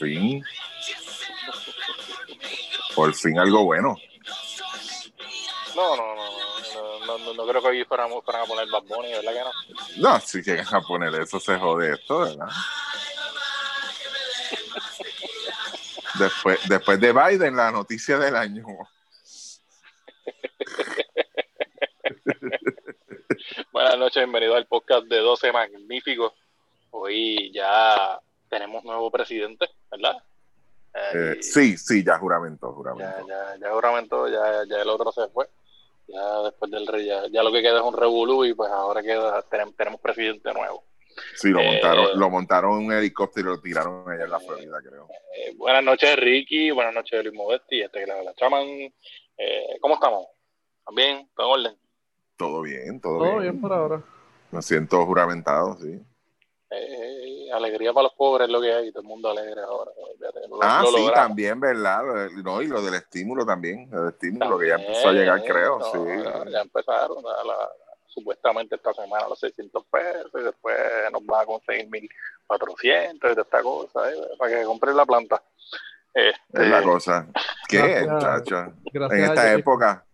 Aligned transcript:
Fin. 0.00 0.42
Por 2.94 3.14
fin 3.14 3.38
algo 3.38 3.64
bueno. 3.64 3.98
No, 5.76 5.94
no, 5.94 6.14
no, 7.06 7.18
no, 7.18 7.34
no, 7.34 7.46
creo 7.46 7.60
que 7.60 7.68
hoy 7.68 7.84
fueran 7.84 8.10
a 8.10 8.46
poner 8.46 8.66
Bad 8.70 8.84
Bunny, 8.84 9.12
¿verdad 9.12 9.34
que 9.34 9.40
no? 9.40 9.52
No, 9.98 10.18
si 10.20 10.40
llegan 10.42 10.74
a 10.74 10.80
poner 10.80 11.14
eso, 11.16 11.38
se 11.38 11.58
jode 11.58 11.92
esto, 11.92 12.20
¿verdad? 12.20 12.48
Después, 16.18 16.58
después 16.66 16.98
de 16.98 17.12
Biden, 17.12 17.56
la 17.56 17.70
noticia 17.70 18.18
del 18.18 18.36
año. 18.36 18.64
Buenas 23.70 23.98
noches, 23.98 24.16
bienvenido 24.16 24.56
al 24.56 24.66
podcast 24.66 25.04
de 25.08 25.18
12 25.18 25.52
Magníficos. 25.52 26.32
Hoy 26.90 27.52
ya 27.52 28.18
tenemos 28.50 28.84
nuevo 28.84 29.10
presidente, 29.10 29.66
¿verdad? 29.90 30.16
Eh, 30.92 31.34
Eh, 31.38 31.42
sí, 31.42 31.76
sí, 31.78 32.04
ya 32.04 32.18
juramento, 32.18 32.68
ya, 32.68 32.74
juramento. 32.74 33.26
ya, 33.28 33.56
ya 33.60 33.72
juramento, 33.72 34.28
ya, 34.28 34.64
ya 34.68 34.82
el 34.82 34.88
otro 34.88 35.12
se 35.12 35.28
fue. 35.28 35.48
Ya 36.08 36.42
después 36.42 36.68
del 36.72 36.86
rey, 36.88 37.06
ya, 37.06 37.22
ya 37.30 37.42
lo 37.44 37.52
que 37.52 37.62
queda 37.62 37.78
es 37.78 37.84
un 37.84 37.96
revolú 37.96 38.44
y 38.44 38.52
pues 38.52 38.68
ahora 38.70 39.00
queda, 39.00 39.40
tenemos, 39.42 39.76
tenemos 39.76 40.00
presidente 40.00 40.52
nuevo. 40.52 40.82
Sí, 41.36 41.50
lo 41.50 41.60
Eh, 41.60 41.66
montaron, 41.72 42.18
lo 42.18 42.30
montaron 42.30 42.80
en 42.80 42.86
un 42.86 42.92
helicóptero 42.92 43.50
y 43.52 43.56
lo 43.56 43.60
tiraron 43.60 44.08
allá 44.10 44.24
en 44.24 44.30
la 44.30 44.40
Florida, 44.40 44.78
creo. 44.82 45.06
Eh, 45.36 45.54
buenas 45.56 45.84
noches, 45.84 46.16
Ricky. 46.16 46.70
Buenas 46.72 46.94
noches, 46.94 47.22
Luis 47.24 47.36
Modesti. 47.36 47.82
Este 47.82 48.00
que 48.00 48.06
le 48.06 48.12
habla 48.12 48.34
Chaman. 48.34 48.66
Eh, 48.66 49.78
¿Cómo 49.80 49.94
estamos? 49.94 50.26
¿También? 50.84 51.28
¿Todo 51.36 51.54
en 51.56 51.66
orden? 51.66 51.78
Todo 52.36 52.62
bien, 52.62 53.00
todo, 53.00 53.18
Todo 53.18 53.30
bien. 53.38 53.40
bien 53.52 53.60
por 53.60 53.72
ahora. 53.72 54.02
Me 54.50 54.62
siento 54.62 55.04
juramentado, 55.06 55.76
sí. 55.78 56.00
Eh, 56.72 57.50
alegría 57.52 57.92
para 57.92 58.04
los 58.04 58.14
pobres 58.14 58.46
es 58.46 58.52
lo 58.52 58.60
que 58.60 58.72
hay. 58.72 58.92
Todo 58.92 59.02
el 59.02 59.08
mundo 59.08 59.30
alegre 59.30 59.60
ahora. 59.62 59.90
Lo- 60.48 60.58
Ah, 60.62 60.80
lo 60.82 60.88
sí, 60.88 60.96
logramos. 60.98 61.14
también, 61.14 61.58
¿verdad? 61.58 62.02
No, 62.44 62.62
y 62.62 62.68
lo 62.68 62.80
del 62.82 62.94
estímulo 62.94 63.44
también, 63.44 63.88
el 63.92 64.08
estímulo 64.10 64.58
que 64.58 64.68
ya 64.68 64.74
empezó 64.76 65.08
a 65.08 65.12
llegar, 65.12 65.36
También, 65.38 65.52
creo, 65.52 65.78
no, 65.78 65.84
sí. 65.92 65.98
Ya, 66.24 66.50
ya 66.50 66.60
empezaron 66.60 67.18
a 67.26 67.44
la- 67.44 67.70
supuestamente 68.06 68.74
esta 68.76 68.92
semana 68.92 69.28
los 69.28 69.38
600 69.40 69.84
pesos 69.86 70.30
y 70.34 70.42
después 70.44 70.76
nos 71.12 71.24
van 71.26 71.42
a 71.42 71.46
conseguir 71.46 71.88
1400 71.88 73.30
y 73.30 73.34
toda 73.34 73.42
esta 73.42 73.62
cosa, 73.62 74.10
eh, 74.10 74.16
para 74.38 74.56
que 74.58 74.64
compren 74.64 74.96
la 74.96 75.06
planta. 75.06 75.42
Este, 76.12 76.62
Es 76.62 76.68
la 76.68 76.82
cosa. 76.82 77.26
¿Qué? 77.68 78.04
Gracias 78.06 78.68
En 79.12 79.24
esta 79.24 79.52
época, 79.52 80.04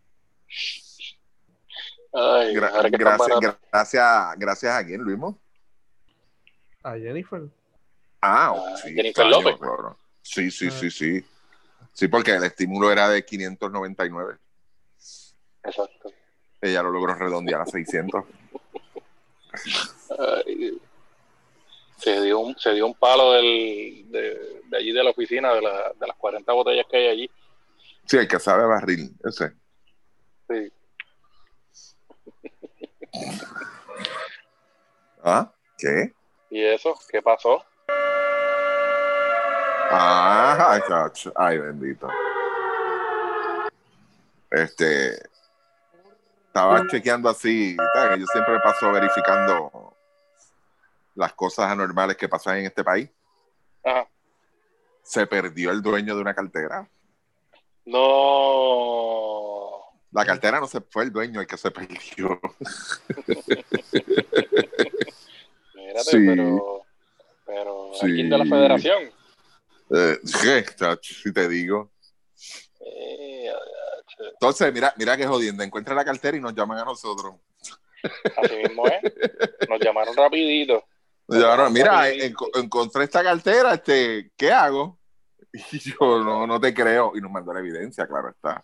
ay, 2.12 2.54
gra- 2.54 2.90
gracias, 2.90 3.40
gracias, 3.72 4.38
gracias 4.38 4.72
a 4.74 4.84
quién, 4.86 5.00
Luismo. 5.02 5.38
A 6.86 6.96
Jennifer. 6.98 7.42
Ah, 8.22 8.54
sí, 8.82 8.94
Jennifer 8.94 9.26
López. 9.26 9.56
claro. 9.58 9.98
Sí, 10.22 10.50
sí, 10.50 10.68
Ah. 10.68 10.70
sí, 10.70 10.90
sí. 10.90 11.24
Sí, 11.92 12.08
porque 12.08 12.32
el 12.34 12.44
estímulo 12.44 12.90
era 12.92 13.08
de 13.08 13.24
599. 13.24 14.36
Exacto. 15.64 16.12
Ella 16.60 16.82
lo 16.82 16.90
logró 16.90 17.14
redondear 17.14 17.60
a 17.62 17.66
600. 17.66 18.24
Ay, 20.18 20.78
se 21.98 22.20
dio 22.22 22.38
un, 22.40 22.58
se 22.58 22.72
dio 22.74 22.86
un 22.86 22.94
palo 22.94 23.32
del, 23.32 24.10
de, 24.10 24.62
de 24.68 24.76
allí 24.76 24.92
de 24.92 25.02
la 25.04 25.10
oficina, 25.10 25.54
de, 25.54 25.62
la, 25.62 25.92
de 25.98 26.06
las 26.06 26.16
40 26.16 26.52
botellas 26.52 26.86
que 26.90 26.96
hay 26.98 27.06
allí. 27.08 27.30
Sí, 28.04 28.16
el 28.18 28.28
que 28.28 28.38
sabe 28.38 28.64
barril, 28.66 29.14
ese. 29.24 29.52
Sí. 30.48 30.72
¿Ah? 35.22 35.52
¿Qué? 35.78 36.14
¿Y 36.50 36.64
eso? 36.64 36.98
¿Qué 37.10 37.22
pasó? 37.22 37.64
Ah, 39.90 40.78
ay, 41.36 41.58
bendito. 41.58 42.08
Este. 44.50 45.14
Estaba 46.46 46.86
chequeando 46.88 47.28
así, 47.28 47.76
¿sabes? 47.94 48.14
que 48.14 48.20
yo 48.20 48.26
siempre 48.26 48.58
paso 48.60 48.90
verificando 48.90 49.94
las 51.14 51.34
cosas 51.34 51.70
anormales 51.70 52.16
que 52.16 52.28
pasan 52.28 52.58
en 52.58 52.66
este 52.66 52.82
país. 52.82 53.10
Ajá. 53.84 54.08
Se 55.02 55.26
perdió 55.26 55.70
el 55.70 55.82
dueño 55.82 56.14
de 56.14 56.22
una 56.22 56.34
cartera. 56.34 56.88
No. 57.84 59.06
La 60.12 60.24
cartera 60.24 60.60
no 60.60 60.66
se 60.66 60.80
fue 60.80 61.04
el 61.04 61.12
dueño, 61.12 61.40
el 61.40 61.46
que 61.46 61.58
se 61.58 61.70
perdió. 61.70 62.40
Sí. 66.04 66.18
pero. 66.26 66.82
Pero. 67.46 67.90
Sí. 67.94 68.06
Aquí 68.12 68.22
de 68.28 68.38
la 68.38 68.44
federación. 68.44 69.02
Eh. 69.94 70.18
Si 71.02 71.32
te 71.32 71.48
digo. 71.48 71.92
Eh, 72.80 73.50
Entonces, 74.32 74.72
mira, 74.72 74.92
mira 74.96 75.16
que 75.16 75.26
jodiendo. 75.26 75.62
Encuentra 75.62 75.94
la 75.94 76.04
cartera 76.04 76.36
y 76.36 76.40
nos 76.40 76.54
llaman 76.54 76.78
a 76.78 76.84
nosotros. 76.84 77.34
así 78.36 78.56
mismo 78.56 78.86
es. 78.86 79.12
Nos 79.68 79.80
llamaron 79.80 80.14
rapidito. 80.16 80.84
Nos 81.28 81.40
llamaron, 81.42 81.72
mira, 81.72 82.02
Rapidito. 82.02 82.26
enco- 82.46 82.60
encontré 82.62 83.04
esta 83.04 83.22
cartera, 83.22 83.74
este, 83.74 84.30
¿qué 84.36 84.52
hago? 84.52 84.98
Y 85.72 85.78
yo 85.78 85.96
no, 86.22 86.46
no 86.46 86.60
te 86.60 86.72
creo. 86.74 87.12
Y 87.16 87.20
nos 87.20 87.30
mandó 87.30 87.52
la 87.52 87.60
evidencia, 87.60 88.06
claro 88.06 88.28
está. 88.30 88.62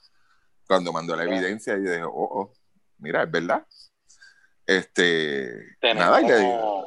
Cuando 0.66 0.92
mandó 0.92 1.16
la 1.16 1.22
Claro. 1.24 1.38
evidencia, 1.38 1.74
yo 1.74 1.80
dije, 1.90 2.04
oh, 2.04 2.10
oh, 2.12 2.52
mira, 2.98 3.22
es 3.24 3.30
verdad. 3.30 3.66
Este, 4.66 5.76
Tenemos, 5.80 6.04
nada, 6.04 6.20
y 6.22 6.26
le 6.28 6.36
digo, 6.38 6.86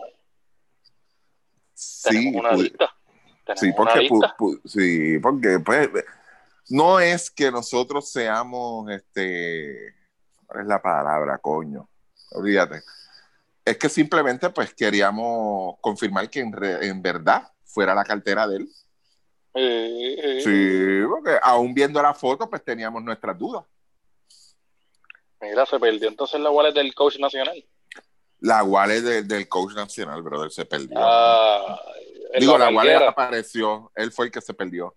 sí, 1.75 2.31
una 2.35 2.53
lista. 2.53 2.95
Tenemos 3.45 3.59
sí, 3.59 3.73
porque, 3.77 3.99
lista. 3.99 4.35
sí, 4.65 5.19
porque, 5.19 5.59
pues, 5.59 5.89
no 6.69 6.99
es 6.99 7.29
que 7.29 7.51
nosotros 7.51 8.09
seamos, 8.11 8.89
este, 8.89 9.93
¿cuál 10.47 10.61
es 10.61 10.67
la 10.67 10.81
palabra, 10.81 11.37
coño? 11.37 11.87
Olvídate. 12.31 12.81
Es 13.63 13.77
que 13.77 13.89
simplemente, 13.89 14.49
pues, 14.49 14.73
queríamos 14.73 15.75
confirmar 15.79 16.29
que 16.29 16.39
en, 16.39 16.51
re- 16.51 16.87
en 16.87 17.01
verdad 17.01 17.51
fuera 17.63 17.93
la 17.93 18.03
cartera 18.03 18.47
de 18.47 18.57
él. 18.57 18.69
Eh, 19.53 20.15
eh, 20.17 20.41
Sí, 20.41 21.07
porque 21.07 21.37
aún 21.41 21.73
viendo 21.73 22.01
la 22.01 22.13
foto, 22.13 22.49
pues 22.49 22.63
teníamos 22.63 23.03
nuestras 23.03 23.37
dudas. 23.37 23.63
Mira, 25.41 25.65
se 25.65 25.79
perdió 25.79 26.07
entonces 26.07 26.39
la 26.41 26.49
wallet 26.49 26.73
del 26.73 26.93
coach 26.95 27.19
nacional. 27.19 27.63
La 28.45 28.63
wallet 28.63 29.01
de- 29.01 29.23
del 29.23 29.47
coach 29.47 29.73
nacional, 29.73 30.21
brother, 30.21 30.51
se 30.51 30.65
perdió. 30.65 30.95
Ah, 30.97 31.81
Digo, 32.39 32.57
la, 32.57 32.69
wallet 32.69 32.95
apareció, 33.07 33.91
él 33.95 34.11
fue 34.11 34.25
el 34.27 34.31
que 34.31 34.41
se 34.41 34.53
perdió. 34.53 34.95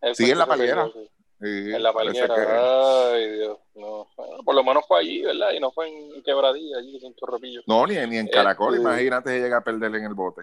Él 0.00 0.14
sí, 0.14 0.30
en 0.30 0.38
la 0.38 0.46
palguera. 0.46 0.84
perdió, 0.84 1.02
sí. 1.02 1.10
Sí, 1.40 1.72
En 1.74 1.82
la 1.82 1.92
palguera. 1.94 2.34
que- 2.34 2.40
Ay, 2.50 3.30
Dios. 3.38 3.58
No. 3.74 4.06
Bueno, 4.16 4.42
por 4.44 4.54
lo 4.54 4.62
menos 4.64 4.84
fue 4.86 4.98
allí, 5.00 5.22
¿verdad? 5.22 5.52
Y 5.52 5.60
no 5.60 5.72
fue 5.72 5.88
en 5.88 6.22
quebradilla, 6.22 6.76
allí 6.78 6.98
en 7.02 7.14
Chorropillo. 7.14 7.62
No, 7.66 7.86
ni, 7.86 7.94
ni 8.06 8.18
en 8.18 8.28
Caracol, 8.28 8.74
Este- 8.74 8.82
imagínate 8.86 9.30
si 9.30 9.40
llega 9.40 9.56
a 9.58 9.64
perder 9.64 9.94
en 9.94 10.04
el 10.04 10.12
bote. 10.14 10.42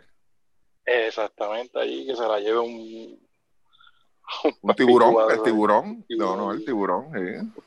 Exactamente, 0.85 1.79
allí 1.79 2.07
que 2.07 2.15
se 2.15 2.25
la 2.27 2.39
lleve 2.39 2.59
un. 2.59 3.27
Un 4.61 4.75
tiburón, 4.75 5.15
el 5.31 5.43
tiburón. 5.43 6.05
No, 6.09 6.35
no, 6.35 6.51
el 6.51 6.65
tiburón, 6.65 7.11
sí. 7.13 7.63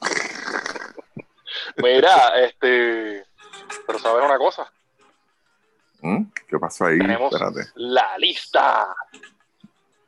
Mira, 1.76 2.40
este. 2.40 3.24
Pero 3.86 3.98
sabes 3.98 4.24
una 4.24 4.38
cosa, 4.38 4.70
¿Mm? 6.02 6.24
¿Qué 6.48 6.58
pasó 6.58 6.86
ahí? 6.86 6.98
Tenemos- 6.98 7.32
Espérate. 7.32 7.70
la 7.74 8.16
lista. 8.18 8.94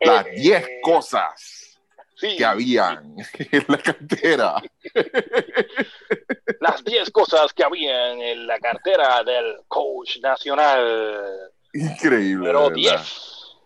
Las 0.00 0.26
Eh, 0.26 0.30
10 0.36 0.68
cosas 0.82 1.78
sí, 2.16 2.34
que 2.36 2.44
habían 2.44 3.14
en 3.38 3.64
la 3.68 3.78
cartera. 3.78 4.54
Las 6.60 6.82
10 6.84 7.10
cosas 7.10 7.52
que 7.52 7.64
habían 7.64 8.20
en 8.20 8.46
la 8.46 8.58
cartera 8.58 9.22
del 9.22 9.58
coach 9.68 10.18
nacional. 10.22 11.50
Increíble. 11.74 12.36
Número 12.52 12.70
de 12.70 12.80
verdad. 12.82 12.98
10. 13.02 13.56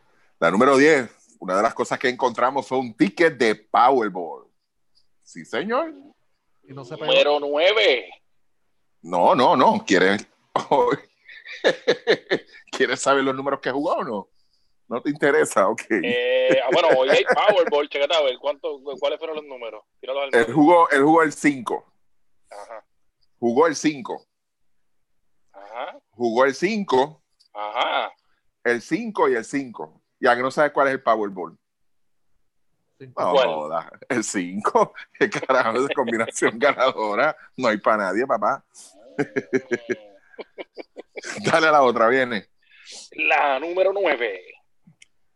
La 0.41 0.51
número 0.51 0.77
10, 0.77 1.11
una 1.41 1.57
de 1.57 1.63
las 1.63 1.75
cosas 1.75 1.99
que 1.99 2.09
encontramos 2.09 2.67
fue 2.67 2.79
un 2.79 2.95
ticket 2.95 3.37
de 3.37 3.55
Powerball. 3.55 4.47
Sí, 5.23 5.45
señor. 5.45 5.93
Y 6.65 6.73
no 6.73 6.85
se. 6.85 6.97
Número 6.97 7.39
9. 7.41 8.11
No, 9.07 9.37
no, 9.37 9.57
no. 9.57 9.85
¿Quieres, 9.87 10.27
¿Quieres 12.73 13.01
saber 13.01 13.23
los 13.23 13.37
números 13.37 13.61
que 13.61 13.71
jugó 13.71 13.93
o 13.95 14.05
no? 14.05 14.29
¿No 14.89 15.01
te 15.01 15.11
interesa? 15.11 15.69
Ok. 15.69 15.83
Eh, 15.91 16.61
ah, 16.65 16.69
bueno, 16.73 16.89
hoy 16.99 17.09
hay 17.11 17.25
Powerball, 17.49 17.89
checate 17.89 18.15
a 18.17 18.23
ver 18.23 18.37
¿cuánto, 18.41 18.81
cuáles 18.99 19.19
fueron 19.19 19.37
los 19.37 19.45
números. 19.45 19.85
Al 20.03 20.35
Él 20.35 20.53
jugó, 20.53 20.89
él 20.91 21.03
jugó 21.05 21.23
el 21.23 21.33
5. 21.33 21.93
Ajá, 22.51 22.85
Jugó 23.39 23.67
el 23.69 23.77
5. 23.77 24.27
ajá, 25.53 25.99
Jugó 26.11 26.45
el 26.45 26.55
5, 26.55 27.23
ajá. 27.55 28.13
el 28.65 28.83
5 28.83 29.29
y 29.29 29.35
el 29.35 29.45
5. 29.45 30.03
Ya 30.19 30.35
que 30.35 30.43
no 30.43 30.51
sabes 30.51 30.73
cuál 30.73 30.89
es 30.89 30.95
el 30.95 31.03
Powerball. 31.03 31.57
No, 32.99 33.13
¿Cuál? 33.33 33.49
joda. 33.49 33.91
El 34.09 34.25
5. 34.25 34.95
¿Qué 35.19 35.31
carajo 35.31 35.83
de 35.83 35.95
combinación 35.95 36.59
ganadora? 36.59 37.37
No 37.57 37.69
hay 37.69 37.77
para 37.79 38.05
nadie, 38.05 38.27
papá. 38.27 38.65
Dale 41.45 41.67
a 41.69 41.73
la 41.73 41.83
otra, 41.83 42.09
viene. 42.09 42.47
La 43.13 43.59
número 43.59 43.93
9. 43.93 44.41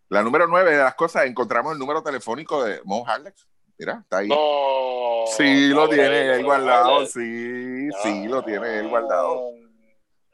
La 0.08 0.22
número 0.22 0.46
nueve 0.48 0.72
de 0.72 0.78
las 0.82 0.94
cosas, 0.96 1.26
encontramos 1.26 1.72
el 1.72 1.78
número 1.78 2.02
telefónico 2.02 2.64
de 2.64 2.80
Mo 2.84 3.06
Harlex. 3.06 3.46
Mira, 3.78 4.00
está 4.02 4.18
ahí. 4.18 4.28
No. 4.28 5.24
sí, 5.36 5.68
lo 5.68 5.82
no, 5.82 5.88
tiene 5.88 6.34
él 6.34 6.44
guardado. 6.44 7.06
Sí, 7.06 7.88
sí, 8.02 8.26
lo 8.26 8.42
tiene 8.42 8.78
él 8.80 8.88
guardado. 8.88 9.34
Ok, 9.36 9.54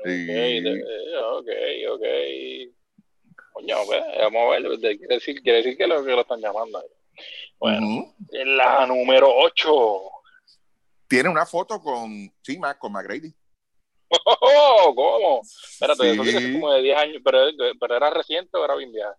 Sí. 0.05 0.27
de- 0.63 0.83
ok, 1.31 1.49
ok. 1.93 2.03
Coño, 3.53 3.77
pues, 3.87 4.03
vamos 4.19 4.43
a 4.43 4.49
ver. 4.61 4.79
Quiere 4.99 5.15
decir, 5.15 5.41
quiere 5.43 5.59
decir 5.59 5.77
que 5.77 5.87
lo, 5.87 6.03
que 6.05 6.13
lo 6.13 6.21
están 6.23 6.41
llamando. 6.41 6.83
Bueno, 7.59 8.15
la 8.31 8.87
número 8.87 9.29
8. 9.31 10.01
Tiene 11.09 11.29
una 11.29 11.47
foto 11.47 11.81
con, 11.81 12.33
con 12.79 12.93
McGrady. 12.93 13.33
Oh, 14.09 14.93
¿Cómo? 14.95 15.41
Espérate, 15.43 16.13
eso 16.13 16.25
Sí. 16.25 16.53
como 16.53 16.73
de 16.73 16.83
10 16.83 16.99
años, 16.99 17.23
pero, 17.25 17.41
pero 17.81 17.97
era 17.97 18.11
reciente 18.11 18.57
o 18.57 18.65
era 18.65 18.77
bien 18.77 18.93
vieja. 18.93 19.15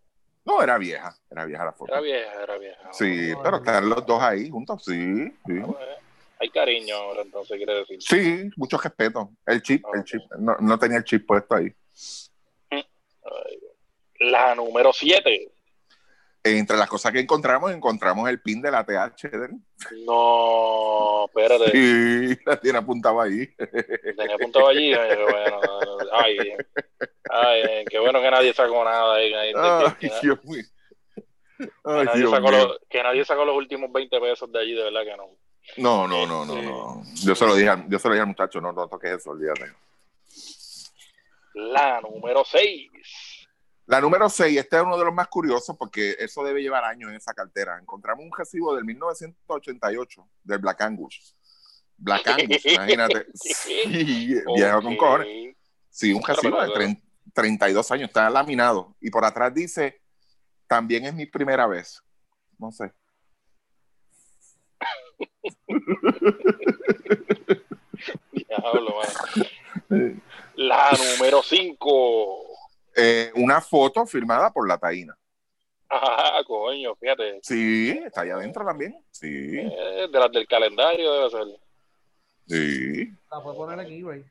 No, 0.45 0.61
era 0.63 0.77
vieja, 0.77 1.13
era 1.29 1.45
vieja 1.45 1.65
la 1.65 1.73
foto. 1.73 1.91
Era 1.91 2.01
vieja, 2.01 2.43
era 2.43 2.57
vieja. 2.57 2.93
Sí, 2.93 3.33
pero 3.43 3.57
están 3.57 3.89
los 3.89 4.05
dos 4.05 4.21
ahí 4.21 4.49
juntos, 4.49 4.81
sí, 4.85 5.25
sí. 5.45 5.53
Ah, 5.61 5.65
bueno, 5.65 5.77
Hay 6.39 6.49
cariño 6.51 6.95
ahora, 6.95 7.21
entonces 7.23 7.57
quiere 7.57 7.73
decir. 7.79 8.01
Sí, 8.01 8.49
mucho 8.55 8.77
respeto. 8.77 9.31
El 9.45 9.61
chip, 9.61 9.83
el 9.93 10.03
chip, 10.05 10.21
no, 10.39 10.55
no 10.59 10.79
tenía 10.79 10.99
el 10.99 11.03
chip 11.03 11.25
puesto 11.27 11.55
ahí. 11.55 11.69
Ay, 12.69 12.85
La 14.19 14.55
número 14.55 14.93
7. 14.93 15.51
Entre 16.47 16.77
las 16.77 16.87
cosas 16.89 17.11
que 17.11 17.19
encontramos, 17.19 17.71
encontramos 17.71 18.29
el 18.29 18.41
pin 18.41 18.61
de 18.61 18.71
la 18.71 18.85
TH. 18.85 19.49
No, 20.05 21.25
espérate. 21.25 21.71
Sí, 21.71 22.37
la 22.45 22.59
tiene 22.59 22.77
apuntado 22.79 23.21
ahí. 23.21 23.47
Tenía 24.15 24.35
apuntado 24.35 24.67
allí. 24.69 24.93
ay, 24.93 25.15
bueno, 25.17 25.61
ay, 26.11 26.37
ay, 27.29 27.85
qué 27.89 27.99
bueno 27.99 28.21
que 28.21 28.31
nadie 28.31 28.53
sacó 28.53 28.83
nada. 28.83 29.15
ahí, 29.15 29.33
ahí, 29.33 29.53
Ay, 29.55 29.93
que, 29.99 30.11
Dios 30.21 30.43
mío. 30.45 30.63
que 31.57 31.67
nadie 31.83 32.19
Dios 32.19 32.31
sacó 32.31 32.49
mío. 32.49 32.67
los, 32.67 32.79
que 32.89 33.03
nadie 33.03 33.25
sacó 33.25 33.45
los 33.45 33.55
últimos 33.55 33.91
20 33.91 34.19
pesos 34.19 34.51
de 34.51 34.59
allí, 34.59 34.73
de 34.75 34.83
verdad 34.83 35.03
que 35.03 35.17
no. 35.17 35.29
No, 35.77 36.07
no, 36.07 36.25
no, 36.25 36.45
no, 36.45 36.61
no. 36.61 37.03
Yo 37.23 37.35
se 37.35 37.45
lo 37.45 37.53
dije, 37.55 37.69
al- 37.69 37.89
yo 37.89 37.99
se 37.99 38.07
lo 38.07 38.13
dije 38.13 38.21
al 38.21 38.27
muchacho, 38.27 38.61
no, 38.61 38.71
no 38.71 38.87
toques 38.87 39.11
eso, 39.11 39.31
olvídate. 39.31 39.71
La 41.55 41.99
número 42.01 42.43
6. 42.45 42.89
La 43.87 44.01
número 44.01 44.29
6, 44.29 44.57
este 44.59 44.75
es 44.77 44.83
uno 44.83 44.97
de 44.97 45.05
los 45.05 45.13
más 45.13 45.27
curiosos 45.29 45.75
porque 45.77 46.15
eso 46.19 46.43
debe 46.43 46.61
llevar 46.61 46.83
años 46.83 47.09
en 47.09 47.15
esa 47.15 47.33
cartera. 47.33 47.77
Encontramos 47.81 48.25
un 48.25 48.31
recibo 48.37 48.75
del 48.75 48.83
1988 48.83 50.27
del 50.43 50.59
Black 50.59 50.81
Angus. 50.81 51.35
Black 51.97 52.27
Angus, 52.27 52.65
imagínate. 52.65 53.27
Sí, 53.33 54.35
viejo 54.55 54.81
con 54.81 54.97
cojones. 54.97 55.55
Sí, 55.89 56.11
un 56.13 56.21
recibo 56.23 56.61
de 56.61 56.67
pero- 56.73 56.85
tre- 56.89 57.01
32 57.33 57.91
años, 57.91 58.07
está 58.09 58.29
laminado. 58.29 58.95
Y 58.99 59.09
por 59.09 59.23
atrás 59.23 59.53
dice, 59.53 60.01
también 60.67 61.05
es 61.05 61.13
mi 61.13 61.25
primera 61.25 61.65
vez. 61.67 62.01
No 62.57 62.71
sé. 62.71 62.91
Diablo. 68.31 68.95
La 70.55 70.91
número 70.91 71.41
5. 71.43 72.43
Eh, 72.99 73.31
una 73.35 73.61
foto 73.61 74.05
firmada 74.07 74.51
por 74.51 74.67
la 74.67 74.77
Taína. 74.77 75.15
Ah, 75.89 76.41
coño, 76.45 76.95
fíjate. 76.95 77.39
Sí, 77.43 77.91
está 78.05 78.21
allá 78.21 78.35
adentro 78.35 78.65
también. 78.65 78.97
Sí, 79.11 79.57
Eh, 79.57 80.07
de 80.11 80.19
las 80.19 80.31
del 80.31 80.47
calendario 80.47 81.13
debe 81.13 81.29
ser. 81.29 81.45
sí. 82.47 83.11
La 83.31 83.41
puede 83.41 83.55
poner 83.57 83.79
en 83.85 83.93
eBay. 83.93 84.25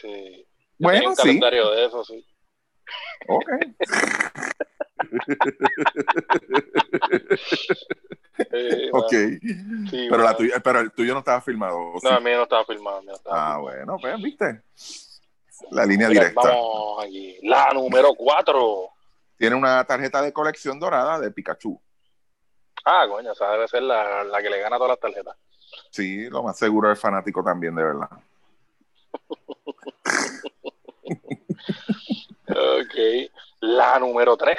Sí. 0.00 0.46
Yo 0.78 0.88
Bueno, 0.88 1.10
un 1.10 1.16
sí. 1.16 1.22
calendario 1.22 1.70
de 1.70 1.84
eso, 1.86 2.04
sí. 2.04 2.26
Ok. 3.28 3.48
Eh, 8.50 8.90
Ok. 8.92 9.12
bueno, 9.12 9.90
sí, 9.90 10.06
Pero, 10.10 10.22
la 10.24 10.36
tuya, 10.36 10.58
pero 10.60 10.80
el 10.80 10.90
tuyo 10.90 11.12
no 11.12 11.20
estaba 11.20 11.40
firmado. 11.40 11.78
¿o 11.92 12.00
sí? 12.00 12.06
No, 12.06 12.18
el 12.18 12.24
mío 12.24 12.36
no 12.38 12.42
estaba 12.44 12.64
filmado. 12.64 13.00
mío 13.02 13.12
estaba 13.14 13.36
Ah, 13.36 13.54
filmado. 13.58 13.62
bueno, 13.62 13.96
pues, 14.00 14.22
viste. 14.22 14.62
La 15.70 15.84
línea 15.84 16.08
Mira, 16.08 16.20
directa. 16.20 16.48
Vamos 16.48 17.04
aquí. 17.04 17.38
La 17.42 17.72
número 17.72 18.14
4. 18.14 18.88
Tiene 19.36 19.56
una 19.56 19.84
tarjeta 19.84 20.22
de 20.22 20.32
colección 20.32 20.78
dorada 20.78 21.18
de 21.18 21.30
Pikachu. 21.30 21.80
Ah, 22.84 23.06
coño, 23.08 23.32
esa 23.32 23.50
debe 23.52 23.68
ser 23.68 23.82
la, 23.82 24.24
la 24.24 24.42
que 24.42 24.50
le 24.50 24.60
gana 24.60 24.76
todas 24.76 24.90
las 24.90 25.00
tarjetas. 25.00 25.36
Sí, 25.90 26.28
lo 26.28 26.42
más 26.42 26.58
seguro 26.58 26.92
es 26.92 27.00
fanático 27.00 27.42
también, 27.42 27.74
de 27.74 27.82
verdad. 27.82 28.10
Ok. 32.48 33.30
La 33.60 33.98
número 33.98 34.36
3. 34.36 34.58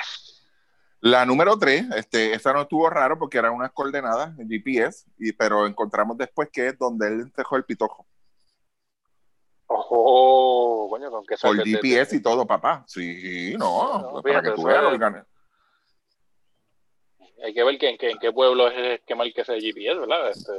La 1.01 1.23
número 1.23 1.57
3, 1.57 1.85
este, 1.97 2.33
esta 2.33 2.51
no 2.51 2.63
estuvo 2.63 2.89
raro 2.89 3.19
porque 3.19 3.37
eran 3.37 3.53
unas 3.53 3.71
coordenadas 3.71 4.35
de 4.35 4.45
GPS, 4.45 5.05
y, 5.19 5.31
pero 5.33 5.67
encontramos 5.67 6.17
después 6.17 6.49
que 6.51 6.69
es 6.69 6.79
donde 6.79 7.07
él 7.07 7.31
dejó 7.37 7.57
el 7.57 7.63
pitojo. 7.63 8.07
Ojo, 9.67 10.87
coño, 10.89 11.09
con 11.09 11.25
que 11.25 11.35
Por 11.37 11.57
GPS 11.63 12.15
y 12.15 12.21
todo, 12.21 12.45
papá. 12.45 12.83
Sí, 12.87 13.55
no, 13.57 13.99
No, 14.01 14.21
para 14.21 14.41
fíjate, 14.41 14.49
que 14.49 14.55
tú 14.55 14.63
veas 14.67 14.83
lo 14.83 14.99
que. 14.99 15.23
Hay 17.43 17.53
que 17.53 17.63
ver 17.63 17.77
que, 17.77 17.89
en 17.89 17.97
qué- 17.97 18.11
en 18.11 18.19
qué 18.19 18.31
pueblo 18.31 18.69
es 18.69 19.01
que 19.01 19.15
marque 19.15 19.41
ese 19.41 19.59
GPS, 19.59 19.99
¿verdad? 19.99 20.29
Este, 20.29 20.53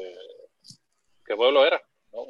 ¿Qué 1.24 1.34
pueblo 1.34 1.64
era? 1.64 1.80
No, 2.12 2.20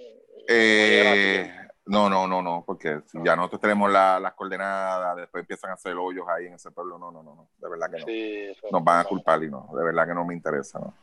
Eh, 0.48 1.50
no, 1.86 2.08
no, 2.08 2.26
no, 2.26 2.40
no, 2.42 2.62
porque 2.66 3.00
si 3.06 3.18
ya 3.24 3.34
nosotros 3.36 3.60
tenemos 3.60 3.90
la- 3.90 4.20
las 4.20 4.34
coordenadas, 4.34 5.16
después 5.16 5.42
empiezan 5.42 5.70
a 5.70 5.74
hacer 5.74 5.94
hoyos 5.96 6.26
ahí 6.28 6.46
en 6.46 6.54
ese 6.54 6.70
pueblo. 6.70 6.98
No, 6.98 7.10
no, 7.10 7.22
no, 7.22 7.34
no, 7.34 7.48
de 7.58 7.68
verdad 7.68 7.90
que 7.90 7.98
no. 7.98 8.06
Sí, 8.06 8.56
Nos 8.70 8.84
van 8.84 9.00
a 9.00 9.04
culpar 9.04 9.42
y 9.42 9.50
no, 9.50 9.68
de 9.76 9.84
verdad 9.84 10.06
que 10.06 10.14
no 10.14 10.24
me 10.24 10.34
interesa, 10.34 10.78
¿no? 10.78 10.94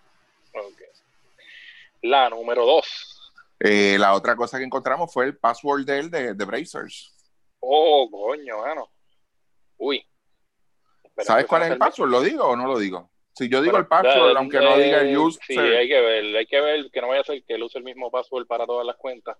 Ok. 0.56 0.82
La 2.04 2.30
número 2.30 2.66
2. 2.66 3.13
Eh, 3.66 3.98
la 3.98 4.14
otra 4.14 4.36
cosa 4.36 4.58
que 4.58 4.66
encontramos 4.66 5.12
fue 5.14 5.24
el 5.26 5.38
password 5.38 5.86
de 5.86 6.00
él 6.00 6.12
de, 6.12 6.34
de 6.34 6.46
Brazers. 6.46 7.16
Oh, 7.62 8.10
coño, 8.12 8.58
mano. 8.58 8.90
Uy. 9.78 10.06
Espera, 11.02 11.26
¿Sabes 11.26 11.46
que 11.46 11.48
cuál 11.50 11.64
es 11.64 11.72
el 11.72 11.78
password? 11.78 12.10
¿Lo 12.10 12.22
digo 12.22 12.44
o 12.44 12.56
no 12.58 12.68
lo 12.68 12.78
digo? 12.78 13.10
Si 13.34 13.48
yo 13.48 13.62
digo 13.62 13.72
Bueno, 13.72 13.84
el 13.84 13.88
password, 13.88 14.34
da- 14.34 14.40
aunque 14.40 14.60
no 14.60 14.78
diga 14.78 15.00
el 15.02 15.10
eh, 15.12 15.18
user, 15.18 15.42
Sí, 15.48 15.58
hay 15.58 15.88
que 15.88 16.00
ver, 16.02 16.36
hay 16.36 16.46
que 16.46 16.60
ver 16.62 16.92
que 16.92 17.02
no 17.02 17.08
vaya 17.08 17.22
a 17.22 17.24
ser 17.24 17.42
que 17.46 17.54
él 17.56 17.64
use 17.64 17.78
el 17.78 17.84
mismo 17.86 18.12
password 18.12 18.46
para 18.48 18.66
todas 18.66 18.86
las 18.86 18.98
cuentas. 18.98 19.38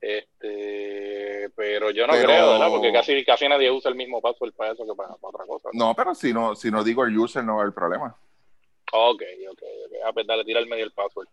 Este, 0.00 1.50
pero 1.56 1.90
yo 1.90 2.06
no 2.06 2.12
Pero- 2.12 2.26
creo, 2.28 2.50
¿verdad? 2.52 2.68
Porque 2.68 2.92
casi, 2.92 3.24
casi 3.24 3.48
nadie 3.48 3.70
usa 3.70 3.90
el 3.90 3.96
mismo 3.96 4.20
password 4.20 4.52
para 4.54 4.72
eso 4.72 4.84
que 4.86 4.94
para, 4.94 5.14
para 5.14 5.28
otra 5.34 5.46
cosa. 5.46 5.70
no, 5.72 5.94
pero 5.94 6.14
si 6.14 6.32
no, 6.32 6.54
si 6.54 6.70
no 6.70 6.84
digo 6.84 7.04
el 7.04 7.16
user, 7.18 7.42
no 7.42 7.54
va 7.56 7.60
a 7.60 7.62
haber 7.62 7.74
problema. 7.74 8.14
Ok, 8.92 9.22
ok, 9.50 9.62
ok. 9.86 9.92
Ah, 10.04 10.12
pues 10.12 10.26
dale, 10.26 10.44
tira 10.44 10.60
al 10.60 10.66
medio 10.66 10.84
el 10.84 10.92
password. 10.92 11.26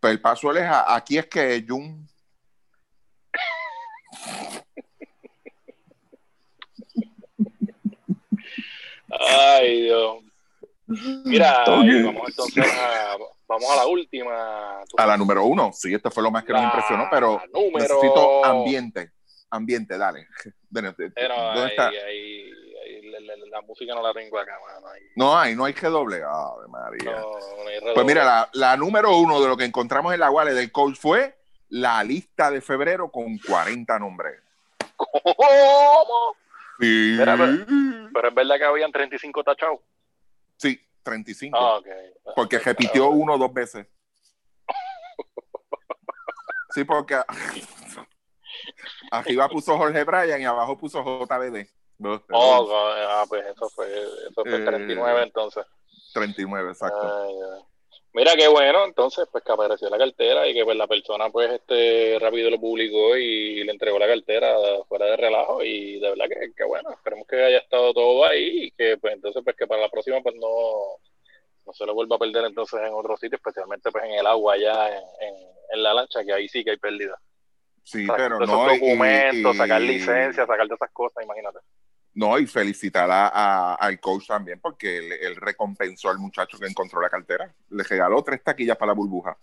Pero 0.00 0.12
el 0.12 0.20
password 0.20 0.58
es, 0.58 0.70
aquí 0.86 1.18
es 1.18 1.26
que 1.26 1.64
Jun, 1.66 2.06
Ay, 9.10 9.82
Dios. 9.82 10.18
Mira, 11.24 11.64
y 11.66 12.02
vamos 12.02 12.28
entonces 12.28 12.64
a, 12.66 13.16
vamos 13.46 13.70
a 13.70 13.76
la 13.76 13.86
última. 13.86 14.80
A 14.96 15.06
la 15.06 15.16
número 15.16 15.44
uno. 15.44 15.70
Sí, 15.72 15.92
esto 15.92 16.10
fue 16.10 16.22
lo 16.22 16.30
más 16.30 16.44
que 16.44 16.52
nos 16.52 16.62
impresionó, 16.64 17.08
pero 17.10 17.42
número... 17.52 17.78
necesito 17.78 18.44
ambiente. 18.44 19.12
Ambiente, 19.50 19.96
dale. 19.98 20.26
Eh, 20.70 20.82
¿Dónde 21.00 21.60
ahí, 21.62 21.66
está? 21.70 21.88
ahí- 21.88 21.96
ahí 21.96 22.67
la, 23.02 23.20
la- 23.20 23.46
la 23.50 23.60
música 23.62 23.94
no 23.94 24.02
la 24.02 24.12
tengo 24.12 24.38
acá, 24.38 24.52
mano. 24.66 24.86
No 25.16 25.38
hay, 25.38 25.54
no 25.54 25.64
hay 25.64 25.74
que 25.74 25.86
doble. 25.88 26.22
Ave 26.22 26.68
María. 26.68 27.12
No, 27.12 27.30
no 27.32 27.68
hay 27.68 27.80
Pues 27.94 28.06
mira, 28.06 28.22
redoble. 28.22 28.24
la, 28.24 28.50
la 28.52 28.76
número 28.76 29.16
uno 29.16 29.40
de 29.40 29.48
lo 29.48 29.56
que 29.56 29.64
encontramos 29.64 30.12
en 30.14 30.20
la 30.20 30.30
wallet 30.30 30.54
del 30.54 30.70
coach 30.72 30.96
fue 30.96 31.36
la 31.70 32.02
lista 32.04 32.50
de 32.50 32.60
febrero 32.60 33.10
con 33.10 33.38
40 33.38 33.98
nombres. 33.98 34.40
¿Cómo? 34.96 36.36
Sí, 36.80 37.14
Pero 37.18 38.28
es 38.28 38.34
verdad 38.34 38.56
que 38.56 38.64
habían 38.64 38.92
35 38.92 39.42
tachados. 39.44 39.80
sí 40.56 40.80
35. 41.02 41.56
Ah, 41.58 41.76
ok. 41.78 41.86
porque 42.36 42.58
repitió 42.58 43.08
uno 43.10 43.36
dos 43.38 43.52
veces. 43.52 43.86
Sí, 46.70 46.84
porque 46.84 47.18
arriba 49.10 49.48
puso 49.48 49.76
Jorge 49.78 50.04
Bryan 50.04 50.40
y 50.40 50.44
abajo 50.44 50.76
puso 50.76 51.02
JBD. 51.02 51.66
Oh, 52.30 52.68
ah, 53.08 53.24
pues 53.28 53.44
eso 53.46 53.68
fue, 53.70 53.86
eso 53.88 54.42
fue 54.44 54.56
Eh, 54.56 54.64
39 54.64 55.22
entonces. 55.22 55.64
39, 56.14 56.70
exacto. 56.70 57.66
Mira 58.14 58.32
qué 58.36 58.48
bueno, 58.48 58.84
entonces, 58.86 59.28
pues 59.30 59.44
que 59.44 59.52
apareció 59.52 59.88
la 59.90 59.98
cartera 59.98 60.46
y 60.48 60.54
que 60.54 60.64
pues 60.64 60.76
la 60.76 60.86
persona 60.86 61.28
pues 61.30 61.50
este 61.52 62.18
rápido 62.18 62.48
lo 62.50 62.58
publicó 62.58 63.16
y 63.16 63.62
le 63.62 63.70
entregó 63.70 63.98
la 63.98 64.06
cartera 64.08 64.56
fuera 64.88 65.06
de 65.06 65.16
relajo 65.18 65.62
y 65.62 66.00
de 66.00 66.08
verdad 66.10 66.24
que, 66.28 66.52
que 66.56 66.64
bueno, 66.64 66.90
esperemos 66.90 67.26
que 67.28 67.36
haya 67.44 67.58
estado 67.58 67.92
todo 67.92 68.24
ahí 68.24 68.64
y 68.64 68.70
que 68.72 68.96
pues 68.96 69.12
entonces 69.14 69.42
pues 69.44 69.54
que 69.56 69.66
para 69.66 69.82
la 69.82 69.90
próxima 69.90 70.20
pues 70.22 70.34
no, 70.36 70.48
no 71.66 71.72
se 71.74 71.84
lo 71.84 71.94
vuelva 71.94 72.16
a 72.16 72.18
perder 72.18 72.46
entonces 72.46 72.80
en 72.80 72.94
otro 72.94 73.16
sitio, 73.18 73.36
especialmente 73.36 73.90
pues 73.92 74.02
en 74.04 74.12
el 74.12 74.26
agua 74.26 74.54
allá 74.54 74.88
en, 74.88 75.04
en, 75.20 75.34
en 75.74 75.82
la 75.82 75.92
lancha, 75.94 76.24
que 76.24 76.32
ahí 76.32 76.48
sí 76.48 76.64
que 76.64 76.70
hay 76.70 76.78
pérdida. 76.78 77.20
Sí, 77.84 78.06
pero 78.16 78.38
no. 78.40 78.74
y- 78.74 78.78
documentos, 78.78 79.54
y- 79.54 79.58
sacar 79.58 79.80
licencias, 79.82 80.46
sacar 80.46 80.66
de 80.66 80.74
esas 80.74 80.90
cosas, 80.92 81.22
imagínate. 81.22 81.58
No, 82.18 82.36
y 82.36 82.46
felicitar 82.48 83.08
a, 83.08 83.28
a- 83.28 83.74
al 83.76 84.00
coach 84.00 84.26
también, 84.26 84.58
porque 84.60 84.98
él, 84.98 85.12
él 85.12 85.36
recompensó 85.36 86.10
al 86.10 86.18
muchacho 86.18 86.58
que 86.58 86.66
encontró 86.66 87.00
la 87.00 87.08
cartera. 87.08 87.54
Le 87.70 87.84
regaló 87.84 88.24
tres 88.24 88.42
taquillas 88.42 88.76
para 88.76 88.88
la 88.90 88.94
burbuja. 88.94 89.38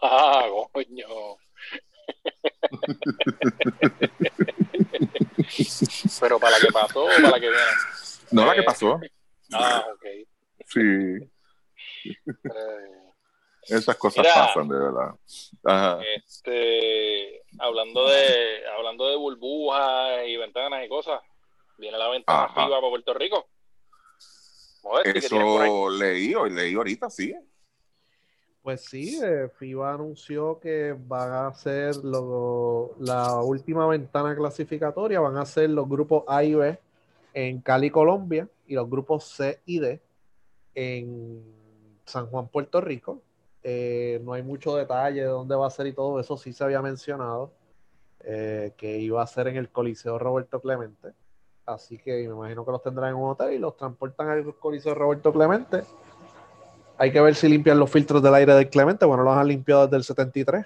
Ah, 0.00 0.46
coño. 0.72 1.36
Pero 6.20 6.38
para 6.38 6.58
la 6.58 6.60
que 6.66 6.72
pasó 6.72 7.04
o 7.04 7.08
para 7.08 7.20
la 7.30 7.40
que 7.40 7.48
viene. 7.50 7.64
No, 8.30 8.46
la 8.46 8.54
que 8.54 8.60
Eh. 8.60 8.64
pasó. 8.64 9.00
Ah, 9.52 9.84
ok. 9.94 10.04
Sí, 10.66 10.80
Eh, 12.04 13.12
esas 13.68 13.96
cosas 13.96 14.24
Mira. 14.24 14.34
pasan, 14.34 14.68
de 14.68 14.78
verdad. 14.78 15.14
Ajá. 15.64 16.00
Este, 16.16 17.42
hablando 17.58 18.06
de, 18.08 18.66
hablando 18.76 19.08
de 19.08 19.16
burbujas 19.16 20.26
y 20.26 20.36
ventanas 20.36 20.84
y 20.84 20.88
cosas, 20.88 21.20
viene 21.78 21.96
la 21.96 22.08
ventana 22.08 22.44
Ajá. 22.44 22.64
FIBA 22.66 22.76
para 22.80 22.90
Puerto 22.90 23.14
Rico. 23.14 23.46
Eso 25.04 25.90
leí, 25.90 26.34
hoy 26.34 26.50
leí 26.50 26.74
ahorita, 26.74 27.08
sí. 27.10 27.34
Pues 28.62 28.84
sí, 28.84 29.18
eh, 29.22 29.48
FIBA 29.56 29.94
anunció 29.94 30.58
que 30.60 30.94
van 31.06 31.32
a 31.32 31.54
ser 31.54 31.96
lo- 31.96 32.94
la 32.98 33.40
última 33.40 33.86
ventana 33.86 34.34
clasificatoria, 34.36 35.20
van 35.20 35.36
a 35.36 35.46
ser 35.46 35.70
los 35.70 35.88
grupos 35.88 36.24
A 36.26 36.44
y 36.44 36.54
B 36.54 36.78
en 37.32 37.60
Cali, 37.60 37.90
Colombia, 37.90 38.48
y 38.66 38.74
los 38.74 38.90
grupos 38.90 39.24
C 39.24 39.60
y 39.64 39.78
D 39.78 40.00
en 40.74 41.42
San 42.04 42.26
Juan, 42.26 42.48
Puerto 42.48 42.80
Rico. 42.80 43.22
Eh, 43.62 44.20
no 44.22 44.32
hay 44.32 44.42
mucho 44.42 44.76
detalle 44.76 45.20
de 45.20 45.26
dónde 45.26 45.54
va 45.54 45.66
a 45.66 45.70
ser 45.70 45.86
y 45.86 45.92
todo 45.92 46.20
eso, 46.20 46.36
sí 46.36 46.52
se 46.52 46.64
había 46.64 46.82
mencionado 46.82 47.52
eh, 48.20 48.72
que 48.76 48.98
iba 48.98 49.22
a 49.22 49.26
ser 49.26 49.48
en 49.48 49.56
el 49.56 49.70
Coliseo 49.70 50.18
Roberto 50.18 50.60
Clemente. 50.60 51.12
Así 51.68 51.98
que 51.98 52.12
me 52.28 52.34
imagino 52.34 52.64
que 52.64 52.70
los 52.72 52.82
tendrán 52.82 53.10
en 53.10 53.16
un 53.16 53.30
hotel 53.30 53.52
y 53.52 53.58
los 53.58 53.76
transportan 53.76 54.28
al 54.30 54.54
Coliseo 54.56 54.94
Roberto 54.94 55.32
Clemente. 55.32 55.82
Hay 56.96 57.12
que 57.12 57.20
ver 57.20 57.34
si 57.34 57.46
limpian 57.48 57.78
los 57.78 57.90
filtros 57.90 58.22
del 58.22 58.34
aire 58.34 58.54
del 58.54 58.70
Clemente. 58.70 59.04
Bueno, 59.04 59.22
los 59.22 59.36
han 59.36 59.46
limpiado 59.48 59.86
desde 59.86 59.96
el 59.98 60.04
73. 60.04 60.64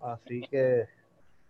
Así 0.00 0.40
que 0.50 0.86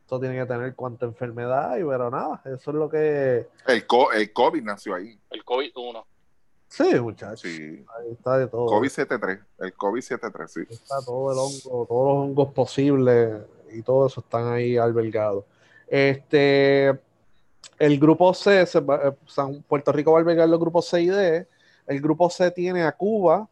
esto 0.02 0.20
tiene 0.20 0.36
que 0.38 0.46
tener 0.46 0.74
cuánta 0.74 1.06
enfermedad 1.06 1.72
hay, 1.72 1.82
pero 1.84 2.10
nada, 2.10 2.40
eso 2.44 2.70
es 2.70 2.76
lo 2.76 2.88
que. 2.88 3.46
El, 3.66 3.86
co- 3.86 4.12
el 4.12 4.32
COVID 4.32 4.62
nació 4.62 4.94
ahí. 4.94 5.18
El 5.30 5.44
COVID-1. 5.44 6.04
Sí, 6.68 7.00
muchachos. 7.00 7.40
Sí. 7.40 7.84
Ahí 7.98 8.12
está 8.12 8.36
de 8.36 8.46
todo. 8.48 8.66
COVID 8.66 8.88
73. 8.90 9.38
El 9.60 9.72
COVID 9.72 10.00
73, 10.02 10.52
sí. 10.52 10.60
Está 10.68 10.96
todo 11.04 11.32
el 11.32 11.38
hongo, 11.38 11.86
todos 11.86 12.06
los 12.16 12.24
hongos 12.24 12.52
posibles 12.52 13.40
y 13.72 13.80
todo 13.82 14.06
eso 14.06 14.20
están 14.20 14.48
ahí 14.52 14.76
albergados. 14.76 15.44
Este, 15.86 16.98
el 17.78 17.98
grupo 17.98 18.34
C, 18.34 18.64
va- 18.80 19.08
eh, 19.08 19.12
San- 19.26 19.62
Puerto 19.62 19.92
Rico 19.92 20.12
va 20.12 20.18
a 20.18 20.20
albergar 20.20 20.48
los 20.48 20.58
grupos 20.60 20.86
C 20.88 21.02
y 21.02 21.06
D. 21.08 21.46
El 21.86 22.00
grupo 22.00 22.28
C 22.30 22.50
tiene 22.50 22.82
a 22.82 22.92
Cuba, 22.92 23.48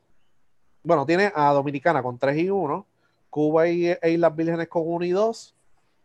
bueno, 0.83 1.07
tiene 1.07 1.33
a 1.35 1.53
Dominicana 1.53 2.03
con 2.03 2.19
3 2.19 2.37
y 2.39 2.51
1, 2.51 2.87
Cuba 3.31 3.69
y 3.69 3.87
e 3.89 4.11
Islas 4.11 4.35
Vírgenes 4.37 4.69
con 4.69 4.83
1 4.87 5.05
y 5.05 5.11
2, 5.11 5.55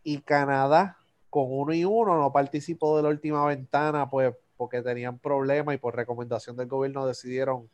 y 0.04 0.18
Canadá 0.18 0.96
con 1.30 1.46
1 1.48 1.74
y 1.74 1.84
1. 1.84 2.16
No 2.18 2.32
participó 2.32 2.96
de 2.96 3.02
la 3.04 3.08
última 3.10 3.44
ventana, 3.46 4.08
pues 4.08 4.34
porque 4.56 4.82
tenían 4.82 5.18
problemas 5.18 5.74
y 5.74 5.78
por 5.78 5.96
recomendación 5.96 6.56
del 6.56 6.68
gobierno 6.68 7.06
decidieron 7.06 7.68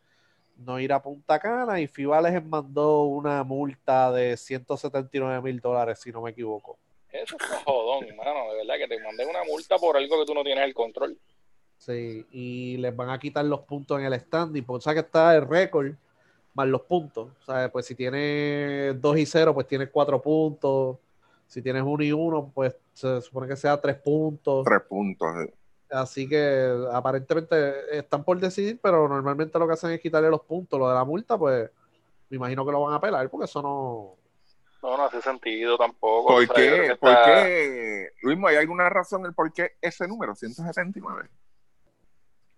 no 0.57 0.81
ir 0.81 0.93
a 0.93 1.00
Punta 1.02 1.38
Cana 1.38 1.81
y 1.81 1.87
FIBA 1.87 2.21
les 2.23 2.45
mandó 2.45 3.05
una 3.05 3.45
multa 3.45 4.11
de 4.11 4.37
179 4.37 5.40
mil 5.43 5.61
dólares, 5.61 6.00
si 6.00 6.11
no 6.11 6.23
me 6.23 6.31
equivoco. 6.31 6.78
Eso 7.10 7.36
es 7.36 7.50
un 7.50 7.58
jodón, 7.64 8.16
mano. 8.16 8.52
De 8.52 8.58
verdad 8.58 8.74
que 8.78 8.88
te 8.88 9.02
mandé 9.02 9.24
una 9.26 9.44
multa 9.44 9.78
por 9.78 9.96
algo 9.96 10.18
que 10.18 10.26
tú 10.26 10.34
no 10.34 10.44
tienes 10.44 10.64
el 10.64 10.74
control. 10.74 11.18
Sí, 11.78 12.26
y 12.32 12.76
les 12.78 12.94
van 12.94 13.10
a 13.10 13.18
quitar 13.18 13.44
los 13.44 13.60
puntos 13.60 13.98
en 13.98 14.06
el 14.06 14.20
standing, 14.20 14.64
porque 14.64 14.82
sabes 14.82 15.02
que 15.02 15.06
está 15.06 15.36
el 15.36 15.46
récord 15.46 15.92
más 16.54 16.66
los 16.66 16.82
puntos. 16.82 17.30
O 17.40 17.44
sea, 17.44 17.70
pues 17.70 17.86
si 17.86 17.94
tienes 17.94 19.00
2 19.00 19.18
y 19.18 19.26
0, 19.26 19.54
pues 19.54 19.66
tienes 19.66 19.88
4 19.90 20.20
puntos. 20.20 20.98
Si 21.46 21.62
tienes 21.62 21.82
1 21.86 22.04
y 22.04 22.12
1, 22.12 22.52
pues 22.54 22.76
se 22.92 23.20
supone 23.20 23.46
que 23.46 23.56
sea 23.56 23.80
3 23.80 23.96
puntos. 23.96 24.64
Tres 24.64 24.82
puntos. 24.82 25.28
Así 25.90 26.28
que 26.28 26.70
aparentemente 26.92 27.96
están 27.96 28.22
por 28.22 28.38
decidir, 28.38 28.78
pero 28.82 29.08
normalmente 29.08 29.58
lo 29.58 29.66
que 29.66 29.72
hacen 29.72 29.92
es 29.92 30.00
quitarle 30.00 30.28
los 30.28 30.42
puntos. 30.42 30.78
Lo 30.78 30.88
de 30.88 30.94
la 30.94 31.04
multa, 31.04 31.38
pues 31.38 31.70
me 32.28 32.36
imagino 32.36 32.66
que 32.66 32.72
lo 32.72 32.82
van 32.82 32.92
a 32.92 32.96
apelar, 32.96 33.30
porque 33.30 33.46
eso 33.46 33.62
no. 33.62 34.16
No, 34.82 34.97
no 34.97 35.04
hace 35.04 35.20
sentido 35.20 35.76
tampoco. 35.76 36.28
¿Por 36.28 36.42
O 36.42 36.47
sea, 36.47 36.54
qué? 36.54 36.97
¿Por 37.00 37.11
está- 37.11 37.25
qué? 37.25 38.12
Luis, 38.23 38.38
¿hay 38.47 38.56
alguna 38.56 38.88
razón 38.88 39.26
el 39.26 39.35
por 39.35 39.52
qué 39.52 39.73
ese 39.80 40.06
número, 40.06 40.35
179? 40.35 41.28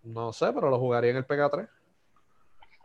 No 0.03 0.33
sé, 0.33 0.53
pero 0.53 0.71
lo 0.71 0.79
jugaría 0.79 1.11
en 1.11 1.17
el 1.19 1.27
PK3. 1.27 1.69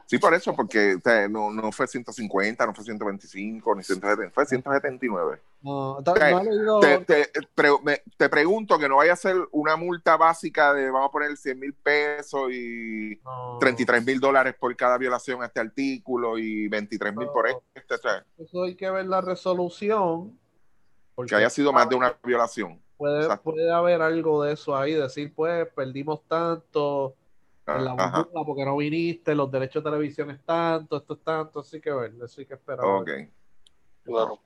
Sí, 0.08 0.20
por 0.20 0.34
eso, 0.36 0.56
porque 0.56 0.96
o 0.96 1.00
sea, 1.00 1.28
no, 1.28 1.50
no 1.52 1.72
fue 1.72 1.88
150, 1.88 2.66
no 2.66 2.74
fue 2.76 2.84
125, 2.84 3.76
ni 3.76 3.84
170, 3.84 4.32
fue 4.34 4.46
179. 4.46 5.42
No, 5.66 5.98
ta- 6.04 6.12
Ok, 6.12 6.20
no 6.20 6.40
he 6.42 6.44
leído- 6.44 6.80
Te, 6.80 6.98
te, 7.00 7.32
pre- 7.56 7.72
me- 7.84 8.04
te 8.18 8.30
pregunto 8.30 8.78
que 8.78 8.88
no 8.88 8.98
vaya 8.98 9.14
a 9.14 9.16
ser 9.16 9.36
una 9.52 9.76
multa 9.76 10.16
básica 10.16 10.76
de, 10.76 10.92
vamos 10.92 11.10
a 11.10 11.12
poner 11.12 11.36
100 11.36 11.60
mil 11.60 11.74
pesos 11.74 12.52
y 12.52 13.20
no. 13.26 13.58
33 13.60 14.06
mil 14.06 14.20
dólares 14.20 14.54
por 14.60 14.76
cada 14.76 14.96
violación 15.00 15.42
a 15.42 15.48
este 15.48 15.60
artículo 15.60 16.38
y 16.38 16.68
23 16.68 17.16
mil 17.16 17.28
por 17.30 17.48
este, 17.50 17.96
Eso 18.38 18.64
hay 18.64 18.76
que 18.76 18.90
ver 18.92 19.08
la 19.08 19.22
resolución. 19.22 20.38
Porque 21.16 21.30
que 21.30 21.36
haya 21.38 21.50
sido 21.50 21.74
más 21.74 21.90
de 21.90 21.96
una 21.96 22.16
violación. 22.24 22.80
puede, 22.96 23.36
puede 23.38 23.72
haber 23.72 24.04
algo 24.04 24.44
de 24.44 24.54
eso 24.54 24.78
ahí, 24.78 24.94
decir, 24.94 25.34
pues, 25.34 25.68
perdimos 25.74 26.22
tanto 26.28 27.16
en 27.66 27.86
la 27.86 27.94
Ajá, 27.94 28.20
burbuja 28.22 28.46
porque 28.46 28.66
no 28.66 28.78
viniste, 28.78 29.34
los 29.34 29.50
derechos 29.50 29.84
de 29.84 29.90
televisión 29.90 30.30
es 30.30 30.44
tanto, 30.46 30.98
esto 30.98 31.16
es 31.16 31.22
tanto, 31.24 31.62
así 31.62 31.82
que 31.82 31.92
ver, 31.92 32.14
eso 32.24 32.40
hay 32.42 32.46
que 32.46 32.54
esperar. 32.54 32.86
ok. 32.86 33.10
Claro. 34.04 34.40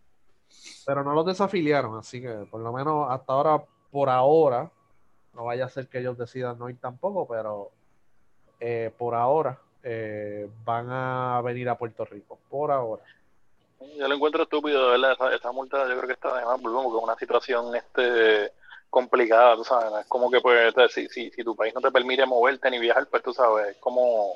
Pero 0.86 1.04
no 1.04 1.14
los 1.14 1.26
desafiliaron, 1.26 1.98
así 1.98 2.22
que 2.22 2.30
por 2.50 2.62
lo 2.62 2.74
menos 2.74 3.08
hasta 3.10 3.34
ahora, 3.34 3.64
por 3.92 4.10
ahora, 4.10 4.72
no 5.34 5.46
vaya 5.46 5.66
a 5.66 5.70
ser 5.70 5.88
que 5.88 6.00
ellos 6.00 6.18
decidan 6.18 6.58
no 6.58 6.70
ir 6.70 6.80
tampoco, 6.80 7.28
pero 7.28 7.72
eh, 8.60 8.92
por 8.98 9.16
ahora 9.16 9.60
eh, 9.84 10.50
van 10.66 10.88
a 10.90 11.42
venir 11.42 11.70
a 11.70 11.78
Puerto 11.78 12.06
Rico, 12.06 12.40
por 12.50 12.72
ahora. 12.72 13.04
Yo 13.98 14.08
lo 14.08 14.16
encuentro 14.16 14.44
estúpido, 14.44 14.90
verdad. 14.90 15.14
Esa, 15.14 15.36
esa 15.36 15.52
multa 15.52 15.88
yo 15.88 15.96
creo 15.96 16.08
que 16.08 16.14
está 16.14 16.38
de 16.38 16.46
más, 16.46 16.62
volvemos, 16.62 16.96
es 16.96 17.04
una 17.04 17.16
situación 17.16 17.76
este 17.76 18.52
complicada, 18.90 19.56
tú 19.56 19.64
sabes. 19.64 20.02
Es 20.02 20.08
como 20.08 20.30
que, 20.30 20.42
pues, 20.42 20.74
si, 20.92 21.08
si, 21.08 21.30
si 21.32 21.44
tu 21.44 21.56
país 21.56 21.74
no 21.74 21.82
te 21.82 21.92
permite 21.92 22.26
moverte 22.26 22.70
ni 22.70 22.80
viajar, 22.80 23.08
pues 23.08 23.24
tú 23.24 23.34
sabes, 23.34 23.70
es 23.70 23.78
como 23.78 24.34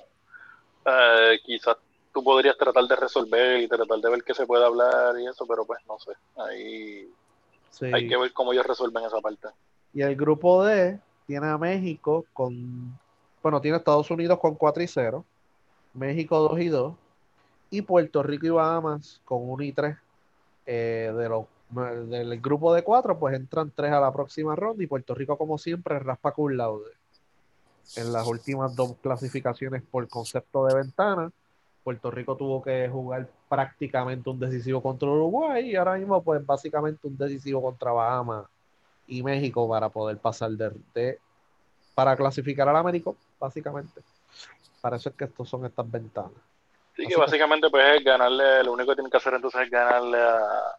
eh, 0.85 1.39
quizás 1.43 1.77
tú 2.13 2.23
podrías 2.23 2.57
tratar 2.57 2.85
de 2.85 2.95
resolver 2.95 3.61
y 3.61 3.67
tratar 3.67 3.99
de 3.99 4.09
ver 4.09 4.23
qué 4.23 4.33
se 4.33 4.45
puede 4.45 4.65
hablar 4.65 5.19
y 5.19 5.27
eso, 5.27 5.45
pero 5.47 5.65
pues 5.65 5.79
no 5.87 5.97
sé. 5.99 6.11
Ahí 6.37 7.11
Sí. 7.71 7.85
hay 7.91 8.07
que 8.07 8.15
ver 8.15 8.31
cómo 8.33 8.53
ellos 8.53 8.67
resuelven 8.67 9.03
esa 9.03 9.19
parte. 9.19 9.47
Y 9.93 10.01
el 10.03 10.15
grupo 10.15 10.63
D 10.63 10.99
tiene 11.25 11.47
a 11.47 11.57
México 11.57 12.25
con, 12.33 12.97
bueno, 13.41 13.59
tiene 13.61 13.75
a 13.75 13.79
Estados 13.79 14.11
Unidos 14.11 14.39
con 14.39 14.53
4 14.55 14.83
y 14.83 14.87
0, 14.87 15.25
México 15.93 16.37
2 16.39 16.59
y 16.59 16.67
2, 16.69 16.93
y 17.71 17.81
Puerto 17.81 18.21
Rico 18.21 18.45
y 18.45 18.49
Bahamas 18.51 19.21
con 19.25 19.49
1 19.49 19.63
y 19.63 19.71
3. 19.71 19.97
Eh, 20.65 21.11
de 21.17 21.29
los, 21.29 21.45
del 22.09 22.39
grupo 22.39 22.73
de 22.73 22.83
4, 22.83 23.17
pues 23.17 23.35
entran 23.35 23.71
3 23.75 23.91
a 23.91 23.99
la 23.99 24.13
próxima 24.13 24.55
ronda 24.55 24.83
y 24.83 24.87
Puerto 24.87 25.15
Rico, 25.15 25.35
como 25.37 25.57
siempre, 25.57 25.97
raspa 25.99 26.31
con 26.31 26.55
laude. 26.55 26.91
En 27.97 28.13
las 28.13 28.27
últimas 28.27 28.75
dos 28.75 28.93
clasificaciones 29.01 29.81
por 29.81 30.07
concepto 30.07 30.65
de 30.67 30.75
ventana, 30.75 31.31
Puerto 31.83 32.09
Rico 32.11 32.35
tuvo 32.37 32.63
que 32.63 32.87
jugar 32.89 33.27
prácticamente 33.49 34.29
un 34.29 34.39
decisivo 34.39 34.81
contra 34.81 35.09
Uruguay 35.09 35.69
y 35.71 35.75
ahora 35.75 35.95
mismo, 35.95 36.21
pues 36.23 36.45
básicamente 36.45 37.07
un 37.07 37.17
decisivo 37.17 37.61
contra 37.61 37.91
Bahamas 37.91 38.45
y 39.07 39.21
México 39.21 39.67
para 39.67 39.89
poder 39.89 40.17
pasar 40.17 40.51
de, 40.51 40.71
de- 40.93 41.19
para 41.93 42.15
clasificar 42.15 42.67
al 42.69 42.75
Américo, 42.77 43.15
básicamente. 43.39 44.01
Para 44.81 44.95
eso 44.95 45.09
es 45.09 45.15
que 45.15 45.25
estos 45.25 45.47
son 45.47 45.65
estas 45.65 45.89
ventanas. 45.89 46.31
Así 46.93 47.03
que 47.03 47.13
que- 47.13 47.19
básicamente 47.19 47.69
pues 47.69 47.97
es 47.97 48.03
ganarle, 48.03 48.63
lo 48.63 48.73
único 48.73 48.91
que 48.91 48.95
tienen 48.95 49.11
que 49.11 49.17
hacer 49.17 49.33
entonces 49.33 49.61
es 49.61 49.69
ganarle 49.69 50.19
a- 50.19 50.77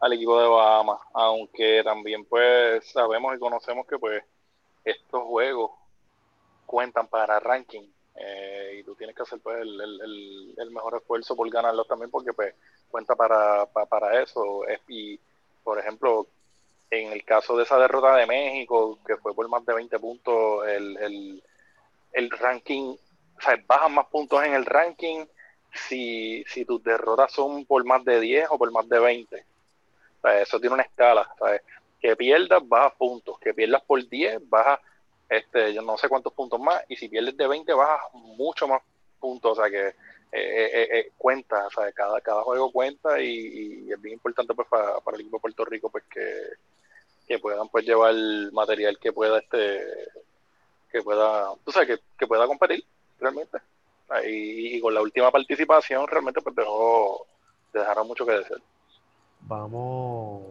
al 0.00 0.12
equipo 0.12 0.40
de 0.40 0.48
Bahamas, 0.48 1.00
aunque 1.12 1.82
también 1.84 2.24
pues 2.24 2.90
sabemos 2.90 3.34
y 3.36 3.38
conocemos 3.38 3.86
que 3.86 3.98
pues 3.98 4.22
estos 4.84 5.22
juegos 5.24 5.72
cuentan 6.66 7.06
para 7.08 7.38
ranking 7.40 7.82
eh, 8.20 8.76
y 8.80 8.82
tú 8.82 8.94
tienes 8.94 9.14
que 9.16 9.22
hacer 9.22 9.40
pues 9.40 9.60
el, 9.60 9.80
el- 9.80 10.54
el- 10.58 10.70
mejor 10.70 10.96
esfuerzo 10.96 11.36
por 11.36 11.48
ganarlos 11.50 11.86
también 11.86 12.10
porque 12.10 12.32
pues 12.32 12.54
cuenta 12.90 13.14
para, 13.16 13.66
pa- 13.66 13.86
para 13.86 14.22
eso 14.22 14.66
Es- 14.66 14.80
y 14.88 15.18
por 15.64 15.78
ejemplo 15.78 16.26
en 16.90 17.12
el 17.12 17.24
caso 17.24 17.56
de 17.56 17.64
esa 17.64 17.78
derrota 17.78 18.16
de 18.16 18.26
México 18.26 18.98
que 19.06 19.16
fue 19.18 19.34
por 19.34 19.48
más 19.48 19.64
de 19.66 19.74
20 19.74 19.98
puntos 19.98 20.66
el, 20.68 20.96
el, 20.98 21.42
el 22.12 22.30
ranking 22.30 22.96
o 23.38 23.40
sea, 23.40 23.62
bajan 23.66 23.94
más 23.94 24.06
puntos 24.06 24.42
en 24.44 24.54
el 24.54 24.66
ranking 24.66 25.24
si, 25.72 26.44
si 26.48 26.64
tus 26.64 26.82
derrotas 26.82 27.32
son 27.32 27.64
por 27.66 27.84
más 27.84 28.04
de 28.04 28.20
10 28.20 28.48
o 28.50 28.58
por 28.58 28.70
más 28.72 28.88
de 28.88 28.98
20. 28.98 29.36
O 29.36 30.20
sea, 30.22 30.40
eso 30.42 30.58
tiene 30.60 30.74
una 30.74 30.82
escala. 30.84 31.28
¿sabes? 31.38 31.62
Que 32.00 32.16
pierdas, 32.16 32.66
bajas 32.66 32.94
puntos. 32.98 33.38
Que 33.38 33.54
pierdas 33.54 33.82
por 33.84 34.06
10, 34.08 34.40
bajas 34.48 34.80
este, 35.28 35.74
yo 35.74 35.82
no 35.82 35.96
sé 35.98 36.08
cuántos 36.08 36.32
puntos 36.32 36.60
más, 36.60 36.82
y 36.88 36.96
si 36.96 37.08
pierdes 37.08 37.36
de 37.36 37.46
20 37.46 37.72
bajas 37.74 38.00
mucho 38.14 38.66
más 38.68 38.82
puntos, 39.20 39.58
o 39.58 39.62
sea 39.62 39.70
que 39.70 39.94
eh, 40.30 41.10
cuenta, 41.16 41.66
o 41.66 41.70
sea, 41.70 41.90
cada, 41.92 42.20
cada 42.20 42.42
juego 42.42 42.70
cuenta 42.70 43.20
y, 43.20 43.90
es 43.90 44.00
bien 44.00 44.14
importante 44.14 44.54
pues 44.54 44.68
para, 44.68 45.00
para, 45.00 45.16
el 45.16 45.22
equipo 45.22 45.38
de 45.38 45.40
Puerto 45.40 45.64
Rico 45.64 45.90
pues 45.90 46.04
que, 46.04 46.34
que 47.26 47.38
puedan 47.38 47.68
pues 47.68 47.84
llevar 47.86 48.14
material 48.52 48.98
que 48.98 49.12
pueda 49.12 49.38
este 49.38 49.82
que 50.90 51.02
pueda, 51.02 51.52
tú 51.64 51.72
sabes, 51.72 51.88
que, 51.88 51.98
que 52.18 52.26
pueda 52.26 52.46
competir 52.46 52.84
realmente. 53.20 53.58
Y, 54.26 54.76
y, 54.76 54.80
con 54.80 54.94
la 54.94 55.02
última 55.02 55.30
participación 55.30 56.06
realmente 56.06 56.40
pues 56.40 56.56
dejó, 56.56 57.26
dejaron 57.72 58.06
mucho 58.06 58.24
que 58.24 58.32
decir. 58.32 58.56
Vamos, 59.40 60.44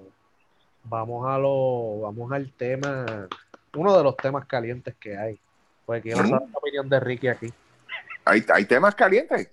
vamos 0.84 1.28
a 1.28 1.38
lo, 1.40 2.02
vamos 2.02 2.32
al 2.32 2.52
tema, 2.54 3.28
uno 3.78 3.98
de 3.98 4.04
los 4.04 4.18
temas 4.18 4.46
calientes 4.46 4.96
que 5.00 5.18
hay. 5.18 5.40
Pues 5.86 6.02
quiero 6.02 6.18
saber 6.18 6.50
la 6.52 6.58
opinión 6.58 6.90
de 6.90 7.00
Ricky 7.00 7.28
aquí. 7.28 7.54
¿Hay, 8.26 8.46
hay 8.54 8.66
temas 8.66 8.94
calientes? 8.96 9.50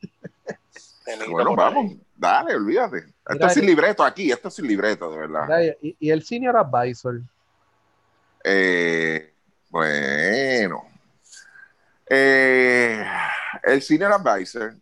bueno, 1.30 1.56
vamos, 1.56 1.94
dale, 2.16 2.54
olvídate. 2.54 3.04
Esto 3.28 3.46
es 3.46 3.54
sin 3.54 3.66
libreto 3.66 4.04
aquí, 4.04 4.30
esto 4.30 4.48
es 4.48 4.54
sin 4.54 4.66
libreto, 4.66 5.10
de 5.10 5.18
verdad. 5.18 5.48
¿Y, 5.80 5.96
y 5.98 6.10
el 6.10 6.22
senior 6.22 6.56
advisor? 6.56 7.20
Eh, 8.44 9.32
bueno, 9.70 10.84
eh, 12.14 13.02
el 13.62 13.80
Senior 13.80 14.12
Advisor, 14.12 14.74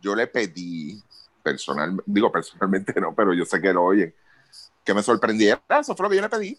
yo 0.00 0.14
le 0.14 0.26
pedí, 0.26 1.02
personal, 1.42 2.02
digo 2.06 2.32
personalmente 2.32 2.98
no, 2.98 3.14
pero 3.14 3.34
yo 3.34 3.44
sé 3.44 3.60
que 3.60 3.72
lo 3.72 3.84
oyen, 3.84 4.14
que 4.82 4.94
me 4.94 5.02
sorprendiera. 5.02 5.62
Eso 5.68 5.94
fue 5.94 6.04
lo 6.04 6.10
que 6.10 6.16
yo 6.16 6.22
le 6.22 6.28
pedí, 6.28 6.58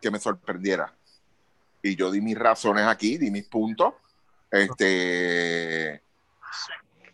que 0.00 0.10
me 0.10 0.18
sorprendiera. 0.18 0.92
Y 1.82 1.96
yo 1.96 2.10
di 2.10 2.20
mis 2.20 2.38
razones 2.38 2.86
aquí, 2.86 3.18
di 3.18 3.30
mis 3.30 3.44
puntos. 3.44 3.94
Este, 4.50 6.02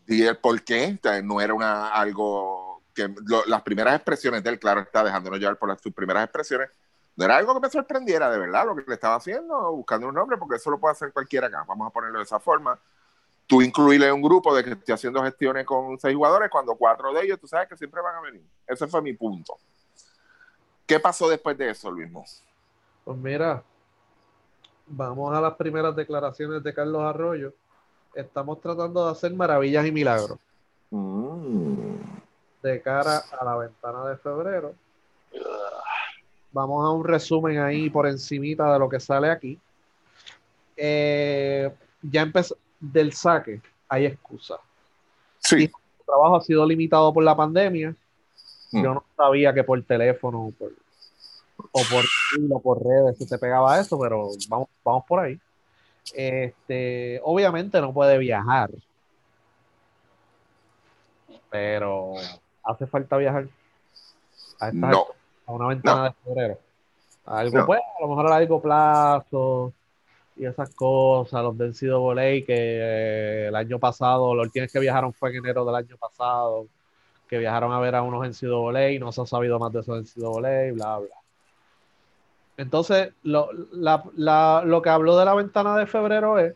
di 0.07 0.23
el 0.23 0.37
por 0.39 0.63
qué. 0.63 0.99
No 1.23 1.41
era 1.41 1.55
una, 1.55 1.89
algo 1.89 2.83
que 2.95 3.13
las 3.47 3.63
primeras 3.63 3.97
expresiones 3.97 4.43
de 4.43 4.51
él, 4.51 4.59
claro, 4.59 4.81
está 4.81 5.03
dejándonos 5.03 5.39
llevar 5.39 5.59
por 5.59 5.69
las, 5.69 5.81
sus 5.81 5.93
primeras 5.93 6.25
expresiones 6.25 6.71
no 7.17 7.25
era 7.25 7.37
algo 7.37 7.55
que 7.55 7.61
me 7.61 7.71
sorprendiera 7.71 8.31
de 8.31 8.39
verdad 8.39 8.67
lo 8.67 8.75
que 8.75 8.85
le 8.87 8.95
estaba 8.95 9.17
haciendo, 9.17 9.73
buscando 9.73 10.09
un 10.09 10.15
nombre, 10.15 10.37
porque 10.37 10.57
eso 10.57 10.71
lo 10.71 10.79
puede 10.79 10.93
hacer 10.93 11.13
cualquiera 11.13 11.47
acá. 11.47 11.65
Vamos 11.67 11.87
a 11.87 11.91
ponerlo 11.91 12.19
de 12.19 12.25
esa 12.25 12.41
forma. 12.41 12.79
Tú 13.47 13.63
incluirle 13.63 14.11
un 14.11 14.23
grupo 14.23 14.55
de 14.55 14.65
que 14.65 14.71
esté 14.71 14.93
haciendo 14.93 15.23
gestiones 15.23 15.65
con 15.65 15.99
seis 16.01 16.17
jugadores, 16.17 16.51
cuando 16.51 16.75
cuatro 16.75 17.13
de 17.13 17.23
ellos, 17.23 17.39
tú 17.39 17.47
sabes 17.47 17.69
que 17.69 17.77
siempre 17.77 18.01
van 18.01 18.17
a 18.17 18.21
venir. 18.21 18.43
Ese 18.67 18.89
fue 18.89 19.01
mi 19.01 19.13
punto. 19.13 19.57
¿Qué 20.87 20.99
pasó 20.99 21.29
después 21.29 21.57
de 21.57 21.71
eso, 21.71 21.91
Luis? 21.91 22.11
Pues 23.05 23.19
mira, 23.19 23.63
vamos 24.87 25.35
a 25.35 25.41
las 25.41 25.55
primeras 25.55 25.95
declaraciones 25.95 26.63
de 26.63 26.75
Carlos 26.75 27.03
Arroyo. 27.03 27.53
Estamos 28.15 28.61
tratando 28.61 29.05
de 29.05 29.13
hacer 29.13 29.35
maravillas 29.35 29.87
y 29.87 29.93
milagros. 29.93 30.39
Mm. 30.91 31.97
De 32.63 32.81
cara 32.81 33.23
a 33.39 33.45
la 33.45 33.57
ventana 33.57 34.07
de 34.07 34.17
febrero 34.17 34.75
Vamos 36.53 36.87
a 36.87 36.91
un 36.91 37.05
resumen 37.05 37.59
ahí 37.59 37.91
por 37.91 38.07
encimita 38.07 38.73
de 38.73 38.79
lo 38.79 38.89
que 38.89 39.01
sale 39.01 39.29
aquí. 39.29 39.59
Eh, 40.77 41.69
ya 42.01 42.23
empezó 42.23 42.57
del 42.79 43.13
saque, 43.13 43.61
hay 43.89 44.07
excusa. 44.07 44.57
Sí. 45.41 45.65
el 45.65 45.73
trabajo 46.07 46.37
ha 46.37 46.41
sido 46.43 46.65
limitado 46.65 47.13
por 47.13 47.25
la 47.25 47.37
pandemia. 47.37 47.95
Mm. 48.71 48.85
Yo 48.85 48.95
no 48.95 49.05
sabía 49.17 49.53
que 49.53 49.65
por 49.65 49.83
teléfono 49.83 50.53
por, 50.57 50.71
o 51.57 51.81
por, 51.91 52.05
o 52.51 52.61
por 52.61 52.85
redes 52.85 53.19
se 53.19 53.27
te 53.27 53.39
pegaba 53.39 53.79
eso, 53.81 53.99
pero 53.99 54.29
vamos, 54.49 54.69
vamos 54.85 55.05
por 55.07 55.21
ahí. 55.21 55.39
Este, 56.13 57.21
obviamente 57.25 57.81
no 57.81 57.93
puede 57.93 58.19
viajar, 58.19 58.71
pero 61.51 62.15
hace 62.63 62.87
falta 62.87 63.17
viajar. 63.17 63.47
no 64.73 65.07
a 65.47 65.53
una 65.53 65.69
ventana 65.69 66.05
de 66.05 66.13
febrero. 66.25 66.59
Algo, 67.27 67.67
pues, 67.67 67.81
a 67.81 68.03
lo 68.03 68.09
mejor 68.09 68.27
a 68.27 68.31
largo 68.31 68.61
plazo 68.61 69.73
y 70.37 70.47
esas 70.47 70.75
cosas, 70.75 71.43
los 71.43 71.57
del 71.57 71.71
NCAA 71.71 72.45
que 72.45 72.45
eh, 72.49 73.47
el 73.49 73.57
año 73.57 73.79
pasado, 73.79 74.35
los 74.35 74.47
últimos 74.47 74.71
que 74.73 74.81
viajaron 74.81 75.13
fue 75.13 75.31
en 75.31 75.37
enero 75.37 75.65
del 75.65 75.77
año 75.77 75.97
pasado, 75.97 76.67
que 77.29 77.39
viajaron 77.39 77.73
a 77.73 77.79
ver 77.79 77.95
a 77.95 78.03
unos 78.03 78.27
NCAA 78.27 78.91
y 78.91 78.99
no 78.99 79.13
se 79.13 79.23
ha 79.23 79.27
sabido 79.27 79.59
más 79.59 79.73
de 79.73 79.81
esos 79.81 80.03
NCAA, 80.03 80.73
bla, 80.73 80.99
bla. 80.99 81.24
Entonces, 82.57 83.13
lo, 83.23 83.51
lo 83.53 84.83
que 84.83 84.91
habló 84.91 85.17
de 85.19 85.25
la 85.25 85.35
ventana 85.35 85.77
de 85.77 85.87
febrero 85.87 86.39
es 86.39 86.55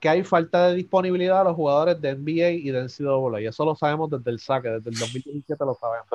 que 0.00 0.08
hay 0.08 0.24
falta 0.24 0.68
de 0.68 0.76
disponibilidad 0.76 1.42
a 1.42 1.44
los 1.44 1.54
jugadores 1.54 2.00
de 2.00 2.14
NBA 2.14 2.50
y 2.50 2.70
de 2.70 2.84
NCAA, 2.84 3.42
y 3.42 3.46
eso 3.46 3.64
lo 3.64 3.76
sabemos 3.76 4.10
desde 4.10 4.30
el 4.30 4.40
saque, 4.40 4.68
desde 4.68 4.90
el 4.90 4.98
2017 4.98 5.64
lo 5.64 5.74
sabemos. 5.74 6.06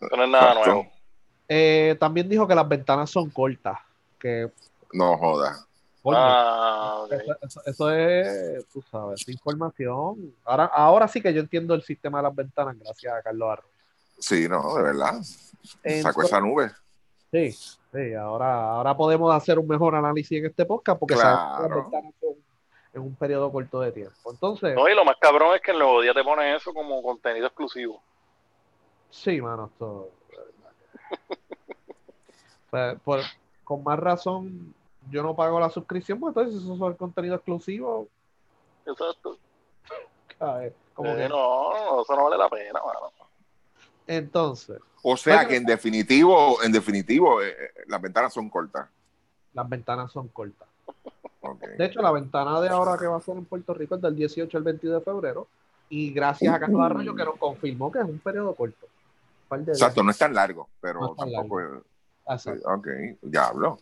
Eso 0.00 0.16
no 0.16 0.24
es 0.24 0.30
nada 0.30 0.54
nuevo. 0.54 0.86
Eh, 1.48 1.96
también 1.98 2.28
dijo 2.28 2.46
que 2.46 2.54
las 2.54 2.68
ventanas 2.68 3.10
son 3.10 3.28
cortas. 3.30 3.78
Que, 4.18 4.50
no 4.92 5.18
joda. 5.18 5.66
Ah, 6.06 7.06
eso, 7.66 7.90
es, 7.90 8.66
tú 8.72 8.82
sabes, 8.90 9.26
información. 9.28 10.34
Ahora, 10.44 10.66
ahora 10.66 11.08
sí 11.08 11.20
que 11.20 11.32
yo 11.32 11.40
entiendo 11.40 11.74
el 11.74 11.82
sistema 11.82 12.18
de 12.18 12.24
las 12.24 12.34
ventanas, 12.34 12.78
gracias 12.78 13.14
a 13.14 13.22
Carlos 13.22 13.50
Arroyo. 13.50 13.74
Sí, 14.18 14.46
no, 14.48 14.76
de 14.76 14.82
verdad. 14.82 15.14
Sacó 16.02 16.22
esa 16.22 16.40
nube. 16.40 16.70
Sí, 17.34 17.50
sí, 17.50 18.14
ahora, 18.14 18.70
ahora 18.70 18.96
podemos 18.96 19.34
hacer 19.34 19.58
un 19.58 19.66
mejor 19.66 19.96
análisis 19.96 20.38
en 20.38 20.46
este 20.46 20.64
podcast 20.64 21.00
porque 21.00 21.16
las 21.16 21.68
ventanas 21.68 22.14
son 22.20 22.36
en 22.92 23.02
un 23.02 23.16
periodo 23.16 23.50
corto 23.50 23.80
de 23.80 23.90
tiempo. 23.90 24.30
Entonces. 24.30 24.72
No, 24.76 24.88
y 24.88 24.94
lo 24.94 25.04
más 25.04 25.16
cabrón 25.18 25.56
es 25.56 25.60
que 25.60 25.72
en 25.72 25.80
los 25.80 26.00
días 26.00 26.14
te 26.14 26.22
pone 26.22 26.54
eso 26.54 26.72
como 26.72 27.02
contenido 27.02 27.48
exclusivo. 27.48 28.00
Sí, 29.10 29.40
mano, 29.40 29.68
esto. 29.72 30.10
pues, 33.04 33.26
con 33.64 33.82
más 33.82 33.98
razón, 33.98 34.72
yo 35.10 35.24
no 35.24 35.34
pago 35.34 35.58
la 35.58 35.70
suscripción, 35.70 36.20
pues 36.20 36.36
entonces 36.36 36.62
eso 36.62 36.72
es 36.72 36.80
el 36.82 36.96
contenido 36.96 37.34
exclusivo. 37.34 38.06
Exacto. 38.86 39.38
como 40.94 41.10
eh, 41.10 41.28
No, 41.28 42.00
eso 42.00 42.14
no 42.14 42.24
vale 42.26 42.38
la 42.38 42.48
pena, 42.48 42.78
mano. 42.80 43.23
Entonces. 44.06 44.78
O 45.02 45.16
sea 45.16 45.46
que 45.46 45.56
en 45.56 45.64
definitivo, 45.64 46.62
en 46.62 46.72
definitivo, 46.72 47.42
eh, 47.42 47.48
eh, 47.50 47.84
las 47.86 48.00
ventanas 48.00 48.32
son 48.32 48.48
cortas. 48.48 48.88
Las 49.52 49.68
ventanas 49.68 50.10
son 50.12 50.28
cortas. 50.28 50.68
De 51.76 51.84
hecho, 51.84 52.00
la 52.00 52.10
ventana 52.10 52.60
de 52.60 52.68
ahora 52.68 52.96
que 52.98 53.06
va 53.06 53.18
a 53.18 53.20
ser 53.20 53.36
en 53.36 53.44
Puerto 53.44 53.74
Rico 53.74 53.96
es 53.96 54.02
del 54.02 54.16
18 54.16 54.56
al 54.56 54.64
22 54.64 54.98
de 54.98 55.04
febrero. 55.04 55.46
Y 55.90 56.10
gracias 56.12 56.54
a 56.54 56.58
Carlos 56.58 56.80
Arroyo 56.80 57.14
que 57.14 57.24
nos 57.24 57.36
confirmó 57.36 57.92
que 57.92 57.98
es 57.98 58.04
un 58.04 58.18
periodo 58.18 58.54
corto. 58.54 58.86
Exacto, 59.50 60.02
no 60.02 60.10
es 60.10 60.18
tan 60.18 60.34
largo, 60.34 60.68
pero 60.80 61.14
tampoco 61.14 61.60
es. 61.60 62.46
ok, 62.64 62.88
ya 63.22 63.48
hablo. 63.48 63.78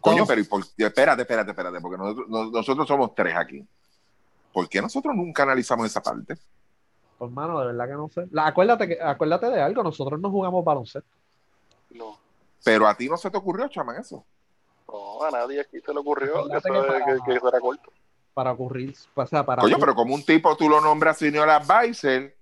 Coño, 0.00 0.24
pero 0.26 0.40
espérate, 0.40 1.22
espérate, 1.22 1.50
espérate, 1.50 1.80
porque 1.80 1.98
nosotros, 1.98 2.28
nosotros 2.28 2.88
somos 2.88 3.14
tres 3.14 3.36
aquí. 3.36 3.66
¿Por 4.52 4.68
qué 4.68 4.80
nosotros 4.80 5.14
nunca 5.14 5.42
analizamos 5.42 5.86
esa 5.86 6.00
parte? 6.00 6.38
Pues, 7.18 7.30
mano, 7.30 7.58
de 7.60 7.66
verdad 7.66 7.86
que 7.86 7.92
no 7.92 8.08
sé. 8.08 8.28
acuérdate, 8.36 8.88
que, 8.88 9.02
acuérdate 9.02 9.46
de 9.46 9.60
algo, 9.60 9.82
nosotros 9.82 10.20
no 10.20 10.30
jugamos 10.30 10.64
baloncesto. 10.64 11.08
No. 11.90 12.18
Pero 12.64 12.86
a 12.86 12.94
ti 12.94 13.08
no 13.08 13.16
se 13.16 13.30
te 13.30 13.36
ocurrió, 13.36 13.68
chaman, 13.68 14.00
eso. 14.00 14.24
No, 14.88 15.22
a 15.22 15.30
nadie 15.30 15.60
aquí 15.60 15.80
se 15.80 15.92
le 15.92 16.00
ocurrió 16.00 16.48
que, 16.48 17.32
que, 17.32 17.40
fuera 17.40 17.60
corto. 17.60 17.90
Para 18.34 18.52
ocurrir, 18.52 18.94
o 19.14 19.26
sea, 19.26 19.44
para. 19.44 19.62
Coño, 19.62 19.78
pero 19.78 19.94
como 19.94 20.14
un 20.14 20.22
tipo 20.24 20.56
tú 20.56 20.68
lo 20.68 20.80
nombras 20.80 21.16
señor 21.16 21.48
advisor 21.48 22.32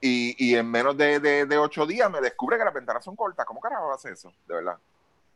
y, 0.00 0.34
y 0.38 0.54
en 0.54 0.70
menos 0.70 0.96
de, 0.96 1.18
de, 1.20 1.58
ocho 1.58 1.86
días 1.86 2.10
me 2.10 2.20
descubre 2.20 2.58
que 2.58 2.64
las 2.64 2.74
ventanas 2.74 3.04
son 3.04 3.16
cortas. 3.16 3.46
¿Cómo 3.46 3.60
carajo 3.60 3.92
hace 3.92 4.10
eso? 4.10 4.32
De 4.46 4.54
verdad. 4.54 4.76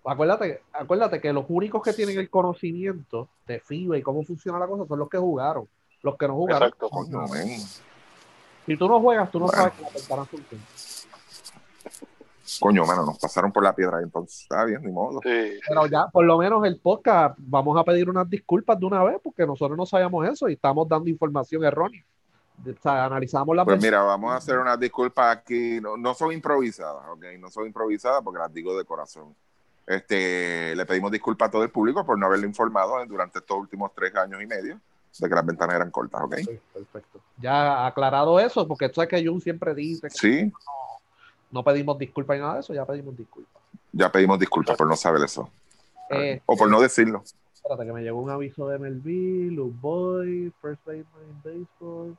Acuérdate, 0.04 0.62
acuérdate 0.72 1.20
que 1.20 1.32
los 1.32 1.44
únicos 1.48 1.82
que 1.82 1.92
tienen 1.92 2.18
el 2.18 2.30
conocimiento 2.30 3.28
de 3.46 3.60
FIBA 3.60 3.98
y 3.98 4.02
cómo 4.02 4.22
funciona 4.24 4.58
la 4.58 4.68
cosa 4.68 4.86
son 4.86 4.98
los 4.98 5.08
que 5.08 5.18
jugaron. 5.18 5.68
Los 6.02 6.16
que 6.16 6.28
no 6.28 6.34
jugaron. 6.34 6.68
Exacto, 6.68 6.88
coño, 6.88 7.24
Si 8.66 8.76
tú 8.76 8.88
no 8.88 9.00
juegas, 9.00 9.30
tú 9.30 9.40
no 9.40 9.48
sabes 9.48 9.72
que 9.74 10.00
son 10.00 10.26
cortas. 10.26 11.06
Coño, 12.60 12.86
mano, 12.86 13.04
nos 13.04 13.18
pasaron 13.18 13.52
por 13.52 13.62
la 13.62 13.74
piedra 13.74 14.00
entonces. 14.00 14.42
Está 14.42 14.64
bien, 14.64 14.82
ni 14.82 14.92
modo. 14.92 15.20
Pero 15.22 15.86
ya, 15.86 16.06
por 16.08 16.24
lo 16.24 16.38
menos 16.38 16.64
el 16.64 16.78
podcast, 16.78 17.36
vamos 17.38 17.78
a 17.78 17.84
pedir 17.84 18.08
unas 18.08 18.28
disculpas 18.28 18.78
de 18.78 18.86
una 18.86 19.02
vez 19.04 19.18
porque 19.22 19.46
nosotros 19.46 19.76
no 19.76 19.86
sabíamos 19.86 20.28
eso 20.28 20.48
y 20.48 20.54
estamos 20.54 20.88
dando 20.88 21.10
información 21.10 21.64
errónea 21.64 22.04
analizamos 22.84 23.54
la 23.54 23.64
Pues 23.64 23.82
mira, 23.82 24.02
vamos 24.02 24.32
a 24.32 24.36
hacer 24.36 24.58
unas 24.58 24.78
disculpas 24.78 25.36
aquí. 25.36 25.80
No, 25.80 25.96
no 25.96 26.14
son 26.14 26.32
improvisadas, 26.32 27.04
¿ok? 27.08 27.24
No 27.38 27.50
son 27.50 27.66
improvisadas 27.66 28.22
porque 28.22 28.38
las 28.38 28.52
digo 28.52 28.76
de 28.76 28.84
corazón. 28.84 29.34
Este, 29.86 30.74
le 30.74 30.86
pedimos 30.86 31.12
disculpas 31.12 31.48
a 31.48 31.50
todo 31.50 31.62
el 31.62 31.70
público 31.70 32.04
por 32.04 32.18
no 32.18 32.26
haberle 32.26 32.46
informado 32.46 33.04
durante 33.06 33.38
estos 33.38 33.56
últimos 33.56 33.92
tres 33.94 34.14
años 34.16 34.42
y 34.42 34.46
medio 34.46 34.80
de 35.18 35.28
que 35.28 35.34
las 35.34 35.46
ventanas 35.46 35.76
eran 35.76 35.90
cortas, 35.90 36.22
¿ok? 36.22 36.36
perfecto. 36.72 37.20
Ya 37.38 37.86
aclarado 37.86 38.38
eso, 38.40 38.66
porque 38.66 38.88
tú 38.88 38.96
sabes 38.96 39.10
que 39.10 39.26
Jun 39.26 39.40
siempre 39.40 39.74
dice 39.74 40.08
que 40.08 40.14
¿Sí? 40.14 40.52
no, 41.50 41.62
pedimos 41.62 41.98
disculpas 41.98 42.36
y 42.36 42.40
nada 42.40 42.54
de 42.54 42.60
eso, 42.60 42.74
ya 42.74 42.84
pedimos 42.84 43.16
disculpas. 43.16 43.62
Ya 43.92 44.10
pedimos 44.10 44.38
disculpas 44.38 44.76
por 44.76 44.86
no 44.86 44.96
saber 44.96 45.22
eso. 45.24 45.48
Eh, 46.10 46.40
o 46.46 46.56
por 46.56 46.70
no 46.70 46.80
decirlo. 46.80 47.22
Espérate, 47.54 47.84
que 47.84 47.92
me 47.92 48.02
llegó 48.02 48.20
un 48.20 48.30
aviso 48.30 48.68
de 48.68 48.78
MLB, 48.78 49.52
Luke 49.52 49.76
Boy, 49.80 50.52
First 50.60 50.84
Baseman 50.84 51.42
Baseball. 51.42 52.16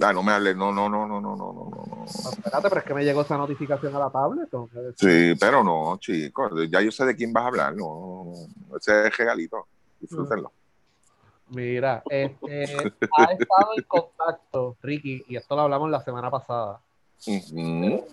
Ah, 0.00 0.12
no 0.12 0.22
me 0.22 0.32
hables, 0.32 0.56
no, 0.56 0.72
no, 0.72 0.88
no, 0.88 1.06
no, 1.08 1.20
no, 1.20 1.34
no, 1.34 1.52
no, 1.52 1.70
no. 1.70 2.04
Ah, 2.24 2.30
espérate, 2.30 2.68
pero 2.68 2.80
es 2.80 2.86
que 2.86 2.94
me 2.94 3.04
llegó 3.04 3.22
esa 3.22 3.36
notificación 3.36 3.94
a 3.96 3.98
la 3.98 4.10
tablet. 4.10 4.48
Sí, 4.96 5.34
pero 5.40 5.64
no, 5.64 5.96
chicos, 5.98 6.52
ya 6.70 6.80
yo 6.80 6.92
sé 6.92 7.04
de 7.04 7.16
quién 7.16 7.32
vas 7.32 7.44
a 7.44 7.48
hablar, 7.48 7.74
no, 7.74 8.32
no, 8.68 8.76
ese 8.76 9.08
es 9.08 9.16
regalito, 9.16 9.66
disfrútenlo. 10.00 10.52
Mira, 11.50 12.02
este, 12.10 12.70
ha 13.18 13.24
estado 13.32 13.70
en 13.76 13.82
contacto, 13.84 14.76
Ricky, 14.82 15.24
y 15.28 15.36
esto 15.36 15.56
lo 15.56 15.62
hablamos 15.62 15.90
la 15.90 16.00
semana 16.02 16.30
pasada. 16.30 16.80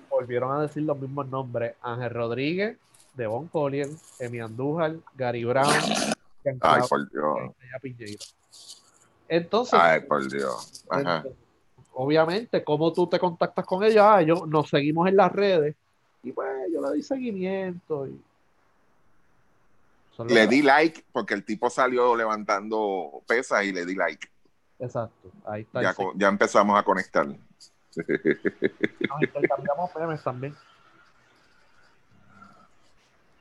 Volvieron 0.10 0.52
a 0.52 0.62
decir 0.62 0.84
los 0.84 1.00
mismos 1.00 1.28
nombres: 1.28 1.76
Ángel 1.82 2.10
Rodríguez, 2.10 2.78
Devon 3.14 3.48
Collier, 3.48 3.88
Emi 4.20 4.40
Andújar, 4.40 4.96
Gary 5.16 5.44
Brown, 5.44 5.68
Ay, 6.62 6.82
por 6.90 7.10
Dios. 7.10 8.36
Entonces, 9.28 9.80
Ay, 9.82 10.02
por 10.02 10.30
Dios. 10.30 10.86
Ajá 10.90 11.24
obviamente, 11.96 12.64
como 12.64 12.92
tú 12.94 13.08
te 13.08 13.20
contactas 13.20 13.66
con 13.66 13.84
ellos, 13.84 14.04
ah, 14.06 14.22
ellos 14.22 14.48
nos 14.48 14.70
seguimos 14.70 15.08
en 15.08 15.16
las 15.16 15.32
redes 15.32 15.76
y 16.24 16.32
pues 16.32 16.48
yo 16.72 16.82
le 16.82 16.88
doy 16.88 17.02
seguimiento. 17.02 18.08
Y... 18.08 18.22
Le 20.28 20.48
di 20.48 20.62
like 20.62 21.06
porque 21.12 21.34
el 21.34 21.44
tipo 21.44 21.70
salió 21.70 22.16
levantando 22.16 23.24
pesas 23.28 23.64
y 23.66 23.72
le 23.72 23.86
di 23.86 23.96
like. 23.96 24.28
Exacto, 24.80 25.32
ahí 25.46 25.62
está. 25.62 25.82
Ya, 25.82 25.96
ya 26.16 26.28
empezamos 26.28 26.78
a 26.78 26.84
conectar. 26.84 27.26
Nos 27.28 27.38
intercambiamos 29.22 29.96
memes 29.96 30.24
también. 30.24 30.56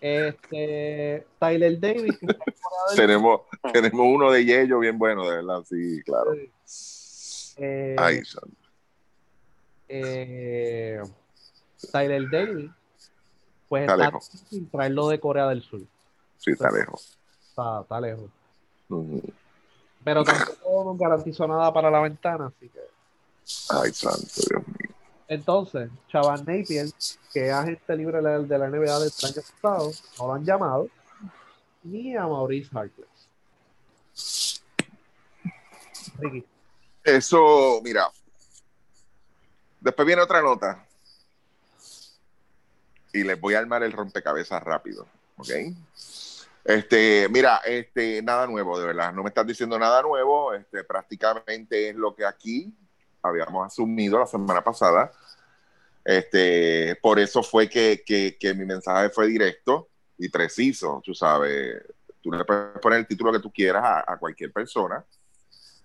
Este, 0.01 1.27
Tyler 1.39 1.81
Davis. 1.81 2.19
tenemos, 2.97 3.41
tenemos 3.73 4.01
uno 4.01 4.31
de 4.31 4.45
Yello 4.45 4.79
bien 4.79 4.99
bueno, 4.99 5.29
de 5.29 5.37
verdad, 5.37 5.65
sí, 5.65 6.03
claro. 6.05 6.35
Eh, 7.57 7.97
Ay, 7.99 8.21
eh, 9.89 11.01
Tyler 11.91 12.29
Davis, 12.31 12.71
pues 13.69 13.89
está, 13.89 14.13
sin 14.21 14.69
traerlo 14.69 15.09
de 15.09 15.21
Corea 15.21 15.49
del 15.49 15.63
Sur. 15.63 15.81
Sí, 16.45 16.51
está 16.51 16.71
lejos. 16.71 17.17
Está, 17.49 18.01
lejos. 18.03 18.31
Pero 20.05 20.23
tampoco 20.23 20.85
nos 20.85 20.99
garantizó 20.99 21.49
nada 21.49 21.73
para 21.73 21.91
la 21.91 22.01
ventana, 22.01 22.53
así 22.55 22.69
que. 22.69 22.81
Ay, 23.71 23.93
santo 23.95 24.43
Dios 24.51 24.69
mío. 24.69 24.95
Entonces, 25.27 25.91
Chaval 26.09 26.41
Napier, 26.41 26.91
que 27.33 27.47
es 27.47 27.53
agente 27.53 27.97
libre 27.97 28.19
de 28.19 28.59
la 28.59 28.69
NBA 28.69 28.99
del 28.99 29.13
año 29.23 29.43
pasado, 29.63 29.91
no 30.19 30.27
lo 30.27 30.35
han 30.35 30.45
llamado, 30.45 30.89
ni 31.83 32.15
a 32.15 32.27
Maurice 32.27 32.69
Harkless. 32.75 34.61
Ricky. 36.19 36.45
Eso, 37.03 37.81
mira. 37.83 38.11
Después 39.81 40.07
viene 40.07 40.21
otra 40.21 40.43
nota. 40.43 40.87
Y 43.15 43.23
les 43.25 43.41
voy 43.41 43.55
a 43.55 43.61
armar 43.61 43.83
el 43.83 43.93
rompecabezas 43.93 44.63
rápido. 44.63 45.07
¿Ok? 45.39 45.49
Este, 46.65 47.29
mira, 47.31 47.59
este, 47.65 48.23
nada 48.23 48.47
nuevo, 48.47 48.79
de 48.79 48.87
verdad. 48.87 49.13
No 49.13 49.23
me 49.23 49.29
estás 49.29 49.47
diciendo 49.47 49.79
nada 49.79 50.03
nuevo. 50.03 50.55
Este, 50.55 50.83
prácticamente 50.85 51.91
es 51.91 51.95
lo 51.95 52.15
que 52.15 52.25
aquí 52.25 52.75
habíamos 53.23 53.67
asumido 53.67 54.19
la 54.19 54.27
semana 54.27 54.63
pasada. 54.63 55.13
Este, 56.05 56.97
por 57.03 57.19
eso 57.19 57.43
fue 57.43 57.69
que, 57.69 58.03
que 58.05 58.55
mi 58.55 58.65
mensaje 58.65 59.11
fue 59.11 59.27
directo 59.27 59.89
y 60.19 60.29
preciso. 60.29 61.03
Tú 61.05 61.15
sabes, 61.15 61.83
tú 62.23 62.33
le 62.33 62.45
puedes 62.45 62.79
poner 62.81 63.01
el 63.01 63.07
título 63.07 63.33
que 63.33 63.41
tú 63.41 63.53
quieras 63.53 63.85
a, 63.85 64.13
a 64.13 64.17
cualquier 64.19 64.53
persona 64.53 65.05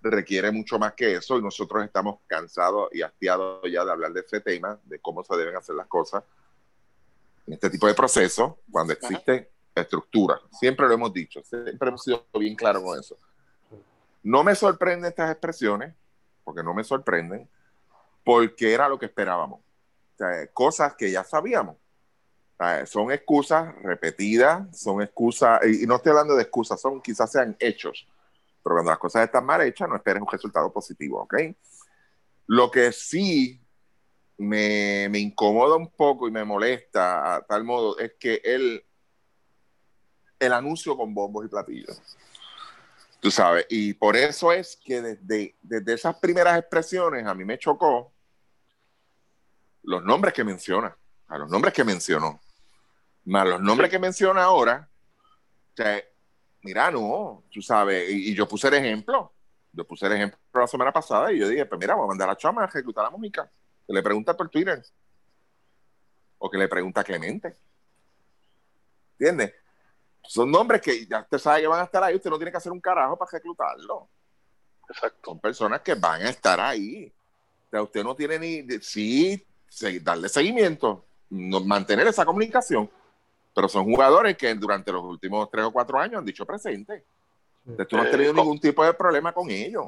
requiere 0.02 0.52
mucho 0.52 0.80
más 0.80 0.94
que 0.94 1.16
eso 1.16 1.38
y 1.38 1.42
nosotros 1.42 1.84
estamos 1.84 2.20
cansados 2.28 2.90
y 2.94 3.02
hastiados 3.02 3.62
ya 3.70 3.84
de 3.84 3.92
hablar 3.92 4.14
de 4.14 4.22
ese 4.22 4.40
tema, 4.40 4.80
de 4.86 5.00
cómo 5.00 5.24
se 5.24 5.36
deben 5.36 5.56
hacer 5.56 5.76
las 5.76 5.88
cosas 5.88 6.24
en 7.48 7.54
este 7.54 7.70
tipo 7.70 7.88
de 7.88 7.94
procesos 7.94 8.54
cuando 8.72 8.94
existe 8.94 9.52
estructura. 9.82 10.40
Siempre 10.52 10.88
lo 10.88 10.94
hemos 10.94 11.14
dicho, 11.14 11.42
siempre 11.44 11.90
hemos 11.90 12.04
sido 12.04 12.26
bien 12.40 12.56
claros 12.56 12.84
con 12.84 13.00
eso. 13.00 13.18
No 14.24 14.44
me 14.44 14.56
sorprenden 14.56 15.10
estas 15.10 15.32
expresiones, 15.32 15.94
porque 16.44 16.64
no 16.64 16.74
me 16.74 16.84
sorprenden, 16.84 17.48
porque 18.24 18.74
era 18.74 18.90
lo 18.90 19.00
que 19.00 19.06
esperábamos. 19.06 19.62
Cosas 20.54 20.96
que 20.96 21.12
ya 21.12 21.24
sabíamos. 21.24 21.78
son 22.86 23.12
excusas 23.12 23.74
repetidas, 23.84 24.78
son 24.78 25.02
excusas, 25.02 25.62
y 25.66 25.86
no 25.88 25.96
estoy 25.96 26.12
hablando 26.12 26.36
de 26.36 26.44
excusas, 26.44 26.80
son 26.82 27.02
quizás 27.02 27.32
sean 27.32 27.56
hechos 27.60 28.08
pero 28.64 28.76
cuando 28.76 28.92
las 28.92 29.00
cosas 29.00 29.26
están 29.26 29.46
mal 29.46 29.62
hechas, 29.62 29.88
no 29.90 29.96
esperes 29.96 30.22
un 30.22 30.32
resultado 30.32 30.72
positivo, 30.72 31.22
¿ok? 31.22 31.36
Lo 32.48 32.70
que 32.70 32.92
sí 32.92 33.62
me, 34.38 35.08
me 35.10 35.20
incomoda 35.20 35.76
un 35.76 35.90
poco 35.92 36.28
y 36.28 36.32
me 36.32 36.44
molesta 36.44 37.36
a 37.36 37.42
tal 37.42 37.64
modo 37.64 37.98
es 38.00 38.14
que 38.20 38.42
el, 38.44 38.84
el 40.40 40.54
anuncio 40.54 40.96
con 40.96 41.14
bombos 41.14 41.46
y 41.46 41.50
platillos. 41.50 42.02
Tú 43.20 43.30
sabes, 43.30 43.66
y 43.70 43.94
por 43.94 44.16
eso 44.16 44.54
es 44.54 44.78
que 44.78 45.02
desde, 45.02 45.56
desde 45.62 45.94
esas 45.94 46.16
primeras 46.18 46.58
expresiones 46.58 47.26
a 47.28 47.36
mí 47.36 47.44
me 47.44 47.60
chocó 47.60 48.14
los 49.84 50.04
nombres 50.04 50.34
que 50.34 50.44
menciona, 50.44 50.96
a 51.28 51.38
los 51.38 51.50
nombres 51.50 51.74
que 51.74 51.84
mencionó, 51.84 52.40
más 53.26 53.46
los 53.46 53.62
nombres 53.62 53.90
que 53.90 54.00
menciona 54.00 54.44
ahora, 54.44 54.90
o 55.74 55.76
sea, 55.76 56.02
mira, 56.62 56.90
no, 56.92 57.44
tú 57.52 57.62
sabes, 57.62 58.10
y, 58.10 58.34
yo 58.34 58.48
puse 58.48 58.70
el 58.70 58.76
ejemplo, 58.76 59.34
yo 59.74 59.86
puse 59.86 60.06
el 60.06 60.14
ejemplo 60.14 60.40
la 60.54 60.68
semana 60.68 60.92
pasada 60.92 61.32
y 61.32 61.40
yo 61.40 61.48
dije, 61.48 61.66
pues 61.66 61.80
mira, 61.80 61.96
voy 61.96 62.06
a 62.06 62.08
mandar 62.08 62.30
a 62.30 62.38
Chama 62.38 62.64
a 62.64 62.68
reclutar 62.68 63.04
a 63.04 63.08
la 63.08 63.12
Mónica, 63.12 63.52
que 63.86 63.94
le 63.94 64.02
pregunta 64.02 64.36
por 64.36 64.50
Twitter, 64.50 64.82
o 66.38 66.50
que 66.50 66.58
le 66.58 66.68
pregunta 66.68 67.02
a 67.02 67.04
Clemente. 67.04 67.56
¿Entiendes? 69.20 69.54
Son 70.30 70.52
nombres 70.52 70.80
que 70.80 71.08
ya 71.08 71.22
usted 71.22 71.40
sabe 71.40 71.62
que 71.62 71.68
van 71.68 71.80
a 71.82 71.86
estar 71.86 72.04
ahí, 72.04 72.16
usted 72.16 72.30
no 72.30 72.38
tiene 72.38 72.52
que 72.52 72.58
hacer 72.58 72.72
un 72.72 72.80
carajo 72.80 73.18
para 73.18 73.32
reclutarlo. 73.32 74.08
Exacto. 74.88 75.32
Son 75.32 75.40
personas 75.40 75.82
que 75.82 75.96
van 75.96 76.22
a 76.22 76.30
estar 76.30 76.60
ahí. 76.60 77.12
O 77.66 77.70
sea, 77.72 77.82
usted 77.82 78.04
no 78.04 78.16
tiene 78.16 78.38
ni, 78.38 78.80
sí, 78.80 79.44
darle 80.04 80.30
seguimiento, 80.30 81.04
mantener 81.32 82.06
esa 82.06 82.26
comunicación, 82.26 82.88
pero 83.56 83.68
son 83.68 83.86
jugadores 83.86 84.38
que 84.38 84.54
durante 84.54 84.92
los 84.92 85.04
últimos 85.04 85.50
tres 85.50 85.66
o 85.66 85.72
cuatro 85.72 86.00
años 86.00 86.20
han 86.20 86.26
dicho 86.26 86.46
presente. 86.46 87.04
tú 87.66 87.98
no 87.98 88.04
has 88.04 88.12
tenido 88.12 88.32
ningún 88.32 88.60
tipo 88.60 88.86
de 88.86 88.94
problema 88.94 89.34
con 89.34 89.50
ellos. 89.50 89.88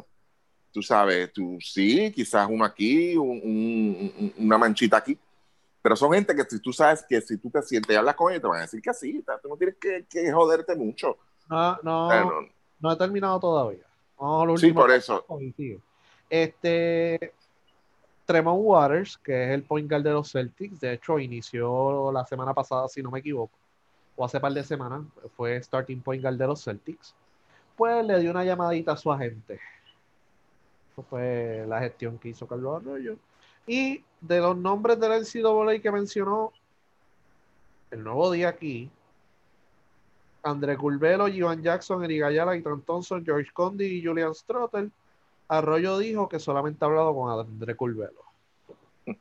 Tú 0.71 0.82
sabes, 0.82 1.32
tú 1.32 1.60
sí, 1.62 2.12
quizás 2.12 2.47
uno 2.49 2.65
aquí, 2.65 3.15
una 3.15 4.58
manchita 4.58 4.97
aquí, 4.97 5.15
pero 5.82 5.96
son 5.96 6.13
gente 6.13 6.36
que 6.36 6.46
tú 6.60 6.72
sabes 6.72 7.04
que 7.08 7.20
si 7.22 7.38
tú 7.38 7.50
te 7.50 7.62
sientes 7.62 7.94
y 7.94 7.98
hablas 7.98 8.15
con 8.15 8.32
ellos, 8.32 8.41
te 8.41 8.48
van 8.48 8.60
a 8.60 8.62
decir 8.62 8.82
que 8.82 8.94
sí, 8.94 9.24
tú 9.41 9.50
no 9.50 9.58
tienes 9.58 9.76
que, 9.78 10.32
joderte 10.32 10.76
mucho. 10.76 11.17
No, 11.50 11.78
no, 11.82 12.48
no, 12.80 12.91
he 12.91 12.96
terminado 12.96 13.39
todavía. 13.39 13.86
sí, 14.58 14.72
por 14.72 14.91
eso. 14.91 15.26
Este, 16.30 17.34
Tremont 18.26 18.62
Waters, 18.63 19.17
que 19.17 19.46
es 19.46 19.52
el 19.52 19.63
point 19.63 19.89
guard 19.89 20.04
de 20.04 20.12
los 20.12 20.32
Celtics, 20.32 20.80
de 20.80 20.94
hecho 20.94 21.20
inició 21.20 22.12
la 22.12 22.26
semana 22.26 22.54
pasada, 22.54 22.88
si 22.88 23.02
no 23.02 23.12
me 23.12 23.20
equivoco, 23.20 23.52
o 24.15 24.24
hace 24.24 24.39
par 24.39 24.54
de 24.54 24.63
semanas, 24.63 25.02
fue 25.36 25.62
starting 25.62 26.02
point 26.02 26.22
guard 26.22 26.38
de 26.38 26.48
los 26.48 26.63
Celtics, 26.63 27.15
pues 27.76 28.06
le 28.06 28.20
dio 28.20 28.32
una 28.32 28.46
llamadita 28.46 28.94
a 28.94 28.98
su 28.98 29.12
agente. 29.12 29.60
Eso 30.91 31.04
fue 31.04 31.65
la 31.67 31.80
gestión 31.80 32.20
que 32.20 32.30
hizo 32.30 32.48
Carlos 32.48 32.82
Arroyo. 32.82 33.17
Y 33.67 34.04
de 34.19 34.39
los 34.39 34.58
nombres 34.58 35.00
del 35.00 35.21
NCAA 35.21 35.80
que 35.80 35.91
mencionó 35.91 36.52
el 37.91 38.04
nuevo 38.04 38.32
día 38.32 38.50
aquí, 38.50 38.89
André 40.43 40.78
Curvelo, 40.78 41.28
Ivan 41.28 41.62
Jackson, 41.62 42.04
Eric 42.04 42.24
Ayala, 42.24 42.56
Ethan 42.56 42.82
Thompson, 42.82 43.24
George 43.24 43.52
Condi 43.54 43.86
y 43.86 44.04
Julian 44.04 44.34
Strottel. 44.34 44.91
Arroyo 45.47 45.97
dijo 45.97 46.30
que 46.30 46.39
solamente 46.39 46.84
ha 46.84 46.88
hablado 46.88 47.13
con 47.13 47.32
André 47.32 47.76
Curvelo. 47.76 48.24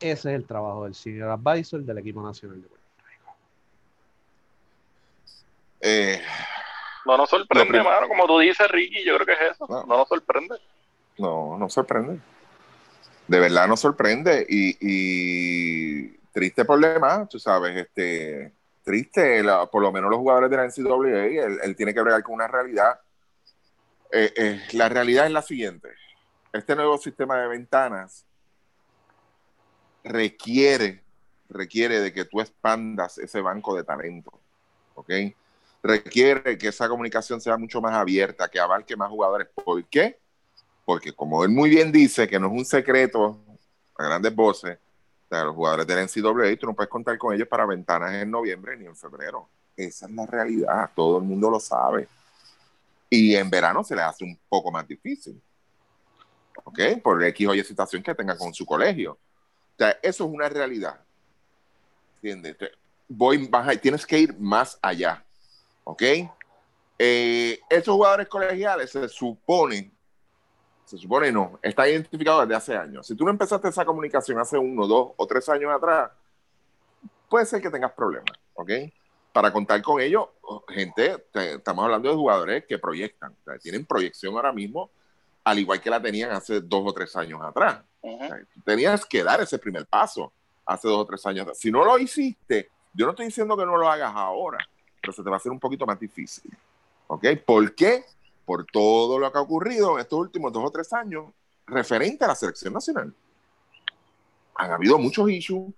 Ese 0.00 0.28
es 0.30 0.36
el 0.36 0.46
trabajo 0.46 0.84
del 0.84 0.94
senior 0.94 1.30
advisor 1.30 1.82
del 1.82 1.98
equipo 1.98 2.22
nacional 2.22 2.62
de 2.62 2.68
Puerto 2.68 2.84
Rico. 3.08 3.36
Eh, 5.80 6.22
no 7.04 7.18
nos 7.18 7.28
sorprende, 7.28 7.76
hermano, 7.76 8.08
como 8.08 8.26
tú 8.26 8.38
dices, 8.38 8.66
Ricky, 8.70 9.04
yo 9.04 9.16
creo 9.16 9.26
que 9.26 9.32
es 9.32 9.52
eso. 9.52 9.66
No, 9.68 9.84
nos 9.84 10.08
sorprende. 10.08 10.56
No, 11.18 11.58
no 11.58 11.68
sorprende. 11.68 12.20
De 13.26 13.40
verdad 13.40 13.68
nos 13.68 13.80
sorprende 13.80 14.46
y, 14.48 16.08
triste 16.32 16.64
problema, 16.64 17.26
tú 17.26 17.38
sabes, 17.38 17.76
este 17.76 18.52
triste, 18.82 19.42
por 19.70 19.82
lo 19.82 19.92
menos 19.92 20.10
los 20.10 20.18
jugadores 20.18 20.50
de 20.50 20.56
la 20.56 20.64
NCAA, 20.64 21.26
él, 21.26 21.58
él 21.62 21.76
tiene 21.76 21.94
que 21.94 22.02
bregar 22.02 22.22
con 22.22 22.34
una 22.34 22.48
realidad. 22.48 23.00
Eh, 24.12 24.32
eh, 24.36 24.60
la 24.72 24.88
realidad 24.88 25.26
es 25.26 25.32
la 25.32 25.42
siguiente. 25.42 25.88
Este 26.52 26.76
nuevo 26.76 26.98
sistema 26.98 27.36
de 27.38 27.48
ventanas 27.48 28.26
requiere 30.02 31.04
requiere 31.48 32.00
de 32.00 32.12
que 32.12 32.24
tú 32.24 32.40
expandas 32.40 33.18
ese 33.18 33.40
banco 33.40 33.76
de 33.76 33.84
talento. 33.84 34.30
¿Ok? 34.94 35.10
Requiere 35.82 36.56
que 36.58 36.68
esa 36.68 36.88
comunicación 36.88 37.40
sea 37.40 37.56
mucho 37.56 37.80
más 37.80 37.94
abierta, 37.94 38.48
que 38.48 38.60
abarque 38.60 38.96
más 38.96 39.08
jugadores. 39.08 39.48
¿Por 39.54 39.84
qué? 39.84 40.18
Porque 40.84 41.12
como 41.12 41.44
él 41.44 41.50
muy 41.50 41.70
bien 41.70 41.90
dice, 41.90 42.28
que 42.28 42.38
no 42.38 42.48
es 42.48 42.52
un 42.52 42.64
secreto 42.64 43.40
a 43.96 44.04
grandes 44.04 44.34
voces, 44.34 44.78
los 45.42 45.54
jugadores 45.54 45.86
del 45.86 46.04
NCAA, 46.04 46.56
tú 46.56 46.66
no 46.66 46.74
puedes 46.74 46.90
contar 46.90 47.18
con 47.18 47.34
ellos 47.34 47.48
para 47.48 47.66
ventanas 47.66 48.14
en 48.14 48.30
noviembre 48.30 48.76
ni 48.76 48.86
en 48.86 48.94
febrero. 48.94 49.48
Esa 49.76 50.06
es 50.06 50.12
la 50.12 50.26
realidad, 50.26 50.90
todo 50.94 51.18
el 51.18 51.24
mundo 51.24 51.50
lo 51.50 51.58
sabe. 51.58 52.06
Y 53.10 53.34
en 53.34 53.50
verano 53.50 53.82
se 53.82 53.96
les 53.96 54.04
hace 54.04 54.24
un 54.24 54.38
poco 54.48 54.70
más 54.70 54.86
difícil. 54.86 55.40
¿Ok? 56.62 56.78
Por 57.02 57.22
X 57.24 57.48
o 57.48 57.54
Y 57.54 57.64
situación 57.64 58.02
que 58.02 58.14
tenga 58.14 58.36
con 58.36 58.54
su 58.54 58.64
colegio. 58.64 59.12
O 59.12 59.78
sea, 59.78 59.90
eso 60.02 60.24
es 60.24 60.30
una 60.30 60.48
realidad. 60.48 61.00
¿Entiendes? 62.16 62.56
Voy, 63.08 63.46
baja, 63.48 63.74
tienes 63.76 64.06
que 64.06 64.18
ir 64.20 64.38
más 64.38 64.78
allá. 64.80 65.24
¿Ok? 65.82 66.02
Eh, 66.98 67.60
esos 67.68 67.94
jugadores 67.94 68.28
colegiales 68.28 68.90
se 68.90 69.08
supone 69.08 69.90
se 70.84 70.98
supone 70.98 71.32
no, 71.32 71.58
está 71.62 71.88
identificado 71.88 72.40
desde 72.40 72.54
hace 72.54 72.76
años. 72.76 73.06
Si 73.06 73.14
tú 73.14 73.24
no 73.24 73.30
empezaste 73.30 73.68
esa 73.68 73.84
comunicación 73.84 74.38
hace 74.38 74.58
uno, 74.58 74.86
dos 74.86 75.12
o 75.16 75.26
tres 75.26 75.48
años 75.48 75.72
atrás, 75.72 76.10
puede 77.28 77.46
ser 77.46 77.62
que 77.62 77.70
tengas 77.70 77.92
problemas, 77.92 78.36
¿ok? 78.54 78.70
Para 79.32 79.52
contar 79.52 79.82
con 79.82 80.00
ellos, 80.00 80.28
gente, 80.68 81.24
estamos 81.32 81.84
hablando 81.84 82.08
de 82.08 82.14
jugadores 82.14 82.64
que 82.66 82.78
proyectan, 82.78 83.34
tienen 83.60 83.84
proyección 83.84 84.34
ahora 84.36 84.52
mismo, 84.52 84.90
al 85.42 85.58
igual 85.58 85.80
que 85.80 85.90
la 85.90 86.00
tenían 86.00 86.30
hace 86.30 86.60
dos 86.60 86.82
o 86.86 86.92
tres 86.92 87.14
años 87.16 87.40
atrás. 87.42 87.82
tenías 88.64 89.04
que 89.04 89.24
dar 89.24 89.40
ese 89.40 89.58
primer 89.58 89.86
paso 89.86 90.32
hace 90.64 90.88
dos 90.88 90.98
o 90.98 91.06
tres 91.06 91.24
años 91.26 91.42
atrás. 91.42 91.58
Si 91.58 91.70
no 91.70 91.84
lo 91.84 91.98
hiciste, 91.98 92.70
yo 92.92 93.06
no 93.06 93.10
estoy 93.10 93.26
diciendo 93.26 93.56
que 93.56 93.66
no 93.66 93.76
lo 93.76 93.90
hagas 93.90 94.12
ahora, 94.14 94.58
pero 95.00 95.12
se 95.12 95.22
te 95.22 95.28
va 95.28 95.36
a 95.36 95.38
hacer 95.38 95.50
un 95.50 95.60
poquito 95.60 95.84
más 95.84 95.98
difícil. 95.98 96.50
¿Ok? 97.08 97.26
¿Por 97.44 97.74
qué? 97.74 98.04
Por 98.44 98.66
todo 98.66 99.18
lo 99.18 99.30
que 99.30 99.38
ha 99.38 99.42
ocurrido 99.42 99.94
en 99.94 100.00
estos 100.00 100.18
últimos 100.18 100.52
dos 100.52 100.64
o 100.64 100.70
tres 100.70 100.92
años 100.92 101.26
referente 101.66 102.24
a 102.24 102.28
la 102.28 102.34
selección 102.34 102.74
nacional. 102.74 103.14
Han 104.56 104.70
habido 104.70 104.98
muchos 104.98 105.30
issues 105.30 105.72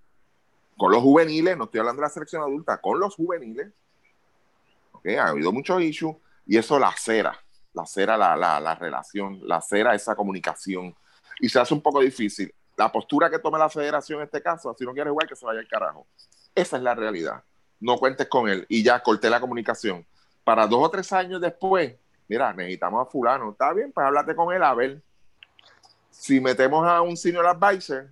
con 0.77 0.93
los 0.93 1.03
juveniles, 1.03 1.57
no 1.57 1.65
estoy 1.65 1.81
hablando 1.81 2.01
de 2.01 2.07
la 2.07 2.13
selección 2.13 2.43
adulta, 2.43 2.79
con 2.79 3.01
los 3.01 3.15
juveniles. 3.15 3.73
¿okay? 4.93 5.17
Ha 5.17 5.29
habido 5.29 5.53
muchos 5.53 5.81
issues 5.81 6.17
y 6.47 6.59
eso 6.59 6.79
lacera, 6.79 7.39
lacera 7.73 8.17
la, 8.17 8.37
la, 8.37 8.61
la 8.61 8.75
relación, 8.75 9.41
lacera 9.43 9.95
esa 9.95 10.15
comunicación 10.15 10.95
y 11.41 11.49
se 11.49 11.59
hace 11.59 11.73
un 11.73 11.81
poco 11.81 12.01
difícil. 12.01 12.53
La 12.77 12.93
postura 12.93 13.31
que 13.31 13.39
tome 13.39 13.59
la 13.59 13.71
federación 13.71 14.21
en 14.21 14.27
este 14.27 14.43
caso, 14.43 14.75
si 14.79 14.85
no 14.85 14.93
quiere 14.93 15.11
jugar, 15.11 15.29
que 15.29 15.37
se 15.37 15.47
vaya 15.47 15.61
al 15.61 15.69
carajo. 15.69 16.07
Esa 16.55 16.77
es 16.77 16.83
la 16.83 16.95
realidad. 16.95 17.43
No 17.81 17.97
cuentes 17.97 18.29
con 18.29 18.49
él 18.49 18.67
y 18.69 18.83
ya 18.83 19.03
corté 19.03 19.31
la 19.31 19.41
comunicación. 19.41 20.07
Para 20.45 20.67
dos 20.67 20.83
o 20.83 20.91
tres 20.91 21.13
años 21.13 21.41
después, 21.41 21.95
mira, 22.29 22.53
necesitamos 22.53 23.07
a 23.07 23.11
fulano, 23.11 23.51
está 23.51 23.73
bien, 23.73 23.93
pues 23.93 24.07
háblate 24.07 24.35
con 24.35 24.55
él 24.55 24.63
a 24.63 24.75
ver. 24.75 25.03
Si 26.11 26.41
metemos 26.41 26.87
a 26.87 27.03
un 27.03 27.17
senior 27.17 27.47
advisor, 27.47 28.11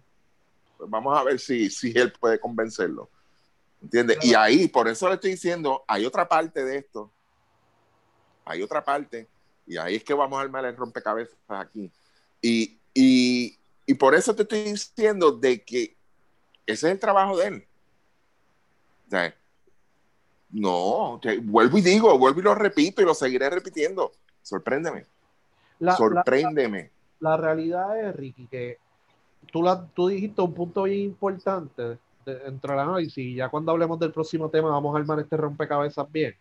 pues 0.77 0.90
vamos 0.90 1.16
a 1.16 1.22
ver 1.22 1.38
si, 1.38 1.70
si 1.70 1.92
él 1.96 2.12
puede 2.12 2.38
convencerlo. 2.38 3.11
¿Entiendes? 3.83 4.18
Y 4.22 4.35
ahí, 4.35 4.68
por 4.68 4.88
eso 4.88 5.09
le 5.09 5.14
estoy 5.14 5.33
diciendo, 5.33 5.85
hay 5.87 6.07
otra 6.07 6.27
parte 6.27 6.64
de 6.64 6.79
esto. 6.79 7.11
Hay 8.44 8.62
otra 8.62 8.85
parte. 8.85 9.29
Y 9.66 9.77
ahí 9.77 9.96
es 9.96 10.05
que 10.05 10.14
vamos 10.14 10.38
a 10.38 10.42
armar 10.42 10.64
el 10.64 10.77
rompecabezas 10.77 11.37
aquí. 11.48 11.90
Y, 12.40 12.79
y, 12.94 13.59
y 13.87 13.94
por 13.94 14.14
eso 14.14 14.35
te 14.35 14.42
estoy 14.42 14.64
diciendo 14.64 15.33
de 15.33 15.62
que 15.62 15.96
ese 16.66 16.87
es 16.87 16.92
el 16.92 16.98
trabajo 16.98 17.37
de 17.37 17.46
él. 17.46 17.68
O 19.07 19.11
no, 20.55 21.21
vuelvo 21.43 21.79
y 21.79 21.81
digo, 21.81 22.17
vuelvo 22.17 22.38
y 22.38 22.45
lo 22.45 22.55
repito 22.55 23.03
y 23.03 23.05
lo 23.05 23.12
seguiré 23.12 23.51
repitiendo. 23.51 24.12
Sorpréndeme. 24.40 25.05
Sorpréndeme. 25.97 26.90
La, 27.19 27.37
realidad 27.37 27.99
es, 28.01 28.14
Ricky, 28.14 28.47
que 28.47 28.79
tú, 29.51 29.62
la, 29.62 29.85
tú 29.95 30.09
dijiste 30.09 30.40
un 30.43 30.55
punto 30.55 30.85
bien 30.85 31.01
importante 31.01 31.99
entre 32.25 32.77
la 32.77 32.83
análisis 32.83 33.19
y 33.19 33.35
ya 33.35 33.49
cuando 33.49 33.73
hablemos 33.73 33.99
del 33.99 34.12
próximo 34.12 34.49
tema 34.49 34.71
vamos 34.71 34.95
a 34.95 34.99
armar 34.99 35.19
este 35.19 35.37
rompecabezas 35.37 36.11
bien. 36.12 36.37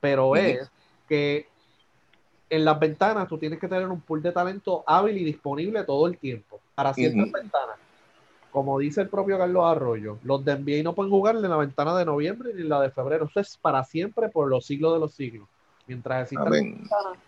Pero 0.00 0.34
es 0.34 0.68
que 1.08 1.46
en 2.50 2.64
las 2.64 2.78
ventanas 2.80 3.28
tú 3.28 3.38
tienes 3.38 3.60
que 3.60 3.68
tener 3.68 3.86
un 3.86 4.00
pool 4.00 4.20
de 4.20 4.32
talento 4.32 4.82
hábil 4.84 5.16
y 5.16 5.24
disponible 5.24 5.84
todo 5.84 6.08
el 6.08 6.18
tiempo 6.18 6.60
para 6.74 6.92
ciertas 6.92 7.30
ventanas 7.30 7.83
como 8.54 8.78
dice 8.78 9.00
el 9.00 9.08
propio 9.08 9.36
Carlos 9.36 9.64
Arroyo, 9.64 10.18
los 10.22 10.44
de 10.44 10.54
NBA 10.54 10.84
no 10.84 10.94
pueden 10.94 11.10
jugar 11.10 11.34
en 11.34 11.42
la 11.42 11.56
ventana 11.56 11.98
de 11.98 12.04
noviembre 12.04 12.54
ni 12.54 12.60
en 12.60 12.68
la 12.68 12.80
de 12.80 12.92
febrero. 12.92 13.24
Eso 13.24 13.40
es 13.40 13.56
para 13.56 13.82
siempre 13.82 14.28
por 14.28 14.48
los 14.48 14.64
siglos 14.64 14.94
de 14.94 15.00
los 15.00 15.12
siglos. 15.12 15.48
Mientras 15.88 16.22
exista 16.22 16.48
ventana, 16.48 17.18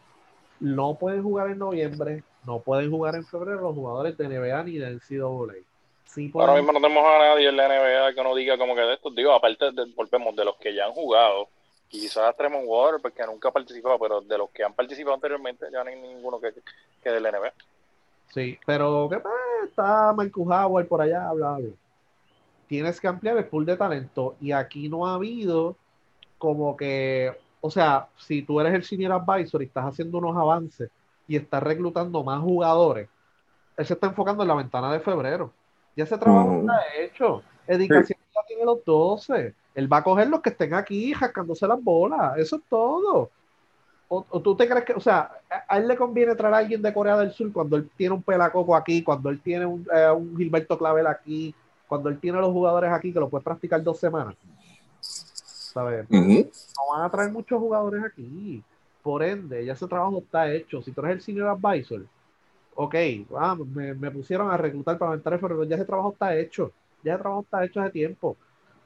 no 0.60 0.94
pueden 0.94 1.24
jugar 1.24 1.50
en 1.50 1.58
noviembre, 1.58 2.22
no 2.46 2.60
pueden 2.60 2.92
jugar 2.92 3.16
en 3.16 3.24
febrero 3.24 3.60
los 3.60 3.74
jugadores 3.74 4.16
de 4.16 4.28
NBA 4.28 4.62
ni 4.62 4.78
de 4.78 4.92
NCAA. 4.92 5.56
Sí 6.04 6.30
Ahora 6.32 6.54
mismo 6.54 6.70
no 6.70 6.80
tenemos 6.80 7.04
a 7.04 7.18
nadie 7.18 7.48
en 7.48 7.56
la 7.56 7.66
NBA 7.66 8.14
que 8.14 8.22
nos 8.22 8.36
diga 8.36 8.56
como 8.56 8.76
que 8.76 8.82
de 8.82 8.94
estos, 8.94 9.12
digo, 9.16 9.32
aparte 9.32 9.72
de, 9.72 9.84
volvemos 9.96 10.36
de 10.36 10.44
los 10.44 10.54
que 10.58 10.72
ya 10.76 10.84
han 10.84 10.92
jugado, 10.92 11.48
quizás 11.88 12.36
Tremont 12.36 12.66
Water, 12.68 13.00
porque 13.02 13.26
nunca 13.26 13.48
ha 13.48 13.52
participado, 13.52 13.98
pero 13.98 14.20
de 14.20 14.38
los 14.38 14.50
que 14.50 14.62
han 14.62 14.74
participado 14.74 15.16
anteriormente, 15.16 15.66
ya 15.72 15.82
no 15.82 15.90
hay 15.90 16.00
ninguno 16.00 16.38
que, 16.40 16.52
que 17.02 17.10
de 17.10 17.20
la 17.20 17.32
NBA. 17.32 17.52
Sí, 18.32 18.56
pero 18.64 19.08
¿qué 19.10 19.16
pasa? 19.16 19.45
Está 19.66 20.12
Michael 20.16 20.46
Howard 20.46 20.86
por 20.86 21.00
allá, 21.00 21.32
bla, 21.32 21.58
Tienes 22.66 23.00
que 23.00 23.06
ampliar 23.06 23.36
el 23.36 23.46
pool 23.46 23.64
de 23.64 23.76
talento 23.76 24.34
y 24.40 24.52
aquí 24.52 24.88
no 24.88 25.06
ha 25.06 25.14
habido 25.14 25.76
como 26.38 26.76
que, 26.76 27.32
o 27.60 27.70
sea, 27.70 28.08
si 28.16 28.42
tú 28.42 28.60
eres 28.60 28.74
el 28.74 28.82
senior 28.82 29.12
advisor 29.12 29.62
y 29.62 29.66
estás 29.66 29.84
haciendo 29.84 30.18
unos 30.18 30.36
avances 30.36 30.90
y 31.28 31.36
estás 31.36 31.62
reclutando 31.62 32.24
más 32.24 32.40
jugadores, 32.40 33.08
él 33.76 33.86
se 33.86 33.94
está 33.94 34.08
enfocando 34.08 34.42
en 34.42 34.48
la 34.48 34.54
ventana 34.54 34.92
de 34.92 35.00
febrero. 35.00 35.52
Ya 35.94 36.04
ese 36.04 36.18
trabajo 36.18 36.60
está 36.60 36.80
hecho. 36.98 37.42
Edicación 37.66 38.18
ya 38.34 38.40
tiene 38.46 38.64
los 38.64 38.84
12. 38.84 39.54
Él 39.74 39.92
va 39.92 39.98
a 39.98 40.02
coger 40.02 40.28
los 40.28 40.40
que 40.40 40.50
estén 40.50 40.74
aquí 40.74 41.12
jascándose 41.12 41.66
las 41.66 41.82
bolas. 41.82 42.36
Eso 42.38 42.56
es 42.56 42.62
todo. 42.68 43.30
O, 44.08 44.40
tú 44.40 44.54
te 44.54 44.68
crees 44.68 44.84
que, 44.84 44.92
o 44.92 45.00
sea, 45.00 45.32
a, 45.68 45.78
él 45.78 45.88
le 45.88 45.96
conviene 45.96 46.36
traer 46.36 46.54
a 46.54 46.58
alguien 46.58 46.80
de 46.80 46.94
Corea 46.94 47.16
del 47.16 47.32
Sur 47.32 47.52
cuando 47.52 47.76
él 47.76 47.90
tiene 47.96 48.14
un 48.14 48.22
pelacoco 48.22 48.76
aquí, 48.76 49.02
cuando 49.02 49.30
él 49.30 49.40
tiene 49.40 49.66
un, 49.66 49.84
eh, 49.92 50.10
un 50.10 50.36
Gilberto 50.36 50.78
Clavel 50.78 51.08
aquí, 51.08 51.52
cuando 51.88 52.08
él 52.08 52.18
tiene 52.20 52.38
los 52.38 52.52
jugadores 52.52 52.92
aquí 52.92 53.12
que 53.12 53.18
lo 53.18 53.28
puede 53.28 53.42
practicar 53.42 53.82
dos 53.82 53.98
semanas. 53.98 54.36
¿Sabes? 55.00 56.08
No 56.10 56.94
van 56.94 57.02
a 57.02 57.10
traer 57.10 57.32
muchos 57.32 57.58
jugadores 57.58 58.02
aquí. 58.04 58.62
Por 59.02 59.22
ende, 59.22 59.64
ya 59.64 59.72
ese 59.72 59.86
trabajo 59.86 60.18
está 60.18 60.52
hecho. 60.52 60.80
Si 60.82 60.92
tú 60.92 61.00
eres 61.00 61.16
el 61.16 61.20
senior 61.22 61.48
advisor, 61.48 62.06
ok, 62.74 62.94
vamos, 63.28 63.66
me, 63.68 63.94
me 63.94 64.10
pusieron 64.10 64.50
a 64.50 64.56
reclutar 64.56 64.98
para 64.98 65.12
aventar 65.12 65.32
el 65.32 65.40
pero 65.40 65.64
ya 65.64 65.76
ese 65.76 65.84
trabajo 65.84 66.12
está 66.12 66.36
hecho. 66.36 66.72
Ya 67.02 67.14
ese 67.14 67.22
trabajo 67.22 67.42
está 67.42 67.64
hecho 67.64 67.80
hace 67.80 67.90
tiempo. 67.90 68.36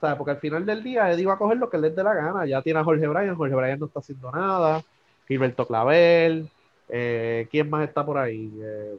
¿Sabes? 0.00 0.16
Porque 0.16 0.30
al 0.32 0.38
final 0.38 0.64
del 0.64 0.82
día 0.82 1.10
Eddie 1.10 1.26
va 1.26 1.34
a 1.34 1.38
coger 1.38 1.58
lo 1.58 1.68
que 1.68 1.78
le 1.78 1.90
dé 1.90 2.02
la 2.02 2.14
gana. 2.14 2.46
Ya 2.46 2.62
tiene 2.62 2.80
a 2.80 2.84
Jorge 2.84 3.06
Bryan, 3.06 3.36
Jorge 3.36 3.54
Bryan 3.54 3.78
no 3.78 3.86
está 3.86 4.00
haciendo 4.00 4.30
nada. 4.32 4.82
Gilberto 5.30 5.64
Clavel, 5.64 6.50
eh, 6.88 7.46
¿quién 7.52 7.70
más 7.70 7.86
está 7.86 8.04
por 8.04 8.18
ahí? 8.18 8.52
Eh, 8.60 8.98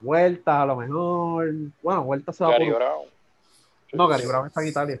Vuelta, 0.00 0.62
a 0.62 0.66
lo 0.66 0.74
mejor. 0.74 1.48
Bueno, 1.80 2.02
Vuelta 2.02 2.32
se 2.32 2.42
va 2.42 2.50
Gary 2.50 2.68
Brown. 2.68 3.06
No, 3.92 4.08
Gary 4.08 4.26
Brown 4.26 4.48
está 4.48 4.60
en 4.62 4.68
Italia. 4.68 5.00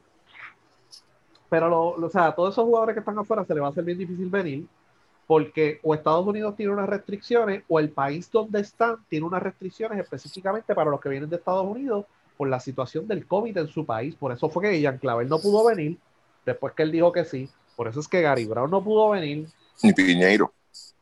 Pero, 1.50 1.68
lo, 1.68 2.06
o 2.06 2.10
sea, 2.10 2.32
todos 2.32 2.54
esos 2.54 2.64
jugadores 2.64 2.94
que 2.94 3.00
están 3.00 3.18
afuera 3.18 3.44
se 3.44 3.54
les 3.54 3.62
va 3.62 3.66
a 3.66 3.70
hacer 3.70 3.82
bien 3.82 3.98
difícil 3.98 4.28
venir 4.28 4.66
porque 5.26 5.80
o 5.82 5.94
Estados 5.94 6.24
Unidos 6.24 6.54
tiene 6.54 6.72
unas 6.72 6.88
restricciones 6.88 7.64
o 7.66 7.80
el 7.80 7.90
país 7.90 8.30
donde 8.30 8.60
están 8.60 8.98
tiene 9.08 9.26
unas 9.26 9.42
restricciones 9.42 9.98
específicamente 9.98 10.76
para 10.76 10.92
los 10.92 11.00
que 11.00 11.08
vienen 11.08 11.28
de 11.28 11.36
Estados 11.36 11.66
Unidos 11.66 12.04
por 12.36 12.46
la 12.48 12.60
situación 12.60 13.08
del 13.08 13.26
COVID 13.26 13.56
en 13.56 13.66
su 13.66 13.84
país. 13.84 14.14
Por 14.14 14.30
eso 14.30 14.48
fue 14.48 14.62
que 14.62 14.80
Ian 14.80 14.98
Clavel 14.98 15.28
no 15.28 15.40
pudo 15.40 15.64
venir 15.64 15.98
después 16.44 16.72
que 16.74 16.84
él 16.84 16.92
dijo 16.92 17.10
que 17.10 17.24
sí. 17.24 17.50
Por 17.74 17.88
eso 17.88 17.98
es 17.98 18.06
que 18.06 18.22
Gary 18.22 18.46
Brown 18.46 18.70
no 18.70 18.84
pudo 18.84 19.10
venir. 19.10 19.48
Ni 19.82 19.92
Piñeiro. 19.92 20.52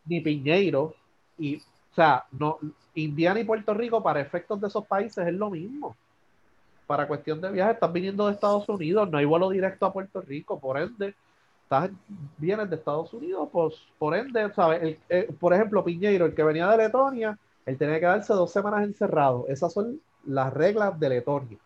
Ni 0.07 0.21
Piñeiro. 0.21 0.95
Y, 1.39 1.57
o 1.57 1.95
sea, 1.95 2.25
no, 2.33 2.59
Indiana 2.95 3.41
y 3.41 3.45
Puerto 3.45 3.75
Rico, 3.75 4.03
para 4.03 4.21
efectos 4.21 4.61
de 4.61 4.69
esos 4.69 4.87
países, 4.87 5.27
es 5.27 5.35
lo 5.35 5.51
mismo. 5.51 5.97
Para 6.87 7.09
cuestión 7.09 7.41
de 7.41 7.51
viaje, 7.51 7.73
estás 7.73 7.93
viniendo 7.93 8.27
de 8.27 8.35
Estados 8.35 8.69
Unidos, 8.69 9.11
no 9.11 9.19
hay 9.19 9.25
vuelo 9.25 9.51
directo 9.51 9.87
a 9.87 9.93
Puerto 9.93 10.21
Rico, 10.21 10.61
por 10.61 10.79
ende, 10.79 11.15
estás, 11.63 11.91
vienes 12.37 12.69
de 12.69 12.77
Estados 12.77 13.13
Unidos, 13.15 13.49
pues, 13.51 13.75
por 13.99 14.15
ende, 14.15 14.53
¿sabes? 14.55 14.99
Eh, 15.09 15.29
por 15.41 15.55
ejemplo, 15.55 15.83
Piñeiro, 15.83 16.27
el 16.27 16.35
que 16.35 16.43
venía 16.43 16.69
de 16.69 16.77
Letonia, 16.77 17.39
él 17.65 17.79
tenía 17.79 17.99
que 17.99 18.07
darse 18.07 18.35
dos 18.35 18.53
semanas 18.53 18.85
encerrado. 18.85 19.47
Esas 19.49 19.73
son 19.73 20.01
las 20.27 20.53
reglas 20.53 20.99
de 21.01 21.09
Letonia. 21.09 21.59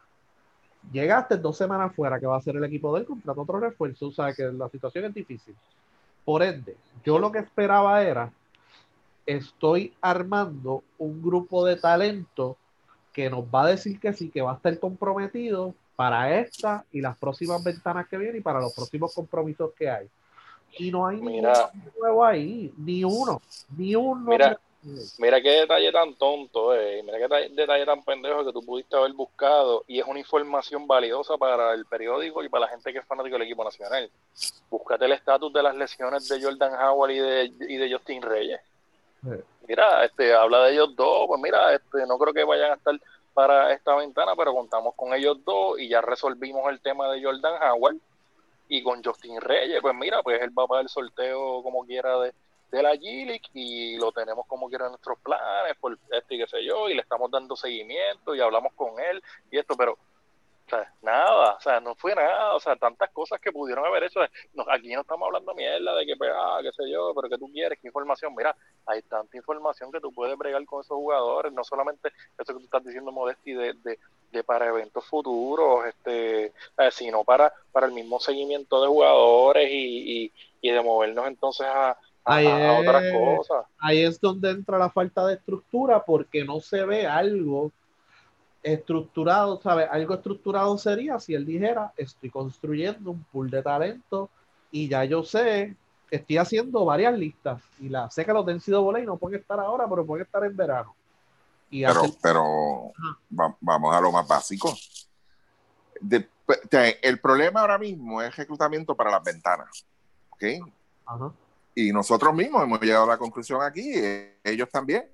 Llegaste 0.93 1.37
dos 1.37 1.57
semanas 1.57 1.93
fuera, 1.95 2.21
que 2.21 2.27
va 2.27 2.37
a 2.37 2.41
ser 2.41 2.57
el 2.57 2.65
equipo 2.65 2.95
del 2.95 3.05
contrato 3.05 3.43
otro 3.43 3.61
refuerzo, 3.61 4.07
o 4.07 4.13
sea 4.13 4.33
que 4.33 4.45
la 4.45 4.69
situación 4.69 5.07
es 5.07 5.15
difícil. 5.15 5.55
Por 6.29 6.43
ende, 6.43 6.77
yo 7.07 7.19
lo 7.19 7.33
que 7.33 7.39
esperaba 7.39 8.03
era, 8.03 8.31
estoy 9.25 9.95
armando 10.03 10.85
un 10.99 11.23
grupo 11.23 11.65
de 11.65 11.77
talento 11.77 12.59
que 13.15 13.31
nos 13.31 13.45
va 13.47 13.63
a 13.63 13.69
decir 13.69 13.99
que 13.99 14.13
sí, 14.13 14.29
que 14.29 14.43
va 14.43 14.53
a 14.53 14.57
estar 14.57 14.79
comprometido 14.79 15.75
para 15.97 16.39
esta 16.39 16.85
y 16.93 17.01
las 17.01 17.17
próximas 17.17 17.65
ventanas 17.65 18.07
que 18.09 18.19
vienen 18.19 18.37
y 18.37 18.41
para 18.43 18.61
los 18.61 18.75
próximos 18.75 19.15
compromisos 19.15 19.71
que 19.73 19.89
hay. 19.89 20.07
Y 20.79 20.91
no 20.91 21.07
hay 21.07 21.17
Mira. 21.19 21.71
nuevo 21.99 22.23
ahí, 22.23 22.75
ni 22.77 23.05
uno, 23.05 23.41
ni 23.75 23.97
uno. 23.97 24.31
Mira. 24.31 24.61
Mira 25.19 25.41
qué 25.43 25.51
detalle 25.51 25.91
tan 25.91 26.15
tonto, 26.15 26.75
eh. 26.75 27.03
mira 27.03 27.19
qué 27.19 27.51
detalle, 27.51 27.85
tan 27.85 28.03
pendejo 28.05 28.45
que 28.45 28.53
tú 28.53 28.65
pudiste 28.65 28.97
haber 28.97 29.13
buscado 29.13 29.85
y 29.89 29.99
es 29.99 30.07
una 30.07 30.21
información 30.21 30.87
valiosa 30.87 31.37
para 31.37 31.75
el 31.75 31.85
periódico 31.85 32.45
y 32.45 32.49
para 32.49 32.67
la 32.67 32.71
gente 32.71 32.93
que 32.93 33.01
es 33.01 33.05
fanático 33.05 33.35
del 33.35 33.47
equipo 33.47 33.65
nacional. 33.65 34.09
Búscate 34.71 35.07
el 35.07 35.13
estatus 35.13 35.53
de 35.53 35.63
las 35.65 35.75
lesiones 35.75 36.29
de 36.29 36.43
Jordan 36.43 36.75
Howard 36.75 37.11
y 37.11 37.19
de, 37.19 37.45
y 37.69 37.77
de 37.77 37.93
Justin 37.93 38.23
Reyes. 38.23 38.61
Sí. 39.23 39.31
Mira, 39.67 40.05
este, 40.05 40.33
habla 40.33 40.65
de 40.65 40.73
ellos 40.73 40.95
dos, 40.95 41.27
pues 41.27 41.41
mira, 41.41 41.75
este, 41.75 42.07
no 42.07 42.17
creo 42.17 42.33
que 42.33 42.45
vayan 42.45 42.71
a 42.71 42.75
estar 42.75 42.95
para 43.35 43.73
esta 43.73 43.97
ventana, 43.97 44.35
pero 44.37 44.55
contamos 44.55 44.95
con 44.95 45.13
ellos 45.13 45.45
dos 45.45 45.79
y 45.79 45.89
ya 45.89 46.01
resolvimos 46.01 46.71
el 46.71 46.81
tema 46.81 47.11
de 47.13 47.23
Jordan 47.23 47.63
Howard 47.63 47.97
y 48.69 48.83
con 48.83 49.03
Justin 49.03 49.41
Reyes, 49.41 49.81
pues 49.83 49.95
mira, 49.95 50.23
pues 50.23 50.41
él 50.41 50.57
va 50.57 50.67
para 50.67 50.83
el 50.83 50.89
sorteo 50.89 51.63
como 51.63 51.85
quiera 51.85 52.19
de, 52.21 52.33
de 52.71 52.83
la 52.83 52.95
G-League 52.95 53.49
y 53.55 53.97
lo 53.97 54.13
tenemos 54.13 54.47
como 54.47 54.69
quiera 54.69 54.87
en 54.87 54.93
nuestros 54.93 55.19
planes, 55.21 55.77
por 55.81 55.99
esto 56.11 56.35
y 56.35 56.39
qué 56.39 56.47
sé 56.47 56.65
yo, 56.65 56.89
y 56.89 56.95
le 56.95 57.03
estamos 57.03 57.31
dando 57.31 57.57
seguimiento 57.57 58.35
y 58.35 58.41
hablamos 58.41 58.73
con 58.75 58.99
él 59.01 59.23
y 59.51 59.59
esto, 59.59 59.77
pero 59.77 59.99
nada, 61.03 61.55
o 61.55 61.61
sea, 61.61 61.81
no 61.81 61.95
fue 61.95 62.15
nada, 62.15 62.55
o 62.55 62.61
sea, 62.61 62.77
tantas 62.77 63.11
cosas 63.11 63.41
que 63.41 63.53
pudieron 63.53 63.85
haber 63.85 64.05
hecho. 64.05 64.21
Aquí 64.71 64.93
no 64.93 65.01
estamos 65.01 65.27
hablando 65.27 65.55
mierda 65.55 65.95
de 65.95 66.07
que, 66.07 66.17
pues, 66.17 66.31
ah, 66.35 66.59
qué 66.63 66.71
sé 66.73 66.91
yo, 66.91 67.13
pero 67.15 67.29
que 67.29 67.39
tú 67.39 67.51
quieres, 67.51 67.79
qué 67.81 67.89
información. 67.89 68.35
Mira, 68.35 68.55
hay 68.87 69.03
tanta 69.03 69.37
información 69.37 69.91
que 69.91 70.01
tú 70.01 70.13
puedes 70.13 70.37
bregar 70.37 70.65
con 70.67 70.81
esos 70.81 70.97
jugadores, 70.97 71.53
no 71.53 71.65
solamente 71.65 72.09
eso 72.39 72.53
que 72.53 72.61
tú 72.61 72.65
estás 72.65 72.85
diciendo, 72.85 73.13
Modesti, 73.13 73.53
de, 73.53 73.75
de, 74.31 74.45
para 74.45 74.67
eventos 74.67 75.05
futuros, 75.07 75.87
este, 75.87 76.47
eh, 76.47 76.91
sino 76.93 77.25
para, 77.25 77.53
para 77.73 77.87
el 77.87 77.93
mismo 77.93 78.21
seguimiento 78.21 78.81
de 78.81 78.89
jugadores 78.89 79.69
y, 79.71 80.33
y, 80.61 80.71
de 80.71 80.83
movernos 80.83 81.27
entonces 81.27 81.67
a, 81.67 81.97
Ahí 82.31 82.47
a 82.47 82.73
otras 82.75 83.03
es- 83.05 83.13
cosas. 83.13 83.65
ahí 83.79 84.03
es 84.03 84.21
donde 84.21 84.51
entra 84.51 84.79
la 84.79 84.91
falta 84.91 85.27
de 85.27 85.35
estructura 85.35 86.05
porque 86.05 86.45
no 86.45 86.61
se 86.61 86.85
ve 86.85 87.07
algo 87.07 87.73
estructurado, 88.63 89.61
¿sabes? 89.63 89.89
Algo 89.91 90.15
estructurado 90.15 90.77
sería 90.79 91.19
si 91.19 91.35
él 91.35 91.47
dijera, 91.47 91.93
estoy 91.97 92.31
construyendo 92.31 93.13
un 93.13 93.25
pool 93.25 93.51
de 93.51 93.63
talento 93.63 94.29
y 94.71 94.89
ya 94.89 95.05
yo 95.05 95.23
sé, 95.23 95.77
estoy 96.11 96.37
haciendo 96.39 96.85
varias 96.85 97.17
listas 97.17 97.63
y 97.79 97.89
la 97.89 98.11
sé 98.11 98.25
que 98.25 98.33
los 98.33 98.45
de 98.45 98.55
NCAA 98.55 99.05
no 99.05 99.17
pueden 99.17 99.41
estar 99.41 99.59
ahora, 99.61 99.87
pero 99.89 100.05
pueden 100.05 100.27
estar 100.27 100.45
en 100.45 100.57
verano. 100.57 100.95
Y 101.71 101.85
Pero, 101.85 102.01
hacer- 102.01 102.19
pero 102.23 102.45
va- 103.39 103.57
vamos 103.61 103.95
a 103.95 104.01
lo 104.01 104.13
más 104.13 104.27
básico. 104.27 104.75
De- 106.01 106.29
el 107.03 107.21
problema 107.21 107.61
ahora 107.61 107.79
mismo 107.79 108.23
es 108.23 108.35
reclutamiento 108.37 108.95
para 108.95 109.11
las 109.11 109.23
ventanas. 109.23 109.87
¿ok? 110.31 110.45
Ajá. 111.07 111.33
Y 111.75 111.93
nosotros 111.93 112.35
mismos 112.35 112.63
hemos 112.63 112.81
llegado 112.81 113.05
a 113.05 113.09
la 113.09 113.19
conclusión 113.19 113.63
aquí, 113.63 113.93
eh, 113.95 114.39
ellos 114.43 114.69
también, 114.71 115.09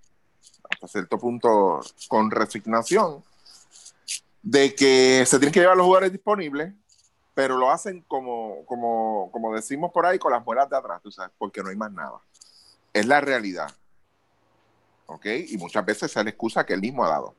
hasta 0.71 0.89
cierto 0.89 1.19
punto 1.19 1.81
con 2.09 2.31
resignación, 2.31 3.23
de 4.43 4.75
que 4.75 5.25
se 5.27 5.39
tienen 5.39 5.53
que 5.53 5.61
llevar 5.61 5.77
los 5.77 5.87
jugadores 5.87 6.13
disponibles, 6.13 6.73
pero 7.35 7.57
lo 7.57 7.71
hacen 7.71 8.03
como, 8.07 8.65
como, 8.67 9.31
como 9.33 9.55
decimos 9.55 9.91
por 9.93 10.07
ahí, 10.07 10.19
con 10.19 10.33
las 10.33 10.45
muelas 10.45 10.71
de 10.71 10.77
atrás, 10.77 11.03
tú 11.03 11.11
sabes, 11.11 11.33
porque 11.37 11.63
no 11.63 11.71
hay 11.71 11.77
más 11.77 11.93
nada. 11.93 12.21
Es 12.93 13.07
la 13.07 13.21
realidad. 13.21 13.71
¿Ok? 15.07 15.27
Y 15.49 15.59
muchas 15.59 15.85
veces 15.85 16.17
es 16.17 16.25
la 16.25 16.31
excusa 16.31 16.65
que 16.65 16.75
él 16.75 16.81
mismo 16.81 17.05
ha 17.05 17.09
dado. 17.09 17.35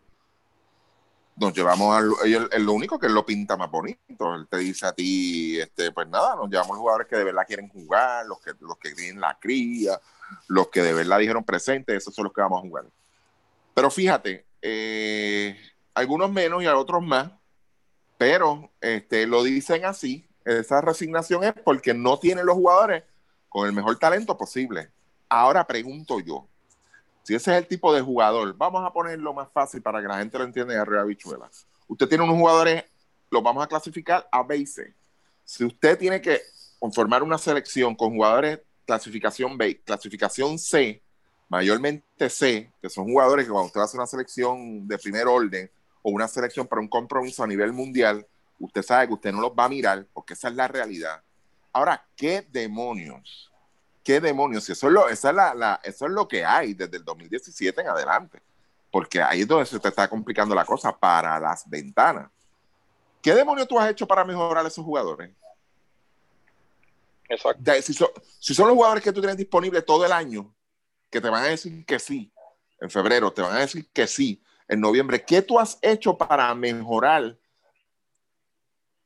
Nos 1.38 1.54
llevamos 1.54 1.96
al, 1.96 2.12
él 2.24 2.64
lo 2.64 2.74
único 2.74 2.98
que 2.98 3.08
él 3.08 3.14
lo 3.14 3.26
pinta 3.26 3.58
más 3.58 3.70
bonito. 3.70 4.36
Él 4.36 4.48
te 4.50 4.58
dice 4.58 4.86
a 4.86 4.94
ti, 4.94 5.60
este, 5.60 5.92
pues 5.92 6.08
nada, 6.08 6.36
nos 6.36 6.50
llevamos 6.50 6.78
jugadores 6.78 7.08
que 7.08 7.18
de 7.18 7.26
verdad 7.26 7.46
quieren 7.46 7.68
jugar, 7.68 8.26
los 8.26 8.40
que, 8.40 8.54
los 8.62 8.78
que 8.78 8.94
tienen 8.94 9.20
la 9.20 9.38
cría, 9.40 10.00
los 10.48 10.70
que 10.70 10.82
de 10.82 10.94
verdad 10.94 11.20
dijeron 11.20 11.44
presente, 11.44 11.96
esos 11.96 12.14
son 12.14 12.26
los 12.26 12.34
que 12.34 12.42
vamos 12.42 12.60
a 12.60 12.68
jugar. 12.68 12.86
Pero 13.74 13.92
fíjate, 13.92 14.46
eh, 14.62 15.58
algunos 15.94 16.32
menos 16.32 16.64
y 16.64 16.68
a 16.68 16.78
otros 16.78 17.04
más, 17.04 17.32
pero 18.18 18.72
este, 18.82 19.28
lo 19.28 19.44
dicen 19.44 19.86
así. 19.86 20.28
Esa 20.46 20.80
resignación 20.80 21.44
es 21.44 21.54
porque 21.54 21.94
no 21.94 22.20
tienen 22.20 22.46
los 22.46 22.56
jugadores 22.56 23.04
con 23.50 23.68
el 23.68 23.74
mejor 23.74 23.98
talento 23.98 24.38
posible. 24.38 24.92
Ahora 25.28 25.66
pregunto 25.66 26.20
yo, 26.20 26.48
si 27.26 27.34
ese 27.34 27.52
es 27.54 27.58
el 27.58 27.68
tipo 27.68 27.92
de 27.92 28.02
jugador, 28.02 28.56
vamos 28.56 28.86
a 28.86 28.94
ponerlo 28.94 29.34
más 29.34 29.50
fácil 29.52 29.82
para 29.82 30.00
que 30.00 30.08
la 30.08 30.20
gente 30.20 30.38
lo 30.38 30.44
entienda 30.44 30.76
de 30.76 30.80
arriba 30.80 31.04
bichuela. 31.06 31.50
Usted 31.88 32.08
tiene 32.08 32.24
unos 32.24 32.38
jugadores, 32.38 32.84
los 33.32 33.42
vamos 33.42 33.64
a 33.64 33.68
clasificar 33.68 34.30
a 34.32 34.44
B 34.44 34.58
y 34.58 34.68
C. 34.68 34.94
Si 35.44 35.66
usted 35.66 35.98
tiene 35.98 36.22
que 36.22 36.40
conformar 36.78 37.24
una 37.24 37.40
selección 37.40 37.96
con 37.96 38.12
jugadores 38.12 38.60
clasificación 38.86 39.58
B, 39.58 39.82
clasificación 39.84 40.60
C, 40.60 41.02
mayormente 41.50 42.30
C, 42.30 42.72
que 42.80 42.92
son 42.92 43.06
jugadores 43.06 43.46
que 43.48 43.52
cuando 43.52 43.70
usted 43.70 43.82
hace 43.82 43.98
una 43.98 44.06
selección 44.06 44.88
de 44.88 45.00
primer 45.00 45.26
orden 45.26 45.72
o 46.04 46.12
una 46.12 46.28
selección 46.28 46.68
para 46.68 46.80
un 46.80 46.88
compromiso 46.88 47.44
a 47.44 47.48
nivel 47.48 47.74
mundial, 47.74 48.24
usted 48.60 48.84
sabe 48.84 49.08
que 49.08 49.14
usted 49.16 49.32
no 49.32 49.42
los 49.42 49.52
va 49.52 49.66
a 49.66 49.70
mirar 49.70 50.06
porque 50.14 50.36
esa 50.36 50.50
es 50.50 50.54
la 50.54 50.68
realidad. 50.68 51.24
Ahora, 51.74 52.06
¿qué 52.16 52.46
demonios? 52.52 53.52
¿Qué 54.06 54.22
demonios? 54.22 54.70
Eso 54.70 54.86
es 54.88 54.94
lo, 54.94 55.10
esa 55.10 55.30
es 55.32 55.36
la, 55.36 55.56
la- 55.56 55.82
eso 55.84 56.06
es 56.06 56.12
lo 56.12 56.28
que 56.28 56.46
hay 56.46 56.76
desde 56.76 56.98
el 56.98 57.04
2017 57.04 57.82
en 57.82 57.88
adelante. 57.90 58.40
Porque 58.92 59.20
ahí 59.22 59.42
es 59.42 59.48
donde 59.48 59.66
se 59.66 59.80
te 59.80 59.88
está 59.90 60.08
complicando 60.08 60.54
la 60.54 60.64
cosa 60.64 60.96
para 60.96 61.40
las 61.40 61.68
ventanas. 61.68 62.30
¿Qué 63.20 63.34
demonios 63.34 63.68
tú 63.68 63.80
has 63.80 63.90
hecho 63.90 64.08
para 64.08 64.24
mejorar 64.24 64.64
a 64.64 64.68
esos 64.68 64.86
jugadores? 64.86 65.32
Exacto. 67.28 67.72
Si, 67.82 67.94
son, 67.96 68.10
si 68.40 68.54
son 68.54 68.68
los 68.68 68.76
jugadores 68.76 69.04
que 69.04 69.12
tú 69.12 69.20
tienes 69.22 69.38
disponibles 69.38 69.84
todo 69.84 70.06
el 70.06 70.12
año, 70.12 70.54
que 71.10 71.20
te 71.20 71.28
van 71.30 71.44
a 71.44 71.48
decir 71.48 71.84
que 71.84 71.98
sí, 71.98 72.32
en 72.80 72.92
febrero 72.92 73.34
te 73.34 73.42
van 73.42 73.56
a 73.56 73.60
decir 73.62 73.90
que 73.92 74.06
sí, 74.06 74.40
en 74.68 74.80
noviembre, 74.80 75.26
¿qué 75.26 75.42
tú 75.42 75.60
has 75.60 75.80
hecho 75.82 76.16
para 76.16 76.54
mejorar 76.54 77.36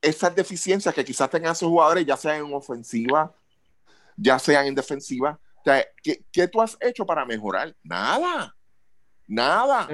esas 0.02 0.34
deficiencias 0.34 0.94
que 0.94 1.04
quizás 1.06 1.30
tengan 1.30 1.52
esos 1.52 1.68
jugadores, 1.70 2.04
ya 2.04 2.18
sean 2.18 2.44
en 2.44 2.52
ofensiva, 2.54 3.34
ya 4.16 4.38
sean 4.38 4.66
en 4.66 4.74
defensiva? 4.74 5.38
O 5.56 5.62
sea, 5.64 5.84
¿qué, 6.02 6.24
qué 6.32 6.48
tú 6.48 6.62
has 6.62 6.76
hecho 6.80 7.04
para 7.04 7.24
mejorar? 7.24 7.74
Nada, 7.82 8.56
nada, 9.26 9.88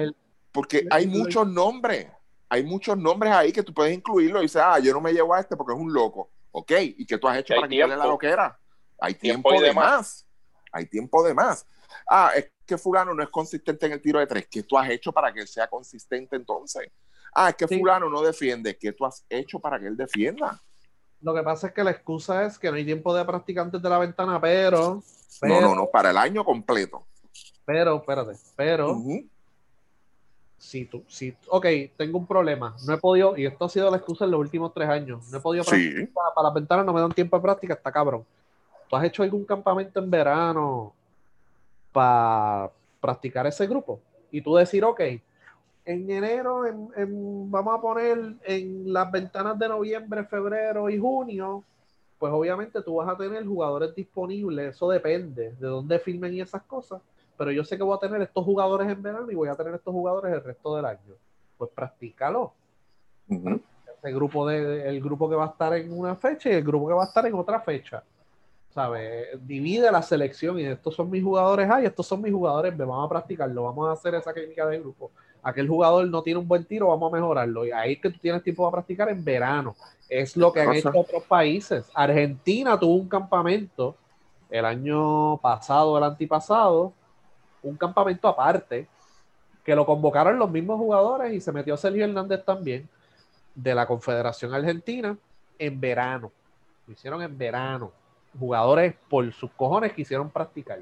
porque 0.51 0.87
hay 0.89 1.07
muchos 1.07 1.47
nombres, 1.47 2.07
hay 2.49 2.63
muchos 2.63 2.97
nombres 2.97 3.33
ahí 3.33 3.51
que 3.51 3.63
tú 3.63 3.73
puedes 3.73 3.93
incluirlo 3.93 4.39
y 4.39 4.43
dices, 4.43 4.61
ah, 4.63 4.79
yo 4.79 4.93
no 4.93 5.01
me 5.01 5.11
llevo 5.11 5.33
a 5.33 5.39
este 5.39 5.55
porque 5.55 5.73
es 5.73 5.79
un 5.79 5.91
loco. 5.93 6.31
Ok, 6.51 6.71
¿y 6.79 7.05
qué 7.05 7.17
tú 7.17 7.27
has 7.27 7.37
hecho 7.37 7.53
para 7.55 7.67
quitarle 7.67 7.97
la 7.97 8.05
loquera? 8.05 8.59
Hay 8.99 9.13
Tiempo 9.13 9.49
tiempo, 9.49 9.65
de 9.65 9.73
más. 9.73 10.25
Hay 10.71 10.85
tiempo 10.85 11.23
de 11.23 11.33
más. 11.33 11.65
Ah, 12.09 12.31
es 12.35 12.51
que 12.65 12.77
fulano 12.77 13.13
no 13.13 13.21
es 13.21 13.29
consistente 13.29 13.85
en 13.85 13.91
el 13.93 14.01
tiro 14.01 14.19
de 14.19 14.27
tres. 14.27 14.47
¿Qué 14.49 14.63
tú 14.63 14.77
has 14.77 14.89
hecho 14.89 15.11
para 15.11 15.31
que 15.31 15.41
él 15.41 15.47
sea 15.47 15.67
consistente 15.67 16.35
entonces? 16.35 16.89
Ah, 17.33 17.49
es 17.49 17.55
que 17.55 17.67
Sí. 17.67 17.77
fulano 17.77 18.09
no 18.09 18.21
defiende. 18.21 18.77
¿Qué 18.77 18.91
tú 18.93 19.05
has 19.05 19.23
hecho 19.29 19.59
para 19.59 19.79
que 19.79 19.87
él 19.87 19.95
defienda? 19.95 20.59
Lo 21.21 21.33
que 21.33 21.41
pasa 21.43 21.67
es 21.67 21.73
que 21.73 21.83
la 21.83 21.91
excusa 21.91 22.45
es 22.45 22.59
que 22.59 22.69
no 22.69 22.77
hay 22.77 22.85
tiempo 22.85 23.13
de 23.13 23.25
practicantes 23.25 23.81
de 23.81 23.89
la 23.89 23.97
ventana, 23.97 24.39
pero, 24.39 24.95
No, 24.95 25.01
pero, 25.41 25.61
no, 25.61 25.75
no, 25.75 25.87
para 25.87 26.11
el 26.11 26.17
año 26.17 26.43
completo. 26.45 27.03
pero, 27.65 27.97
espérate, 27.97 28.33
pero, 28.55 28.97
si 30.57 30.85
tú, 30.85 31.03
si, 31.07 31.35
ok, 31.49 31.65
tengo 31.97 32.17
un 32.17 32.25
problema, 32.27 32.75
no 32.85 32.93
he 32.93 32.97
podido, 32.97 33.37
y 33.37 33.45
esto 33.45 33.65
ha 33.65 33.69
sido 33.69 33.89
la 33.91 33.97
excusa 33.97 34.25
en 34.25 34.31
los 34.31 34.39
últimos 34.39 34.73
tres 34.73 34.89
años, 34.89 35.27
no 35.29 35.37
he 35.37 35.41
podido 35.41 35.63
practicar 35.63 36.05
Sí. 36.05 36.11
para, 36.13 36.33
para 36.33 36.45
las 36.47 36.53
ventanas, 36.53 36.85
no 36.85 36.93
me 36.93 37.01
dan 37.01 37.11
tiempo 37.11 37.35
de 37.37 37.41
práctica, 37.43 37.73
está 37.75 37.91
cabrón. 37.91 38.25
¿Tú 38.89 38.95
has 38.95 39.03
hecho 39.03 39.21
algún 39.23 39.43
campamento 39.45 39.99
en 39.99 40.09
verano 40.09 40.93
para 41.91 42.71
practicar 43.01 43.45
ese 43.47 43.67
grupo? 43.67 43.99
Y 44.31 44.41
tú 44.41 44.55
decir, 44.55 44.83
ok, 44.83 45.01
en 45.87 46.11
enero, 46.11 46.65
en- 46.65 46.89
en- 46.97 47.49
vamos 47.49 47.77
a 47.77 47.81
poner 47.81 48.35
en 48.43 48.91
las 48.91 49.09
ventanas 49.09 49.57
de 49.57 49.69
noviembre, 49.69 50.25
febrero 50.25 50.89
y 50.89 50.99
junio, 50.99 51.63
pues 52.19 52.33
obviamente 52.33 52.81
tú 52.81 52.95
vas 52.95 53.07
a 53.07 53.15
tener 53.17 53.45
jugadores 53.45 53.95
disponibles, 53.95 54.75
eso 54.75 54.89
depende 54.89 55.53
de 55.53 55.67
dónde 55.67 55.97
filmen 55.99 56.33
y 56.33 56.41
esas 56.41 56.63
cosas, 56.63 57.01
pero 57.37 57.51
yo 57.51 57.63
sé 57.63 57.77
que 57.77 57.83
voy 57.83 57.95
a 57.95 57.99
tener 57.99 58.21
estos 58.21 58.43
jugadores 58.43 58.89
en 58.89 59.01
verano 59.01 59.31
y 59.31 59.35
voy 59.35 59.47
a 59.47 59.55
tener 59.55 59.73
estos 59.75 59.93
jugadores 59.93 60.33
el 60.33 60.43
resto 60.43 60.75
del 60.75 60.85
año. 60.85 61.15
Pues 61.57 61.71
practícalo. 61.73 62.53
Ese 63.97 64.11
grupo 64.13 64.45
de, 64.45 64.89
el 64.89 65.01
grupo 65.01 65.29
que 65.29 65.35
va 65.35 65.45
a 65.45 65.49
estar 65.49 65.73
en 65.73 65.97
una 65.97 66.15
fecha 66.15 66.49
y 66.49 66.53
el 66.53 66.63
grupo 66.63 66.87
que 66.87 66.93
va 66.95 67.03
a 67.03 67.07
estar 67.07 67.25
en 67.25 67.33
otra 67.33 67.61
fecha. 67.61 68.03
¿Sabes? 68.69 69.29
Divide 69.47 69.91
la 69.91 70.01
selección 70.01 70.59
y 70.59 70.65
estos 70.65 70.93
son 70.93 71.09
mis 71.09 71.23
jugadores 71.23 71.67
A 71.69 71.81
y 71.81 71.85
estos 71.85 72.05
son 72.05 72.21
mis 72.21 72.31
jugadores 72.33 72.75
B. 72.77 72.83
Vamos 72.85 73.05
a 73.05 73.09
practicarlo, 73.09 73.63
vamos 73.63 73.87
a 73.87 73.93
hacer 73.93 74.13
esa 74.15 74.33
química 74.33 74.67
de 74.67 74.79
grupo. 74.79 75.11
Aquel 75.47 75.65
jugador 75.65 76.05
no 76.09 76.21
tiene 76.23 76.41
un 76.41 76.47
buen 76.47 76.65
tiro, 76.65 76.89
vamos 76.89 77.09
a 77.09 77.15
mejorarlo. 77.15 77.65
Y 77.65 77.71
ahí 77.71 77.93
es 77.93 78.01
que 78.01 78.09
tú 78.09 78.19
tienes 78.19 78.43
tiempo 78.43 78.63
para 78.63 78.81
practicar 78.81 79.07
en 79.07 79.23
verano. 79.23 79.77
Es 80.09 80.35
lo 80.35 80.51
que 80.51 80.59
han 80.59 80.73
hecho 80.73 80.91
otros 80.93 81.23
países. 81.23 81.89
Argentina 81.93 82.77
tuvo 82.77 82.95
un 82.95 83.07
campamento 83.07 83.95
el 84.49 84.65
año 84.65 85.37
pasado, 85.37 85.97
el 85.97 86.03
antipasado, 86.03 86.91
un 87.63 87.77
campamento 87.77 88.27
aparte, 88.27 88.89
que 89.63 89.73
lo 89.73 89.85
convocaron 89.85 90.37
los 90.37 90.51
mismos 90.51 90.79
jugadores 90.79 91.33
y 91.33 91.39
se 91.39 91.53
metió 91.53 91.77
Sergio 91.77 92.03
Hernández 92.03 92.43
también. 92.43 92.89
de 93.55 93.73
la 93.73 93.87
Confederación 93.87 94.53
Argentina 94.53 95.17
en 95.57 95.79
verano. 95.79 96.29
Lo 96.85 96.91
hicieron 96.91 97.21
en 97.21 97.37
verano. 97.37 97.93
Jugadores 98.37 98.95
por 99.09 99.31
sus 99.31 99.49
cojones 99.51 99.93
quisieron 99.93 100.29
practicar. 100.29 100.79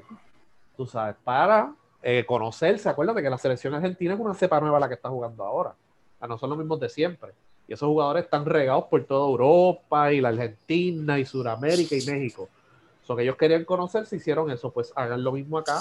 Tú 0.76 0.88
sabes, 0.88 1.14
para 1.22 1.72
eh, 2.08 2.24
conocerse. 2.24 2.88
Acuérdate 2.88 3.20
que 3.20 3.28
la 3.28 3.36
selección 3.36 3.74
argentina 3.74 4.14
es 4.14 4.20
una 4.20 4.32
cepa 4.32 4.60
nueva 4.60 4.78
la 4.78 4.86
que 4.86 4.94
está 4.94 5.08
jugando 5.08 5.42
ahora. 5.42 5.74
O 6.20 6.26
no 6.28 6.38
son 6.38 6.50
los 6.50 6.58
mismos 6.58 6.78
de 6.78 6.88
siempre. 6.88 7.32
Y 7.66 7.72
esos 7.72 7.88
jugadores 7.88 8.26
están 8.26 8.44
regados 8.44 8.84
por 8.84 9.02
toda 9.02 9.28
Europa 9.28 10.12
y 10.12 10.20
la 10.20 10.28
Argentina 10.28 11.18
y 11.18 11.24
Sudamérica 11.24 11.96
y 11.96 12.06
México. 12.06 12.48
So 13.02 13.16
que 13.16 13.24
ellos 13.24 13.34
querían 13.34 13.64
conocerse, 13.64 14.14
hicieron 14.14 14.52
eso, 14.52 14.70
pues 14.70 14.92
hagan 14.94 15.24
lo 15.24 15.32
mismo 15.32 15.58
acá. 15.58 15.80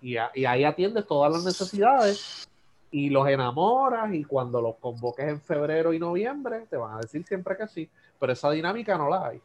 Y, 0.00 0.14
y 0.34 0.46
ahí 0.46 0.64
atiendes 0.64 1.06
todas 1.06 1.30
las 1.30 1.44
necesidades 1.44 2.48
y 2.90 3.10
los 3.10 3.28
enamoras 3.28 4.14
y 4.14 4.24
cuando 4.24 4.62
los 4.62 4.76
convoques 4.76 5.28
en 5.28 5.42
febrero 5.42 5.92
y 5.92 5.98
noviembre 5.98 6.64
te 6.70 6.78
van 6.78 6.94
a 6.94 7.00
decir 7.00 7.22
siempre 7.26 7.54
que 7.54 7.68
sí, 7.68 7.90
pero 8.18 8.32
esa 8.32 8.50
dinámica 8.50 8.96
no 8.96 9.10
la 9.10 9.26
hay. 9.26 9.42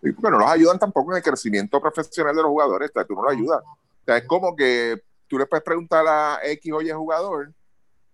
Porque 0.00 0.30
no 0.30 0.38
los 0.38 0.48
ayudan 0.48 0.78
tampoco 0.78 1.12
en 1.12 1.18
el 1.18 1.22
crecimiento 1.22 1.80
profesional 1.80 2.34
de 2.34 2.42
los 2.42 2.50
jugadores, 2.50 2.90
tú 3.06 3.14
no 3.14 3.22
los 3.22 3.32
ayudas. 3.32 3.62
O 4.06 4.12
es 4.12 4.26
como 4.26 4.56
que 4.56 5.02
tú 5.28 5.38
le 5.38 5.46
puedes 5.46 5.62
preguntar 5.62 6.04
a 6.08 6.40
X 6.42 6.72
o 6.72 6.80
Y 6.80 6.90
jugador, 6.90 7.52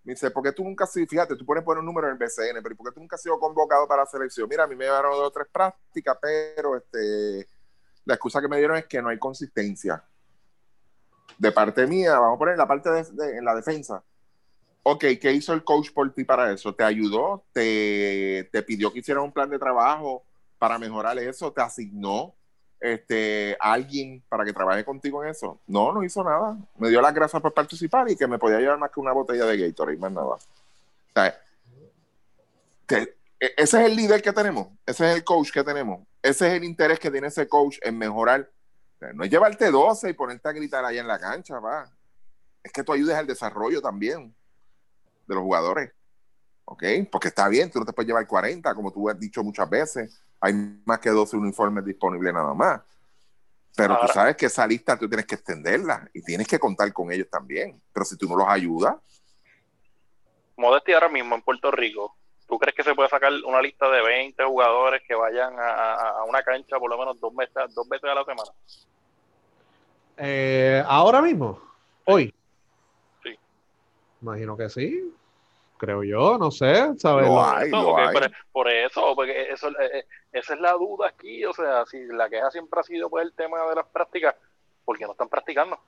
me 0.04 0.12
dice, 0.12 0.30
¿por 0.30 0.42
qué 0.42 0.52
tú 0.52 0.62
nunca 0.62 0.84
has 0.84 0.92
sido, 0.92 1.06
fíjate, 1.06 1.34
tú 1.34 1.44
pones 1.44 1.64
poner 1.64 1.80
un 1.80 1.86
número 1.86 2.06
en 2.06 2.12
el 2.12 2.18
BCN, 2.18 2.62
pero 2.62 2.76
¿por 2.76 2.86
qué 2.86 2.94
tú 2.94 3.00
nunca 3.00 3.16
has 3.16 3.22
sido 3.22 3.38
convocado 3.40 3.88
para 3.88 4.02
la 4.02 4.06
selección? 4.06 4.48
Mira, 4.48 4.64
a 4.64 4.66
mí 4.66 4.76
me 4.76 4.84
dieron 4.84 5.10
dos 5.12 5.28
o 5.28 5.30
tres 5.30 5.48
prácticas, 5.50 6.16
pero 6.20 6.76
este, 6.76 7.48
la 8.04 8.14
excusa 8.14 8.40
que 8.40 8.48
me 8.48 8.58
dieron 8.58 8.76
es 8.76 8.86
que 8.86 9.02
no 9.02 9.08
hay 9.08 9.18
consistencia 9.18 10.04
de 11.38 11.52
parte 11.52 11.86
mía, 11.86 12.18
vamos 12.18 12.36
a 12.36 12.38
poner 12.38 12.56
la 12.56 12.68
parte 12.68 12.90
de, 12.90 13.38
en 13.38 13.44
la 13.44 13.54
defensa. 13.54 14.02
Ok, 14.82 15.04
¿qué 15.20 15.32
hizo 15.32 15.52
el 15.52 15.64
coach 15.64 15.90
por 15.92 16.12
ti 16.12 16.24
para 16.24 16.52
eso? 16.52 16.74
¿Te 16.74 16.84
ayudó? 16.84 17.44
¿Te, 17.52 18.48
te 18.52 18.62
pidió 18.62 18.92
que 18.92 19.00
hicieras 19.00 19.24
un 19.24 19.32
plan 19.32 19.50
de 19.50 19.58
trabajo 19.58 20.25
para 20.58 20.78
mejorar 20.78 21.18
eso? 21.18 21.52
¿Te 21.52 21.60
asignó 21.60 22.34
este, 22.80 23.56
alguien 23.60 24.22
para 24.28 24.44
que 24.44 24.52
trabaje 24.52 24.84
contigo 24.84 25.22
en 25.22 25.30
eso? 25.30 25.60
No, 25.66 25.92
no 25.92 26.02
hizo 26.02 26.22
nada. 26.22 26.56
Me 26.76 26.88
dio 26.88 27.00
las 27.00 27.14
gracias 27.14 27.40
por 27.40 27.52
participar 27.52 28.10
y 28.10 28.16
que 28.16 28.26
me 28.26 28.38
podía 28.38 28.58
llevar 28.58 28.78
más 28.78 28.90
que 28.90 29.00
una 29.00 29.12
botella 29.12 29.44
de 29.46 29.58
Gatorade, 29.58 30.10
nada. 30.10 30.36
E, 32.88 33.14
ese 33.38 33.80
es 33.80 33.90
el 33.90 33.96
líder 33.96 34.22
que 34.22 34.32
tenemos, 34.32 34.68
ese 34.86 35.10
es 35.10 35.16
el 35.16 35.24
coach 35.24 35.50
que 35.50 35.62
tenemos, 35.62 36.06
ese 36.22 36.46
es 36.46 36.54
el 36.54 36.64
interés 36.64 36.98
que 36.98 37.10
tiene 37.10 37.26
ese 37.26 37.46
coach 37.46 37.76
en 37.82 37.98
mejorar 37.98 38.48
no 39.14 39.24
es 39.24 39.30
llevarte 39.30 39.70
12 39.70 40.10
y 40.10 40.12
ponerte 40.14 40.48
a 40.48 40.52
gritar 40.52 40.84
ahí 40.84 40.98
en 40.98 41.06
la 41.06 41.18
cancha, 41.18 41.58
va. 41.58 41.90
Es 42.62 42.72
que 42.72 42.82
tú 42.82 42.92
ayudes 42.92 43.14
al 43.14 43.26
desarrollo 43.26 43.80
también 43.80 44.34
de 45.26 45.34
los 45.34 45.42
jugadores. 45.42 45.92
¿Ok? 46.64 46.82
Porque 47.12 47.28
está 47.28 47.48
bien, 47.48 47.70
tú 47.70 47.78
no 47.78 47.84
te 47.84 47.92
puedes 47.92 48.08
llevar 48.08 48.26
40, 48.26 48.74
como 48.74 48.92
tú 48.92 49.08
has 49.08 49.18
dicho 49.18 49.44
muchas 49.44 49.68
veces. 49.68 50.20
Hay 50.46 50.54
más 50.84 51.00
que 51.00 51.10
12 51.10 51.36
uniformes 51.36 51.84
disponibles 51.84 52.32
nada 52.32 52.54
más. 52.54 52.80
Pero 53.76 53.98
tú 54.00 54.08
sabes 54.08 54.36
que 54.36 54.46
esa 54.46 54.66
lista 54.66 54.98
tú 54.98 55.08
tienes 55.08 55.26
que 55.26 55.34
extenderla 55.34 56.08
y 56.14 56.22
tienes 56.22 56.46
que 56.46 56.58
contar 56.58 56.90
con 56.92 57.12
ellos 57.12 57.28
también. 57.28 57.80
Pero 57.92 58.06
si 58.06 58.16
tú 58.16 58.28
no 58.28 58.36
los 58.36 58.48
ayudas. 58.48 58.96
Modestia 60.56 60.94
ahora 60.94 61.08
mismo 61.08 61.34
en 61.34 61.42
Puerto 61.42 61.70
Rico, 61.70 62.16
¿tú 62.48 62.58
crees 62.58 62.74
que 62.74 62.82
se 62.82 62.94
puede 62.94 63.08
sacar 63.10 63.30
una 63.44 63.60
lista 63.60 63.90
de 63.90 64.00
20 64.00 64.42
jugadores 64.44 65.02
que 65.06 65.14
vayan 65.14 65.54
a, 65.58 66.24
una 66.26 66.42
cancha 66.42 66.78
por 66.78 66.88
lo 66.88 66.96
menos 66.96 67.20
dos 67.20 67.34
veces, 67.34 67.74
dos 67.74 67.86
veces 67.88 68.08
a 68.08 68.14
la 68.14 68.24
semana? 68.24 68.50
Eh, 70.16 70.82
ahora 70.86 71.20
mismo, 71.20 71.60
hoy. 72.04 72.32
Sí. 73.22 73.38
Imagino 74.22 74.56
que 74.56 74.70
sí. 74.70 75.12
Creo 75.78 76.02
yo, 76.02 76.38
no 76.38 76.50
sé, 76.50 76.96
¿sabes? 76.98 77.28
Por, 78.50 78.68
eso, 78.68 79.14
porque 79.14 79.50
eso, 79.50 79.68
eh, 79.68 79.90
eh, 79.92 80.04
esa 80.32 80.54
es 80.54 80.60
la 80.60 80.72
duda 80.72 81.08
aquí. 81.08 81.44
O 81.44 81.52
sea, 81.52 81.84
si 81.84 82.02
la 82.06 82.30
queja 82.30 82.50
siempre 82.50 82.80
ha 82.80 82.82
sido 82.82 83.10
pues 83.10 83.26
el 83.26 83.32
tema 83.34 83.58
de 83.68 83.74
las 83.74 83.86
prácticas, 83.86 84.34
¿por 84.84 84.96
qué 84.96 85.04
no 85.04 85.12
están 85.12 85.28
practicando? 85.28 85.78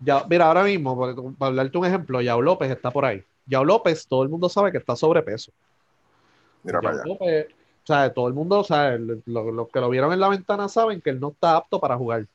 Ya, 0.00 0.24
mira, 0.28 0.46
ahora 0.46 0.64
mismo, 0.64 0.98
para 1.38 1.50
hablarte 1.50 1.78
un 1.78 1.86
ejemplo, 1.86 2.20
Yao 2.20 2.40
López 2.40 2.70
está 2.70 2.90
por 2.90 3.04
ahí. 3.04 3.22
Yao 3.46 3.64
López, 3.64 4.06
todo 4.06 4.22
el 4.22 4.30
mundo 4.30 4.48
sabe 4.48 4.72
que 4.72 4.78
está 4.78 4.96
sobrepeso. 4.96 5.52
Mira 6.62 6.80
para 6.80 7.02
allá. 7.02 7.12
o 7.12 7.86
sea, 7.86 8.12
todo 8.12 8.28
el 8.28 8.34
mundo, 8.34 8.64
sabe, 8.64 8.98
los 9.26 9.68
que 9.68 9.80
lo 9.80 9.90
vieron 9.90 10.12
en 10.12 10.20
la 10.20 10.28
ventana 10.28 10.68
saben 10.68 11.00
que 11.00 11.10
él 11.10 11.20
no 11.20 11.28
está 11.28 11.56
apto 11.56 11.78
para 11.78 11.96
jugar. 11.96 12.26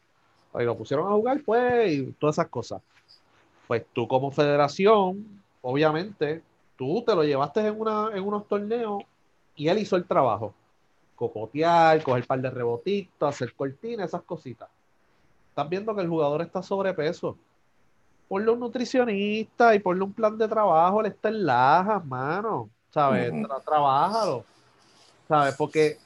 Y 0.60 0.64
lo 0.64 0.78
pusieron 0.78 1.08
a 1.08 1.16
jugar, 1.16 1.42
pues, 1.46 1.92
y 1.92 2.12
todas 2.14 2.36
esas 2.36 2.48
cosas. 2.48 2.82
Pues 3.68 3.86
tú 3.94 4.08
como 4.08 4.32
federación, 4.32 5.42
obviamente, 5.62 6.42
tú 6.78 7.04
te 7.06 7.16
lo 7.16 7.24
llevaste 7.24 7.68
en, 7.68 7.80
una, 7.80 8.10
en 8.14 8.24
unos 8.24 8.48
torneos 8.48 9.04
y 9.56 9.68
él 9.68 9.80
hizo 9.80 9.96
el 9.96 10.06
trabajo. 10.06 10.54
Cocotear, 11.16 12.04
coger 12.04 12.26
par 12.28 12.40
de 12.40 12.50
rebotitos, 12.50 13.30
hacer 13.30 13.54
cortinas, 13.54 14.08
esas 14.10 14.22
cositas. 14.22 14.70
Estás 15.50 15.68
viendo 15.68 15.96
que 15.96 16.02
el 16.02 16.08
jugador 16.08 16.42
está 16.44 16.62
sobrepeso. 16.62 17.36
Ponle 18.28 18.52
un 18.52 18.60
nutricionista 18.60 19.74
y 19.74 19.80
ponle 19.80 20.04
un 20.04 20.14
plan 20.14 20.38
de 20.38 20.48
trabajo, 20.48 21.02
él 21.02 21.08
está 21.08 21.30
en 21.30 21.46
lajas, 21.46 22.06
mano. 22.06 22.70
¿Sabes? 22.92 23.34
trabájalo. 23.66 24.44
¿Sabes? 25.28 25.56
Porque 25.56 25.98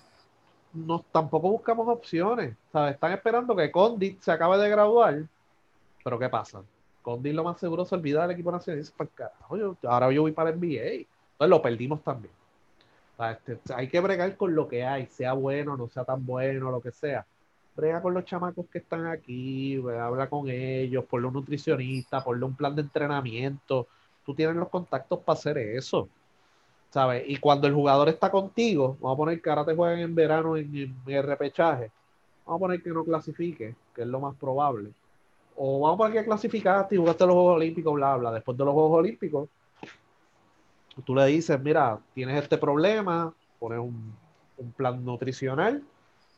no, 0.73 1.03
tampoco 1.11 1.49
buscamos 1.49 1.87
opciones. 1.87 2.55
¿sabes? 2.71 2.93
Están 2.93 3.11
esperando 3.11 3.55
que 3.55 3.71
Condit 3.71 4.21
se 4.21 4.31
acabe 4.31 4.57
de 4.57 4.69
graduar. 4.69 5.23
Pero 6.03 6.17
¿qué 6.17 6.29
pasa? 6.29 6.61
Condit 7.01 7.33
lo 7.33 7.43
más 7.43 7.59
seguro 7.59 7.85
se 7.85 7.95
olvida 7.95 8.21
del 8.21 8.31
equipo 8.31 8.51
nacional 8.51 8.79
y 8.79 8.81
dice, 8.81 8.93
carajo, 9.15 9.77
ahora 9.83 10.11
yo 10.11 10.21
voy 10.21 10.31
para 10.31 10.49
el 10.49 10.57
NBA. 10.57 11.05
Entonces 11.33 11.49
lo 11.49 11.61
perdimos 11.61 12.03
también. 12.03 12.33
Este, 13.19 13.59
hay 13.73 13.87
que 13.87 13.99
bregar 13.99 14.35
con 14.35 14.55
lo 14.55 14.67
que 14.67 14.83
hay, 14.83 15.05
sea 15.07 15.33
bueno, 15.33 15.77
no 15.77 15.87
sea 15.87 16.03
tan 16.03 16.25
bueno, 16.25 16.71
lo 16.71 16.81
que 16.81 16.91
sea. 16.91 17.25
Brega 17.75 18.01
con 18.01 18.13
los 18.13 18.25
chamacos 18.25 18.65
que 18.67 18.79
están 18.79 19.07
aquí, 19.07 19.81
habla 19.99 20.29
con 20.29 20.49
ellos, 20.49 21.05
ponle 21.05 21.27
un 21.27 21.33
nutricionista, 21.33 22.23
ponle 22.23 22.45
un 22.45 22.55
plan 22.55 22.75
de 22.75 22.81
entrenamiento. 22.81 23.87
Tú 24.25 24.35
tienes 24.35 24.55
los 24.55 24.69
contactos 24.69 25.19
para 25.19 25.37
hacer 25.37 25.57
eso. 25.57 26.09
¿sabes? 26.91 27.23
Y 27.25 27.37
cuando 27.37 27.67
el 27.67 27.73
jugador 27.73 28.09
está 28.09 28.29
contigo, 28.29 28.97
vamos 28.99 29.15
a 29.15 29.17
poner 29.17 29.41
que 29.41 29.49
ahora 29.49 29.65
te 29.65 29.75
jueguen 29.75 29.99
en 29.99 30.15
verano 30.15 30.57
en, 30.57 30.95
el 31.07 31.23
repechaje, 31.23 31.89
vamos 32.45 32.59
a 32.59 32.63
poner 32.65 32.83
que 32.83 32.89
no 32.89 33.03
clasifique, 33.03 33.75
que 33.95 34.01
es 34.01 34.07
lo 34.07 34.19
más 34.19 34.35
probable. 34.35 34.91
O 35.55 35.81
vamos 35.81 35.95
a 35.95 35.97
poner 35.97 36.19
que 36.19 36.25
clasificaste 36.25 36.95
y 36.95 36.97
jugaste 36.97 37.25
los 37.25 37.33
Juegos 37.33 37.55
Olímpicos, 37.55 37.93
bla, 37.93 38.17
bla. 38.17 38.31
Después 38.31 38.57
de 38.57 38.65
los 38.65 38.73
Juegos 38.73 38.99
Olímpicos, 38.99 39.49
tú 41.05 41.15
le 41.15 41.25
dices, 41.25 41.59
mira, 41.61 41.99
tienes 42.13 42.41
este 42.41 42.57
problema, 42.57 43.33
pones 43.59 43.79
un, 43.79 44.19
plan 44.75 45.03
nutricional 45.03 45.81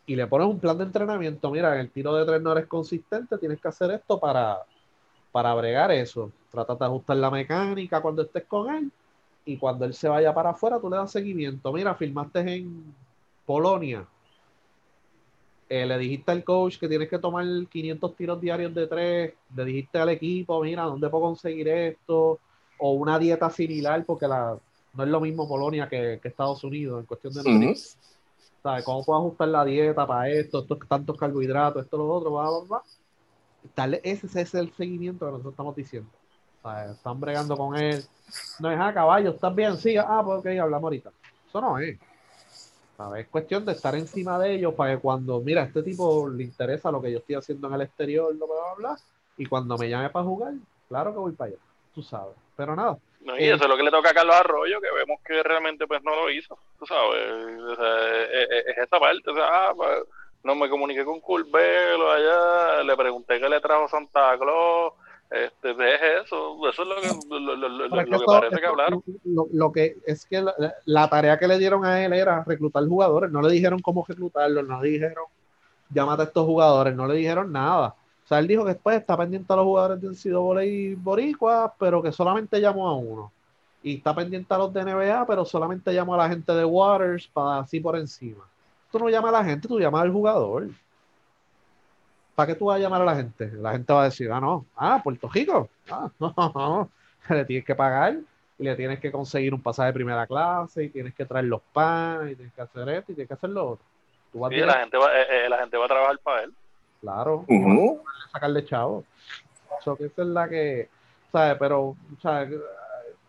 y 0.06 0.16
le 0.16 0.28
pones 0.28 0.48
un 0.48 0.60
plan 0.60 0.78
de 0.78 0.86
entrenamiento. 0.86 1.52
Mira, 1.52 1.80
el 1.80 1.92
tiro 1.92 2.16
de 2.16 2.26
tres 2.26 2.42
no 2.42 2.54
eres 2.54 2.68
consistente, 2.68 3.38
tienes 3.38 3.60
que 3.60 3.68
hacer 3.68 3.92
esto 3.92 4.18
para, 4.18 4.60
para 5.32 5.54
bregar 5.54 5.92
eso. 5.92 6.32
Trata 6.50 6.76
de 6.76 6.86
ajustar 6.86 7.18
la 7.18 7.30
mecánica 7.30 8.02
cuando 8.02 8.22
estés 8.22 8.46
con 8.46 8.74
él 8.74 8.92
y 9.46 9.58
cuando 9.58 9.84
él 9.86 9.94
se 9.94 10.08
vaya 10.08 10.34
para 10.34 10.52
afuera, 10.52 10.80
tú 10.80 10.90
le 10.90 10.96
das 10.96 11.12
seguimiento. 11.12 11.74
Mira, 11.74 11.96
filmaste 11.96 12.40
en 12.40 12.96
Polonia. 13.46 14.08
Eh, 15.70 15.86
le 15.86 15.98
dijiste 15.98 16.32
al 16.32 16.44
coach 16.44 16.78
que 16.78 16.88
tienes 16.88 17.10
que 17.10 17.20
tomar 17.20 17.46
500 17.70 18.16
tiros 18.16 18.42
diarios 18.42 18.74
de 18.74 18.88
tres. 18.88 19.34
Le 19.56 19.66
dijiste 19.66 19.98
al 19.98 20.10
equipo, 20.10 20.62
mira, 20.62 20.84
¿dónde 20.84 21.10
puedo 21.10 21.26
conseguir 21.26 21.68
esto? 21.68 22.40
O 22.78 22.92
una 22.94 23.18
dieta 23.18 23.50
similar, 23.50 24.04
porque 24.06 24.28
la, 24.28 24.58
no 24.94 25.04
es 25.04 25.10
lo 25.10 25.20
mismo 25.20 25.48
Polonia 25.48 25.88
que, 25.88 26.20
Estados 26.24 26.64
Unidos 26.64 27.00
en 27.00 27.06
cuestión 27.06 27.34
de 27.34 27.44
nutrición. 27.44 28.02
¿Sabes? 28.62 28.86
¿Cómo 28.86 29.04
puedo 29.04 29.20
ajustar 29.20 29.48
la 29.50 29.66
dieta 29.66 30.08
para 30.08 30.30
esto? 30.30 30.60
Estos 30.60 30.80
tantos 30.88 31.18
carbohidratos, 31.18 31.84
esto, 31.84 31.98
lo 31.98 32.10
otro, 32.10 32.32
bla, 32.32 32.82
bla, 33.76 33.98
ese 34.04 34.42
es 34.42 34.54
el 34.54 34.72
seguimiento 34.74 35.26
que 35.26 35.32
nosotros 35.32 35.54
estamos 35.54 35.76
diciendo. 35.76 36.10
Están 36.92 37.20
bregando 37.20 37.58
con 37.58 37.76
él. 37.76 38.04
No 38.60 38.72
es 38.72 38.80
a 38.80 38.88
ah, 38.88 38.94
caballo, 38.94 39.32
¿estás 39.32 39.54
bien? 39.54 39.76
Sí, 39.78 39.98
ah, 39.98 40.22
pues 40.24 40.40
ok, 40.40 40.48
hablamos 40.62 40.84
ahorita. 40.86 41.12
Eso 41.50 41.62
no 41.62 41.78
es. 41.78 42.00
Es 43.18 43.28
cuestión 43.28 43.66
de 43.66 43.74
estar 43.74 43.96
encima 43.96 44.40
de 44.40 44.54
ellos 44.54 44.74
para 44.76 44.96
que 44.96 45.02
cuando, 45.02 45.40
mira, 45.42 45.64
a 45.64 45.66
este 45.66 45.84
tipo 45.84 46.30
le 46.30 46.44
interesa 46.44 46.92
lo 46.92 47.02
que 47.02 47.12
yo 47.12 47.18
estoy 47.20 47.36
haciendo 47.36 47.68
en 47.68 47.74
el 47.74 47.82
exterior, 47.82 48.34
lo 48.36 48.46
que 48.46 48.54
va 48.54 48.70
a 48.70 48.72
hablar, 48.72 48.98
y 49.38 49.46
cuando 49.46 49.78
me 49.78 49.90
llame 49.90 50.10
para 50.10 50.26
jugar, 50.26 50.54
claro 50.88 51.12
que 51.12 51.20
voy 51.20 51.32
para 51.34 51.50
allá, 51.50 51.60
tú 51.94 52.04
sabes. 52.04 52.36
Pero 52.56 52.76
nada. 52.76 52.98
No, 53.22 53.38
y 53.38 53.46
eso 53.46 53.64
es 53.64 53.70
lo 53.70 53.78
que 53.78 53.84
le 53.84 53.92
toca 53.92 54.12
a 54.12 54.14
Carlos 54.14 54.36
Arroyo, 54.36 54.80
que 54.80 54.92
vemos 54.92 55.20
que 55.26 55.42
realmente 55.42 55.88
pues 55.88 56.04
no 56.04 56.16
lo 56.16 56.30
hizo, 56.30 56.58
tú 56.78 56.86
sabes. 56.86 57.22
es, 58.32 58.78
esa 58.78 59.00
parte, 59.00 59.32
o 59.32 59.36
sea, 59.36 59.46
ah, 59.48 59.74
pues, 59.76 60.04
no 60.44 60.56
me 60.56 60.70
comuniqué 60.70 61.04
con 61.04 61.20
Culvelo 61.20 62.12
allá, 62.12 62.84
le 62.84 62.96
pregunté 62.96 63.40
qué 63.40 63.50
le 63.50 63.62
trajo 63.62 63.88
Santa 63.88 64.38
Claus, 64.38 64.94
este, 65.34 65.72
eso, 66.22 66.70
eso 66.70 66.82
es 66.84 66.88
lo 66.88 68.06
que, 68.06 68.26
parece 68.26 68.60
que 68.60 68.66
hablaron. 68.68 69.04
Lo, 69.52 69.72
que 69.72 69.98
es 70.06 70.26
que 70.28 70.46
la, 70.86 71.10
tarea 71.10 71.40
que 71.40 71.48
le 71.48 71.58
dieron 71.58 71.84
a 71.86 72.06
él 72.06 72.14
era 72.14 72.44
reclutar 72.44 72.88
jugadores, 72.88 73.32
no 73.32 73.42
le 73.42 73.52
dijeron 73.52 73.80
cómo 73.80 74.06
reclutarlos, 74.08 74.68
no 74.68 74.82
le 74.82 74.90
dijeron 74.90 75.24
llámate 75.90 76.22
a 76.22 76.26
estos 76.26 76.46
jugadores, 76.46 76.96
no 76.96 77.08
le 77.08 77.16
dijeron 77.16 77.52
nada. 77.52 77.96
O 78.24 78.28
sea, 78.28 78.40
él 78.40 78.48
dijo 78.48 78.64
que 78.64 78.74
después 78.74 78.98
está 79.00 79.18
pendiente 79.18 79.52
a 79.52 79.56
los 79.56 79.66
jugadores 79.66 80.02
de 80.02 80.08
NCAA 80.10 80.66
y 80.66 80.96
Boricua, 80.96 81.74
pero 81.80 82.02
que 82.02 82.12
solamente 82.12 82.62
llamó 82.62 82.88
a 82.88 82.96
uno. 82.96 83.32
y 83.82 83.98
está 83.98 84.16
pendiente 84.16 84.54
a 84.54 84.58
los 84.60 84.74
de 84.74 84.84
NBA, 84.84 85.26
pero 85.26 85.46
solamente 85.46 85.94
llama 85.94 86.16
a 86.16 86.20
la 86.20 86.30
gente 86.30 86.54
de 86.54 86.64
Waters 86.64 87.28
para 87.28 87.60
así 87.60 87.80
por 87.80 87.98
encima. 87.98 88.44
Tú 88.92 89.00
no 89.00 89.10
llamas 89.10 89.34
a 89.34 89.40
la 89.40 89.44
gente, 89.44 89.68
tú 89.68 89.80
llamas 89.80 90.04
al 90.04 90.12
jugador. 90.12 90.70
¿Para 92.36 92.48
qué 92.48 92.56
tú 92.56 92.66
vas 92.66 92.78
a 92.78 92.80
llamar 92.80 93.02
a 93.02 93.06
la 93.06 93.16
gente? 93.16 93.52
La 93.54 93.74
gente 93.74 93.94
va 93.94 94.02
a 94.02 94.06
decir, 94.06 94.32
ah, 94.32 94.40
no, 94.40 94.66
ah, 94.76 95.00
Puerto 95.04 95.30
Rico. 95.30 95.70
Ah, 95.90 96.10
no, 96.20 96.34
no, 96.38 96.90
le 97.30 97.46
tienes 97.46 97.66
que 97.66 97.76
pagar 97.76 98.16
y 98.58 98.64
le 98.64 98.76
tienes 98.76 99.00
que 99.00 99.12
conseguir 99.12 99.54
un 99.54 99.62
pasaje 99.62 99.88
de 99.88 99.94
primera 99.94 100.26
clase 100.26 100.86
y 100.86 100.90
tienes 100.90 101.14
que 101.14 101.26
traer 101.26 101.46
los 101.46 101.62
pan 101.74 102.30
y 102.30 102.36
tienes 102.36 102.54
que 102.54 102.62
hacer 102.62 102.90
esto 102.90 103.12
y 103.12 103.16
tienes 103.16 103.28
que 103.28 103.34
hacer 103.34 103.50
lo 103.50 103.72
otro. 103.72 103.86
sí, 104.50 104.58
la 104.58 104.74
gente, 104.80 104.98
va, 104.98 105.20
eh, 105.20 105.46
eh, 105.46 105.50
la 105.50 105.60
gente 105.60 105.78
va 105.78 105.86
a 105.86 105.88
trabajar 105.88 106.20
para 106.20 106.44
él. 106.44 106.54
Claro, 107.02 107.46
uh 107.48 108.00
sacarle 108.32 108.66
chavo. 108.66 109.04
Eso 109.80 109.96
que 109.96 110.06
esa 110.06 110.22
es 110.22 110.28
la 110.30 110.48
que, 110.48 110.90
¿sabes? 111.32 111.58
Pero, 111.60 111.96
¿sabes? 112.22 112.60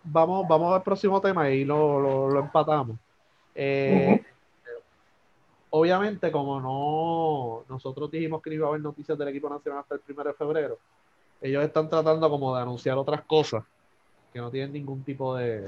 Vamos, 0.04 0.46
vamos 0.48 0.74
al 0.74 0.82
próximo 0.82 1.20
tema 1.20 1.50
y 1.50 1.64
lo, 1.64 2.30
lo, 2.30 2.40
empatamos. 2.40 2.96
Eh, 3.54 4.23
obviamente, 5.76 6.30
como 6.30 6.60
no, 6.60 7.64
nosotros 7.68 8.08
dijimos 8.08 8.40
que 8.40 8.50
no 8.50 8.54
iba 8.54 8.66
a 8.66 8.68
haber 8.68 8.80
noticias 8.80 9.18
del 9.18 9.28
equipo 9.28 9.48
nacional 9.48 9.80
hasta 9.80 9.96
el 9.96 10.02
1 10.08 10.22
de 10.22 10.32
febrero, 10.34 10.78
ellos 11.40 11.64
están 11.64 11.88
tratando 11.88 12.30
como 12.30 12.54
de 12.54 12.62
anunciar 12.62 12.96
otras 12.96 13.22
cosas 13.22 13.64
que 14.32 14.38
no 14.38 14.52
tienen 14.52 14.72
ningún 14.72 15.02
tipo 15.02 15.34
de, 15.34 15.66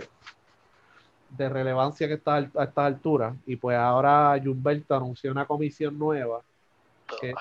de 1.31 1.49
relevancia 1.49 2.07
que 2.07 2.15
está 2.15 2.37
a 2.37 2.41
estas 2.41 2.77
alturas. 2.77 3.35
Y 3.47 3.57
pues 3.57 3.77
ahora 3.77 4.41
Jumberto 4.43 4.95
anunció 4.95 5.33
una 5.33 5.45
comisión 5.45 5.99
nueva. 5.99 6.41
Que 7.21 7.35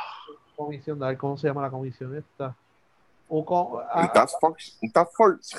comisión, 0.56 1.04
a 1.04 1.10
ver 1.10 1.18
cómo 1.20 1.38
se 1.38 1.48
llama 1.48 1.62
la 1.62 1.70
comisión 1.70 2.18
esta. 2.18 2.56
Un, 3.30 3.46
task 4.12 4.40
force. 4.40 4.78
Un 4.82 4.92
task 4.92 5.12
force. 5.16 5.58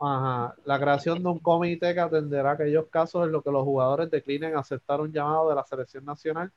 Ajá. 0.00 0.54
La 0.64 0.80
creación 0.80 1.22
de 1.22 1.28
un 1.28 1.38
comité 1.38 1.92
que 1.94 2.00
atenderá 2.00 2.52
aquellos 2.52 2.86
casos 2.86 3.26
en 3.26 3.32
los 3.32 3.44
que 3.44 3.50
los 3.50 3.64
jugadores 3.64 4.10
declinen 4.10 4.56
aceptar 4.56 5.00
un 5.00 5.12
llamado 5.12 5.50
de 5.50 5.54
la 5.54 5.64
selección 5.64 6.04
nacional 6.04 6.50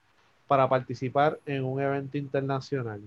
para 0.47 0.67
participar 0.67 1.39
en 1.45 1.63
un 1.65 1.81
evento 1.81 2.17
internacional 2.17 3.01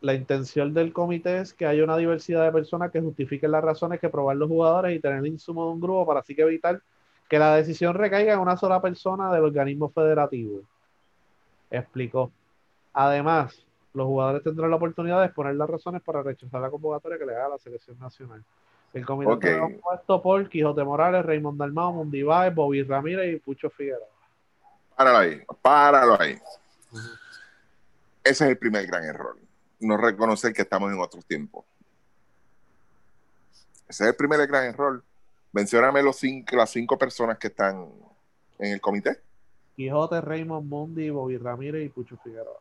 la 0.00 0.14
intención 0.14 0.72
del 0.74 0.92
comité 0.92 1.38
es 1.38 1.52
que 1.52 1.66
haya 1.66 1.82
una 1.82 1.96
diversidad 1.96 2.44
de 2.44 2.52
personas 2.52 2.90
que 2.90 3.00
justifiquen 3.00 3.50
las 3.50 3.64
razones 3.64 4.00
que 4.00 4.08
probar 4.08 4.36
los 4.36 4.48
jugadores 4.48 4.96
y 4.96 5.00
tener 5.00 5.18
el 5.18 5.26
insumo 5.26 5.66
de 5.66 5.72
un 5.72 5.80
grupo 5.80 6.06
para 6.06 6.20
así 6.20 6.34
que 6.34 6.42
evitar 6.42 6.80
que 7.28 7.38
la 7.38 7.56
decisión 7.56 7.94
recaiga 7.94 8.32
en 8.32 8.40
una 8.40 8.56
sola 8.56 8.80
persona 8.80 9.32
del 9.32 9.44
organismo 9.44 9.88
federativo. 9.88 10.62
Explicó. 11.70 12.30
Además, 12.92 13.66
los 13.92 14.06
jugadores 14.06 14.42
tendrán 14.42 14.70
la 14.70 14.76
oportunidad 14.76 15.20
de 15.20 15.26
exponer 15.26 15.56
las 15.56 15.68
razones 15.68 16.00
para 16.02 16.22
rechazar 16.22 16.60
la 16.60 16.70
convocatoria 16.70 17.18
que 17.18 17.26
le 17.26 17.34
haga 17.34 17.50
la 17.50 17.58
selección 17.58 17.98
nacional. 17.98 18.42
El 18.98 19.06
comité 19.06 19.32
okay. 19.32 19.58
compuesto 19.58 20.22
por 20.22 20.48
Quijote 20.48 20.84
Morales, 20.84 21.24
Raymond 21.24 21.58
Dalmao, 21.58 21.92
Mundibay, 21.92 22.50
Bobby 22.50 22.82
Ramírez 22.82 23.34
y 23.34 23.38
Pucho 23.38 23.70
Figueroa. 23.70 24.06
Páralo 24.96 25.18
ahí, 25.18 25.42
páralo 25.62 26.20
ahí. 26.20 26.38
Ese 28.24 28.44
es 28.44 28.50
el 28.50 28.58
primer 28.58 28.86
gran 28.86 29.04
error 29.04 29.36
no 29.80 29.96
reconocer 29.96 30.52
que 30.52 30.62
estamos 30.62 30.92
en 30.92 31.00
otros 31.00 31.24
tiempos. 31.24 31.64
Ese 33.88 34.04
es 34.04 34.10
el 34.10 34.16
primer 34.16 34.46
gran 34.46 34.64
error. 34.64 35.02
Mencióname 35.52 36.02
los 36.02 36.16
cinco, 36.16 36.56
las 36.56 36.70
cinco 36.70 36.98
personas 36.98 37.38
que 37.38 37.48
están 37.48 37.88
en 38.58 38.72
el 38.72 38.80
comité. 38.80 39.20
Quijote, 39.76 40.20
Raymond 40.20 40.68
Mundi, 40.68 41.10
Bobby 41.10 41.38
Ramírez 41.38 41.86
y 41.86 41.88
Pucho 41.88 42.16
Figueroa. 42.22 42.58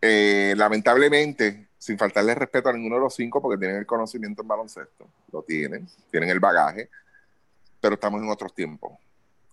Eh, 0.00 0.54
lamentablemente, 0.56 1.68
sin 1.82 1.98
faltarle 1.98 2.34
respeto 2.34 2.68
a 2.68 2.72
ninguno 2.72 2.94
de 2.96 3.00
los 3.02 3.14
cinco, 3.14 3.42
porque 3.42 3.58
tienen 3.58 3.78
el 3.78 3.86
conocimiento 3.86 4.42
en 4.42 4.48
baloncesto, 4.48 5.08
lo 5.32 5.42
tienen, 5.42 5.88
tienen 6.10 6.30
el 6.30 6.38
bagaje, 6.38 6.88
pero 7.80 7.94
estamos 7.94 8.22
en 8.22 8.30
otros 8.30 8.54
tiempos. 8.54 8.92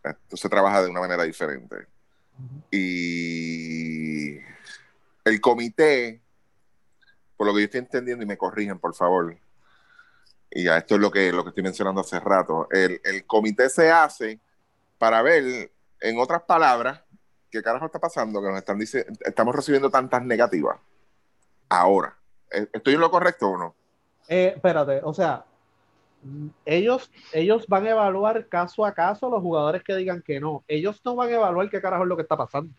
Esto 0.04 0.38
se 0.38 0.48
trabaja 0.48 0.84
de 0.84 0.90
una 0.90 1.00
manera 1.00 1.24
diferente. 1.24 1.88
Y 2.70 4.38
el 5.26 5.42
comité 5.42 6.22
por 7.40 7.48
lo 7.48 7.54
que 7.54 7.62
yo 7.62 7.66
estoy 7.68 7.80
entendiendo, 7.80 8.22
y 8.22 8.28
me 8.28 8.38
corrigen, 8.38 8.80
por 8.80 8.94
favor, 8.94 9.34
y 10.52 10.66
ya 10.66 10.78
esto 10.78 10.96
es 10.96 11.02
lo 11.02 11.10
que, 11.10 11.32
lo 11.32 11.46
que 11.46 11.50
estoy 11.52 11.64
mencionando 11.64 12.02
hace 12.02 12.20
rato, 12.20 12.68
el, 12.70 13.26
comité 13.26 13.70
se 13.70 13.90
hace 13.90 14.42
para 14.98 15.22
ver, 15.22 15.72
en 16.02 16.20
otras 16.20 16.42
palabras, 16.42 17.02
qué 17.50 17.64
carajo 17.64 17.86
está 17.86 17.98
pasando, 17.98 18.42
que 18.42 18.50
nos 18.50 18.58
están 18.58 18.78
diciendo, 18.78 19.14
estamos 19.22 19.56
recibiendo 19.56 19.90
tantas 19.90 20.22
negativas. 20.22 20.80
Ahora, 21.70 22.18
¿e-, 22.18 22.19
¿estoy 22.50 22.94
en 22.94 23.00
lo 23.00 23.12
correcto 23.12 23.50
o 23.50 23.58
no? 23.58 23.76
Eh, 24.28 24.54
espérate, 24.56 25.02
o 25.04 25.14
sea, 25.14 25.46
ellos, 26.66 27.10
ellos 27.34 27.66
van 27.68 27.88
a 27.88 27.92
evaluar 27.92 28.48
caso 28.48 28.86
a 28.86 28.94
caso 28.94 29.30
los 29.30 29.42
jugadores 29.42 29.84
que 29.84 29.96
digan 29.96 30.22
que 30.22 30.40
no. 30.40 30.64
Ellos 30.68 31.02
no 31.04 31.16
van 31.16 31.30
a 31.30 31.36
evaluar 31.36 31.70
qué 31.70 31.82
carajo 31.82 32.04
es 32.04 32.10
lo 32.10 32.16
que 32.16 32.24
está 32.24 32.38
pasando. 32.38 32.74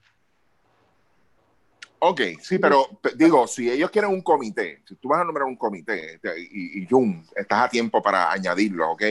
Ok, 2.02 2.20
sí, 2.40 2.58
pero 2.58 2.88
digo, 3.14 3.46
si 3.46 3.70
ellos 3.70 3.90
quieren 3.90 4.10
un 4.10 4.22
comité, 4.22 4.82
si 4.86 4.94
tú 4.96 5.08
vas 5.08 5.20
a 5.20 5.24
nombrar 5.24 5.46
un 5.46 5.56
comité 5.56 6.18
y, 6.50 6.82
y 6.82 6.86
Jun, 6.88 7.26
estás 7.36 7.66
a 7.66 7.68
tiempo 7.68 8.02
para 8.02 8.32
añadirlo, 8.32 8.92
ok, 8.92 9.02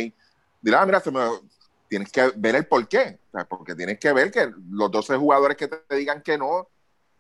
dirá, 0.60 0.82
ah, 0.82 0.86
mira, 0.88 1.02
tienes 1.88 2.12
que 2.12 2.32
ver 2.36 2.56
el 2.56 2.66
por 2.66 2.88
qué, 2.88 3.20
porque 3.48 3.76
tienes 3.76 4.00
que 4.00 4.12
ver 4.12 4.32
que 4.32 4.52
los 4.72 4.90
12 4.90 5.18
jugadores 5.18 5.56
que 5.56 5.68
te 5.68 5.96
digan 5.96 6.24
que 6.24 6.36
no, 6.36 6.68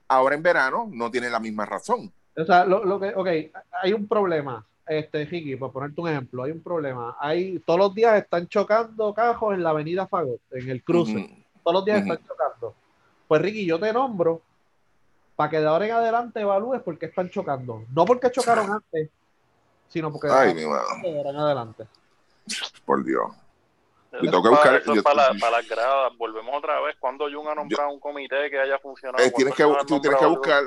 ahora 0.07 0.35
en 0.35 0.41
verano, 0.41 0.89
no 0.91 1.11
tienen 1.11 1.31
la 1.31 1.39
misma 1.39 1.65
razón. 1.65 2.11
O 2.39 2.45
sea, 2.45 2.65
lo, 2.65 2.99
que, 2.99 3.13
ok, 3.15 3.27
hay 3.81 3.93
un 3.93 4.07
problema, 4.07 4.65
este, 4.87 5.25
Ricky, 5.25 5.55
por 5.55 5.71
ponerte 5.71 6.01
un 6.01 6.09
ejemplo, 6.09 6.43
hay 6.43 6.51
un 6.51 6.61
problema. 6.61 7.15
Hay, 7.19 7.59
todos 7.59 7.79
los 7.79 7.93
días 7.93 8.21
están 8.21 8.47
chocando 8.47 9.13
cajos 9.13 9.53
en 9.53 9.63
la 9.63 9.71
avenida 9.71 10.07
Fagot, 10.07 10.41
en 10.51 10.69
el 10.69 10.83
cruce. 10.83 11.45
Todos 11.63 11.75
los 11.75 11.85
días 11.85 12.01
están 12.01 12.19
chocando. 12.25 12.73
Pues 13.27 13.41
Ricky, 13.41 13.65
yo 13.65 13.79
te 13.79 13.93
nombro 13.93 14.41
para 15.35 15.49
que 15.51 15.59
de 15.59 15.67
ahora 15.67 15.85
en 15.85 15.91
adelante 15.91 16.41
evalúes 16.41 16.81
por 16.81 16.97
qué 16.97 17.05
están 17.05 17.29
chocando. 17.29 17.85
No 17.93 18.05
porque 18.05 18.31
chocaron 18.31 18.71
antes, 18.71 19.09
sino 19.87 20.11
porque 20.11 20.27
Ay, 20.29 20.53
de 20.53 20.65
ahora 20.65 21.29
en 21.29 21.35
adelante. 21.37 21.87
Por 22.85 23.03
Dios. 23.05 23.31
Yo 24.11 24.41
que 24.41 24.49
buscar, 24.49 24.75
eso 24.75 24.93
para, 25.03 25.29
para, 25.39 25.57
las 25.57 25.69
gradas. 25.69 26.17
Volvemos 26.17 26.53
otra 26.57 26.79
vez. 26.81 26.95
Cuando 26.99 27.25
Jung 27.31 27.47
ha 27.47 27.55
nombrado 27.55 27.89
un 27.91 27.99
comité 27.99 28.49
que 28.49 28.59
haya 28.59 28.79
funcionado. 28.79 29.23
Eh, 29.23 29.31
tienes 29.31 29.53
que, 29.53 29.63
tú 29.87 30.01
tienes 30.01 30.19
que 30.19 30.25
buscar, 30.25 30.63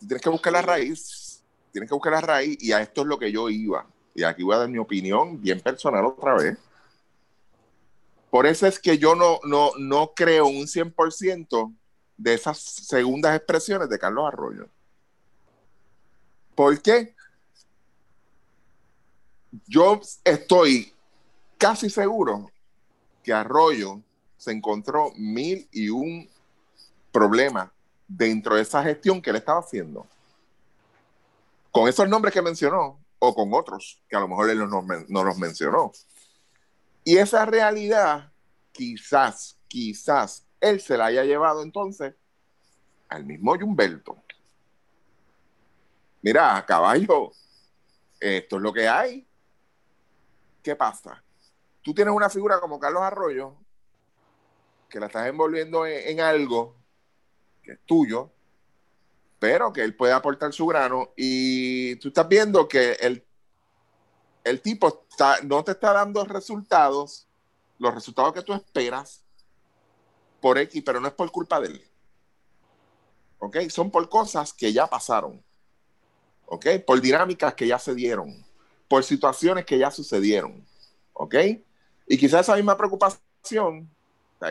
tienes 0.00 0.22
que 0.22 0.28
buscar 0.28 0.52
la 0.52 0.62
raíz. 0.62 1.42
Tienes 1.72 1.88
que 1.88 1.94
buscar 1.94 2.12
la 2.12 2.20
raíz. 2.20 2.56
Y 2.60 2.72
a 2.72 2.80
esto 2.80 3.02
es 3.02 3.06
lo 3.06 3.18
que 3.18 3.30
yo 3.30 3.48
iba. 3.48 3.86
Y 4.14 4.24
aquí 4.24 4.42
voy 4.42 4.54
a 4.54 4.58
dar 4.58 4.68
mi 4.68 4.78
opinión 4.78 5.40
bien 5.40 5.60
personal 5.60 6.04
otra 6.04 6.34
vez. 6.34 6.58
Por 8.30 8.46
eso 8.46 8.66
es 8.66 8.78
que 8.78 8.98
yo 8.98 9.14
no, 9.14 9.40
no, 9.44 9.72
no 9.78 10.12
creo 10.14 10.46
un 10.46 10.66
100% 10.66 11.74
de 12.16 12.34
esas 12.34 12.58
segundas 12.58 13.36
expresiones 13.36 13.88
de 13.88 13.98
Carlos 13.98 14.26
Arroyo. 14.26 14.68
¿Por 16.54 16.80
qué? 16.80 17.14
Yo 19.66 20.00
estoy 20.24 20.92
casi 21.58 21.90
seguro 21.90 22.50
que 23.24 23.32
Arroyo 23.32 24.00
se 24.36 24.52
encontró 24.52 25.12
mil 25.16 25.68
y 25.72 25.88
un 25.88 26.28
problemas 27.10 27.70
dentro 28.10 28.56
de 28.56 28.62
esa 28.62 28.82
gestión 28.82 29.22
que 29.22 29.30
él 29.30 29.36
estaba 29.36 29.60
haciendo. 29.60 30.06
Con 31.70 31.88
esos 31.88 32.08
nombres 32.08 32.34
que 32.34 32.42
mencionó 32.42 32.98
o 33.20 33.34
con 33.34 33.52
otros 33.54 34.02
que 34.08 34.16
a 34.16 34.20
lo 34.20 34.28
mejor 34.28 34.50
él 34.50 34.58
no, 34.68 35.24
los 35.24 35.38
mencionó. 35.38 35.92
Y 37.04 37.18
esa 37.18 37.46
realidad 37.46 38.32
quizás, 38.72 39.56
quizás 39.68 40.44
él 40.60 40.80
se 40.80 40.96
la 40.96 41.06
haya 41.06 41.24
llevado 41.24 41.62
entonces 41.62 42.14
al 43.08 43.24
mismo 43.24 43.52
Humberto. 43.52 44.22
Mira, 46.22 46.64
caballo, 46.66 47.32
esto 48.18 48.56
es 48.56 48.62
lo 48.62 48.72
que 48.72 48.88
hay. 48.88 49.26
¿Qué 50.62 50.76
pasa? 50.76 51.22
Tú 51.82 51.94
tienes 51.94 52.12
una 52.12 52.28
figura 52.28 52.60
como 52.60 52.78
Carlos 52.78 53.02
Arroyo, 53.02 53.54
que 54.88 55.00
la 55.00 55.06
estás 55.06 55.28
envolviendo 55.28 55.86
en, 55.86 56.20
algo 56.20 56.76
que 57.62 57.72
es 57.72 57.80
tuyo, 57.86 58.30
pero 59.38 59.72
que 59.72 59.82
él 59.82 59.94
puede 59.94 60.12
aportar 60.12 60.52
su 60.52 60.66
grano 60.66 61.10
y 61.16 61.96
tú 61.96 62.08
estás 62.08 62.28
viendo 62.28 62.68
que 62.68 62.92
el, 63.00 63.24
el 64.44 64.60
tipo 64.60 65.06
no 65.44 65.64
te 65.64 65.72
está 65.72 65.92
dando 65.92 66.24
resultados, 66.24 67.26
los 67.78 67.94
resultados 67.94 68.34
que 68.34 68.42
tú 68.42 68.52
esperas, 68.52 69.22
por 70.40 70.58
X, 70.58 70.82
pero 70.84 71.00
no 71.00 71.08
es 71.08 71.14
por 71.14 71.30
culpa 71.30 71.60
de 71.60 71.68
él. 71.68 71.84
¿Ok? 73.38 73.58
Son 73.68 73.90
por 73.90 74.08
cosas 74.08 74.52
que 74.52 74.72
ya 74.72 74.86
pasaron. 74.86 75.42
¿Ok? 76.46 76.66
Por 76.86 77.00
dinámicas 77.00 77.54
que 77.54 77.66
ya 77.66 77.78
se 77.78 77.94
dieron. 77.94 78.44
Por 78.88 79.04
situaciones 79.04 79.64
que 79.64 79.78
ya 79.78 79.90
sucedieron. 79.90 80.66
¿Ok? 81.12 81.34
Y 82.06 82.18
quizás 82.18 82.40
esa 82.40 82.56
misma 82.56 82.76
preocupación, 82.76 83.88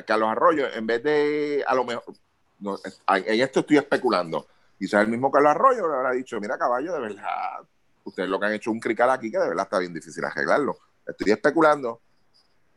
Carlos 0.05 0.29
Arroyo, 0.29 0.71
en 0.73 0.87
vez 0.87 1.03
de, 1.03 1.63
a 1.67 1.75
lo 1.75 1.83
mejor, 1.83 2.15
en 2.61 3.41
esto 3.41 3.61
estoy 3.61 3.77
especulando, 3.77 4.47
quizás 4.77 5.01
el 5.03 5.07
mismo 5.07 5.31
Carlos 5.31 5.51
Arroyo 5.51 5.87
le 5.87 5.95
habrá 5.95 6.11
dicho, 6.11 6.39
mira 6.39 6.57
caballo, 6.57 6.93
de 6.93 6.99
verdad, 6.99 7.59
ustedes 8.03 8.29
lo 8.29 8.39
que 8.39 8.45
han 8.47 8.53
hecho 8.53 8.71
un 8.71 8.79
crical 8.79 9.09
aquí 9.09 9.31
que 9.31 9.37
de 9.37 9.49
verdad 9.49 9.65
está 9.65 9.79
bien 9.79 9.93
difícil 9.93 10.23
arreglarlo. 10.25 10.77
Estoy 11.05 11.31
especulando 11.31 12.01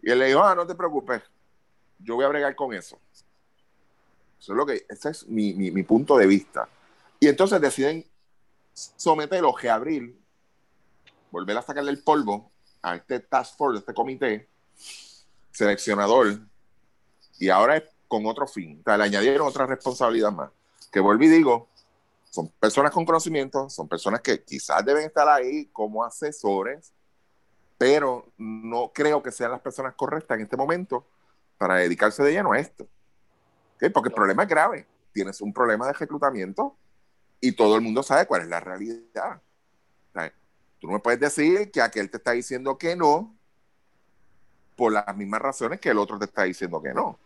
Y 0.00 0.10
él 0.10 0.18
le 0.18 0.26
dijo, 0.26 0.42
ah, 0.42 0.54
no 0.54 0.66
te 0.66 0.74
preocupes, 0.74 1.22
yo 1.98 2.14
voy 2.14 2.24
a 2.24 2.28
bregar 2.28 2.54
con 2.54 2.74
eso. 2.74 2.98
Eso 4.38 4.52
es 4.52 4.56
lo 4.56 4.66
que, 4.66 4.84
ese 4.88 5.10
es 5.10 5.28
mi, 5.28 5.54
mi, 5.54 5.70
mi 5.70 5.82
punto 5.82 6.16
de 6.16 6.26
vista. 6.26 6.68
Y 7.20 7.28
entonces 7.28 7.60
deciden 7.60 8.04
someterlo, 8.74 9.54
reabrir, 9.56 10.18
volver 11.30 11.56
a 11.56 11.62
sacarle 11.62 11.90
el 11.90 12.02
polvo 12.02 12.50
a 12.82 12.96
este 12.96 13.20
task 13.20 13.56
force, 13.56 13.76
a 13.76 13.80
este 13.80 13.94
comité 13.94 14.48
seleccionador, 15.52 16.40
y 17.38 17.48
ahora 17.48 17.76
es 17.76 17.84
con 18.12 18.26
otro 18.26 18.46
fin. 18.46 18.78
O 18.78 18.82
sea, 18.84 18.98
le 18.98 19.04
añadieron 19.04 19.48
otra 19.48 19.64
responsabilidad 19.64 20.30
más. 20.30 20.50
Que 20.92 21.00
vuelvo 21.00 21.24
y 21.24 21.28
digo, 21.28 21.68
son 22.28 22.50
personas 22.60 22.92
con 22.92 23.06
conocimiento, 23.06 23.70
son 23.70 23.88
personas 23.88 24.20
que 24.20 24.44
quizás 24.44 24.84
deben 24.84 25.06
estar 25.06 25.26
ahí 25.30 25.64
como 25.72 26.04
asesores, 26.04 26.92
pero 27.78 28.26
no 28.36 28.92
creo 28.92 29.22
que 29.22 29.32
sean 29.32 29.52
las 29.52 29.62
personas 29.62 29.94
correctas 29.94 30.36
en 30.36 30.44
este 30.44 30.58
momento 30.58 31.06
para 31.56 31.76
dedicarse 31.76 32.22
de 32.22 32.32
lleno 32.32 32.52
a 32.52 32.58
esto. 32.58 32.86
Porque 33.94 34.10
el 34.10 34.14
problema 34.14 34.42
es 34.42 34.48
grave. 34.50 34.86
Tienes 35.14 35.40
un 35.40 35.54
problema 35.54 35.86
de 35.86 35.94
reclutamiento 35.94 36.76
y 37.40 37.52
todo 37.52 37.76
el 37.76 37.80
mundo 37.80 38.02
sabe 38.02 38.26
cuál 38.26 38.42
es 38.42 38.48
la 38.48 38.60
realidad. 38.60 39.40
tú 40.78 40.86
no 40.86 40.92
me 40.92 40.98
puedes 40.98 41.18
decir 41.18 41.70
que 41.70 41.80
aquel 41.80 42.10
te 42.10 42.18
está 42.18 42.32
diciendo 42.32 42.76
que 42.76 42.94
no 42.94 43.34
por 44.76 44.92
las 44.92 45.16
mismas 45.16 45.40
razones 45.40 45.80
que 45.80 45.88
el 45.88 45.96
otro 45.96 46.18
te 46.18 46.26
está 46.26 46.42
diciendo 46.42 46.82
que 46.82 46.92
no. 46.92 47.18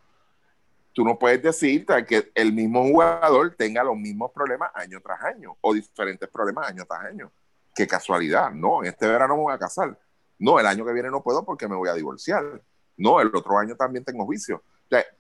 Tú 0.97 1.05
no 1.05 1.19
puedes 1.19 1.43
decir 1.43 1.85
que 2.09 2.33
el 2.35 2.55
mismo 2.55 2.83
jugador 2.83 3.55
tenga 3.55 3.85
los 3.85 3.99
mismos 3.99 4.33
problemas 4.33 4.71
año 4.73 4.99
tras 5.03 5.23
año 5.25 5.55
o 5.61 5.75
diferentes 5.75 6.27
problemas 6.27 6.71
año 6.71 6.87
tras 6.87 7.05
año. 7.05 7.31
Qué 7.75 7.87
casualidad. 7.87 8.51
No, 8.51 8.83
este 8.83 9.07
verano 9.07 9.37
me 9.37 9.43
voy 9.43 9.53
a 9.53 9.59
casar. 9.59 10.01
No, 10.39 10.59
el 10.59 10.65
año 10.65 10.87
que 10.87 10.95
viene 10.95 11.11
no 11.11 11.23
puedo 11.23 11.45
porque 11.45 11.69
me 11.69 11.77
voy 11.77 11.91
a 11.91 11.93
divorciar. 11.93 12.63
No, 12.97 13.21
el 13.21 13.27
otro 13.27 13.59
año 13.59 13.77
también 13.77 14.07
tengo 14.07 14.25
juicio. 14.25 14.63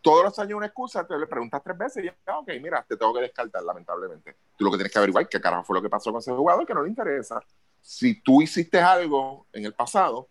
todos 0.00 0.24
los 0.24 0.38
años 0.38 0.56
una 0.56 0.64
excusa, 0.64 1.06
te 1.06 1.18
le 1.18 1.26
preguntas 1.26 1.60
tres 1.62 1.76
veces 1.76 2.04
y 2.04 2.06
ya, 2.06 2.38
ok, 2.38 2.48
mira, 2.58 2.82
te 2.88 2.96
tengo 2.96 3.12
que 3.12 3.20
descartar, 3.20 3.62
lamentablemente. 3.62 4.34
Tú 4.56 4.64
lo 4.64 4.70
que 4.70 4.78
tienes 4.78 4.92
que 4.94 4.98
averiguar 4.98 5.28
qué 5.28 5.38
carajo 5.38 5.62
fue 5.62 5.76
lo 5.76 5.82
que 5.82 5.90
pasó 5.90 6.10
con 6.10 6.20
ese 6.20 6.32
jugador 6.32 6.64
que 6.64 6.72
no 6.72 6.84
le 6.84 6.88
interesa. 6.88 7.38
Si 7.82 8.22
tú 8.22 8.40
hiciste 8.40 8.80
algo 8.80 9.46
en 9.52 9.66
el 9.66 9.74
pasado, 9.74 10.30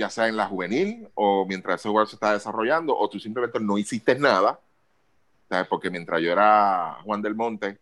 ya 0.00 0.08
sea 0.08 0.28
en 0.28 0.36
la 0.36 0.46
juvenil 0.46 1.10
o 1.12 1.44
mientras 1.46 1.78
ese 1.78 1.90
jugador 1.90 2.08
se 2.08 2.16
está 2.16 2.32
desarrollando, 2.32 2.96
o 2.96 3.06
tú 3.10 3.20
simplemente 3.20 3.60
no 3.60 3.76
hiciste 3.76 4.18
nada, 4.18 4.58
¿sabes? 5.46 5.68
porque 5.68 5.90
mientras 5.90 6.22
yo 6.22 6.32
era 6.32 6.96
Juan 7.04 7.20
del 7.20 7.34
Monte, 7.34 7.78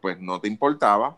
pues 0.00 0.20
no 0.20 0.40
te 0.40 0.48
importaba 0.48 1.16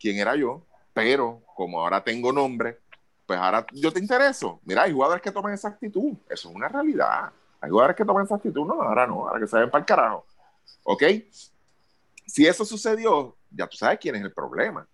quién 0.00 0.16
era 0.16 0.36
yo, 0.36 0.62
pero 0.94 1.42
como 1.54 1.82
ahora 1.82 2.02
tengo 2.02 2.32
nombre, 2.32 2.78
pues 3.26 3.38
ahora 3.38 3.66
yo 3.72 3.92
te 3.92 4.00
intereso. 4.00 4.58
Mira, 4.64 4.84
hay 4.84 4.92
jugadores 4.92 5.22
que 5.22 5.30
toman 5.30 5.52
esa 5.52 5.68
actitud. 5.68 6.14
Eso 6.30 6.48
es 6.48 6.54
una 6.54 6.68
realidad. 6.68 7.30
Hay 7.60 7.68
jugadores 7.68 7.96
que 7.96 8.06
toman 8.06 8.24
esa 8.24 8.36
actitud. 8.36 8.66
No, 8.66 8.80
ahora 8.80 9.06
no, 9.06 9.28
ahora 9.28 9.38
que 9.38 9.46
se 9.46 9.58
ven 9.58 9.70
para 9.70 9.80
el 9.80 9.86
carajo. 9.86 10.24
¿Ok? 10.84 11.02
Si 12.26 12.46
eso 12.46 12.64
sucedió, 12.64 13.36
ya 13.50 13.66
tú 13.66 13.76
sabes 13.76 13.98
quién 13.98 14.14
es 14.16 14.22
el 14.22 14.32
problema. 14.32 14.86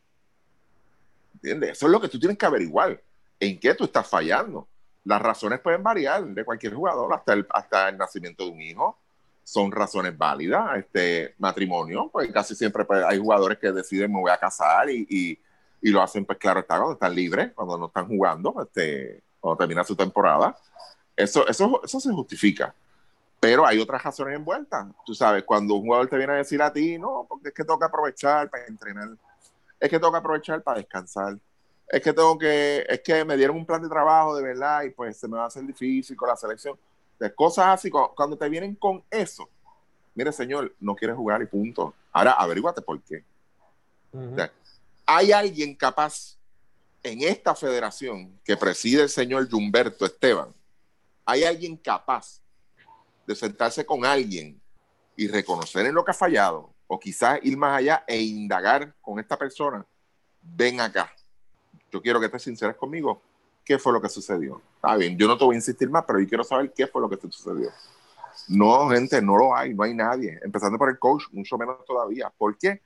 ¿Entiendes? 1.34 1.70
Eso 1.70 1.86
es 1.86 1.92
lo 1.92 2.00
que 2.00 2.08
tú 2.08 2.18
tienes 2.18 2.36
que 2.36 2.46
averiguar. 2.46 3.00
¿En 3.40 3.58
qué 3.58 3.74
tú 3.74 3.84
estás 3.84 4.06
fallando? 4.06 4.68
Las 5.04 5.20
razones 5.20 5.60
pueden 5.60 5.82
variar 5.82 6.24
de 6.24 6.44
cualquier 6.44 6.74
jugador, 6.74 7.12
hasta 7.14 7.32
el, 7.32 7.46
hasta 7.50 7.88
el 7.88 7.98
nacimiento 7.98 8.44
de 8.44 8.50
un 8.50 8.60
hijo. 8.60 8.98
Son 9.42 9.72
razones 9.72 10.16
válidas. 10.16 10.76
Este 10.76 11.34
matrimonio, 11.38 12.08
pues 12.12 12.30
casi 12.30 12.54
siempre 12.54 12.84
pues, 12.84 13.02
hay 13.02 13.18
jugadores 13.18 13.58
que 13.58 13.72
deciden 13.72 14.12
me 14.12 14.20
voy 14.20 14.30
a 14.30 14.38
casar 14.38 14.88
y 14.90 15.38
y 15.82 15.90
lo 15.90 16.02
hacen, 16.02 16.24
pues 16.24 16.38
claro, 16.38 16.60
está, 16.60 16.76
cuando 16.76 16.94
están 16.94 17.14
libres, 17.14 17.52
cuando 17.54 17.78
no 17.78 17.86
están 17.86 18.06
jugando, 18.06 18.54
este, 18.62 19.22
cuando 19.38 19.56
termina 19.56 19.84
su 19.84 19.96
temporada. 19.96 20.56
Eso, 21.16 21.46
eso, 21.48 21.80
eso 21.82 22.00
se 22.00 22.12
justifica. 22.12 22.74
Pero 23.38 23.66
hay 23.66 23.78
otras 23.78 24.02
razones 24.02 24.36
envueltas. 24.36 24.86
Tú 25.06 25.14
sabes, 25.14 25.44
cuando 25.44 25.74
un 25.74 25.82
jugador 25.82 26.08
te 26.08 26.18
viene 26.18 26.34
a 26.34 26.36
decir 26.36 26.60
a 26.60 26.72
ti, 26.72 26.98
no, 26.98 27.26
porque 27.28 27.48
es 27.48 27.54
que 27.54 27.64
que 27.64 27.84
aprovechar 27.84 28.50
para 28.50 28.66
entrenar, 28.66 29.08
es 29.78 29.88
que 29.88 29.98
que 29.98 30.06
aprovechar 30.06 30.62
para 30.62 30.78
descansar, 30.78 31.38
es 31.90 32.00
que 32.00 32.12
tengo 32.12 32.38
que, 32.38 32.86
es 32.88 33.00
que 33.00 33.24
me 33.24 33.36
dieron 33.36 33.56
un 33.56 33.66
plan 33.66 33.82
de 33.82 33.88
trabajo 33.88 34.36
de 34.36 34.42
verdad 34.42 34.82
y 34.82 34.90
pues 34.90 35.18
se 35.18 35.28
me 35.28 35.36
va 35.36 35.44
a 35.44 35.46
hacer 35.48 35.66
difícil 35.66 36.16
con 36.16 36.28
la 36.28 36.36
selección. 36.36 36.78
De 37.18 37.34
cosas 37.34 37.66
así, 37.66 37.90
cuando, 37.90 38.38
te 38.38 38.48
vienen 38.48 38.74
con 38.74 39.04
eso, 39.10 39.48
mire 40.14 40.32
señor, 40.32 40.74
no 40.80 40.94
quieres 40.94 41.16
jugar 41.16 41.42
y 41.42 41.46
punto. 41.46 41.92
Ahora 42.12 42.32
averíguate 42.32 42.80
por 42.80 43.00
qué 43.02 43.22
hay 45.12 45.32
alguien 45.32 45.74
capaz 45.74 46.38
en 47.02 47.22
esta 47.22 47.54
federación 47.54 48.38
que 48.44 48.56
preside 48.56 49.02
el 49.02 49.08
señor 49.08 49.48
Humberto 49.52 50.06
Esteban, 50.06 50.54
hay 51.24 51.44
alguien 51.44 51.76
capaz 51.76 52.40
de 53.26 53.34
sentarse 53.34 53.84
con 53.84 54.04
alguien 54.04 54.60
y 55.16 55.26
reconocer 55.26 55.86
en 55.86 55.94
lo 55.94 56.04
que 56.04 56.12
ha 56.12 56.14
fallado, 56.14 56.72
o 56.86 56.98
quizás 56.98 57.40
ir 57.42 57.56
más 57.56 57.78
allá 57.78 58.04
e 58.06 58.20
indagar 58.20 58.94
con 59.00 59.18
esta 59.18 59.36
persona, 59.36 59.84
ven 60.40 60.80
acá. 60.80 61.12
Yo 61.92 62.00
quiero 62.00 62.20
que 62.20 62.26
estés 62.26 62.42
sinceras 62.42 62.76
conmigo. 62.76 63.20
¿Qué 63.64 63.78
fue 63.78 63.92
lo 63.92 64.00
que 64.00 64.08
sucedió? 64.08 64.60
Está 64.76 64.96
bien, 64.96 65.16
yo 65.16 65.28
no 65.28 65.36
te 65.36 65.44
voy 65.44 65.54
a 65.54 65.58
insistir 65.58 65.88
más, 65.90 66.04
pero 66.06 66.18
yo 66.18 66.28
quiero 66.28 66.44
saber 66.44 66.72
qué 66.72 66.86
fue 66.86 67.00
lo 67.00 67.08
que 67.08 67.16
te 67.16 67.30
sucedió. 67.30 67.70
No, 68.48 68.88
gente, 68.88 69.20
no 69.20 69.36
lo 69.36 69.54
hay, 69.54 69.74
no 69.74 69.82
hay 69.82 69.94
nadie. 69.94 70.40
Empezando 70.42 70.78
por 70.78 70.88
el 70.88 70.98
coach, 70.98 71.24
mucho 71.32 71.56
menos 71.58 71.84
todavía. 71.84 72.32
¿Por 72.36 72.56
qué? 72.56 72.82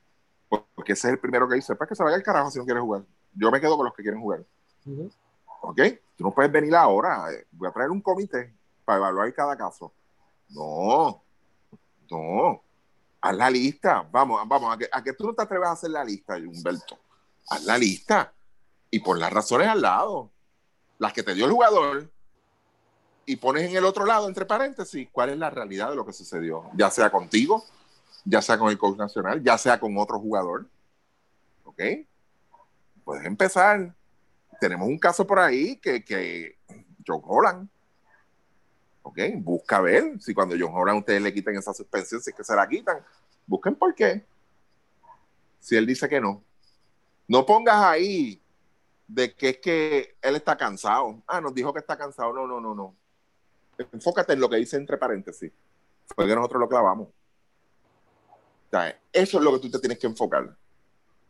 Porque 0.49 0.93
ese 0.93 1.09
es 1.09 1.15
el 1.15 1.19
primero 1.19 1.49
que 1.49 1.55
dice, 1.55 1.75
pues 1.75 1.89
que 1.89 1.95
se 1.95 2.03
vaya 2.03 2.17
al 2.17 2.23
carajo 2.23 2.51
si 2.51 2.59
no 2.59 2.65
quiere 2.65 2.81
jugar. 2.81 3.03
Yo 3.35 3.51
me 3.51 3.61
quedo 3.61 3.77
con 3.77 3.87
los 3.87 3.95
que 3.95 4.03
quieren 4.03 4.21
jugar. 4.21 4.45
¿Ok? 5.63 5.81
Tú 6.17 6.25
no 6.25 6.31
puedes 6.33 6.53
venir 6.53 6.75
ahora. 6.75 7.33
Eh, 7.33 7.47
voy 7.53 7.69
a 7.69 7.73
traer 7.73 7.91
un 7.91 8.01
comité 8.01 8.53
para 8.85 8.99
evaluar 8.99 9.33
cada 9.33 9.57
caso. 9.57 9.93
No, 10.51 11.23
no. 12.11 12.63
Haz 13.21 13.37
la 13.37 13.49
lista. 13.49 14.07
Vamos, 14.11 14.47
vamos, 14.47 14.75
a 14.75 14.77
que, 14.77 14.89
a 14.93 15.03
que 15.03 15.15
tú 15.15 15.27
no 15.27 15.35
te 15.35 15.43
atreves 15.43 15.69
a 15.69 15.73
hacer 15.73 15.91
la 15.91 16.05
lista, 16.05 16.37
Humberto. 16.37 16.99
Haz 17.49 17.65
la 17.65 17.79
lista. 17.79 18.34
Y 18.95 19.01
pon 19.01 19.19
las 19.19 19.33
razones 19.33 19.67
al 19.67 19.83
lado. 19.83 20.31
Las 20.99 21.13
que 21.13 21.25
te 21.25 21.35
dio 21.35 21.47
el 21.47 21.51
jugador. 21.51 22.09
Y 23.27 23.35
pones 23.35 23.69
en 23.69 23.77
el 23.77 23.85
otro 23.85 24.07
lado, 24.07 24.29
entre 24.29 24.47
paréntesis, 24.47 25.09
cuál 25.11 25.31
es 25.31 25.37
la 25.37 25.51
realidad 25.51 25.91
de 25.91 25.97
lo 25.97 26.07
que 26.07 26.13
sucedió. 26.13 26.71
Ya 26.77 26.93
sea 26.93 27.11
contigo, 27.11 27.65
ya 28.25 28.41
sea 28.41 28.57
con 28.57 28.71
el 28.71 28.79
coach 28.79 28.97
nacional, 28.97 29.43
ya 29.43 29.59
sea 29.59 29.81
con 29.81 29.99
otro 29.99 30.21
jugador. 30.21 30.69
¿Ok? 31.65 31.83
Puedes 33.03 33.27
empezar. 33.27 33.93
Tenemos 34.61 34.87
un 34.87 35.01
caso 35.01 35.27
por 35.27 35.41
ahí 35.41 35.77
que, 35.79 36.05
que 36.05 36.57
John 37.05 37.21
Holland. 37.25 37.69
¿Ok? 39.03 39.19
Busca 39.39 39.81
ver 39.81 40.23
si 40.23 40.33
cuando 40.33 40.55
John 40.57 40.71
Holland 40.73 41.01
ustedes 41.01 41.21
le 41.21 41.35
quitan 41.35 41.57
esa 41.57 41.75
suspensión, 41.75 42.23
si 42.23 42.31
es 42.31 42.37
que 42.37 42.45
se 42.45 42.55
la 42.55 42.69
quitan. 42.69 42.99
Busquen 43.45 43.75
por 43.75 43.93
qué. 43.93 44.25
Si 45.59 45.75
él 45.75 45.85
dice 45.85 46.09
que 46.09 46.21
no. 46.21 46.45
No 47.27 47.45
pongas 47.45 47.83
ahí 47.83 48.41
de 49.07 49.35
que 49.35 49.51
es 49.51 49.59
que 49.59 50.17
él 50.23 50.37
está 50.37 50.57
cansado. 50.57 51.23
Ah, 51.27 51.41
nos 51.41 51.55
dijo 51.55 51.73
que 51.73 51.81
está 51.81 51.97
cansado. 51.97 52.33
No, 52.33 52.47
no, 52.47 52.61
no, 52.61 52.75
no. 52.75 52.95
Enfócate 53.93 54.33
en 54.33 54.41
lo 54.41 54.49
que 54.49 54.57
dice 54.57 54.77
entre 54.77 54.97
paréntesis. 54.97 55.53
Fue 56.15 56.27
que 56.27 56.35
nosotros 56.35 56.61
lo 56.61 56.69
clavamos 56.69 57.09
eso 59.13 59.39
es 59.39 59.45
lo 59.45 59.53
que 59.53 59.59
tú 59.61 59.71
te 59.71 59.79
tienes 59.79 59.99
que 59.99 60.07
enfocar. 60.07 60.57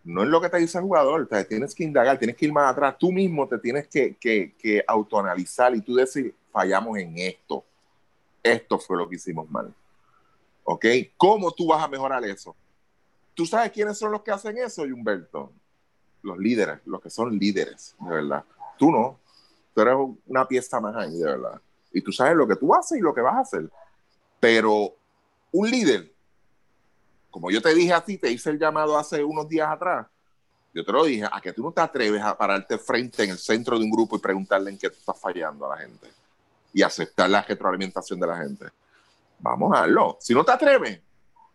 No 0.04 0.22
es 0.22 0.28
lo 0.28 0.40
que 0.40 0.48
te 0.48 0.58
dice 0.58 0.78
el 0.78 0.84
jugador. 0.84 1.28
tienes 1.48 1.74
que 1.74 1.84
indagar, 1.84 2.18
tienes 2.18 2.36
que 2.36 2.46
ir 2.46 2.52
más 2.52 2.70
atrás. 2.70 2.96
Tú 2.98 3.10
mismo 3.10 3.48
te 3.48 3.58
tienes 3.58 3.88
que, 3.88 4.16
que, 4.16 4.54
que 4.58 4.84
autoanalizar 4.86 5.74
y 5.74 5.80
tú 5.80 5.94
decir, 5.94 6.34
fallamos 6.52 6.98
en 6.98 7.18
esto. 7.18 7.64
Esto 8.42 8.78
fue 8.78 8.98
lo 8.98 9.08
que 9.08 9.16
hicimos 9.16 9.50
mal. 9.50 9.74
¿Ok? 10.64 10.86
¿Cómo 11.16 11.50
tú 11.52 11.68
vas 11.68 11.82
a 11.82 11.88
mejorar 11.88 12.24
eso? 12.24 12.54
¿Tú 13.34 13.46
sabes 13.46 13.72
quiénes 13.72 13.98
son 13.98 14.12
los 14.12 14.22
que 14.22 14.30
hacen 14.30 14.56
eso, 14.58 14.82
Humberto? 14.82 15.50
Los 16.24 16.38
líderes, 16.38 16.80
los 16.86 17.00
que 17.00 17.10
son 17.10 17.38
líderes, 17.38 17.94
de 18.00 18.10
verdad. 18.10 18.44
Tú 18.76 18.90
no. 18.90 19.20
Tú 19.72 19.80
eres 19.80 19.94
una 20.26 20.46
pieza 20.46 20.80
más 20.80 20.96
ahí, 20.96 21.16
de 21.16 21.24
verdad. 21.24 21.60
Y 21.92 22.00
tú 22.00 22.10
sabes 22.10 22.36
lo 22.36 22.48
que 22.48 22.56
tú 22.56 22.74
haces 22.74 22.98
y 22.98 23.00
lo 23.00 23.14
que 23.14 23.20
vas 23.20 23.36
a 23.36 23.40
hacer. 23.40 23.70
Pero 24.40 24.96
un 25.52 25.70
líder 25.70 26.14
como 27.34 27.50
yo 27.50 27.60
te 27.60 27.74
dije 27.74 27.92
a 27.92 28.00
ti, 28.00 28.16
te 28.16 28.30
hice 28.30 28.50
el 28.50 28.60
llamado 28.60 28.96
hace 28.96 29.24
unos 29.24 29.48
días 29.48 29.68
atrás, 29.68 30.06
yo 30.72 30.84
te 30.84 30.92
lo 30.92 31.02
dije, 31.02 31.24
a 31.28 31.40
que 31.40 31.52
tú 31.52 31.64
no 31.64 31.72
te 31.72 31.80
atreves 31.80 32.22
a 32.22 32.38
pararte 32.38 32.78
frente 32.78 33.24
en 33.24 33.30
el 33.30 33.38
centro 33.38 33.76
de 33.76 33.84
un 33.84 33.90
grupo 33.90 34.14
y 34.14 34.20
preguntarle 34.20 34.70
en 34.70 34.78
qué 34.78 34.88
tú 34.88 34.98
estás 35.00 35.18
fallando 35.18 35.66
a 35.66 35.74
la 35.74 35.82
gente 35.82 36.06
y 36.72 36.80
aceptar 36.80 37.28
la 37.28 37.42
retroalimentación 37.42 38.20
de 38.20 38.26
la 38.28 38.36
gente. 38.36 38.66
Vamos 39.40 39.76
a 39.76 39.82
hazlo. 39.82 40.16
Si 40.20 40.32
no 40.32 40.44
te 40.44 40.52
atreves, 40.52 41.00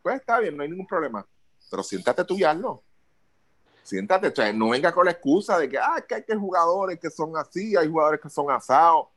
pues 0.01 0.17
está 0.17 0.39
bien, 0.39 0.57
no 0.57 0.63
hay 0.63 0.69
ningún 0.69 0.85
problema. 0.85 1.25
Pero 1.71 1.81
siéntate 1.81 2.25
tú 2.25 2.37
y 2.37 2.43
hazlo. 2.43 2.83
Siéntate, 3.89 4.27
o 4.27 4.35
sea, 4.35 4.53
no 4.53 4.69
venga 4.69 4.91
con 4.91 5.05
la 5.05 5.11
excusa 5.11 5.57
de 5.57 5.67
que, 5.67 5.77
ah, 5.77 6.03
que 6.07 6.15
hay 6.15 6.37
jugadores 6.37 6.99
que 6.99 7.09
son 7.09 7.35
así, 7.35 7.75
hay 7.75 7.89
jugadores 7.89 8.21
que 8.21 8.29
son 8.29 8.51
asados 8.51 9.07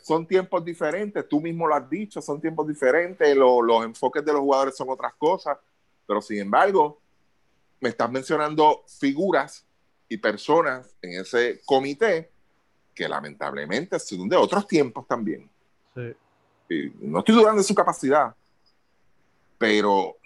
son 0.00 0.26
tiempos 0.26 0.64
diferentes, 0.64 1.28
tú 1.28 1.40
mismo 1.40 1.66
lo 1.66 1.74
has 1.74 1.88
dicho, 1.88 2.20
son 2.20 2.40
tiempos 2.40 2.66
diferentes, 2.68 3.36
los 3.36 3.84
enfoques 3.84 4.24
de 4.24 4.32
los 4.32 4.40
jugadores 4.40 4.76
son 4.76 4.88
otras 4.90 5.14
cosas, 5.14 5.58
pero 6.06 6.20
sin 6.20 6.38
embargo, 6.38 7.00
me 7.80 7.88
estás 7.88 8.10
mencionando 8.10 8.84
figuras 8.86 9.64
y 10.08 10.16
personas 10.18 10.94
en 11.02 11.20
ese 11.20 11.60
comité 11.64 12.30
que 12.94 13.08
lamentablemente 13.08 13.98
son 13.98 14.28
de 14.28 14.36
otros 14.36 14.66
tiempos 14.66 15.06
también. 15.06 15.50
Sí. 15.94 16.14
Y 16.68 16.92
no 17.00 17.20
estoy 17.20 17.34
dudando 17.34 17.58
de 17.58 17.66
su 17.66 17.74
capacidad, 17.74 18.34
pero 19.58 20.16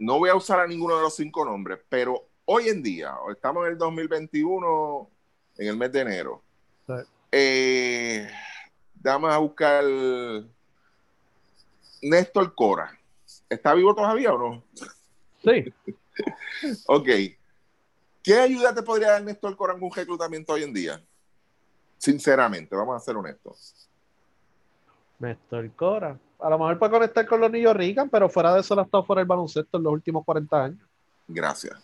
no 0.00 0.18
voy 0.18 0.30
a 0.30 0.34
usar 0.34 0.58
a 0.60 0.66
ninguno 0.66 0.96
de 0.96 1.02
los 1.02 1.14
cinco 1.14 1.44
nombres, 1.44 1.78
pero 1.88 2.26
hoy 2.46 2.68
en 2.68 2.82
día, 2.82 3.14
estamos 3.30 3.64
en 3.66 3.72
el 3.72 3.78
2021, 3.78 5.08
en 5.58 5.68
el 5.68 5.76
mes 5.76 5.92
de 5.92 6.00
enero, 6.00 6.42
Sí. 6.86 6.94
eh, 7.30 8.28
vamos 8.94 9.32
a 9.32 9.38
buscar 9.38 9.84
Néstor 12.02 12.54
Cora. 12.54 12.98
¿Está 13.48 13.74
vivo 13.74 13.94
todavía 13.94 14.32
o 14.32 14.38
no? 14.38 14.64
Sí. 15.44 15.72
Ok. 16.86 17.08
¿Qué 18.22 18.34
ayuda 18.34 18.74
te 18.74 18.82
podría 18.82 19.12
dar 19.12 19.22
Néstor 19.22 19.56
Cora 19.56 19.72
en 19.74 19.82
un 19.82 19.90
reclutamiento 19.90 20.52
hoy 20.52 20.64
en 20.64 20.74
día? 20.74 21.02
Sinceramente, 21.96 22.76
vamos 22.76 22.96
a 22.96 23.00
ser 23.00 23.16
honestos. 23.16 23.88
Néstor 25.18 25.70
Cora. 25.72 26.18
A 26.42 26.50
lo 26.50 26.58
mejor 26.58 26.78
puede 26.78 26.92
conectar 26.92 27.26
con 27.26 27.40
los 27.40 27.50
niños 27.50 27.74
Rican, 27.76 28.08
pero 28.08 28.28
fuera 28.28 28.54
de 28.54 28.60
eso 28.60 28.74
él 28.74 28.80
ha 28.80 28.82
estado 28.84 29.04
fuera 29.04 29.20
del 29.20 29.26
baloncesto 29.28 29.76
en 29.78 29.82
los 29.84 29.92
últimos 29.92 30.24
40 30.24 30.64
años. 30.64 30.88
Gracias. 31.28 31.74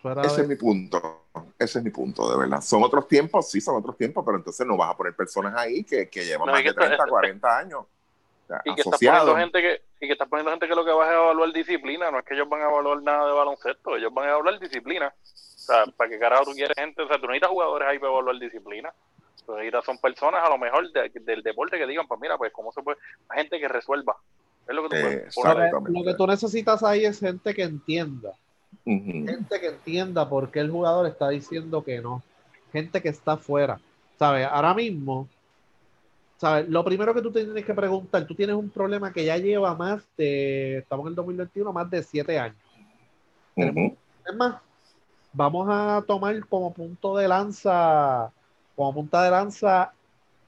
Fuera 0.00 0.22
Ese 0.22 0.36
de- 0.38 0.42
es 0.42 0.48
mi 0.48 0.56
punto. 0.56 1.20
Ese 1.58 1.78
es 1.78 1.84
mi 1.84 1.90
punto, 1.90 2.30
de 2.30 2.36
verdad. 2.38 2.60
Son 2.60 2.82
otros 2.82 3.06
tiempos, 3.06 3.48
sí, 3.50 3.60
son 3.60 3.76
otros 3.76 3.96
tiempos, 3.96 4.24
pero 4.24 4.36
entonces 4.36 4.66
no 4.66 4.76
vas 4.76 4.90
a 4.90 4.96
poner 4.96 5.14
personas 5.14 5.54
ahí 5.56 5.84
que, 5.84 6.08
que 6.08 6.24
llevan 6.24 6.46
No, 6.46 6.52
más 6.52 6.64
de 6.64 6.74
30, 6.74 6.94
está- 6.94 7.06
40 7.06 7.58
años. 7.58 7.80
O 7.82 8.46
sea, 8.48 8.60
Y 8.64 8.74
que 8.74 8.80
estás 8.80 8.94
asociados. 8.94 9.30
poniendo 9.30 9.58
gente 9.58 9.60
que, 9.62 10.04
y 10.04 10.08
que 10.08 10.12
estás 10.14 10.28
poniendo 10.28 10.50
gente 10.50 10.66
que 10.68 10.74
lo 10.74 10.84
que 10.84 10.90
va 10.90 11.06
es 11.06 11.12
evaluar 11.12 11.52
disciplina, 11.52 12.10
no 12.10 12.18
es 12.18 12.24
que 12.24 12.34
ellos 12.34 12.48
van 12.48 12.62
a 12.62 12.68
evaluar 12.68 13.00
nada 13.02 13.26
de 13.28 13.32
baloncesto, 13.32 13.96
ellos 13.96 14.12
van 14.12 14.26
a 14.28 14.32
evaluar 14.32 14.58
disciplina. 14.58 15.14
O 15.22 15.58
sea, 15.64 15.84
¿para 15.96 16.10
qué 16.10 16.18
carajo 16.18 16.44
tú 16.46 16.50
quieres 16.52 16.74
gente? 16.76 17.00
O 17.02 17.06
sea, 17.06 17.16
tú 17.18 17.22
no 17.22 17.28
necesitas 17.28 17.50
jugadores 17.50 17.88
ahí 17.88 17.98
para 18.00 18.12
evaluar 18.12 18.38
disciplina. 18.40 18.92
Tú 19.46 19.52
necesitas 19.54 19.84
son 19.84 19.98
personas 19.98 20.42
a 20.44 20.48
lo 20.48 20.58
mejor 20.58 20.90
de- 20.92 21.10
del 21.20 21.42
deporte 21.42 21.78
que 21.78 21.86
digan, 21.86 22.06
pues 22.06 22.20
mira, 22.20 22.38
pues 22.38 22.52
cómo 22.52 22.72
se 22.72 22.82
puede, 22.82 22.98
gente 23.34 23.58
que 23.58 23.68
resuelva. 23.68 24.16
Es 24.68 24.74
lo 24.74 24.82
que 24.82 24.96
tú 24.96 25.02
puedes 25.02 25.34
poner. 25.34 25.72
Lo 25.72 26.04
que- 26.04 26.14
tú 26.14 26.26
necesitas 26.26 26.82
ahí 26.82 27.04
es 27.04 27.18
gente 27.18 27.52
que 27.54 27.62
entienda. 27.62 28.32
Gente 28.84 29.60
que 29.60 29.66
entienda 29.68 30.28
por 30.28 30.50
qué 30.50 30.60
el 30.60 30.70
jugador 30.70 31.06
está 31.06 31.28
diciendo 31.28 31.82
que 31.82 32.00
no. 32.00 32.22
Gente 32.72 33.02
que 33.02 33.08
está 33.08 33.36
fuera. 33.36 33.78
¿Sabes? 34.18 34.46
Ahora 34.50 34.72
mismo, 34.72 35.28
¿sabes? 36.36 36.68
Lo 36.68 36.84
primero 36.84 37.12
que 37.12 37.22
tú 37.22 37.32
tienes 37.32 37.64
que 37.64 37.74
preguntar, 37.74 38.24
tú 38.26 38.34
tienes 38.34 38.54
un 38.54 38.70
problema 38.70 39.12
que 39.12 39.24
ya 39.24 39.36
lleva 39.36 39.74
más 39.74 40.06
de, 40.16 40.78
estamos 40.78 41.04
en 41.06 41.10
el 41.10 41.14
2021, 41.16 41.72
más 41.72 41.90
de 41.90 42.02
siete 42.02 42.38
años. 42.38 42.56
Es 43.56 44.34
más, 44.36 44.56
vamos 45.32 45.68
a 45.70 46.02
tomar 46.06 46.38
como 46.46 46.72
punto 46.72 47.16
de 47.16 47.28
lanza, 47.28 48.30
como 48.82 48.94
punta 48.94 49.22
de 49.22 49.30
lanza, 49.30 49.92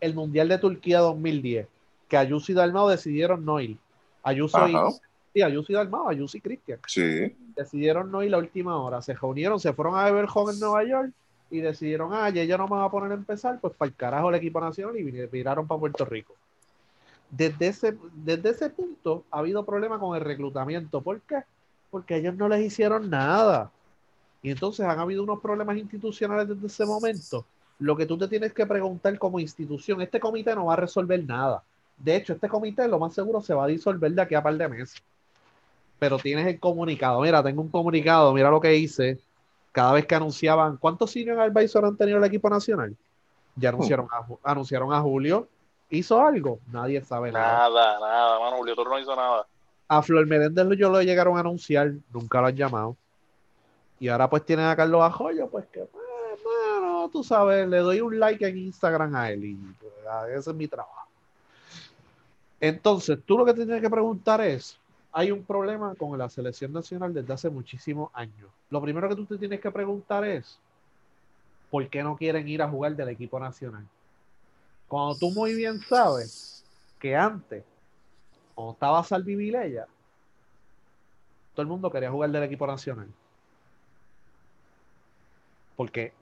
el 0.01 0.13
Mundial 0.13 0.49
de 0.49 0.59
Turquía 0.59 0.99
2010, 0.99 1.69
que 2.09 2.17
Ayuso 2.17 2.51
y 2.51 2.55
Dalmao 2.57 2.89
decidieron 2.89 3.45
no 3.45 3.61
ir. 3.61 3.79
Ayuso 4.25 4.67
y, 4.67 4.75
Ajá. 4.75 4.91
sí, 5.33 5.41
Ayuso 5.41 5.71
y 5.71 5.77
Dalmao, 5.77 6.09
Ayuso 6.09 6.37
y 6.37 6.41
Cristian, 6.41 6.81
Sí. 6.89 7.37
decidieron 7.55 8.11
no 8.11 8.25
ir 8.25 8.33
la 8.33 8.39
última 8.39 8.77
hora. 8.77 9.01
Se 9.03 9.15
reunieron, 9.15 9.61
se 9.61 9.73
fueron 9.73 9.97
a 9.97 10.07
beber 10.07 10.27
en 10.35 10.59
Nueva 10.59 10.83
York 10.83 11.13
y 11.49 11.61
decidieron, 11.61 12.13
ah, 12.13 12.29
ya 12.29 12.43
ella 12.43 12.59
no 12.59 12.67
me 12.67 12.75
va 12.75 12.87
a 12.87 12.91
poner 12.91 13.13
a 13.13 13.15
empezar, 13.15 13.61
pues 13.61 13.73
para 13.75 13.89
el 13.89 13.95
carajo 13.95 14.31
el 14.31 14.35
equipo 14.35 14.61
nacional 14.61 14.97
y 14.97 15.05
viraron 15.29 15.69
para 15.69 15.79
Puerto 15.79 16.05
Rico. 16.05 16.35
Desde 17.31 17.69
ese, 17.69 17.97
desde 18.15 18.51
ese 18.51 18.69
punto 18.69 19.23
ha 19.31 19.39
habido 19.39 19.65
problemas 19.65 20.01
con 20.01 20.17
el 20.17 20.25
reclutamiento. 20.25 21.01
¿Por 21.01 21.21
qué? 21.21 21.45
Porque 21.89 22.17
ellos 22.17 22.35
no 22.35 22.49
les 22.49 22.63
hicieron 22.63 23.09
nada. 23.09 23.71
Y 24.43 24.51
entonces 24.51 24.85
han 24.85 24.99
habido 24.99 25.23
unos 25.23 25.39
problemas 25.39 25.77
institucionales 25.77 26.49
desde 26.49 26.67
ese 26.67 26.85
momento. 26.85 27.47
Lo 27.85 27.95
que 27.95 28.07
tú 28.07 28.17
te 28.17 28.29
tienes 28.29 28.55
que 28.55 28.65
preguntar 28.65 29.19
como 29.19 29.39
institución, 29.39 30.01
este 30.01 30.19
comité 30.19 30.55
no 30.55 30.65
va 30.65 30.73
a 30.73 30.77
resolver 30.77 31.23
nada. 31.23 31.63
De 31.99 32.17
hecho, 32.17 32.33
este 32.33 32.49
comité 32.49 32.89
lo 32.89 32.99
más 32.99 33.13
seguro 33.13 33.43
se 33.43 33.53
va 33.53 33.65
a 33.65 33.67
disolver 33.67 34.11
de 34.11 34.23
aquí 34.23 34.35
a 34.35 34.43
par 34.43 34.57
de 34.57 34.67
meses. 34.67 35.03
Pero 35.99 36.17
tienes 36.17 36.47
el 36.47 36.59
comunicado. 36.59 37.21
Mira, 37.21 37.43
tengo 37.43 37.61
un 37.61 37.69
comunicado, 37.69 38.33
mira 38.33 38.51
lo 38.51 38.59
que 38.59 38.75
hice. 38.75 39.19
Cada 39.71 39.93
vez 39.93 40.07
que 40.07 40.15
anunciaban, 40.15 40.79
¿cuántos 40.79 41.11
senior 41.11 41.39
advisor 41.39 41.85
han 41.85 41.99
tenido 41.99 42.17
el 42.17 42.25
equipo 42.25 42.49
nacional? 42.49 42.97
Ya 43.55 43.69
anunciaron 43.69 44.09
a, 44.11 44.51
anunciaron 44.51 44.91
a 44.91 45.03
Julio. 45.03 45.47
¿Hizo 45.91 46.19
algo? 46.23 46.61
Nadie 46.73 47.03
sabe 47.03 47.33
nada. 47.33 47.69
Nada, 47.69 48.01
nada, 48.01 48.41
mano, 48.41 48.57
Julio 48.57 48.75
Toro 48.77 48.93
no 48.93 48.99
hizo 48.99 49.15
nada. 49.15 49.47
A 49.89 50.01
Flor 50.01 50.27
Meléndez 50.27 50.79
yo 50.79 50.89
lo 50.89 51.03
llegaron 51.03 51.37
a 51.37 51.41
anunciar, 51.41 51.93
nunca 52.15 52.41
lo 52.41 52.47
han 52.47 52.57
llamado. 52.57 52.97
Y 54.01 54.09
ahora 54.09 54.31
pues 54.31 54.43
tienen 54.47 54.65
a 54.69 54.75
Carlos 54.75 55.03
Ajoyo, 55.03 55.49
pues 55.49 55.67
que, 55.67 55.87
mano, 56.43 57.09
tú 57.11 57.23
sabes, 57.23 57.69
le 57.69 57.79
doy 57.79 58.01
un 58.01 58.19
like 58.19 58.47
en 58.47 58.59
Instagram 58.59 59.15
a 59.15 59.31
él 59.31 59.45
y 59.45 59.55
pues, 59.55 59.93
ese 60.37 60.51
es 60.51 60.57
mi 60.57 60.69
trabajo. 60.69 61.09
Entonces, 62.61 63.19
tú 63.25 63.37
lo 63.37 63.45
que 63.45 63.53
te 63.53 63.65
tienes 63.65 63.83
que 63.83 63.91
preguntar 63.91 64.41
es, 64.41 64.79
hay 65.13 65.31
un 65.31 65.45
problema 65.45 65.95
con 65.95 66.17
la 66.19 66.29
selección 66.29 66.73
nacional 66.73 67.13
desde 67.13 67.33
hace 67.33 67.51
muchísimos 67.51 68.11
años. 68.15 68.51
Lo 68.71 68.81
primero 68.81 69.09
que 69.09 69.17
tú 69.17 69.27
te 69.27 69.39
tienes 69.39 69.61
que 69.61 69.71
preguntar 69.71 70.25
es, 70.25 70.59
¿por 71.71 71.89
qué 71.89 72.03
no 72.03 72.17
quieren 72.17 72.49
ir 72.49 72.63
a 72.63 72.69
jugar 72.69 72.97
del 72.97 73.11
equipo 73.11 73.39
nacional? 73.39 73.87
Cuando 74.89 75.17
tú 75.17 75.31
muy 75.31 75.55
bien 75.55 75.81
sabes 75.81 76.65
que 76.99 77.15
antes 77.15 77.65
cuando 78.55 78.73
estaba 78.73 79.05
Salvi 79.05 79.35
Vilella, 79.35 79.87
todo 81.55 81.63
el 81.63 81.69
mundo 81.69 81.91
quería 81.91 82.11
jugar 82.11 82.31
del 82.31 82.45
equipo 82.45 82.67
nacional. 82.67 83.09
Porque, 85.77 86.13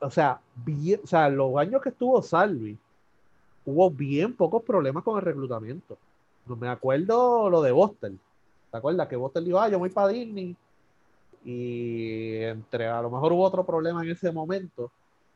o 0.00 0.10
sea, 0.10 0.40
bien- 0.54 1.00
o 1.02 1.06
sea, 1.06 1.28
los 1.28 1.56
años 1.56 1.80
que 1.82 1.90
estuvo 1.90 2.20
Salvi, 2.22 2.76
hubo 3.64 3.90
bien 3.90 4.34
pocos 4.34 4.62
problemas 4.62 5.04
con 5.04 5.16
el 5.18 5.24
reclutamiento. 5.24 5.96
No 6.46 6.56
me 6.56 6.68
acuerdo 6.68 7.50
lo 7.50 7.60
de 7.62 7.72
Boston. 7.72 8.18
¿Te 8.70 8.76
acuerdas 8.78 9.08
que 9.08 9.16
Boston 9.16 9.44
dijo, 9.44 9.60
ah, 9.60 9.68
yo 9.68 9.78
voy 9.78 9.90
para 9.90 10.08
Disney? 10.08 10.56
Y 11.44 12.36
entre, 12.42 12.86
a 12.88 13.00
lo 13.02 13.10
mejor 13.10 13.32
hubo 13.32 13.44
otro 13.44 13.64
problema 13.64 14.02
en 14.02 14.10
ese 14.10 14.32
momento. 14.32 14.90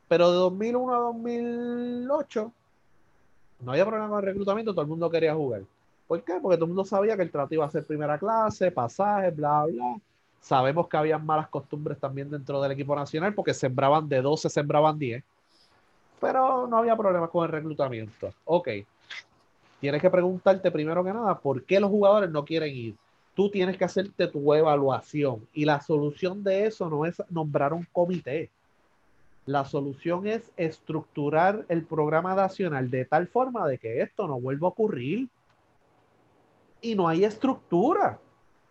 Pero 0.09 0.31
de 0.31 0.37
2001 0.37 0.95
a 0.95 0.99
2008, 0.99 2.53
no 3.61 3.73
había 3.73 3.87
problema 3.87 4.09
con 4.09 4.19
el 4.19 4.27
reclutamiento, 4.27 4.73
todo 4.73 4.83
el 4.83 4.89
mundo 4.89 5.11
quería 5.11 5.35
jugar. 5.35 5.63
¿Por 6.07 6.23
qué? 6.23 6.35
Porque 6.43 6.57
todo 6.57 6.65
el 6.67 6.71
mundo 6.71 6.85
sabía 6.85 7.17
que 7.17 7.23
el 7.23 7.31
trato 7.31 7.55
iba 7.55 7.65
a 7.65 7.71
ser 7.71 7.87
primera 7.87 8.19
clase, 8.19 8.71
pasajes, 8.71 9.35
bla, 9.35 9.65
bla. 9.65 9.97
Sabemos 10.43 10.89
que 10.89 10.97
había 10.97 11.19
malas 11.19 11.49
costumbres 11.49 11.99
también 12.01 12.29
dentro 12.29 12.61
del 12.61 12.73
equipo 12.73 12.97
nacional 12.97 13.33
porque 13.33 13.55
sembraban 13.55 14.09
de 14.09 14.21
12, 14.21 14.51
sembraban 14.51 14.99
10. 14.99 15.23
Pero 16.21 16.67
no 16.67 16.79
había 16.79 16.97
problemas 16.97 17.31
con 17.31 17.45
el 17.45 17.53
reclutamiento. 17.53 18.33
Ok. 18.45 18.69
Tienes 19.81 20.03
que 20.03 20.11
preguntarte 20.11 20.73
primero 20.73 21.05
que 21.05 21.13
nada 21.13 21.39
por 21.39 21.63
qué 21.65 21.79
los 21.79 21.91
jugadores 21.91 22.29
no 22.29 22.45
quieren 22.45 22.75
ir. 22.75 22.97
Tú 23.35 23.51
tienes 23.51 23.77
que 23.77 23.85
hacerte 23.85 24.27
tu 24.27 24.53
evaluación. 24.53 25.47
Y 25.55 25.65
la 25.65 25.81
solución 25.81 26.43
de 26.43 26.67
eso 26.67 26.91
no 26.91 27.07
es 27.07 27.23
nombrar 27.31 27.73
un 27.73 27.87
comité. 27.93 28.51
La 29.47 29.65
solución 29.65 30.27
es 30.27 30.51
estructurar 30.57 31.65
el 31.69 31.85
programa 31.85 32.35
nacional 32.35 32.91
de 32.91 33.05
tal 33.05 33.29
forma 33.29 33.67
de 33.69 33.79
que 33.79 34.03
esto 34.03 34.27
no 34.27 34.41
vuelva 34.41 34.67
a 34.67 34.71
ocurrir 34.71 35.29
y 36.81 36.97
no 36.97 37.07
hay 37.07 37.25
estructura. 37.25 38.19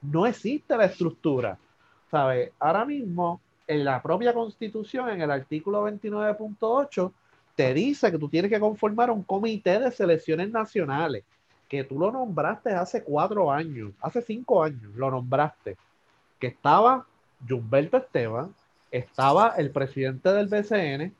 No 0.01 0.25
existe 0.25 0.75
la 0.75 0.85
estructura. 0.85 1.57
¿Sabe? 2.09 2.51
Ahora 2.59 2.85
mismo, 2.85 3.39
en 3.67 3.85
la 3.85 4.01
propia 4.01 4.33
constitución, 4.33 5.09
en 5.09 5.21
el 5.21 5.31
artículo 5.31 5.87
29.8, 5.89 7.11
te 7.55 7.73
dice 7.73 8.11
que 8.11 8.17
tú 8.17 8.27
tienes 8.27 8.51
que 8.51 8.59
conformar 8.59 9.11
un 9.11 9.23
comité 9.23 9.79
de 9.79 9.91
selecciones 9.91 10.49
nacionales, 10.49 11.23
que 11.69 11.83
tú 11.83 11.97
lo 11.97 12.11
nombraste 12.11 12.71
hace 12.71 13.03
cuatro 13.03 13.51
años, 13.51 13.91
hace 14.01 14.21
cinco 14.21 14.63
años 14.63 14.93
lo 14.95 15.09
nombraste, 15.09 15.77
que 16.39 16.47
estaba 16.47 17.05
Humberto 17.49 17.97
Esteban, 17.97 18.53
estaba 18.91 19.53
el 19.57 19.71
presidente 19.71 20.33
del 20.33 20.47
BCN, 20.47 21.13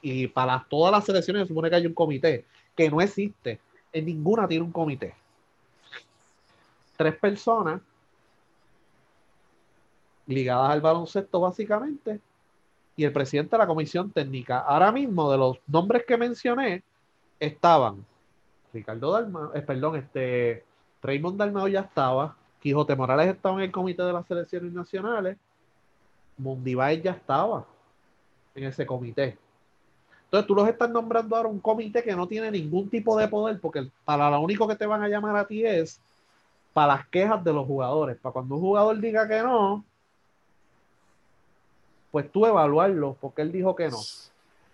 y 0.00 0.26
para 0.28 0.64
todas 0.68 0.92
las 0.92 1.04
selecciones 1.04 1.42
se 1.42 1.48
supone 1.48 1.68
que 1.68 1.76
hay 1.76 1.86
un 1.86 1.94
comité, 1.94 2.46
que 2.74 2.90
no 2.90 3.00
existe. 3.02 3.60
En 3.92 4.06
ninguna 4.06 4.48
tiene 4.48 4.64
un 4.64 4.72
comité 4.72 5.14
tres 7.00 7.16
personas 7.16 7.80
ligadas 10.30 10.70
al 10.70 10.80
baloncesto 10.80 11.40
básicamente 11.40 12.20
y 12.96 13.04
el 13.04 13.12
presidente 13.12 13.56
de 13.56 13.58
la 13.58 13.66
comisión 13.66 14.10
técnica. 14.10 14.60
Ahora 14.60 14.92
mismo 14.92 15.30
de 15.30 15.38
los 15.38 15.58
nombres 15.66 16.04
que 16.06 16.16
mencioné 16.16 16.82
estaban 17.38 18.04
Ricardo 18.72 19.12
Dalmau, 19.12 19.50
eh, 19.54 19.62
perdón, 19.62 19.96
este 19.96 20.64
Raymond 21.02 21.38
Dalmau 21.38 21.68
ya 21.68 21.80
estaba, 21.80 22.36
Quijote 22.60 22.94
Morales 22.94 23.28
estaba 23.28 23.56
en 23.56 23.62
el 23.62 23.72
comité 23.72 24.02
de 24.02 24.12
las 24.12 24.26
selecciones 24.26 24.72
nacionales, 24.72 25.36
Mundibay 26.36 27.00
ya 27.00 27.12
estaba 27.12 27.64
en 28.54 28.64
ese 28.64 28.86
comité. 28.86 29.36
Entonces 30.24 30.46
tú 30.46 30.54
los 30.54 30.68
estás 30.68 30.88
nombrando 30.90 31.34
ahora 31.34 31.48
un 31.48 31.58
comité 31.58 32.02
que 32.04 32.14
no 32.14 32.28
tiene 32.28 32.50
ningún 32.50 32.88
tipo 32.88 33.16
de 33.16 33.26
poder 33.26 33.58
porque 33.60 33.90
para 34.04 34.30
lo 34.30 34.40
único 34.40 34.68
que 34.68 34.76
te 34.76 34.86
van 34.86 35.02
a 35.02 35.08
llamar 35.08 35.36
a 35.36 35.46
ti 35.46 35.64
es 35.64 36.00
para 36.72 36.94
las 36.94 37.08
quejas 37.08 37.42
de 37.42 37.52
los 37.52 37.66
jugadores. 37.66 38.16
Para 38.18 38.32
cuando 38.32 38.54
un 38.54 38.60
jugador 38.60 39.00
diga 39.00 39.26
que 39.26 39.42
no, 39.42 39.84
pues 42.10 42.30
tú 42.30 42.46
evaluarlo 42.46 43.16
porque 43.20 43.42
él 43.42 43.52
dijo 43.52 43.74
que 43.74 43.88
no. 43.88 43.98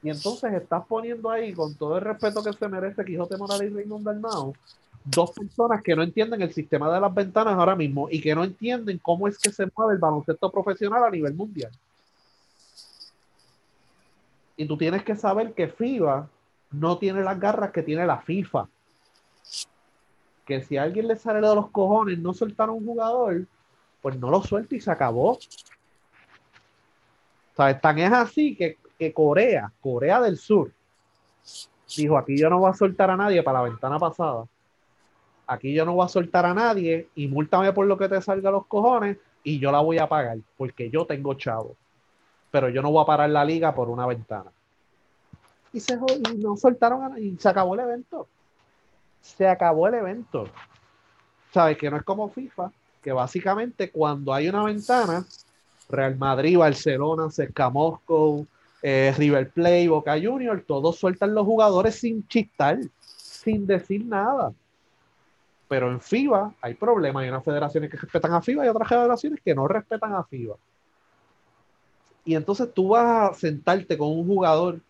Y 0.03 0.11
entonces 0.11 0.53
estás 0.53 0.85
poniendo 0.87 1.31
ahí, 1.31 1.53
con 1.53 1.75
todo 1.75 1.99
el 1.99 2.05
respeto 2.05 2.43
que 2.43 2.53
se 2.53 2.69
merece 2.69 3.05
Quijote 3.05 3.37
Morales 3.37 3.71
y 3.71 3.75
Raymond 3.75 4.05
Dalmao, 4.05 4.55
dos 5.05 5.31
personas 5.33 5.83
que 5.83 5.95
no 5.95 6.03
entienden 6.03 6.43
el 6.43 6.53
sistema 6.53 6.93
de 6.93 7.01
las 7.01 7.15
ventanas 7.15 7.55
ahora 7.55 7.77
mismo 7.77 8.09
y 8.11 8.21
que 8.21 8.35
no 8.35 8.45
entienden 8.45 8.99
cómo 8.99 9.29
es 9.29 9.39
que 9.39 9.51
se 9.51 9.69
mueve 9.75 9.95
el 9.95 10.01
baloncesto 10.01 10.51
profesional 10.51 11.05
a 11.05 11.11
nivel 11.11 11.35
mundial. 11.35 11.73
Y 14.57 14.67
tú 14.67 14.77
tienes 14.77 15.05
que 15.05 15.17
saber 15.17 15.53
que 15.53 15.69
FIBA 15.69 16.29
no 16.73 16.99
tiene 16.99 17.23
las 17.23 17.39
garras 17.39 17.71
que 17.73 17.83
tiene 17.83 18.07
la 18.07 18.19
FIFA. 18.19 18.69
Que 20.45 20.63
si 20.63 20.77
a 20.77 20.85
alguien 20.85 21.09
le 21.09 21.17
sale 21.17 21.47
de 21.47 21.55
los 21.55 21.71
cojones 21.71 22.19
no 22.19 22.33
soltar 22.33 22.69
a 22.69 22.73
un 22.73 22.87
jugador, 22.87 23.47
pues 24.01 24.19
no 24.19 24.31
lo 24.31 24.43
suelta 24.43 24.75
y 24.75 24.81
se 24.81 24.91
acabó. 24.91 25.39
O 27.57 27.63
sea, 27.63 27.79
tan 27.79 27.99
es 27.99 28.13
así 28.13 28.55
que, 28.55 28.77
que 28.99 29.13
Corea, 29.13 29.73
Corea 29.81 30.21
del 30.21 30.37
Sur, 30.37 30.71
dijo, 31.97 32.19
aquí 32.19 32.37
yo 32.39 32.51
no 32.51 32.59
voy 32.59 32.71
a 32.71 32.75
soltar 32.75 33.11
a 33.11 33.17
nadie 33.17 33.43
para 33.43 33.61
la 33.61 33.69
ventana 33.69 33.99
pasada. 33.99 34.45
Aquí 35.47 35.73
yo 35.73 35.85
no 35.85 35.95
voy 35.95 36.05
a 36.05 36.09
soltar 36.09 36.45
a 36.45 36.53
nadie 36.53 37.09
y 37.15 37.29
múltame 37.29 37.73
por 37.73 37.87
lo 37.87 37.97
que 37.97 38.09
te 38.09 38.21
salga 38.21 38.51
los 38.51 38.67
cojones 38.67 39.17
y 39.43 39.59
yo 39.59 39.73
la 39.73 39.81
voy 39.81 39.99
a 39.99 40.09
pagar 40.09 40.39
porque 40.57 40.91
yo 40.91 41.07
tengo 41.07 41.35
chavo 41.35 41.77
pero 42.57 42.71
yo 42.71 42.81
no 42.81 42.91
voy 42.91 43.03
a 43.03 43.07
parar 43.07 43.29
la 43.29 43.45
liga 43.45 43.75
por 43.75 43.91
una 43.91 44.07
ventana. 44.07 44.51
Y, 45.75 45.81
se, 45.81 45.95
y 45.95 46.39
no 46.39 46.57
soltaron 46.57 47.23
y 47.23 47.37
se 47.37 47.51
acabó 47.51 47.75
el 47.75 47.81
evento. 47.81 48.29
Se 49.21 49.47
acabó 49.47 49.89
el 49.89 49.95
evento. 49.95 50.49
¿Sabes? 51.53 51.77
Que 51.77 51.91
no 51.91 51.99
es 51.99 52.03
como 52.03 52.31
FIFA, 52.31 52.71
que 53.03 53.13
básicamente 53.13 53.91
cuando 53.91 54.33
hay 54.33 54.49
una 54.49 54.65
ventana, 54.65 55.27
Real 55.89 56.17
Madrid, 56.17 56.59
Barcelona, 56.59 57.31
Cerca 57.31 57.71
Moscow, 57.71 58.47
eh, 58.83 59.15
River 59.17 59.51
Plate, 59.51 59.89
Boca 59.89 60.15
Junior, 60.21 60.63
todos 60.67 60.97
sueltan 60.97 61.35
los 61.35 61.45
jugadores 61.45 61.97
sin 61.97 62.27
chistar, 62.29 62.79
sin 63.01 63.67
decir 63.67 64.05
nada. 64.05 64.53
Pero 65.69 65.91
en 65.91 66.01
FIBA 66.01 66.55
hay 66.61 66.75
problemas. 66.75 67.23
Hay 67.23 67.29
unas 67.29 67.45
federaciones 67.45 67.91
que 67.91 67.97
respetan 67.97 68.33
a 68.33 68.43
FIBA 68.43 68.67
y 68.67 68.69
otras 68.69 68.89
federaciones 68.89 69.41
que 69.45 69.55
no 69.55 69.67
respetan 69.67 70.15
a 70.15 70.23
FIBA. 70.23 70.57
Y 72.25 72.35
entonces 72.35 72.73
tú 72.73 72.89
vas 72.89 73.31
a 73.31 73.35
sentarte 73.35 73.97
con 73.97 74.09
un 74.09 74.27
jugador 74.27 74.81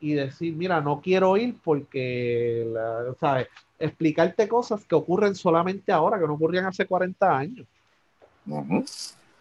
y 0.00 0.14
decir, 0.14 0.54
mira, 0.54 0.80
no 0.80 1.00
quiero 1.00 1.36
ir 1.36 1.56
porque, 1.62 2.72
¿sabes? 3.20 3.48
Explicarte 3.78 4.48
cosas 4.48 4.84
que 4.84 4.94
ocurren 4.94 5.34
solamente 5.34 5.92
ahora, 5.92 6.18
que 6.18 6.26
no 6.26 6.34
ocurrían 6.34 6.66
hace 6.66 6.86
40 6.86 7.36
años. 7.36 7.66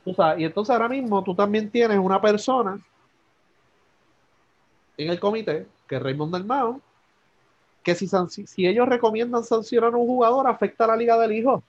Y 0.06 0.44
entonces 0.44 0.74
ahora 0.74 0.90
mismo 0.90 1.24
tú 1.24 1.36
también 1.36 1.70
tienes 1.70 1.98
una 2.00 2.20
persona 2.22 2.80
en 4.98 5.10
el 5.10 5.20
comité, 5.20 5.68
que 5.88 5.96
es 5.96 6.02
Raymond 6.02 6.34
Dalmao, 6.34 6.82
que 7.84 7.96
si, 7.96 8.08
si 8.08 8.68
ellos 8.68 8.88
recomiendan 8.88 9.44
sancionar 9.44 9.94
a 9.94 9.98
un 9.98 10.08
jugador, 10.08 10.48
afecta 10.48 10.84
a 10.84 10.88
la 10.88 10.96
liga 10.96 11.18
del 11.18 11.32
hijo. 11.32 11.64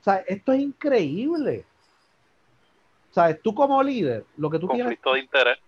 O 0.00 0.04
sea, 0.04 0.16
esto 0.26 0.52
es 0.52 0.60
increíble. 0.60 1.64
¿Sabes? 3.10 3.40
Tú 3.40 3.54
como 3.54 3.82
líder, 3.82 4.26
lo 4.36 4.50
que 4.50 4.58
tú 4.58 4.66
Conflicto 4.66 5.14
de 5.14 5.20
interés. 5.20 5.58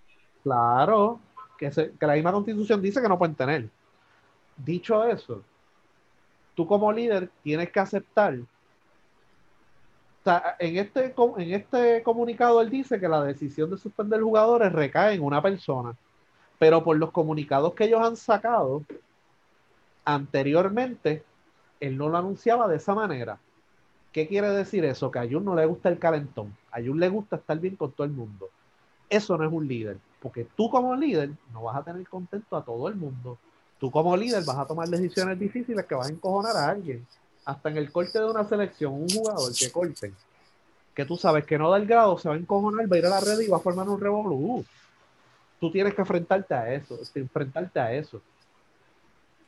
Claro, 0.42 1.20
que, 1.56 1.70
que 1.70 2.06
la 2.06 2.14
misma 2.14 2.32
constitución 2.32 2.82
dice 2.82 3.00
que 3.00 3.08
no 3.08 3.18
pueden 3.18 3.34
tener. 3.34 3.68
Dicho 4.56 5.04
eso, 5.04 5.42
tú 6.54 6.66
como 6.66 6.92
líder 6.92 7.30
tienes 7.42 7.70
que 7.70 7.80
aceptar. 7.80 8.36
Sea, 10.26 10.56
en 10.58 10.76
este, 10.76 11.14
en 11.36 11.54
este 11.54 12.02
comunicado 12.02 12.60
él 12.60 12.68
dice 12.68 12.98
que 12.98 13.06
la 13.06 13.22
decisión 13.22 13.70
de 13.70 13.78
suspender 13.78 14.20
jugadores 14.20 14.72
recae 14.72 15.14
en 15.14 15.22
una 15.22 15.40
persona, 15.40 15.94
pero 16.58 16.82
por 16.82 16.96
los 16.96 17.12
comunicados 17.12 17.74
que 17.74 17.84
ellos 17.84 18.02
han 18.02 18.16
sacado 18.16 18.82
anteriormente, 20.04 21.22
él 21.78 21.96
no 21.96 22.08
lo 22.08 22.18
anunciaba 22.18 22.66
de 22.66 22.74
esa 22.74 22.92
manera. 22.92 23.38
¿Qué 24.10 24.26
quiere 24.26 24.48
decir 24.48 24.84
eso? 24.84 25.12
Que 25.12 25.20
a 25.20 25.28
Jun 25.30 25.44
no 25.44 25.54
le 25.54 25.64
gusta 25.64 25.90
el 25.90 26.00
calentón. 26.00 26.56
A 26.72 26.80
Jun 26.82 26.98
le 26.98 27.08
gusta 27.08 27.36
estar 27.36 27.60
bien 27.60 27.76
con 27.76 27.92
todo 27.92 28.04
el 28.04 28.12
mundo. 28.12 28.48
Eso 29.08 29.38
no 29.38 29.46
es 29.46 29.52
un 29.52 29.68
líder, 29.68 29.96
porque 30.20 30.48
tú 30.56 30.68
como 30.68 30.96
líder 30.96 31.30
no 31.52 31.62
vas 31.62 31.76
a 31.76 31.84
tener 31.84 32.04
contento 32.08 32.56
a 32.56 32.64
todo 32.64 32.88
el 32.88 32.96
mundo. 32.96 33.38
Tú 33.78 33.92
como 33.92 34.16
líder 34.16 34.42
vas 34.44 34.58
a 34.58 34.66
tomar 34.66 34.88
decisiones 34.88 35.38
difíciles 35.38 35.86
que 35.86 35.94
vas 35.94 36.08
a 36.08 36.12
encojonar 36.12 36.56
a 36.56 36.68
alguien. 36.68 37.06
Hasta 37.46 37.70
en 37.70 37.78
el 37.78 37.90
corte 37.90 38.18
de 38.18 38.26
una 38.26 38.44
selección, 38.44 38.92
un 38.92 39.08
jugador 39.08 39.50
que 39.58 39.70
corte, 39.70 40.12
que 40.94 41.04
tú 41.06 41.16
sabes 41.16 41.46
que 41.46 41.56
no 41.56 41.70
da 41.70 41.78
el 41.78 41.86
grado, 41.86 42.18
se 42.18 42.28
va 42.28 42.34
a 42.34 42.38
encojonar, 42.38 42.92
va 42.92 42.96
a 42.96 42.98
ir 42.98 43.06
a 43.06 43.10
la 43.10 43.20
red 43.20 43.40
y 43.40 43.48
va 43.48 43.56
a 43.56 43.60
formar 43.60 43.88
un 43.88 44.00
revolú. 44.00 44.64
Tú 45.58 45.70
tienes 45.70 45.94
que 45.94 46.02
enfrentarte 46.02 46.52
a 46.52 46.74
eso, 46.74 46.98
enfrentarte 47.14 47.80
a 47.80 47.94
eso. 47.94 48.20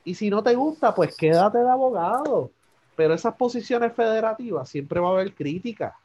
Y 0.05 0.15
si 0.15 0.31
no 0.31 0.43
te 0.43 0.55
gusta, 0.55 0.95
pues 0.95 1.15
quédate 1.15 1.59
de 1.59 1.69
abogado 1.69 2.51
pero 2.99 3.15
esas 3.15 3.37
posiciones 3.37 3.93
federativas 3.93 4.69
siempre 4.69 4.99
va 4.99 5.11
a 5.11 5.13
haber 5.13 5.33
crítica, 5.33 5.97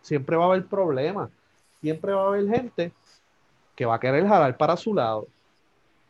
siempre 0.00 0.34
va 0.34 0.42
a 0.42 0.46
haber 0.48 0.66
problemas, 0.66 1.30
siempre 1.80 2.12
va 2.12 2.24
a 2.24 2.26
haber 2.26 2.48
gente 2.48 2.92
que 3.76 3.86
va 3.86 3.94
a 3.94 4.00
querer 4.00 4.26
jalar 4.26 4.56
para 4.56 4.76
su 4.76 4.92
lado. 4.92 5.28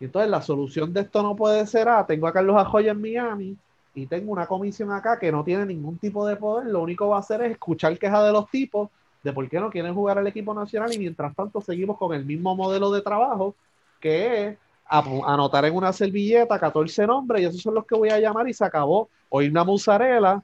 Y 0.00 0.06
entonces 0.06 0.30
la 0.30 0.40
solución 0.40 0.90
de 0.94 1.02
esto 1.02 1.22
no 1.22 1.36
puede 1.36 1.66
ser, 1.66 1.86
ah, 1.86 2.06
tengo 2.06 2.26
a 2.26 2.32
Carlos 2.32 2.56
Ajoya 2.56 2.92
en 2.92 3.02
Miami 3.02 3.58
y 3.94 4.06
tengo 4.06 4.32
una 4.32 4.46
comisión 4.46 4.90
acá 4.90 5.18
que 5.18 5.30
no 5.30 5.44
tiene 5.44 5.66
ningún 5.66 5.98
tipo 5.98 6.26
de 6.26 6.36
poder, 6.36 6.66
lo 6.66 6.82
único 6.82 7.04
que 7.04 7.10
va 7.10 7.16
a 7.16 7.20
hacer 7.20 7.42
es 7.42 7.52
escuchar 7.52 7.98
quejas 7.98 8.24
de 8.24 8.32
los 8.32 8.48
tipos 8.50 8.90
de 9.22 9.32
por 9.32 9.48
qué 9.48 9.60
no 9.60 9.70
quieren 9.70 9.94
jugar 9.94 10.18
al 10.18 10.26
equipo 10.26 10.54
nacional 10.54 10.92
y 10.92 10.98
mientras 10.98 11.34
tanto 11.34 11.60
seguimos 11.60 11.96
con 11.98 12.12
el 12.14 12.24
mismo 12.24 12.56
modelo 12.56 12.90
de 12.90 13.02
trabajo 13.02 13.54
que 14.00 14.48
es 14.48 14.58
anotar 14.86 15.64
en 15.64 15.74
una 15.74 15.92
servilleta 15.92 16.58
14 16.58 17.06
nombres 17.06 17.42
y 17.42 17.44
esos 17.46 17.62
son 17.62 17.74
los 17.74 17.86
que 17.86 17.94
voy 17.94 18.10
a 18.10 18.18
llamar 18.18 18.48
y 18.48 18.52
se 18.52 18.64
acabó. 18.64 19.08
Oír 19.28 19.50
una 19.50 19.64
musarela, 19.64 20.42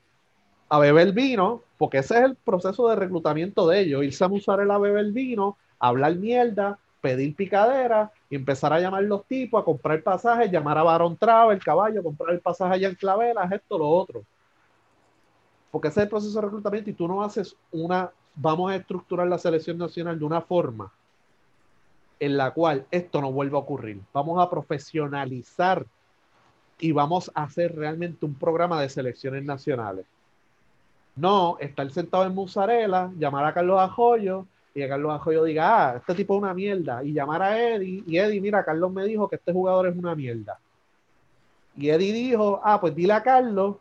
a 0.68 0.78
beber 0.78 1.12
vino, 1.12 1.62
porque 1.76 1.98
ese 1.98 2.18
es 2.18 2.24
el 2.24 2.36
proceso 2.36 2.88
de 2.88 2.96
reclutamiento 2.96 3.66
de 3.68 3.80
ellos, 3.80 4.04
irse 4.04 4.24
a 4.24 4.28
musarela 4.28 4.76
a 4.76 4.78
beber 4.78 5.12
vino, 5.12 5.56
hablar 5.78 6.14
mierda, 6.16 6.78
pedir 7.00 7.34
picadera 7.34 8.12
y 8.30 8.36
empezar 8.36 8.72
a 8.72 8.80
llamar 8.80 9.02
los 9.04 9.24
tipos, 9.26 9.60
a 9.60 9.64
comprar 9.64 10.02
pasajes, 10.02 10.50
llamar 10.50 10.76
a 10.78 10.82
Barón 10.82 11.16
Travel, 11.16 11.56
el 11.56 11.64
caballo, 11.64 12.02
comprar 12.02 12.34
el 12.34 12.40
pasaje 12.40 12.74
allá 12.74 12.88
en 12.88 12.94
Clavelas, 12.94 13.50
esto, 13.50 13.78
lo 13.78 13.88
otro. 13.88 14.22
Porque 15.70 15.88
ese 15.88 16.00
es 16.00 16.04
el 16.04 16.10
proceso 16.10 16.34
de 16.34 16.46
reclutamiento 16.46 16.90
y 16.90 16.94
tú 16.94 17.08
no 17.08 17.22
haces 17.22 17.56
una, 17.72 18.10
vamos 18.34 18.70
a 18.70 18.76
estructurar 18.76 19.26
la 19.26 19.38
selección 19.38 19.78
nacional 19.78 20.18
de 20.18 20.24
una 20.24 20.40
forma 20.40 20.92
en 22.20 22.36
la 22.36 22.50
cual 22.50 22.86
esto 22.90 23.20
no 23.20 23.32
vuelva 23.32 23.58
a 23.58 23.62
ocurrir. 23.62 24.00
Vamos 24.12 24.40
a 24.40 24.50
profesionalizar 24.50 25.86
y 26.78 26.92
vamos 26.92 27.30
a 27.34 27.44
hacer 27.44 27.76
realmente 27.76 28.26
un 28.26 28.34
programa 28.34 28.80
de 28.80 28.88
selecciones 28.88 29.44
nacionales. 29.44 30.06
No 31.16 31.56
estar 31.60 31.90
sentado 31.90 32.24
en 32.24 32.34
Musarela, 32.34 33.10
llamar 33.16 33.44
a 33.44 33.54
Carlos 33.54 33.80
Ajoyo 33.80 34.46
y 34.84 34.88
Carlos 34.88 35.12
Ajoyo 35.12 35.44
diga, 35.44 35.90
ah, 35.90 35.96
este 35.96 36.14
tipo 36.14 36.34
es 36.34 36.42
una 36.42 36.54
mierda, 36.54 37.02
y 37.02 37.12
llamar 37.12 37.42
a 37.42 37.58
Eddie, 37.58 38.02
y 38.06 38.18
Eddie, 38.18 38.40
mira, 38.40 38.64
Carlos 38.64 38.92
me 38.92 39.04
dijo 39.04 39.28
que 39.28 39.36
este 39.36 39.52
jugador 39.52 39.88
es 39.88 39.96
una 39.96 40.14
mierda. 40.14 40.58
Y 41.76 41.90
Eddie 41.90 42.12
dijo, 42.12 42.60
ah, 42.62 42.80
pues 42.80 42.94
dile 42.94 43.12
a 43.12 43.22
Carlos 43.22 43.76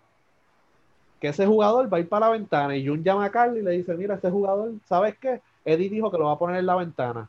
que 1.19 1.29
ese 1.29 1.45
jugador 1.45 1.91
va 1.91 1.97
a 1.97 1.99
ir 1.99 2.07
para 2.07 2.27
la 2.27 2.33
ventana. 2.33 2.75
Y 2.75 2.85
Jun 2.85 3.03
llama 3.03 3.25
a 3.25 3.31
Carlos 3.31 3.57
y 3.57 3.63
le 3.63 3.71
dice, 3.71 3.95
mira, 3.95 4.15
ese 4.15 4.29
jugador, 4.29 4.73
¿sabes 4.87 5.17
qué? 5.17 5.41
Eddie 5.65 5.89
dijo 5.89 6.11
que 6.11 6.17
lo 6.17 6.25
va 6.25 6.33
a 6.33 6.39
poner 6.39 6.57
en 6.57 6.65
la 6.65 6.75
ventana. 6.75 7.27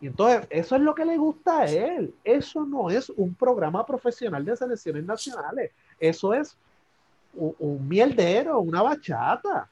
Y 0.00 0.06
entonces, 0.08 0.46
eso 0.50 0.76
es 0.76 0.82
lo 0.82 0.94
que 0.94 1.04
le 1.04 1.16
gusta 1.16 1.60
a 1.60 1.64
él. 1.66 2.14
Eso 2.22 2.64
no 2.64 2.90
es 2.90 3.10
un 3.10 3.34
programa 3.34 3.84
profesional 3.84 4.44
de 4.44 4.56
selecciones 4.56 5.04
nacionales. 5.04 5.72
Eso 5.98 6.34
es 6.34 6.56
un, 7.34 7.88
mierdero, 7.88 8.60
una 8.60 8.82
bachata. 8.82 9.68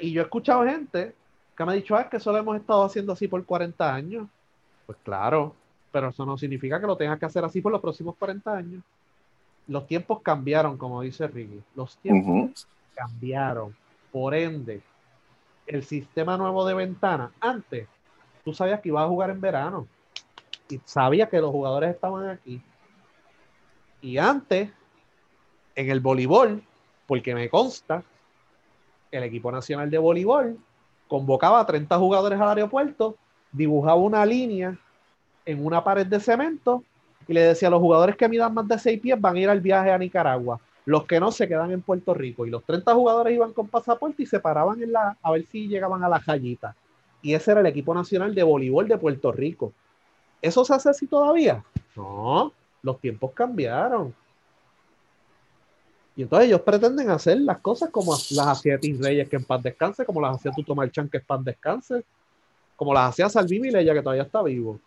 Y 0.00 0.12
yo 0.12 0.20
he 0.20 0.24
escuchado 0.24 0.64
gente 0.64 1.14
que 1.56 1.64
me 1.64 1.72
ha 1.72 1.74
dicho, 1.74 1.96
ah, 1.96 2.08
que 2.08 2.16
eso 2.16 2.32
lo 2.32 2.38
hemos 2.38 2.56
estado 2.56 2.84
haciendo 2.84 3.12
así 3.12 3.28
por 3.28 3.44
40 3.44 3.94
años. 3.94 4.26
Pues 4.86 4.98
claro, 5.02 5.54
pero 5.92 6.08
eso 6.08 6.24
no 6.24 6.38
significa 6.38 6.80
que 6.80 6.86
lo 6.86 6.96
tengas 6.96 7.18
que 7.18 7.26
hacer 7.26 7.44
así 7.44 7.60
por 7.60 7.72
los 7.72 7.80
próximos 7.80 8.16
40 8.16 8.56
años. 8.56 8.82
Los 9.66 9.86
tiempos 9.86 10.20
cambiaron, 10.22 10.76
como 10.76 11.02
dice 11.02 11.26
Ricky. 11.26 11.62
Los 11.74 11.96
tiempos 11.98 12.66
cambiaron. 12.94 13.74
Por 14.10 14.34
ende, 14.34 14.82
el 15.66 15.84
sistema 15.84 16.36
nuevo 16.36 16.66
de 16.66 16.74
ventana, 16.74 17.30
antes 17.40 17.86
tú 18.44 18.52
sabías 18.52 18.80
que 18.80 18.88
ibas 18.88 19.04
a 19.04 19.08
jugar 19.08 19.30
en 19.30 19.40
verano 19.40 19.86
y 20.68 20.80
sabías 20.84 21.28
que 21.28 21.40
los 21.40 21.50
jugadores 21.50 21.90
estaban 21.90 22.28
aquí. 22.28 22.60
Y 24.00 24.18
antes, 24.18 24.70
en 25.74 25.90
el 25.90 26.00
voleibol, 26.00 26.62
porque 27.06 27.34
me 27.34 27.48
consta, 27.50 28.02
el 29.10 29.22
equipo 29.24 29.50
nacional 29.50 29.90
de 29.90 29.98
voleibol 29.98 30.58
convocaba 31.08 31.60
a 31.60 31.66
30 31.66 31.98
jugadores 31.98 32.40
al 32.40 32.48
aeropuerto, 32.48 33.16
dibujaba 33.52 33.96
una 33.96 34.24
línea 34.24 34.78
en 35.44 35.64
una 35.64 35.82
pared 35.82 36.06
de 36.06 36.20
cemento 36.20 36.84
y 37.26 37.32
le 37.32 37.42
decía 37.42 37.68
a 37.68 37.70
los 37.70 37.80
jugadores 37.80 38.16
que 38.16 38.28
midan 38.28 38.54
más 38.54 38.68
de 38.68 38.78
6 38.78 39.00
pies 39.00 39.20
van 39.20 39.36
a 39.36 39.40
ir 39.40 39.48
al 39.48 39.60
viaje 39.60 39.90
a 39.90 39.98
Nicaragua. 39.98 40.60
Los 40.84 41.04
que 41.04 41.20
no 41.20 41.30
se 41.30 41.46
quedan 41.46 41.70
en 41.70 41.82
Puerto 41.82 42.14
Rico. 42.14 42.46
Y 42.46 42.50
los 42.50 42.64
30 42.64 42.94
jugadores 42.94 43.34
iban 43.34 43.52
con 43.52 43.68
pasaporte 43.68 44.22
y 44.22 44.26
se 44.26 44.40
paraban 44.40 44.82
en 44.82 44.92
la, 44.92 45.16
a 45.22 45.30
ver 45.30 45.44
si 45.46 45.68
llegaban 45.68 46.02
a 46.02 46.08
la 46.08 46.20
jayita. 46.20 46.74
y 47.22 47.34
ese 47.34 47.50
era 47.50 47.60
el 47.60 47.66
equipo 47.66 47.94
nacional 47.94 48.34
de 48.34 48.42
voleibol 48.42 48.88
de 48.88 48.96
Puerto 48.96 49.30
Rico. 49.30 49.72
¿Eso 50.40 50.64
se 50.64 50.74
hace 50.74 50.88
así 50.88 51.06
todavía? 51.06 51.62
No, 51.94 52.52
los 52.82 52.98
tiempos 52.98 53.32
cambiaron. 53.32 54.14
Y 56.20 56.24
entonces 56.24 56.48
ellos 56.48 56.60
pretenden 56.60 57.08
hacer 57.08 57.40
las 57.40 57.60
cosas 57.60 57.88
como 57.88 58.12
las 58.12 58.46
hacía 58.46 58.78
Tim 58.78 59.00
Reyes, 59.00 59.26
que 59.26 59.36
en 59.36 59.44
paz 59.44 59.62
descanse, 59.62 60.04
como 60.04 60.20
las 60.20 60.36
hacía 60.36 60.52
Tuto 60.52 60.74
Marchán, 60.74 61.08
que 61.08 61.16
en 61.16 61.24
paz 61.24 61.42
descanse, 61.42 62.04
como 62.76 62.92
las 62.92 63.08
hacía 63.08 63.30
Salvi 63.30 63.58
Milella, 63.58 63.94
que 63.94 64.02
todavía 64.02 64.24
está 64.24 64.42
vivo. 64.42 64.78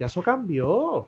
Ya 0.00 0.06
eso 0.06 0.20
cambió. 0.20 1.06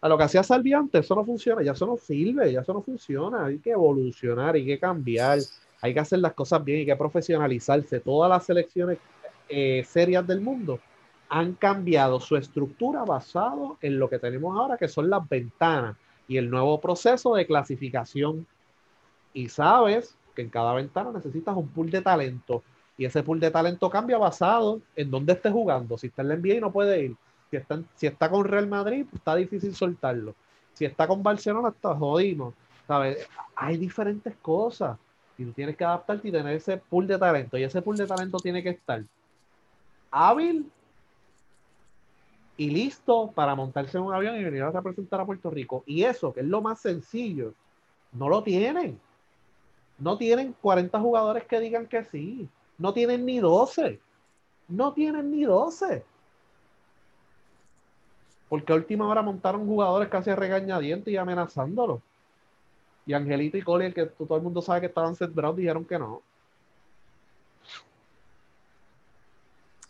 A 0.00 0.08
lo 0.08 0.18
que 0.18 0.24
hacía 0.24 0.42
Salvi 0.42 0.72
antes, 0.72 1.04
eso 1.04 1.14
no 1.14 1.24
funciona, 1.24 1.62
ya 1.62 1.70
eso 1.70 1.86
no 1.86 1.96
sirve, 1.96 2.52
ya 2.52 2.62
eso 2.62 2.72
no 2.72 2.82
funciona. 2.82 3.44
Hay 3.44 3.60
que 3.60 3.70
evolucionar, 3.70 4.56
hay 4.56 4.66
que 4.66 4.80
cambiar, 4.80 5.38
hay 5.80 5.94
que 5.94 6.00
hacer 6.00 6.18
las 6.18 6.32
cosas 6.32 6.64
bien, 6.64 6.80
hay 6.80 6.86
que 6.86 6.96
profesionalizarse. 6.96 8.00
Todas 8.00 8.28
las 8.28 8.46
selecciones 8.46 8.98
eh, 9.48 9.84
serias 9.86 10.26
del 10.26 10.40
mundo 10.40 10.80
han 11.28 11.52
cambiado 11.52 12.18
su 12.18 12.36
estructura 12.36 13.04
basado 13.04 13.76
en 13.80 13.96
lo 13.96 14.10
que 14.10 14.18
tenemos 14.18 14.58
ahora, 14.58 14.76
que 14.76 14.88
son 14.88 15.08
las 15.08 15.28
ventanas 15.28 15.96
y 16.26 16.36
el 16.36 16.50
nuevo 16.50 16.80
proceso 16.80 17.36
de 17.36 17.46
clasificación. 17.46 18.44
Y 19.32 19.48
sabes 19.48 20.16
que 20.34 20.42
en 20.42 20.50
cada 20.50 20.72
ventana 20.74 21.10
necesitas 21.12 21.56
un 21.56 21.68
pool 21.68 21.90
de 21.90 22.00
talento. 22.00 22.62
Y 22.96 23.04
ese 23.04 23.22
pool 23.22 23.40
de 23.40 23.50
talento 23.50 23.88
cambia 23.88 24.18
basado 24.18 24.80
en 24.96 25.10
dónde 25.10 25.34
esté 25.34 25.50
jugando. 25.50 25.96
Si 25.96 26.08
está 26.08 26.22
en 26.22 26.28
la 26.28 26.36
NBA 26.36 26.54
y 26.54 26.60
no 26.60 26.72
puede 26.72 27.04
ir. 27.04 27.16
Si 27.94 28.06
está, 28.06 28.28
con 28.28 28.44
Real 28.44 28.66
Madrid, 28.66 29.06
pues 29.08 29.20
está 29.20 29.34
difícil 29.34 29.74
soltarlo. 29.74 30.34
Si 30.74 30.84
está 30.84 31.06
con 31.06 31.22
Barcelona, 31.22 31.68
está 31.68 31.94
jodido. 31.94 32.52
¿Sabes? 32.86 33.26
Hay 33.56 33.76
diferentes 33.76 34.34
cosas. 34.42 34.98
Y 35.38 35.44
tú 35.44 35.52
tienes 35.52 35.76
que 35.76 35.84
adaptarte 35.84 36.28
y 36.28 36.32
tener 36.32 36.54
ese 36.54 36.76
pool 36.76 37.06
de 37.06 37.18
talento. 37.18 37.56
Y 37.56 37.62
ese 37.62 37.80
pool 37.80 37.96
de 37.96 38.06
talento 38.06 38.38
tiene 38.38 38.62
que 38.62 38.70
estar 38.70 39.02
hábil 40.10 40.70
y 42.56 42.70
listo 42.70 43.30
para 43.34 43.54
montarse 43.54 43.98
en 43.98 44.04
un 44.04 44.12
avión 44.12 44.36
y 44.36 44.44
venir 44.44 44.62
a 44.62 44.70
representar 44.70 45.20
a 45.20 45.26
Puerto 45.26 45.50
Rico. 45.50 45.84
Y 45.86 46.02
eso, 46.02 46.32
que 46.32 46.40
es 46.40 46.46
lo 46.46 46.60
más 46.60 46.80
sencillo, 46.80 47.54
no 48.12 48.28
lo 48.28 48.42
tienen. 48.42 48.98
No 49.98 50.16
tienen 50.16 50.54
40 50.60 50.98
jugadores 51.00 51.44
que 51.44 51.60
digan 51.60 51.86
que 51.86 52.04
sí. 52.04 52.48
No 52.78 52.92
tienen 52.92 53.26
ni 53.26 53.40
12. 53.40 54.00
No 54.68 54.92
tienen 54.92 55.30
ni 55.30 55.44
12. 55.44 56.04
Porque 58.48 58.72
a 58.72 58.76
última 58.76 59.08
hora 59.08 59.22
montaron 59.22 59.66
jugadores 59.66 60.08
casi 60.08 60.32
regañadientes 60.32 61.12
y 61.12 61.16
amenazándolos. 61.16 62.00
Y 63.04 63.14
Angelito 63.14 63.56
y 63.56 63.62
Collier, 63.62 63.92
que 63.92 64.06
todo 64.06 64.36
el 64.36 64.42
mundo 64.42 64.62
sabe 64.62 64.80
que 64.80 64.86
estaban 64.86 65.16
sembrados, 65.16 65.56
dijeron 65.56 65.84
que 65.84 65.98
no. 65.98 66.22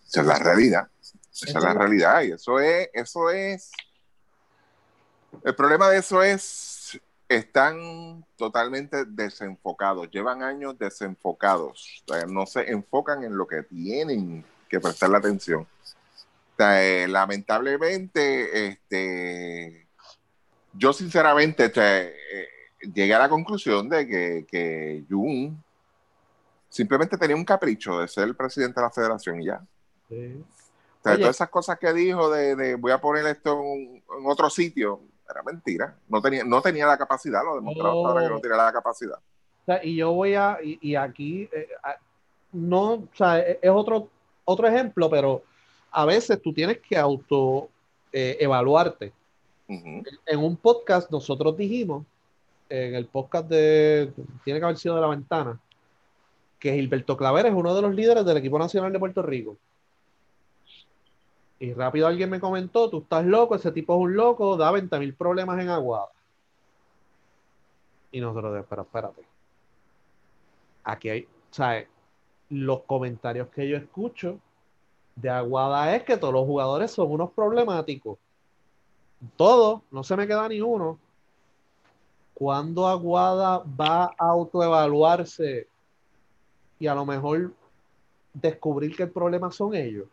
Esa 0.06 0.20
es 0.22 0.26
la 0.26 0.38
realidad. 0.38 0.88
Esa 1.32 1.58
es 1.58 1.64
la 1.64 1.74
realidad. 1.74 2.22
Y 2.22 2.32
eso 2.32 2.58
es, 2.58 2.88
eso 2.92 3.30
es. 3.30 3.72
El 5.44 5.54
problema 5.54 5.90
de 5.90 5.98
eso 5.98 6.22
es. 6.22 6.77
Están 7.28 8.24
totalmente 8.36 9.04
desenfocados. 9.04 10.10
Llevan 10.10 10.42
años 10.42 10.78
desenfocados. 10.78 12.02
no 12.28 12.46
se 12.46 12.70
enfocan 12.70 13.22
en 13.24 13.36
lo 13.36 13.46
que 13.46 13.62
tienen 13.62 14.44
que 14.68 14.80
prestar 14.80 15.10
la 15.10 15.18
atención. 15.18 15.66
Eh, 16.58 17.06
lamentablemente, 17.08 18.68
este, 18.68 19.86
yo 20.72 20.92
sinceramente 20.92 21.70
eh, 21.76 22.14
llegué 22.92 23.14
a 23.14 23.20
la 23.20 23.28
conclusión 23.28 23.88
de 23.88 24.06
que, 24.08 24.46
que 24.50 25.04
Jun 25.08 25.62
simplemente 26.68 27.16
tenía 27.16 27.36
un 27.36 27.44
capricho 27.44 28.00
de 28.00 28.08
ser 28.08 28.24
el 28.24 28.34
presidente 28.34 28.80
de 28.80 28.86
la 28.86 28.90
federación 28.90 29.40
y 29.40 29.46
ya 29.46 29.62
todas 31.16 31.36
esas 31.36 31.48
cosas 31.48 31.78
que 31.78 31.92
dijo 31.92 32.30
de, 32.30 32.74
voy 32.76 32.92
a 32.92 33.00
poner 33.00 33.26
esto 33.26 33.60
en, 33.62 34.02
otro 34.24 34.50
sitio, 34.50 35.00
era 35.28 35.42
mentira. 35.42 35.96
No 36.08 36.20
tenía, 36.20 36.44
no 36.44 36.60
tenía 36.60 36.86
la 36.86 36.96
capacidad, 36.96 37.42
lo 37.44 37.56
demostrado 37.56 38.06
ahora 38.06 38.22
que 38.22 38.34
no 38.34 38.40
tenía 38.40 38.56
la 38.56 38.72
capacidad. 38.72 39.18
y 39.82 39.96
yo 39.96 40.12
voy 40.12 40.34
a, 40.34 40.58
y, 40.62 40.94
aquí, 40.94 41.48
eh, 41.52 41.68
no, 42.52 42.92
o 42.92 43.08
sea, 43.14 43.38
e, 43.40 43.58
es 43.60 43.70
otro, 43.70 44.08
otro 44.44 44.66
ejemplo, 44.66 45.10
pero 45.10 45.42
a 45.90 46.04
veces 46.04 46.40
tú 46.40 46.52
tienes 46.52 46.78
que 46.78 46.96
auto 46.96 47.68
eh, 48.12 48.36
evaluarte. 48.40 49.12
En 49.68 50.38
un 50.38 50.56
podcast 50.56 51.10
nosotros 51.10 51.54
dijimos, 51.56 52.06
en 52.70 52.94
el 52.94 53.06
podcast 53.06 53.48
de, 53.48 54.10
tiene 54.44 54.60
que 54.60 54.64
haber 54.64 54.78
sido 54.78 54.94
de 54.94 55.02
la 55.02 55.08
ventana, 55.08 55.60
que 56.58 56.72
Gilberto 56.72 57.16
Claver 57.16 57.46
es 57.46 57.52
uno 57.54 57.74
de 57.74 57.82
los 57.82 57.94
líderes 57.94 58.24
del 58.24 58.38
equipo 58.38 58.58
nacional 58.58 58.92
de 58.92 58.98
Puerto 58.98 59.22
Rico. 59.22 59.56
Y 61.60 61.72
rápido 61.72 62.06
alguien 62.06 62.30
me 62.30 62.40
comentó, 62.40 62.88
tú 62.88 62.98
estás 62.98 63.24
loco, 63.24 63.56
ese 63.56 63.72
tipo 63.72 63.94
es 63.94 64.00
un 64.00 64.16
loco, 64.16 64.56
da 64.56 64.70
20 64.70 64.98
mil 64.98 65.14
problemas 65.14 65.60
en 65.60 65.70
Aguada. 65.70 66.08
Y 68.12 68.20
nosotros, 68.20 68.64
pero 68.68 68.82
espérate. 68.82 69.22
Aquí 70.84 71.08
hay, 71.10 71.28
sea, 71.50 71.84
los 72.50 72.82
comentarios 72.82 73.48
que 73.48 73.68
yo 73.68 73.76
escucho 73.76 74.38
de 75.16 75.28
Aguada 75.28 75.94
es 75.94 76.04
que 76.04 76.16
todos 76.16 76.32
los 76.32 76.46
jugadores 76.46 76.90
son 76.92 77.10
unos 77.10 77.32
problemáticos. 77.32 78.18
Todos, 79.36 79.82
no 79.90 80.04
se 80.04 80.16
me 80.16 80.26
queda 80.26 80.48
ni 80.48 80.60
uno. 80.60 80.98
¿Cuándo 82.34 82.86
Aguada 82.86 83.58
va 83.58 84.04
a 84.04 84.28
autoevaluarse 84.28 85.66
y 86.78 86.86
a 86.86 86.94
lo 86.94 87.04
mejor 87.04 87.52
descubrir 88.32 88.94
que 88.94 89.02
el 89.02 89.10
problema 89.10 89.50
son 89.50 89.74
ellos? 89.74 90.06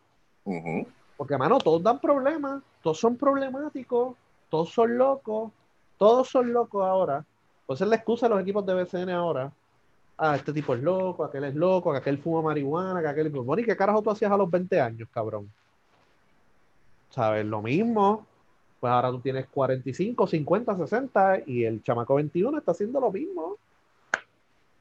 Porque, 1.16 1.38
mano, 1.38 1.58
todos 1.58 1.82
dan 1.82 1.98
problemas, 1.98 2.62
todos 2.82 2.98
son 2.98 3.16
problemáticos, 3.16 4.16
todos 4.50 4.70
son 4.70 4.98
locos, 4.98 5.50
todos 5.98 6.28
son 6.28 6.52
locos 6.52 6.84
ahora. 6.84 7.24
Pues 7.66 7.80
es 7.80 7.88
la 7.88 7.96
excusa 7.96 8.26
de 8.26 8.34
los 8.34 8.42
equipos 8.42 8.64
de 8.66 8.74
BCN 8.74 9.10
ahora. 9.10 9.50
Ah, 10.18 10.36
este 10.36 10.52
tipo 10.52 10.74
es 10.74 10.82
loco, 10.82 11.24
aquel 11.24 11.44
es 11.44 11.54
loco, 11.54 11.92
aquel 11.92 12.18
fuma 12.18 12.42
marihuana, 12.42 13.00
que 13.00 13.08
aquel. 13.08 13.30
Bueno, 13.30 13.62
¿y 13.62 13.64
qué 13.64 13.76
carajo 13.76 14.02
tú 14.02 14.10
hacías 14.10 14.30
a 14.30 14.36
los 14.36 14.50
20 14.50 14.80
años, 14.80 15.08
cabrón? 15.12 15.50
¿Sabes? 17.10 17.44
Lo 17.46 17.62
mismo. 17.62 18.26
Pues 18.78 18.92
ahora 18.92 19.10
tú 19.10 19.20
tienes 19.20 19.46
45, 19.48 20.26
50, 20.26 20.76
60 20.76 21.40
y 21.46 21.64
el 21.64 21.82
chamaco 21.82 22.14
21 22.14 22.58
está 22.58 22.72
haciendo 22.72 23.00
lo 23.00 23.10
mismo. 23.10 23.56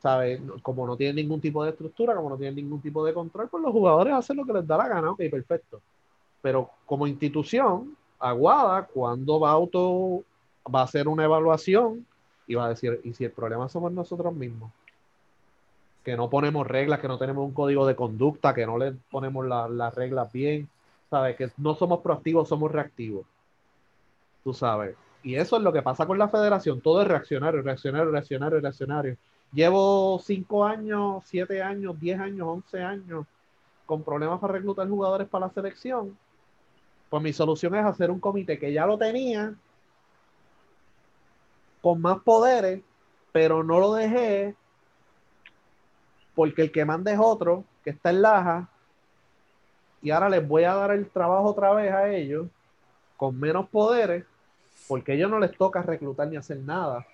¿Sabes? 0.01 0.39
Como 0.61 0.85
no 0.85 0.95
tiene 0.97 1.21
ningún 1.21 1.41
tipo 1.41 1.63
de 1.63 1.71
estructura, 1.71 2.13
como 2.13 2.29
no 2.29 2.37
tiene 2.37 2.61
ningún 2.61 2.81
tipo 2.81 3.03
de 3.05 3.13
control, 3.13 3.49
pues 3.49 3.63
los 3.63 3.71
jugadores 3.71 4.13
hacen 4.13 4.37
lo 4.37 4.45
que 4.45 4.53
les 4.53 4.67
da 4.67 4.77
la 4.77 4.87
gana. 4.87 5.11
Ok, 5.11 5.21
perfecto 5.31 5.81
pero 6.45 6.69
como 6.85 7.07
institución, 7.07 7.97
Aguada, 8.19 8.85
cuando 8.85 9.39
va 9.39 9.49
a 9.49 9.53
auto, 9.53 10.23
va 10.63 10.81
a 10.81 10.83
hacer 10.83 11.07
una 11.07 11.23
evaluación 11.23 12.05
y 12.45 12.53
va 12.53 12.67
a 12.67 12.69
decir, 12.69 13.01
¿y 13.03 13.15
si 13.15 13.25
el 13.25 13.31
problema 13.31 13.67
somos 13.67 13.91
nosotros 13.91 14.31
mismos? 14.31 14.71
Que 16.03 16.15
no 16.15 16.29
ponemos 16.29 16.67
reglas, 16.67 16.99
que 16.99 17.07
no 17.07 17.17
tenemos 17.17 17.43
un 17.45 17.51
código 17.51 17.87
de 17.87 17.95
conducta, 17.95 18.53
que 18.53 18.67
no 18.67 18.77
le 18.77 18.91
ponemos 19.09 19.43
las 19.47 19.95
reglas 19.95 20.31
bien, 20.31 20.69
¿sabes? 21.09 21.35
Que 21.35 21.49
no 21.57 21.73
somos 21.73 22.01
proactivos, 22.01 22.47
somos 22.47 22.71
reactivos. 22.71 23.25
Tú 24.43 24.53
sabes. 24.53 24.95
Y 25.23 25.37
eso 25.37 25.57
es 25.57 25.63
lo 25.63 25.73
que 25.73 25.81
pasa 25.81 26.05
con 26.05 26.19
la 26.19 26.29
federación. 26.29 26.79
Todo 26.79 27.01
es 27.01 27.07
reaccionario, 27.07 27.63
reaccionario, 27.63 28.11
reaccionario, 28.11 28.59
reaccionario. 28.59 29.17
Llevo 29.51 30.19
cinco 30.23 30.63
años, 30.63 31.23
siete 31.25 31.63
años, 31.63 31.99
diez 31.99 32.19
años, 32.19 32.47
once 32.47 32.83
años 32.83 33.25
con 33.87 34.03
problemas 34.03 34.39
para 34.39 34.53
reclutar 34.53 34.87
jugadores 34.87 35.27
para 35.27 35.47
la 35.47 35.51
selección 35.51 36.15
pues 37.15 37.23
mi 37.23 37.31
solución 37.31 37.73
es 37.75 37.85
hacer 37.85 38.11
un 38.11 38.19
comité 38.19 38.59
que 38.59 38.73
ya 38.73 38.85
lo 38.85 38.97
tenía 38.97 39.55
con 41.79 42.01
más 42.01 42.19
poderes, 42.19 42.81
pero 43.31 43.63
no 43.63 43.79
lo 43.79 43.93
dejé 43.93 44.53
porque 46.35 46.63
el 46.63 46.73
que 46.73 46.83
manda 46.83 47.13
es 47.13 47.17
otro 47.17 47.63
que 47.85 47.91
está 47.91 48.09
en 48.09 48.21
Laja 48.21 48.67
y 50.01 50.11
ahora 50.11 50.27
les 50.27 50.45
voy 50.45 50.65
a 50.65 50.73
dar 50.73 50.91
el 50.91 51.09
trabajo 51.09 51.45
otra 51.45 51.71
vez 51.73 51.89
a 51.93 52.09
ellos 52.09 52.47
con 53.15 53.39
menos 53.39 53.69
poderes 53.69 54.25
porque 54.85 55.13
a 55.13 55.15
ellos 55.15 55.31
no 55.31 55.39
les 55.39 55.57
toca 55.57 55.83
reclutar 55.83 56.27
ni 56.27 56.35
hacer 56.35 56.57
nada. 56.57 57.07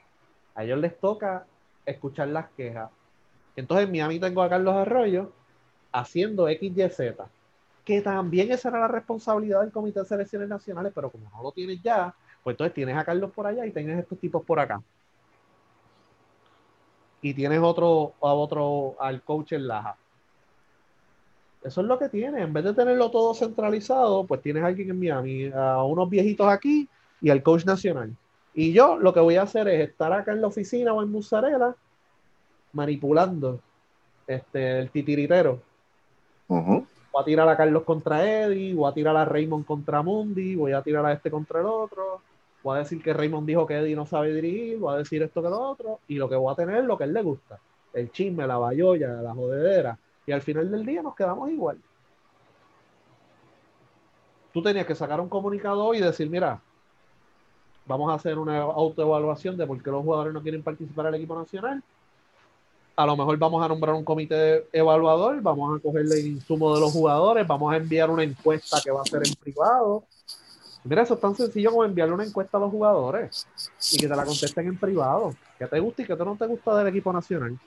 A 0.56 0.64
ellos 0.64 0.80
les 0.80 1.00
toca 1.00 1.46
escuchar 1.86 2.30
las 2.30 2.50
quejas. 2.58 2.90
Entonces 3.56 3.86
en 3.86 3.92
Miami 3.92 4.20
tengo 4.20 4.42
a 4.42 4.50
Carlos 4.50 4.74
Arroyo 4.74 5.32
haciendo 5.92 6.48
XYZ 6.48 7.22
que 7.84 8.02
también 8.02 8.52
esa 8.52 8.70
era 8.70 8.80
la 8.80 8.88
responsabilidad 8.88 9.62
del 9.62 9.72
Comité 9.72 10.02
de 10.02 10.06
Selecciones 10.06 10.50
Nacionales, 10.50 10.92
pero 10.94 11.10
como 11.10 11.30
no 11.30 11.44
lo 11.44 11.52
tienes 11.52 11.82
ya, 11.82 12.14
pues 12.44 12.54
entonces 12.54 12.74
tienes 12.74 12.98
a 12.98 13.04
Carlos 13.04 13.32
por 13.32 13.48
allá 13.48 13.66
y 13.66 13.72
tienes 13.72 14.00
estos 14.00 14.20
tipos 14.20 14.44
por 14.44 14.60
acá. 14.60 14.82
Y 17.22 17.34
tienes 17.34 17.60
otro, 17.60 18.14
a 18.22 18.34
otro, 18.34 18.96
al 19.00 19.22
coach 19.22 19.54
en 19.54 19.68
Laja. 19.68 19.96
Eso 21.64 21.82
es 21.82 21.88
lo 21.88 22.00
que 22.00 22.10
tienes. 22.10 22.42
En 22.42 22.54
vez 22.54 22.64
de 22.64 22.74
tenerlo 22.74 23.12
todo 23.12 23.36
centralizado, 23.36 24.26
pues 24.26 24.42
tienes 24.42 24.64
a 24.64 24.68
alguien 24.68 24.90
en 24.90 25.00
Miami, 25.00 25.52
a 25.54 25.84
unos 25.84 26.10
viejitos 26.10 26.48
aquí 26.48 26.90
y 27.20 27.30
al 27.30 27.44
coach 27.44 27.66
nacional. 27.66 28.16
Y 28.54 28.74
yo 28.74 28.98
lo 28.98 29.14
que 29.14 29.20
voy 29.20 29.36
a 29.36 29.44
hacer 29.44 29.68
es 29.68 29.90
estar 29.90 30.12
acá 30.12 30.32
en 30.32 30.42
la 30.42 30.48
oficina 30.48 30.94
o 30.94 31.04
en 31.04 31.12
Musarela 31.12 31.76
manipulando 32.74 33.60
este, 34.28 34.80
el 34.80 34.90
titiritero 34.90 35.62
voy 37.12 37.22
a 37.22 37.26
tirar 37.26 37.50
a 37.50 37.58
Carlos 37.58 37.84
contra 37.84 38.26
Eddie, 38.26 38.74
voy 38.74 38.90
a 38.90 38.94
tirar 38.94 39.16
a 39.18 39.26
Raymond 39.26 39.66
contra 39.66 40.02
Mundi, 40.02 40.56
voy 40.56 40.72
a 40.72 40.82
tirar 40.82 41.06
a 41.06 41.14
este 41.14 41.30
contra 41.30 41.60
el 41.60 41.66
otro, 41.66 42.22
voy 42.64 42.78
a 42.78 42.80
decir 42.80 43.02
que 43.02 43.14
Raymond 43.14 43.48
dijo 43.48 43.68
que 43.68 43.78
Eddie 43.78 43.96
no 43.96 44.06
sabe 44.06 44.34
dirigir, 44.34 44.80
voy 44.80 44.94
a 44.96 44.98
decir 44.98 45.22
esto 45.22 45.42
que 45.42 45.50
lo 45.50 45.60
otro, 45.60 46.00
y 46.08 46.16
lo 46.16 46.30
que 46.30 46.36
voy 46.36 46.52
a 46.52 46.56
tener 46.56 46.78
es 46.78 46.86
lo 46.86 46.98
que 46.98 47.04
él 47.04 47.14
le 47.14 47.22
gusta, 47.22 47.60
el 47.94 48.12
chisme, 48.12 48.48
la 48.48 48.58
bayolla, 48.58 49.22
la 49.22 49.34
jodedera, 49.34 49.98
y 50.26 50.32
al 50.32 50.42
final 50.42 50.72
del 50.72 50.86
día 50.86 51.02
nos 51.02 51.16
quedamos 51.16 51.50
igual. 51.50 51.78
Tú 54.54 54.62
tenías 54.62 54.86
que 54.86 54.96
sacar 54.96 55.20
un 55.20 55.30
comunicado 55.30 55.94
y 55.94 56.02
decir, 56.02 56.30
mira, 56.30 56.62
vamos 57.86 58.12
a 58.12 58.16
hacer 58.16 58.38
una 58.38 58.60
autoevaluación 58.62 59.58
de 59.58 59.66
por 59.66 59.82
qué 59.82 59.92
los 59.92 60.04
jugadores 60.04 60.34
no 60.34 60.42
quieren 60.42 60.64
participar 60.64 61.08
el 61.08 61.16
equipo 61.16 61.38
nacional. 61.38 61.82
A 62.96 63.06
lo 63.06 63.16
mejor 63.16 63.38
vamos 63.38 63.64
a 63.64 63.68
nombrar 63.68 63.96
un 63.96 64.04
comité 64.04 64.68
evaluador, 64.72 65.42
vamos 65.42 65.78
a 65.78 65.82
cogerle 65.82 66.20
el 66.20 66.28
insumo 66.28 66.74
de 66.76 66.82
los 66.82 66.92
jugadores, 66.92 67.48
vamos 67.48 67.74
a 67.74 67.78
enviar 67.78 68.10
una 68.10 68.24
encuesta 68.24 68.80
que 68.84 68.92
va 68.92 69.02
a 69.02 69.06
ser 69.06 69.22
en 69.26 69.34
privado. 69.36 70.04
Mira, 70.84 71.04
eso 71.04 71.14
es 71.14 71.20
tan 71.20 71.36
sencillo 71.36 71.70
como 71.70 71.86
enviarle 71.86 72.14
una 72.14 72.26
encuesta 72.26 72.58
a 72.58 72.60
los 72.60 72.72
jugadores 72.72 73.48
y 73.92 73.98
que 73.98 74.08
te 74.08 74.16
la 74.16 74.26
contesten 74.26 74.68
en 74.68 74.78
privado. 74.78 75.34
¿Qué 75.58 75.68
te 75.68 75.80
gusta 75.80 76.02
y 76.02 76.06
qué 76.06 76.16
no 76.16 76.36
te 76.36 76.48
gusta 76.48 76.76
del 76.78 76.88
equipo 76.88 77.14
nacional? 77.14 77.58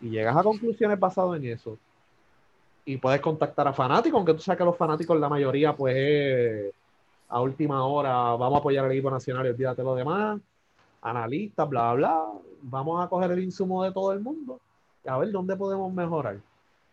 Y 0.00 0.10
llegas 0.10 0.36
a 0.36 0.42
conclusiones 0.42 0.98
basadas 0.98 1.36
en 1.36 1.46
eso. 1.46 1.78
Y 2.84 2.98
puedes 2.98 3.20
contactar 3.20 3.66
a 3.68 3.72
fanáticos, 3.72 4.18
aunque 4.18 4.34
tú 4.34 4.40
sabes 4.40 4.58
que 4.58 4.64
los 4.64 4.76
fanáticos, 4.76 5.18
la 5.18 5.28
mayoría, 5.28 5.74
pues 5.74 6.74
a 7.28 7.40
última 7.40 7.86
hora 7.86 8.12
vamos 8.12 8.56
a 8.56 8.58
apoyar 8.58 8.84
al 8.84 8.92
equipo 8.92 9.10
nacional 9.10 9.46
y 9.46 9.50
olvídate 9.50 9.82
lo 9.82 9.94
demás, 9.94 10.38
analistas, 11.00 11.68
bla, 11.68 11.94
bla, 11.94 12.22
vamos 12.60 13.02
a 13.02 13.08
coger 13.08 13.30
el 13.32 13.42
insumo 13.42 13.82
de 13.82 13.92
todo 13.92 14.12
el 14.12 14.20
mundo 14.20 14.60
a 15.06 15.18
ver 15.18 15.30
dónde 15.30 15.56
podemos 15.56 15.92
mejorar. 15.92 16.38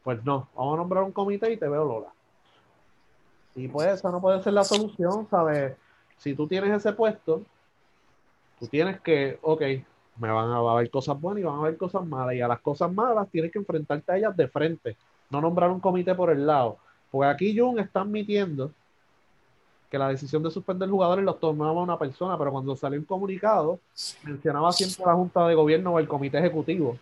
Pues 0.03 0.23
no, 0.23 0.47
vamos 0.55 0.73
a 0.73 0.77
nombrar 0.77 1.03
un 1.03 1.11
comité 1.11 1.51
y 1.51 1.57
te 1.57 1.67
veo 1.67 1.85
Lola. 1.85 2.07
Y 3.55 3.67
pues 3.67 3.87
esa 3.87 4.11
no 4.11 4.21
puede 4.21 4.41
ser 4.41 4.53
la 4.53 4.63
solución, 4.63 5.27
¿sabes? 5.29 5.75
Si 6.17 6.33
tú 6.33 6.47
tienes 6.47 6.71
ese 6.71 6.93
puesto, 6.93 7.43
tú 8.59 8.67
tienes 8.67 9.01
que, 9.01 9.37
ok, 9.41 9.61
me 10.17 10.31
van 10.31 10.49
a, 10.49 10.57
a 10.57 10.71
haber 10.71 10.89
cosas 10.89 11.19
buenas 11.19 11.41
y 11.41 11.45
van 11.45 11.55
a 11.55 11.59
haber 11.59 11.77
cosas 11.77 12.05
malas. 12.05 12.35
Y 12.35 12.41
a 12.41 12.47
las 12.47 12.61
cosas 12.61 12.91
malas 12.91 13.29
tienes 13.29 13.51
que 13.51 13.59
enfrentarte 13.59 14.11
a 14.11 14.17
ellas 14.17 14.35
de 14.37 14.47
frente, 14.47 14.97
no 15.29 15.41
nombrar 15.41 15.69
un 15.69 15.79
comité 15.79 16.15
por 16.15 16.31
el 16.31 16.45
lado. 16.45 16.77
Porque 17.11 17.27
aquí 17.27 17.57
Jun 17.57 17.79
está 17.79 18.01
admitiendo 18.01 18.71
que 19.89 19.97
la 19.97 20.07
decisión 20.07 20.41
de 20.41 20.49
suspender 20.49 20.89
jugadores 20.89 21.25
lo 21.25 21.35
tomaba 21.35 21.81
una 21.81 21.99
persona, 21.99 22.37
pero 22.37 22.51
cuando 22.51 22.77
salió 22.77 22.97
un 22.97 23.05
comunicado, 23.05 23.79
mencionaba 24.23 24.71
siempre 24.71 25.03
la 25.05 25.13
Junta 25.13 25.45
de 25.45 25.53
Gobierno 25.53 25.91
o 25.91 25.99
el 25.99 26.07
Comité 26.07 26.37
Ejecutivo. 26.39 26.97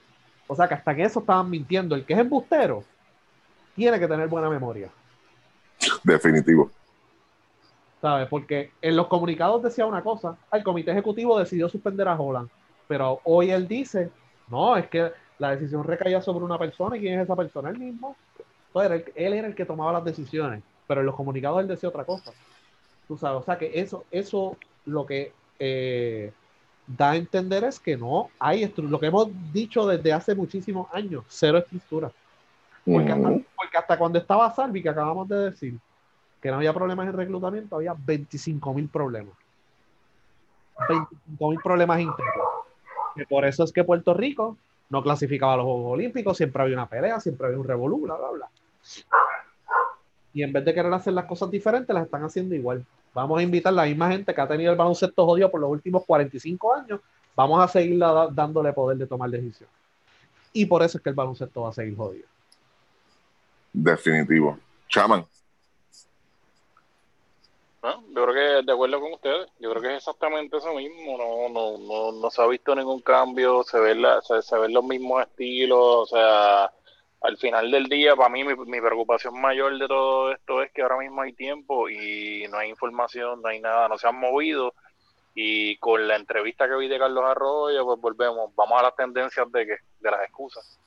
O 0.51 0.55
sea 0.55 0.67
que 0.67 0.73
hasta 0.73 0.95
que 0.95 1.03
eso 1.03 1.19
estaban 1.19 1.47
mintiendo. 1.47 1.93
El 1.95 2.03
que 2.03 2.13
es 2.13 2.19
embustero 2.19 2.83
tiene 3.75 3.99
que 3.99 4.07
tener 4.07 4.27
buena 4.27 4.49
memoria. 4.49 4.89
Definitivo. 6.03 6.71
¿Sabes? 8.01 8.27
Porque 8.27 8.71
en 8.81 8.95
los 8.95 9.07
comunicados 9.07 9.61
decía 9.61 9.85
una 9.85 10.01
cosa, 10.01 10.35
el 10.51 10.63
Comité 10.63 10.89
Ejecutivo 10.91 11.37
decidió 11.37 11.69
suspender 11.69 12.07
a 12.07 12.19
Holland, 12.19 12.49
pero 12.87 13.21
hoy 13.25 13.51
él 13.51 13.67
dice, 13.67 14.09
no, 14.47 14.75
es 14.75 14.87
que 14.87 15.11
la 15.37 15.51
decisión 15.51 15.83
recaía 15.83 16.19
sobre 16.19 16.45
una 16.45 16.57
persona 16.57 16.97
y 16.97 17.01
quién 17.01 17.19
es 17.19 17.25
esa 17.25 17.35
persona, 17.35 17.69
él 17.69 17.77
mismo. 17.77 18.15
Entonces, 18.67 18.91
él, 18.91 19.13
él 19.15 19.33
era 19.33 19.47
el 19.47 19.55
que 19.55 19.65
tomaba 19.65 19.93
las 19.93 20.03
decisiones, 20.03 20.63
pero 20.87 21.01
en 21.01 21.05
los 21.05 21.15
comunicados 21.15 21.59
él 21.61 21.67
decía 21.67 21.89
otra 21.89 22.05
cosa. 22.05 22.31
Tú 23.07 23.17
sabes, 23.17 23.41
o 23.41 23.45
sea 23.45 23.57
que 23.57 23.71
eso, 23.79 24.05
eso 24.09 24.57
lo 24.85 25.05
que 25.05 25.31
eh, 25.59 26.31
da 26.97 27.11
a 27.11 27.15
entender 27.15 27.63
es 27.63 27.79
que 27.79 27.95
no 27.95 28.29
hay 28.39 28.71
lo 28.77 28.99
que 28.99 29.05
hemos 29.07 29.29
dicho 29.53 29.85
desde 29.85 30.11
hace 30.11 30.33
muchísimos 30.33 30.87
años, 30.91 31.23
cero 31.27 31.59
estructura. 31.59 32.11
Porque, 32.85 33.11
hasta, 33.11 33.29
porque 33.55 33.77
hasta 33.77 33.97
cuando 33.97 34.17
estaba 34.17 34.53
Salvi, 34.53 34.81
que 34.81 34.89
acabamos 34.89 35.27
de 35.27 35.51
decir 35.51 35.77
que 36.41 36.49
no 36.49 36.57
había 36.57 36.73
problemas 36.73 37.07
en 37.07 37.13
reclutamiento, 37.13 37.75
había 37.75 37.93
25 37.93 38.73
mil 38.73 38.87
problemas. 38.87 39.33
25 40.87 41.49
mil 41.49 41.59
problemas 41.63 41.99
internos. 41.99 42.47
Y 43.15 43.25
por 43.25 43.45
eso 43.45 43.63
es 43.63 43.71
que 43.71 43.83
Puerto 43.83 44.13
Rico 44.13 44.57
no 44.89 45.03
clasificaba 45.03 45.53
a 45.53 45.57
los 45.57 45.65
Juegos 45.65 45.93
Olímpicos, 45.93 46.37
siempre 46.37 46.63
había 46.63 46.75
una 46.75 46.87
pelea, 46.87 47.19
siempre 47.19 47.47
había 47.47 47.59
un 47.59 47.67
revolú, 47.67 48.01
bla, 48.01 48.15
bla, 48.15 48.29
bla. 48.29 48.49
Y 50.33 50.43
en 50.43 50.53
vez 50.53 50.63
de 50.63 50.73
querer 50.73 50.93
hacer 50.93 51.13
las 51.13 51.25
cosas 51.25 51.49
diferentes, 51.49 51.93
las 51.93 52.05
están 52.05 52.23
haciendo 52.23 52.55
igual. 52.55 52.85
Vamos 53.13 53.39
a 53.39 53.43
invitar 53.43 53.73
a 53.73 53.77
la 53.77 53.85
misma 53.85 54.11
gente 54.11 54.33
que 54.33 54.41
ha 54.41 54.47
tenido 54.47 54.71
el 54.71 54.77
baloncesto 54.77 55.25
jodido 55.25 55.49
por 55.49 55.61
los 55.61 55.71
últimos 55.71 56.05
45 56.05 56.73
años. 56.73 56.99
Vamos 57.35 57.63
a 57.63 57.67
seguir 57.67 57.97
dándole 57.97 58.73
poder 58.73 58.97
de 58.97 59.07
tomar 59.07 59.29
decisiones. 59.29 59.73
Y 60.53 60.65
por 60.65 60.83
eso 60.83 60.97
es 60.97 61.03
que 61.03 61.09
el 61.09 61.15
baloncesto 61.15 61.61
va 61.61 61.69
a 61.69 61.73
seguir 61.73 61.95
jodido. 61.95 62.27
Definitivo. 63.71 64.57
Chaman. 64.87 65.25
yo 67.81 68.25
creo 68.25 68.33
que 68.33 68.65
de 68.65 68.71
acuerdo 68.73 68.99
con 68.99 69.13
ustedes, 69.13 69.47
yo 69.59 69.69
creo 69.69 69.81
que 69.81 69.91
es 69.91 69.97
exactamente 69.97 70.57
eso 70.57 70.73
mismo, 70.73 71.17
no, 71.17 71.49
no, 71.49 71.77
no, 71.77 72.11
no 72.11 72.31
se 72.31 72.41
ha 72.41 72.47
visto 72.47 72.75
ningún 72.75 72.99
cambio, 73.01 73.63
se 73.63 73.79
ven, 73.79 74.01
la, 74.01 74.21
se, 74.21 74.41
se 74.41 74.57
ven 74.57 74.73
los 74.73 74.83
mismos 74.83 75.21
estilos, 75.21 75.79
o 75.79 76.05
sea, 76.07 76.71
al 77.21 77.37
final 77.37 77.69
del 77.69 77.85
día, 77.85 78.15
para 78.15 78.29
mí, 78.29 78.43
mi, 78.43 78.81
preocupación 78.81 79.39
mayor 79.39 79.77
de 79.77 79.87
todo 79.87 80.31
esto 80.31 80.61
es 80.61 80.71
que 80.71 80.81
ahora 80.81 80.97
mismo 80.97 81.21
hay 81.21 81.33
tiempo 81.33 81.89
y 81.89 82.45
no 82.49 82.57
hay 82.57 82.69
información, 82.69 83.41
no 83.41 83.49
hay 83.49 83.59
nada, 83.59 83.87
no 83.87 83.97
se 83.97 84.07
han 84.07 84.19
movido. 84.19 84.73
Y 85.35 85.77
con 85.77 86.07
la 86.07 86.15
entrevista 86.15 86.67
que 86.67 86.75
vi 86.75 86.87
de 86.87 86.97
Carlos 86.97 87.23
Arroyo, 87.25 87.85
pues 87.85 87.99
volvemos, 87.99 88.55
vamos 88.55 88.79
a 88.79 88.83
las 88.83 88.95
tendencias 88.95 89.51
de 89.51 89.65
que 89.65 89.77
de 89.99 90.11
las 90.11 90.21
excusas. 90.23 90.79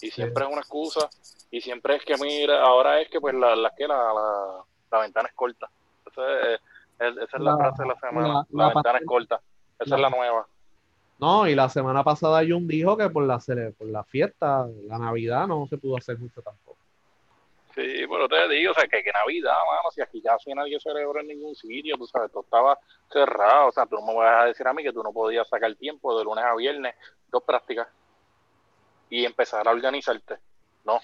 Y 0.00 0.10
siempre 0.10 0.44
es 0.44 0.50
una 0.50 0.60
excusa, 0.60 1.08
y 1.50 1.60
siempre 1.60 1.96
es 1.96 2.04
que, 2.04 2.16
mira, 2.16 2.62
ahora 2.62 3.00
es 3.00 3.08
que 3.08 3.20
pues 3.20 3.34
la, 3.34 3.54
la 3.54 3.70
que 3.76 3.86
la, 3.86 4.64
la, 4.90 4.98
ventana 4.98 5.28
es 5.28 5.34
corta. 5.34 5.68
Esa 6.06 6.54
es, 6.54 6.60
la, 7.38 7.56
frase 7.56 7.82
de 7.82 7.88
la 7.88 7.96
semana, 7.96 8.46
la, 8.50 8.72
ventana 8.72 8.98
es 8.98 9.06
corta. 9.06 9.40
Esa 9.78 9.94
es 9.96 10.00
la 10.00 10.10
nueva. 10.10 10.46
No, 11.22 11.46
y 11.46 11.54
la 11.54 11.68
semana 11.68 12.02
pasada 12.02 12.42
Jun 12.44 12.66
dijo 12.66 12.96
que 12.96 13.08
por 13.08 13.22
la, 13.22 13.38
por 13.78 13.86
la 13.86 14.02
fiesta, 14.02 14.66
la 14.88 14.98
Navidad, 14.98 15.46
no 15.46 15.68
se 15.68 15.78
pudo 15.78 15.96
hacer 15.96 16.18
mucho 16.18 16.42
tampoco. 16.42 16.76
Sí, 17.76 18.04
pero 18.10 18.26
te 18.26 18.48
digo, 18.48 18.72
o 18.72 18.74
sea, 18.74 18.88
que, 18.88 19.04
que 19.04 19.12
Navidad, 19.12 19.52
mano, 19.52 19.88
si 19.94 20.02
aquí 20.02 20.20
ya 20.20 20.36
si 20.40 20.52
nadie 20.52 20.80
celebra 20.80 21.20
en 21.20 21.28
ningún 21.28 21.54
sitio, 21.54 21.96
tú 21.96 22.08
sabes, 22.08 22.32
todo 22.32 22.42
estaba 22.42 22.76
cerrado, 23.08 23.68
o 23.68 23.72
sea, 23.72 23.86
tú 23.86 23.94
no 23.94 24.06
me 24.08 24.14
vas 24.14 24.42
a 24.42 24.46
decir 24.46 24.66
a 24.66 24.72
mí 24.72 24.82
que 24.82 24.92
tú 24.92 25.00
no 25.00 25.12
podías 25.12 25.48
sacar 25.48 25.72
tiempo 25.76 26.18
de 26.18 26.24
lunes 26.24 26.44
a 26.44 26.56
viernes, 26.56 26.96
dos 27.30 27.44
prácticas, 27.44 27.86
y 29.08 29.24
empezar 29.24 29.68
a 29.68 29.70
organizarte. 29.70 30.38
No. 30.84 30.98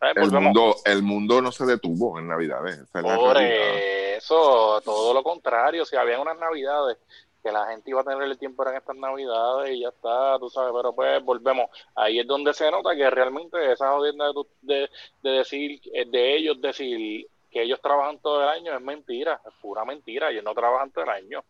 El 0.00 0.30
mundo, 0.30 0.76
el 0.86 1.02
mundo 1.02 1.42
no 1.42 1.52
se 1.52 1.66
detuvo 1.66 2.18
en 2.18 2.28
Navidades. 2.28 2.86
Por 2.90 3.36
eso, 3.36 4.80
todo 4.82 5.12
lo 5.12 5.22
contrario, 5.22 5.84
si 5.84 5.94
había 5.94 6.20
unas 6.20 6.38
Navidades 6.38 6.96
que 7.42 7.52
la 7.52 7.66
gente 7.66 7.90
iba 7.90 8.00
a 8.00 8.04
tener 8.04 8.22
el 8.22 8.38
tiempo 8.38 8.66
en 8.68 8.76
estas 8.76 8.96
navidades 8.96 9.74
y 9.74 9.80
ya 9.80 9.88
está, 9.88 10.38
tú 10.38 10.48
sabes, 10.50 10.72
pero 10.74 10.92
pues 10.92 11.22
volvemos, 11.22 11.70
ahí 11.94 12.18
es 12.18 12.26
donde 12.26 12.52
se 12.52 12.70
nota 12.70 12.94
que 12.96 13.08
realmente 13.10 13.72
esa 13.72 13.92
jodienda 13.92 14.32
de, 14.62 14.90
de, 15.22 15.30
decir, 15.30 15.80
eh, 15.92 16.04
de 16.06 16.36
ellos 16.36 16.60
decir 16.60 17.26
que 17.50 17.62
ellos 17.62 17.80
trabajan 17.80 18.18
todo 18.18 18.42
el 18.42 18.48
año 18.48 18.74
es 18.74 18.82
mentira, 18.82 19.40
es 19.46 19.54
pura 19.60 19.84
mentira, 19.84 20.30
ellos 20.30 20.44
no 20.44 20.54
trabajan 20.54 20.90
todo 20.90 21.04
el 21.04 21.10
año, 21.10 21.44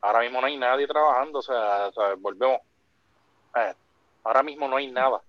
ahora 0.00 0.20
mismo 0.20 0.40
no 0.40 0.46
hay 0.46 0.56
nadie 0.56 0.86
trabajando, 0.86 1.38
o 1.38 1.42
sea, 1.42 1.90
volvemos, 2.18 2.60
eh, 3.56 3.74
ahora 4.24 4.42
mismo 4.42 4.66
no 4.66 4.76
hay 4.76 4.90
nada, 4.90 5.22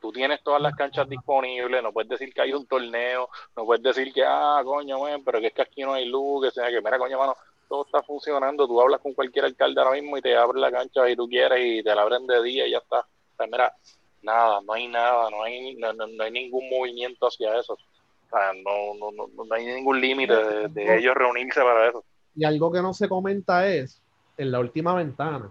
tú 0.00 0.12
tienes 0.12 0.42
todas 0.42 0.60
las 0.60 0.74
canchas 0.74 1.08
disponibles, 1.08 1.82
no 1.82 1.92
puedes 1.92 2.08
decir 2.08 2.32
que 2.32 2.42
hay 2.42 2.52
un 2.52 2.66
torneo, 2.66 3.28
no 3.56 3.64
puedes 3.64 3.82
decir 3.82 4.12
que, 4.12 4.24
ah, 4.24 4.60
coño, 4.64 4.98
pero 5.24 5.40
que 5.40 5.48
es 5.48 5.52
que 5.52 5.62
aquí 5.62 5.82
no 5.82 5.94
hay 5.94 6.04
luz, 6.04 6.44
que 6.44 6.50
sea 6.52 6.68
que, 6.68 6.80
mira, 6.80 6.98
coño, 6.98 7.18
mano, 7.18 7.34
todo 7.68 7.84
está 7.86 8.02
funcionando. 8.02 8.66
Tú 8.66 8.80
hablas 8.80 9.00
con 9.00 9.12
cualquier 9.12 9.46
alcalde 9.46 9.80
ahora 9.80 10.00
mismo 10.00 10.16
y 10.16 10.22
te 10.22 10.36
abre 10.36 10.60
la 10.60 10.70
cancha 10.70 11.06
si 11.06 11.16
tú 11.16 11.28
quieres 11.28 11.58
y 11.62 11.82
te 11.82 11.94
la 11.94 12.02
abren 12.02 12.26
de 12.26 12.42
día 12.42 12.66
y 12.66 12.72
ya 12.72 12.78
está. 12.78 13.06
O 13.38 13.46
mira, 13.46 13.72
nada, 14.22 14.60
no 14.62 14.72
hay 14.72 14.88
nada, 14.88 15.30
no 15.30 15.42
hay, 15.42 15.74
no, 15.76 15.92
no, 15.92 16.24
hay 16.24 16.30
ningún 16.30 16.68
movimiento 16.68 17.26
hacia 17.26 17.58
eso. 17.58 17.74
O 17.74 18.28
sea, 18.28 18.52
no, 18.54 18.94
no, 18.98 19.12
no, 19.12 19.44
no 19.44 19.54
hay 19.54 19.66
ningún 19.66 20.00
límite 20.00 20.34
de, 20.68 20.98
ellos 20.98 21.14
reunirse 21.14 21.60
para 21.60 21.88
eso. 21.88 22.04
Y 22.34 22.44
algo 22.44 22.70
que 22.72 22.82
no 22.82 22.92
se 22.92 23.08
comenta 23.08 23.66
es, 23.66 24.02
en 24.36 24.50
la 24.50 24.60
última 24.60 24.94
ventana, 24.94 25.50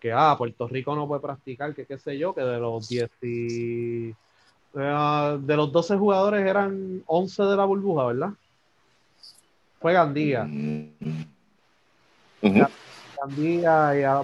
que 0.00 0.12
ah, 0.12 0.34
Puerto 0.38 0.66
Rico 0.68 0.94
no 0.94 1.06
puede 1.06 1.20
practicar, 1.20 1.74
que 1.74 1.86
qué 1.86 1.98
sé 1.98 2.16
yo, 2.18 2.34
que 2.34 2.40
de 2.40 2.58
los 2.58 2.88
10 2.88 3.10
y, 3.22 4.10
eh, 4.74 5.38
de 5.40 5.56
los 5.56 5.70
12 5.70 5.96
jugadores 5.96 6.46
eran 6.46 7.02
11 7.06 7.42
de 7.42 7.56
la 7.56 7.64
burbuja, 7.64 8.06
¿verdad? 8.06 8.30
Juegan 9.82 10.14
día. 10.14 10.48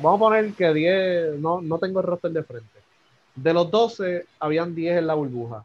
vamos 0.01 0.17
a 0.17 0.19
poner 0.19 0.53
que 0.53 0.73
10, 0.73 1.41
no, 1.41 1.61
no 1.61 1.79
tengo 1.79 1.99
el 1.99 2.07
roster 2.07 2.31
de 2.31 2.45
frente. 2.45 2.79
De 3.35 3.53
los 3.53 3.69
12, 3.69 4.25
habían 4.39 4.73
10 4.75 4.99
en 4.99 5.07
la 5.09 5.15
burbuja. 5.15 5.65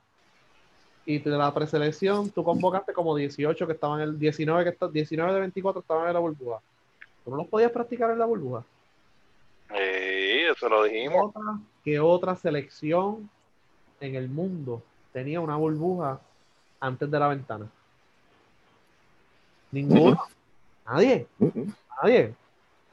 Y 1.06 1.20
de 1.20 1.30
la 1.32 1.54
preselección, 1.54 2.32
tú 2.32 2.44
convocaste 2.44 2.92
como 2.92 3.16
18 3.16 3.68
que 3.68 3.74
estaban 3.74 4.02
en 4.02 4.10
el 4.10 4.20
19, 4.20 4.64
que 4.64 4.88
19 4.92 5.34
de 5.34 5.40
24 5.42 5.82
estaban 5.82 6.08
en 6.08 6.14
la 6.14 6.20
burbuja. 6.20 6.60
¿Tú 7.24 7.32
no 7.32 7.38
los 7.38 7.48
podías 7.48 7.72
practicar 7.72 8.10
en 8.10 8.20
la 8.20 8.26
burbuja? 8.26 8.64
Sí, 9.70 9.78
eso 10.52 10.70
lo 10.70 10.84
dijimos. 10.84 11.34
¿Qué 11.84 12.00
otra 12.00 12.36
selección 12.36 13.30
en 14.00 14.16
el 14.16 14.28
mundo 14.28 14.82
tenía 15.12 15.40
una 15.40 15.56
burbuja 15.56 16.20
antes 16.80 17.12
de 17.12 17.20
la 17.20 17.28
ventana? 17.28 17.70
Ninguno. 19.74 20.20
Nadie. 20.86 21.28
Nadie. 22.02 22.36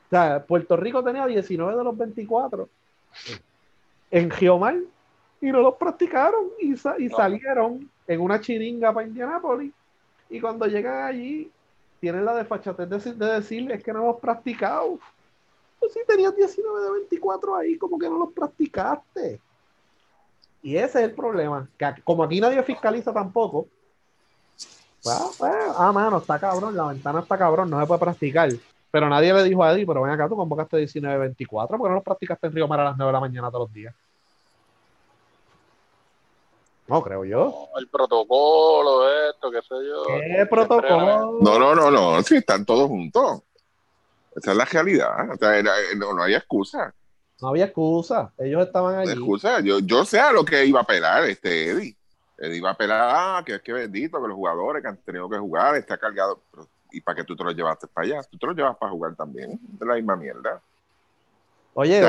O 0.07 0.11
sea, 0.11 0.43
Puerto 0.45 0.77
Rico 0.77 1.05
tenía 1.05 1.27
19 1.27 1.77
de 1.77 1.85
los 1.85 1.97
24 1.97 2.69
en 4.11 4.31
Geomar 4.31 4.77
y 5.41 5.53
no 5.53 5.61
los 5.61 5.77
practicaron 5.77 6.47
y, 6.59 6.73
y 6.73 7.09
salieron 7.11 7.89
en 8.07 8.21
una 8.21 8.41
chiringa 8.41 8.93
para 8.93 9.07
Indianápolis. 9.07 9.73
Y 10.31 10.41
cuando 10.41 10.67
llegan 10.67 11.07
allí, 11.07 11.51
tienen 12.01 12.25
la 12.25 12.35
desfachatez 12.35 12.89
de, 12.89 13.15
de 13.15 13.27
decir 13.35 13.71
es 13.71 13.85
que 13.85 13.93
no 13.93 14.01
hemos 14.01 14.21
practicado. 14.21 14.99
Pues 15.79 15.93
si 15.93 16.01
tenías 16.07 16.35
19 16.35 16.83
de 16.83 16.91
24 16.93 17.57
ahí, 17.57 17.77
como 17.77 17.99
que 17.99 18.09
no 18.09 18.19
los 18.19 18.33
practicaste. 18.33 19.41
Y 20.63 20.77
ese 20.77 20.99
es 20.99 21.05
el 21.05 21.13
problema. 21.13 21.69
Que 21.79 21.95
como 22.05 22.25
aquí 22.25 22.41
nadie 22.41 22.63
fiscaliza 22.63 23.13
tampoco, 23.13 23.69
ah, 25.07 25.93
mano, 25.93 26.19
está 26.19 26.39
cabrón, 26.39 26.77
la 26.77 26.89
ventana 26.89 27.21
está 27.21 27.39
cabrón, 27.39 27.71
no 27.71 27.81
se 27.81 27.87
puede 27.87 28.01
practicar. 28.01 28.51
Pero 28.91 29.09
nadie 29.09 29.33
le 29.33 29.45
dijo 29.45 29.63
a 29.63 29.73
Eddie, 29.73 29.87
pero 29.87 30.03
ven 30.03 30.13
acá, 30.13 30.29
tú 30.29 30.37
convocaste 30.37 30.79
19-24, 30.79 31.69
porque 31.69 31.89
no 31.89 31.95
los 31.95 32.05
practicaste 32.05 32.49
en 32.49 32.53
Río 32.53 32.67
Mar 32.69 32.81
a 32.81 32.85
las 32.85 32.97
9 32.97 33.09
de 33.09 33.13
la 33.13 33.21
mañana 33.21 33.51
todos 33.51 33.69
los 33.69 33.73
días? 33.73 33.95
No, 36.89 37.01
creo 37.03 37.25
yo. 37.25 37.69
el 37.79 37.87
protocolo, 37.87 39.09
esto, 39.31 39.49
qué 39.49 39.63
sé 39.63 39.75
yo. 39.87 40.05
¿Qué 40.07 40.47
protocolo? 40.47 41.39
No, 41.41 41.57
no, 41.57 41.73
no, 41.73 41.89
no, 41.89 42.21
sí, 42.25 42.37
están 42.37 42.65
todos 42.65 42.89
juntos. 42.89 43.43
Esa 44.35 44.51
es 44.51 44.57
la 44.57 44.65
realidad. 44.65 45.09
no, 45.97 46.13
no, 46.15 46.23
hay 46.23 46.35
excusa. 46.35 46.93
No 47.41 47.49
había 47.49 47.67
excusa. 47.67 48.33
Ellos 48.39 48.67
estaban 48.67 48.97
allí. 48.97 49.13
excusa. 49.13 49.61
Yo, 49.61 49.79
yo 49.79 50.05
sé 50.05 50.19
a 50.19 50.33
lo 50.33 50.45
que 50.45 50.67
iba 50.67 50.81
a 50.81 50.85
pelar 50.85 51.25
este 51.25 51.71
Eddie. 51.71 51.97
Eddie 52.41 52.57
iba 52.57 52.71
a 52.71 52.77
pelar, 52.77 53.01
ah, 53.03 53.43
que 53.45 53.57
es 53.57 53.63
que 53.63 53.73
bendito, 53.73 54.21
que 54.21 54.29
los 54.29 54.37
jugadores 54.37 54.83
que 54.83 54.89
han 54.89 54.97
tenido 54.97 55.29
que 55.29 55.37
jugar, 55.37 55.77
está 55.77 55.99
cargado. 55.99 56.41
¿Y 56.91 57.01
para 57.03 57.17
qué 57.17 57.25
tú 57.25 57.37
te 57.37 57.45
los 57.45 57.55
llevaste 57.55 57.87
para 57.87 58.07
allá? 58.07 58.23
Tú 58.23 58.39
te 58.39 58.47
los 58.47 58.57
llevas 58.57 58.77
para 58.79 58.91
jugar 58.91 59.15
también. 59.15 59.61
De 59.63 59.85
la 59.85 59.95
misma 59.95 60.17
mierda. 60.17 60.61
Oye, 61.75 62.03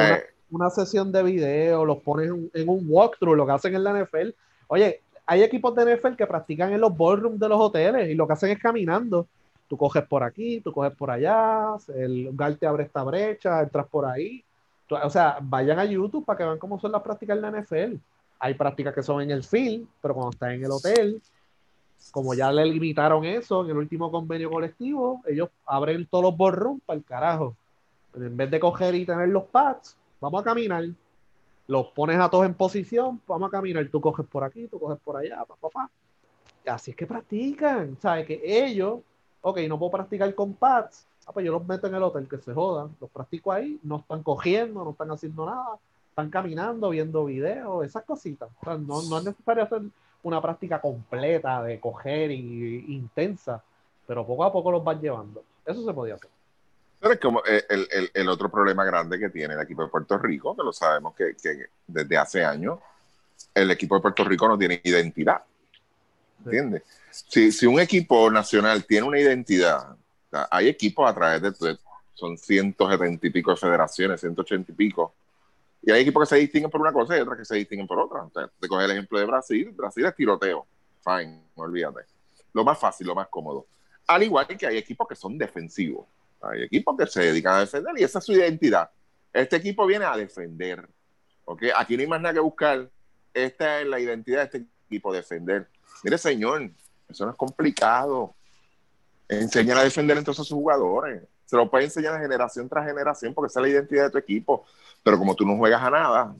una, 0.49 0.69
sesión 0.69 1.11
de 1.11 1.21
video, 1.21 1.85
los 1.85 1.97
pones 1.99 2.29
en, 2.53 2.69
un 2.69 2.85
walkthrough, 2.87 3.35
lo 3.35 3.45
que 3.45 3.51
hacen 3.51 3.75
en 3.75 3.83
la 3.83 4.01
NFL. 4.01 4.29
Oye, 4.67 5.01
hay 5.25 5.43
equipos 5.43 5.75
de 5.75 5.95
NFL 5.95 6.15
que 6.15 6.25
practican 6.25 6.71
en 6.71 6.81
los 6.81 6.97
ballrooms 6.97 7.39
de 7.39 7.49
los 7.49 7.59
hoteles 7.59 8.09
y 8.09 8.15
lo 8.15 8.25
que 8.25 8.33
hacen 8.33 8.51
es 8.51 8.59
caminando. 8.59 9.27
Tú 9.67 9.77
coges 9.77 10.03
por 10.03 10.23
aquí, 10.23 10.61
tú 10.61 10.73
coges 10.73 10.93
por 10.95 11.11
allá, 11.11 11.75
el 11.93 12.23
lugar 12.23 12.55
te 12.55 12.67
abre 12.67 12.83
esta 12.83 13.03
brecha, 13.03 13.61
entras 13.61 13.87
por 13.87 14.05
ahí. 14.05 14.43
o 14.89 15.09
sea, 15.09 15.37
vayan 15.41 15.79
a 15.79 15.85
YouTube 15.85 16.25
para 16.25 16.37
que 16.37 16.43
vean 16.45 16.57
cómo 16.57 16.79
son 16.79 16.91
las 16.91 17.01
prácticas 17.01 17.37
en 17.37 17.41
la 17.41 17.51
NFL. 17.51 17.95
Hay 18.43 18.55
prácticas 18.55 18.95
que 18.95 19.03
son 19.03 19.21
en 19.21 19.29
el 19.29 19.43
field, 19.43 19.87
pero 20.01 20.15
cuando 20.15 20.31
estás 20.31 20.53
en 20.53 20.65
el 20.65 20.71
hotel, 20.71 21.21
como 22.09 22.33
ya 22.33 22.51
le 22.51 22.65
limitaron 22.65 23.23
eso 23.23 23.63
en 23.63 23.69
el 23.69 23.77
último 23.77 24.09
convenio 24.09 24.49
colectivo, 24.49 25.21
ellos 25.27 25.49
abren 25.63 26.07
todos 26.07 26.23
los 26.23 26.37
ballrooms 26.37 26.81
para 26.83 26.97
el 26.97 27.05
carajo. 27.05 27.55
En 28.15 28.35
vez 28.35 28.49
de 28.49 28.59
coger 28.59 28.95
y 28.95 29.05
tener 29.05 29.29
los 29.29 29.43
pads, 29.43 29.95
vamos 30.19 30.41
a 30.41 30.43
caminar. 30.43 30.85
Los 31.67 31.87
pones 31.89 32.19
a 32.19 32.31
todos 32.31 32.47
en 32.47 32.55
posición, 32.55 33.21
vamos 33.27 33.49
a 33.49 33.51
caminar. 33.51 33.87
Tú 33.89 34.01
coges 34.01 34.25
por 34.25 34.43
aquí, 34.43 34.67
tú 34.67 34.79
coges 34.79 34.97
por 35.03 35.17
allá, 35.17 35.37
papá, 35.45 35.55
papá. 35.61 35.91
Así 36.65 36.91
es 36.91 36.97
que 36.97 37.05
practican. 37.05 37.95
¿Sabes? 38.01 38.25
Que 38.25 38.41
ellos, 38.43 39.01
ok, 39.41 39.59
no 39.69 39.77
puedo 39.77 39.91
practicar 39.91 40.33
con 40.33 40.55
pads. 40.55 41.07
Ah, 41.27 41.31
pues 41.31 41.45
yo 41.45 41.51
los 41.51 41.65
meto 41.67 41.85
en 41.85 41.93
el 41.93 42.01
hotel, 42.01 42.27
que 42.27 42.39
se 42.39 42.55
jodan. 42.55 42.95
Los 42.99 43.11
practico 43.11 43.51
ahí, 43.51 43.79
no 43.83 43.97
están 43.97 44.23
cogiendo, 44.23 44.83
no 44.83 44.91
están 44.91 45.11
haciendo 45.11 45.45
nada. 45.45 45.77
Están 46.11 46.29
caminando, 46.29 46.89
viendo 46.89 47.25
videos, 47.25 47.85
esas 47.85 48.03
cositas. 48.03 48.49
no, 48.65 49.01
no 49.01 49.17
es 49.17 49.23
necesario 49.23 49.63
hacer 49.63 49.81
una 50.23 50.41
práctica 50.41 50.79
completa 50.79 51.63
de 51.63 51.79
coger 51.79 52.31
y 52.31 52.85
intensa, 52.93 53.63
pero 54.05 54.25
poco 54.27 54.43
a 54.43 54.51
poco 54.51 54.71
los 54.71 54.83
van 54.83 55.01
llevando. 55.01 55.43
Eso 55.65 55.85
se 55.85 55.93
podía 55.93 56.15
hacer. 56.15 56.29
Pero 57.01 57.13
es 57.15 57.19
como 57.19 57.41
eh, 57.47 57.65
el, 58.13 58.29
otro 58.29 58.49
problema 58.49 58.85
grande 58.85 59.17
que 59.17 59.29
tiene 59.29 59.55
el 59.55 59.61
equipo 59.61 59.81
de 59.81 59.89
Puerto 59.89 60.19
Rico, 60.19 60.55
que 60.55 60.63
lo 60.63 60.71
sabemos 60.71 61.15
que, 61.15 61.33
desde 61.87 62.17
hace 62.17 62.45
años, 62.45 62.77
el 63.55 63.71
equipo 63.71 63.95
de 63.95 64.01
Puerto 64.01 64.23
Rico 64.23 64.47
no 64.47 64.55
tiene 64.55 64.79
identidad. 64.83 65.41
¿Entiendes? 66.45 66.83
Si, 67.09 67.65
un 67.65 67.79
equipo 67.79 68.29
nacional 68.29 68.85
tiene 68.85 69.07
una 69.07 69.19
identidad, 69.19 69.95
hay 70.51 70.67
equipos 70.67 71.09
a 71.09 71.15
través 71.15 71.41
de, 71.41 71.77
son 72.13 72.37
170 72.37 73.27
y 73.27 73.29
pico 73.31 73.49
de 73.49 73.57
federaciones, 73.57 74.19
180 74.19 74.71
y 74.71 74.75
pico 74.75 75.13
y 75.81 75.91
hay 75.91 76.01
equipos 76.01 76.23
que 76.23 76.35
se 76.35 76.41
distinguen 76.41 76.69
por 76.69 76.81
una 76.81 76.93
cosa 76.93 77.17
y 77.17 77.21
otros 77.21 77.37
que 77.37 77.45
se 77.45 77.55
distinguen 77.55 77.87
por 77.87 77.99
otra. 77.99 78.27
Te 78.59 78.67
coges 78.67 78.85
el 78.85 78.91
ejemplo 78.91 79.19
de 79.19 79.25
Brasil, 79.25 79.71
Brasil 79.71 80.05
es 80.05 80.15
tiroteo. 80.15 80.67
Fine, 81.03 81.41
no 81.57 81.63
olvídate. 81.63 82.01
Lo 82.53 82.63
más 82.63 82.77
fácil, 82.77 83.07
lo 83.07 83.15
más 83.15 83.27
cómodo. 83.29 83.65
Al 84.07 84.21
igual 84.21 84.45
que 84.45 84.67
hay 84.67 84.77
equipos 84.77 85.07
que 85.07 85.15
son 85.15 85.37
defensivos. 85.37 86.05
Hay 86.41 86.63
equipos 86.63 86.95
que 86.97 87.07
se 87.07 87.21
dedican 87.21 87.55
a 87.55 87.59
defender 87.61 87.93
y 87.97 88.03
esa 88.03 88.19
es 88.19 88.25
su 88.25 88.33
identidad. 88.33 88.91
Este 89.33 89.55
equipo 89.55 89.85
viene 89.85 90.05
a 90.05 90.15
defender. 90.15 90.87
¿okay? 91.45 91.71
Aquí 91.75 91.95
no 91.95 92.01
hay 92.01 92.07
más 92.07 92.21
nada 92.21 92.33
que 92.33 92.39
buscar. 92.39 92.89
Esta 93.33 93.81
es 93.81 93.87
la 93.87 93.99
identidad 93.99 94.39
de 94.39 94.45
este 94.45 94.65
equipo, 94.87 95.13
defender. 95.13 95.67
Mire, 96.03 96.17
señor, 96.17 96.69
eso 97.09 97.25
no 97.25 97.31
es 97.31 97.37
complicado. 97.37 98.35
Enseñar 99.27 99.77
a 99.77 99.83
defender 99.83 100.17
entonces 100.17 100.41
a 100.41 100.43
sus 100.43 100.55
jugadores. 100.55 101.23
Se 101.51 101.57
lo 101.57 101.69
puede 101.69 101.83
enseñar 101.83 102.17
generación 102.17 102.69
tras 102.69 102.87
generación 102.87 103.33
porque 103.33 103.47
esa 103.47 103.59
es 103.59 103.63
la 103.63 103.69
identidad 103.73 104.05
de 104.05 104.11
tu 104.11 104.17
equipo. 104.17 104.65
Pero 105.03 105.17
como 105.17 105.35
tú 105.35 105.45
no 105.45 105.57
juegas 105.57 105.83
a 105.83 105.89
nada, 105.89 106.33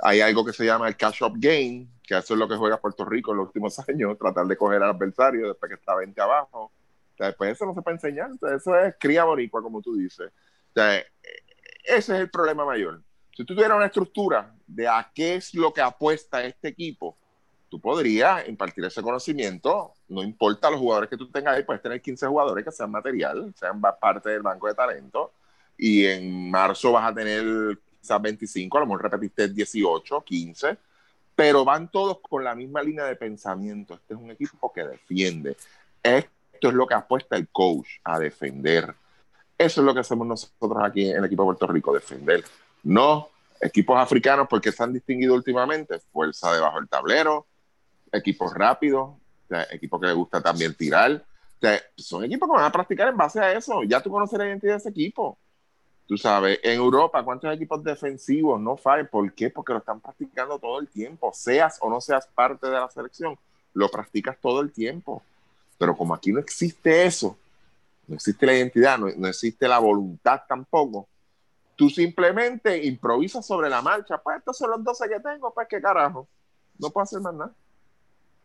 hay 0.00 0.20
algo 0.20 0.44
que 0.44 0.52
se 0.52 0.64
llama 0.64 0.88
el 0.88 0.96
cash 0.96 1.22
up 1.22 1.34
game, 1.36 1.86
que 2.02 2.18
eso 2.18 2.34
es 2.34 2.40
lo 2.40 2.48
que 2.48 2.56
juega 2.56 2.80
Puerto 2.80 3.04
Rico 3.04 3.30
en 3.30 3.36
los 3.36 3.46
últimos 3.46 3.78
años, 3.88 4.18
tratar 4.18 4.46
de 4.46 4.56
coger 4.56 4.82
al 4.82 4.90
adversario 4.90 5.46
después 5.46 5.68
que 5.68 5.76
está 5.76 5.94
20 5.94 6.20
abajo. 6.20 6.72
después 7.20 7.52
eso 7.52 7.64
no 7.66 7.72
se 7.72 7.82
puede 7.82 7.98
enseñar. 7.98 8.32
eso 8.52 8.76
es 8.80 8.96
cría 8.98 9.22
boricua, 9.22 9.62
como 9.62 9.80
tú 9.80 9.94
dices. 9.94 10.32
ese 10.74 11.06
es 11.84 12.08
el 12.08 12.30
problema 12.30 12.64
mayor. 12.64 13.00
Si 13.36 13.44
tú 13.44 13.54
tuvieras 13.54 13.76
una 13.76 13.86
estructura 13.86 14.52
de 14.66 14.88
a 14.88 15.08
qué 15.14 15.36
es 15.36 15.54
lo 15.54 15.72
que 15.72 15.82
apuesta 15.82 16.42
este 16.42 16.66
equipo, 16.66 17.16
tú 17.70 17.80
podrías 17.80 18.46
impartir 18.48 18.84
ese 18.84 19.00
conocimiento, 19.00 19.94
no 20.08 20.22
importa 20.22 20.70
los 20.70 20.80
jugadores 20.80 21.08
que 21.08 21.16
tú 21.16 21.30
tengas 21.30 21.56
ahí, 21.56 21.62
puedes 21.62 21.80
tener 21.80 22.02
15 22.02 22.26
jugadores 22.26 22.64
que 22.64 22.72
sean 22.72 22.90
material, 22.90 23.54
sean 23.56 23.80
parte 23.80 24.28
del 24.28 24.42
banco 24.42 24.66
de 24.66 24.74
talento, 24.74 25.32
y 25.78 26.04
en 26.04 26.50
marzo 26.50 26.92
vas 26.92 27.10
a 27.10 27.14
tener 27.14 27.78
quizás 28.00 28.20
25, 28.20 28.76
a 28.76 28.80
lo 28.80 28.86
mejor 28.86 29.04
repetiste 29.04 29.48
18, 29.48 30.20
15, 30.22 30.76
pero 31.34 31.64
van 31.64 31.90
todos 31.90 32.18
con 32.20 32.42
la 32.42 32.54
misma 32.54 32.82
línea 32.82 33.04
de 33.04 33.16
pensamiento. 33.16 33.94
Este 33.94 34.14
es 34.14 34.20
un 34.20 34.30
equipo 34.30 34.72
que 34.72 34.84
defiende. 34.84 35.56
Esto 36.02 36.68
es 36.68 36.74
lo 36.74 36.86
que 36.86 36.94
apuesta 36.94 37.36
el 37.36 37.48
coach 37.48 37.88
a 38.04 38.18
defender. 38.18 38.94
Eso 39.56 39.80
es 39.80 39.84
lo 39.86 39.94
que 39.94 40.00
hacemos 40.00 40.26
nosotros 40.26 40.82
aquí 40.82 41.08
en 41.08 41.18
el 41.18 41.24
equipo 41.24 41.44
de 41.44 41.46
Puerto 41.46 41.66
Rico, 41.68 41.94
defender. 41.94 42.44
No 42.82 43.30
equipos 43.60 43.98
africanos 43.98 44.48
porque 44.48 44.72
se 44.72 44.82
han 44.82 44.92
distinguido 44.92 45.34
últimamente, 45.34 46.00
fuerza 46.12 46.52
debajo 46.52 46.78
del 46.78 46.88
tablero, 46.88 47.46
equipos 48.12 48.52
rápidos, 48.54 49.10
equipos 49.70 50.00
que 50.00 50.06
les 50.06 50.16
gusta 50.16 50.40
también 50.40 50.74
tirar. 50.74 51.24
son 51.96 52.24
equipos 52.24 52.48
que 52.48 52.56
van 52.56 52.64
a 52.64 52.72
practicar 52.72 53.08
en 53.08 53.16
base 53.16 53.40
a 53.40 53.52
eso. 53.52 53.82
Ya 53.84 54.00
tú 54.00 54.10
conoces 54.10 54.38
la 54.38 54.46
identidad 54.46 54.74
de 54.74 54.78
ese 54.78 54.88
equipo. 54.90 55.38
Tú 56.06 56.16
sabes, 56.16 56.58
en 56.64 56.72
Europa, 56.72 57.22
¿cuántos 57.22 57.54
equipos 57.54 57.84
defensivos 57.84 58.60
no 58.60 58.76
fallan? 58.76 59.06
¿Por 59.06 59.32
qué? 59.32 59.48
Porque 59.48 59.72
lo 59.72 59.78
están 59.78 60.00
practicando 60.00 60.58
todo 60.58 60.80
el 60.80 60.88
tiempo. 60.88 61.30
Seas 61.32 61.78
o 61.80 61.88
no 61.88 62.00
seas 62.00 62.26
parte 62.26 62.66
de 62.66 62.72
la 62.72 62.90
selección, 62.90 63.38
lo 63.74 63.88
practicas 63.88 64.36
todo 64.40 64.60
el 64.60 64.72
tiempo. 64.72 65.22
Pero 65.78 65.96
como 65.96 66.12
aquí 66.12 66.32
no 66.32 66.40
existe 66.40 67.06
eso, 67.06 67.38
no 68.08 68.16
existe 68.16 68.44
la 68.44 68.54
identidad, 68.54 68.98
no, 68.98 69.28
existe 69.28 69.68
la 69.68 69.78
voluntad 69.78 70.42
tampoco, 70.48 71.06
tú 71.76 71.88
simplemente 71.88 72.84
improvisas 72.84 73.46
sobre 73.46 73.70
la 73.70 73.80
marcha. 73.80 74.18
Pues 74.18 74.38
estos 74.38 74.58
son 74.58 74.72
los 74.72 74.82
12 74.82 75.08
que 75.08 75.20
tengo, 75.20 75.54
pues 75.54 75.68
qué 75.68 75.80
carajo. 75.80 76.26
No 76.76 76.90
puedo 76.90 77.04
hacer 77.04 77.20
más 77.20 77.34
nada. 77.34 77.52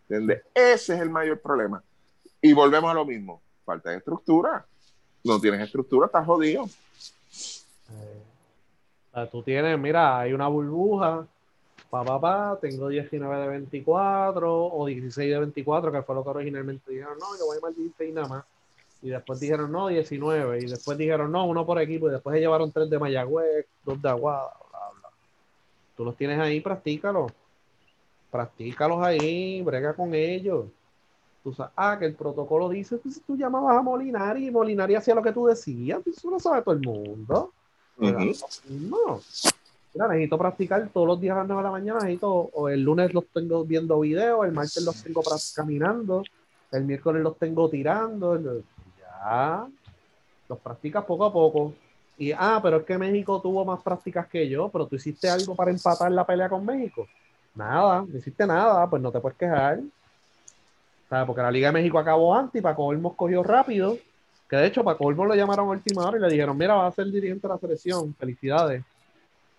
¿Entiendes? 0.09 0.43
Ese 0.53 0.95
es 0.95 1.01
el 1.01 1.09
mayor 1.09 1.39
problema. 1.39 1.83
Y 2.41 2.53
volvemos 2.53 2.91
a 2.91 2.93
lo 2.93 3.05
mismo. 3.05 3.41
Falta 3.65 3.89
de 3.89 3.97
estructura. 3.97 4.65
No 5.23 5.39
tienes 5.39 5.61
estructura, 5.61 6.05
estás 6.05 6.25
jodido. 6.25 6.65
Eh, 9.15 9.27
tú 9.31 9.41
tienes, 9.41 9.79
mira, 9.79 10.19
hay 10.19 10.33
una 10.33 10.47
burbuja, 10.47 11.25
pa, 11.89 12.03
pa, 12.03 12.21
pa, 12.21 12.59
tengo 12.61 12.89
19 12.89 13.41
de 13.41 13.47
24 13.47 14.65
o 14.67 14.85
16 14.85 15.31
de 15.31 15.39
24, 15.39 15.91
que 15.91 16.01
fue 16.03 16.15
lo 16.15 16.23
que 16.23 16.29
originalmente 16.29 16.91
dijeron, 16.91 17.17
no, 17.19 17.37
yo 17.39 17.45
voy 17.45 17.57
a 17.57 17.59
llamar 17.59 17.73
16 17.73 18.13
nada 18.13 18.27
más. 18.27 18.45
Y 19.01 19.09
después 19.09 19.39
dijeron, 19.39 19.71
no, 19.71 19.87
19. 19.87 20.59
Y 20.59 20.65
después 20.67 20.97
dijeron, 20.97 21.31
no, 21.31 21.45
uno 21.45 21.65
por 21.65 21.81
equipo. 21.81 22.07
Y 22.07 22.11
después 22.11 22.33
se 22.33 22.39
llevaron 22.39 22.71
tres 22.71 22.89
de 22.89 22.99
Mayagüez, 22.99 23.65
dos 23.83 24.01
de 24.01 24.09
Aguada, 24.09 24.53
bla, 24.69 24.79
bla. 24.99 25.09
Tú 25.95 26.05
los 26.05 26.15
tienes 26.15 26.39
ahí, 26.39 26.59
practícalos. 26.59 27.31
Practícalos 28.35 29.01
ahí, 29.01 29.61
brega 29.61 29.93
con 29.93 30.13
ellos. 30.13 30.65
Tú 31.41 31.53
sabes, 31.53 31.71
ah, 31.77 31.95
que 31.97 32.05
el 32.05 32.15
protocolo 32.15 32.67
dice, 32.67 32.97
pues, 32.97 33.21
tú 33.25 33.37
llamabas 33.37 33.77
a 33.77 33.81
Molinari 33.81 34.47
y 34.47 34.51
Molinari 34.51 34.95
hacía 34.95 35.15
lo 35.15 35.21
que 35.21 35.31
tú 35.31 35.45
decías. 35.45 36.05
Eso 36.05 36.29
lo 36.29 36.37
sabe 36.37 36.61
todo 36.61 36.75
el 36.75 36.81
mundo. 36.81 37.53
No. 37.97 39.21
necesito 40.09 40.37
practicar 40.37 40.89
todos 40.89 41.07
los 41.07 41.21
días 41.21 41.33
a 41.33 41.39
las 41.39 41.47
9 41.47 41.61
de 41.61 41.63
la 41.63 41.71
mañana. 41.71 41.99
Necesito, 42.01 42.29
o 42.29 42.67
el 42.67 42.81
lunes 42.81 43.13
los 43.13 43.25
tengo 43.27 43.63
viendo 43.63 44.01
videos, 44.01 44.45
el 44.45 44.51
martes 44.51 44.83
los 44.83 45.01
tengo 45.01 45.21
caminando, 45.55 46.21
el 46.73 46.83
miércoles 46.83 47.23
los 47.23 47.37
tengo 47.37 47.69
tirando. 47.69 48.37
Ya, 48.99 49.65
los 50.49 50.59
practicas 50.59 51.05
poco 51.05 51.23
a 51.23 51.31
poco. 51.31 51.73
Y, 52.17 52.33
ah, 52.33 52.59
pero 52.61 52.77
es 52.77 52.83
que 52.83 52.97
México 52.97 53.39
tuvo 53.41 53.63
más 53.63 53.81
prácticas 53.81 54.27
que 54.27 54.49
yo, 54.49 54.67
pero 54.67 54.87
tú 54.87 54.97
hiciste 54.97 55.29
algo 55.29 55.55
para 55.55 55.71
empatar 55.71 56.11
la 56.11 56.25
pelea 56.25 56.49
con 56.49 56.65
México. 56.65 57.07
Nada, 57.55 58.05
no 58.07 58.17
hiciste 58.17 58.45
nada, 58.45 58.89
pues 58.89 59.01
no 59.01 59.11
te 59.11 59.19
puedes 59.19 59.37
quejar. 59.37 59.79
¿Sabes? 61.09 61.25
Porque 61.25 61.41
la 61.41 61.51
Liga 61.51 61.69
de 61.69 61.73
México 61.73 61.97
acabó 61.97 62.35
antes 62.35 62.59
y 62.59 62.63
Paco 62.63 62.85
Olmos 62.85 63.13
cogió 63.15 63.43
rápido. 63.43 63.97
Que 64.49 64.57
de 64.57 64.67
hecho, 64.67 64.83
Paco 64.83 65.05
Olmos 65.05 65.27
lo 65.27 65.35
llamaron 65.35 65.67
a 65.67 65.71
última 65.71 66.07
hora 66.07 66.17
y 66.17 66.21
le 66.21 66.29
dijeron: 66.29 66.57
Mira, 66.57 66.75
vas 66.75 66.93
a 66.93 66.95
ser 66.95 67.11
dirigente 67.11 67.47
de 67.47 67.53
la 67.53 67.59
selección, 67.59 68.13
felicidades. 68.15 68.83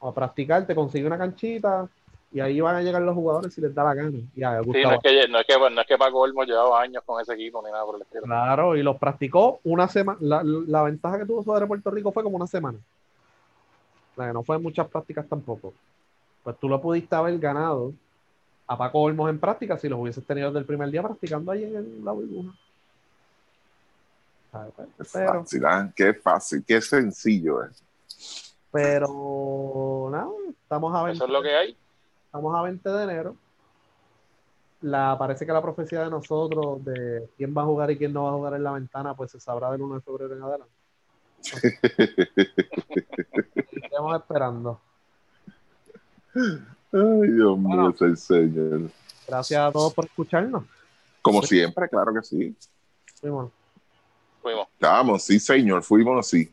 A 0.01 0.12
practicar, 0.12 0.66
te 0.66 0.74
consigue 0.74 1.06
una 1.06 1.18
canchita 1.18 1.89
y 2.32 2.40
ahí 2.40 2.60
van 2.60 2.77
a 2.77 2.82
llegar 2.82 3.01
los 3.01 3.14
jugadores 3.14 3.55
si 3.55 3.60
les 3.60 3.74
da 3.74 3.82
la 3.82 3.94
gana. 3.94 4.18
Ya, 4.35 4.60
sí, 4.62 4.68
no 4.82 4.93
es, 4.93 5.01
que, 5.02 5.28
no, 5.28 5.39
es 5.39 5.47
que, 5.47 5.59
no 5.59 5.81
es 5.81 5.86
que 5.86 5.97
Paco 5.97 6.20
Olmos 6.20 6.47
llevaba 6.47 6.82
años 6.82 7.02
con 7.06 7.20
ese 7.20 7.32
equipo 7.32 7.62
ni 7.64 7.70
nada 7.70 7.85
por 7.85 7.97
el 7.97 8.02
estilo. 8.02 8.24
Claro, 8.24 8.77
y 8.77 8.82
los 8.82 8.98
practicó 8.98 9.60
una 9.64 9.89
semana. 9.89 10.18
La, 10.20 10.43
la, 10.44 10.82
ventaja 10.82 11.18
que 11.18 11.24
tuvo 11.24 11.43
sobre 11.43 11.66
Puerto 11.66 11.90
Rico 11.90 12.12
fue 12.12 12.23
como 12.23 12.36
una 12.36 12.47
semana. 12.47 12.78
O 14.12 14.16
sea, 14.16 14.27
que 14.27 14.32
no 14.35 14.43
fue 14.43 14.59
muchas 14.59 14.86
prácticas 14.89 15.27
tampoco. 15.27 15.73
Pues 16.47 16.56
tú 16.60 16.68
lo 16.68 16.81
pudiste 16.81 17.16
haber 17.16 17.36
ganado 17.40 17.93
a 18.68 18.78
Paco 18.78 19.01
Olmos 19.01 19.28
en 19.31 19.40
práctica 19.40 19.77
si 19.77 19.89
los 19.89 19.98
hubieses 19.98 20.24
tenido 20.24 20.47
desde 20.47 20.60
el 20.60 20.64
primer 20.64 20.89
día 20.93 21.02
practicando 21.02 21.51
ahí 21.51 21.64
en 21.64 22.05
la 22.05 22.12
burbuja. 22.12 22.55
Pues, 24.77 25.10
pero, 25.12 25.43
fácil, 25.43 25.64
¿eh? 25.64 25.93
qué 25.97 26.14
fácil, 26.14 26.64
qué 26.64 26.81
sencillo 26.81 27.64
es. 27.64 28.55
Pero 28.70 30.09
nada, 30.12 30.28
estamos 30.62 30.94
a 30.94 31.02
20, 31.02 31.16
Eso 31.16 31.24
es 31.24 31.31
lo 31.32 31.43
que 31.43 31.52
hay. 31.52 31.77
Estamos 32.27 32.55
a 32.55 32.62
20 32.62 32.90
de 32.90 33.02
enero. 33.02 33.35
La, 34.82 35.16
parece 35.18 35.47
que 35.47 35.52
la 35.52 35.62
profecía 35.62 36.05
de 36.05 36.10
nosotros 36.10 36.85
de 36.85 37.28
quién 37.36 37.52
va 37.59 37.62
a 37.62 37.66
jugar 37.66 37.90
y 37.90 37.98
quién 37.98 38.12
no 38.12 38.23
va 38.23 38.31
a 38.31 38.35
jugar 38.35 38.55
en 38.55 38.62
la 38.62 38.70
ventana, 38.70 39.16
pues 39.16 39.32
se 39.32 39.40
sabrá 39.40 39.73
del 39.73 39.82
1 39.82 39.97
de 39.97 40.01
febrero 40.01 40.36
en 40.36 40.43
adelante. 40.44 40.74
Estamos 43.82 44.20
esperando. 44.20 44.81
Ay, 46.93 47.31
Dios 47.33 47.59
mío, 47.59 47.91
es 47.91 48.01
el 48.03 48.17
Señor. 48.17 48.91
Gracias 49.27 49.61
a 49.61 49.73
todos 49.73 49.95
por 49.95 50.05
escucharnos. 50.05 50.65
Como 51.23 51.43
siempre, 51.43 51.89
claro 51.89 52.15
que 52.15 52.23
sí. 52.23 52.57
Fuimos. 53.21 53.51
Fuimos. 54.43 54.69
Vamos, 54.79 55.23
sí, 55.25 55.41
señor, 55.41 55.83
fuimos, 55.83 56.29
sí. 56.29 56.53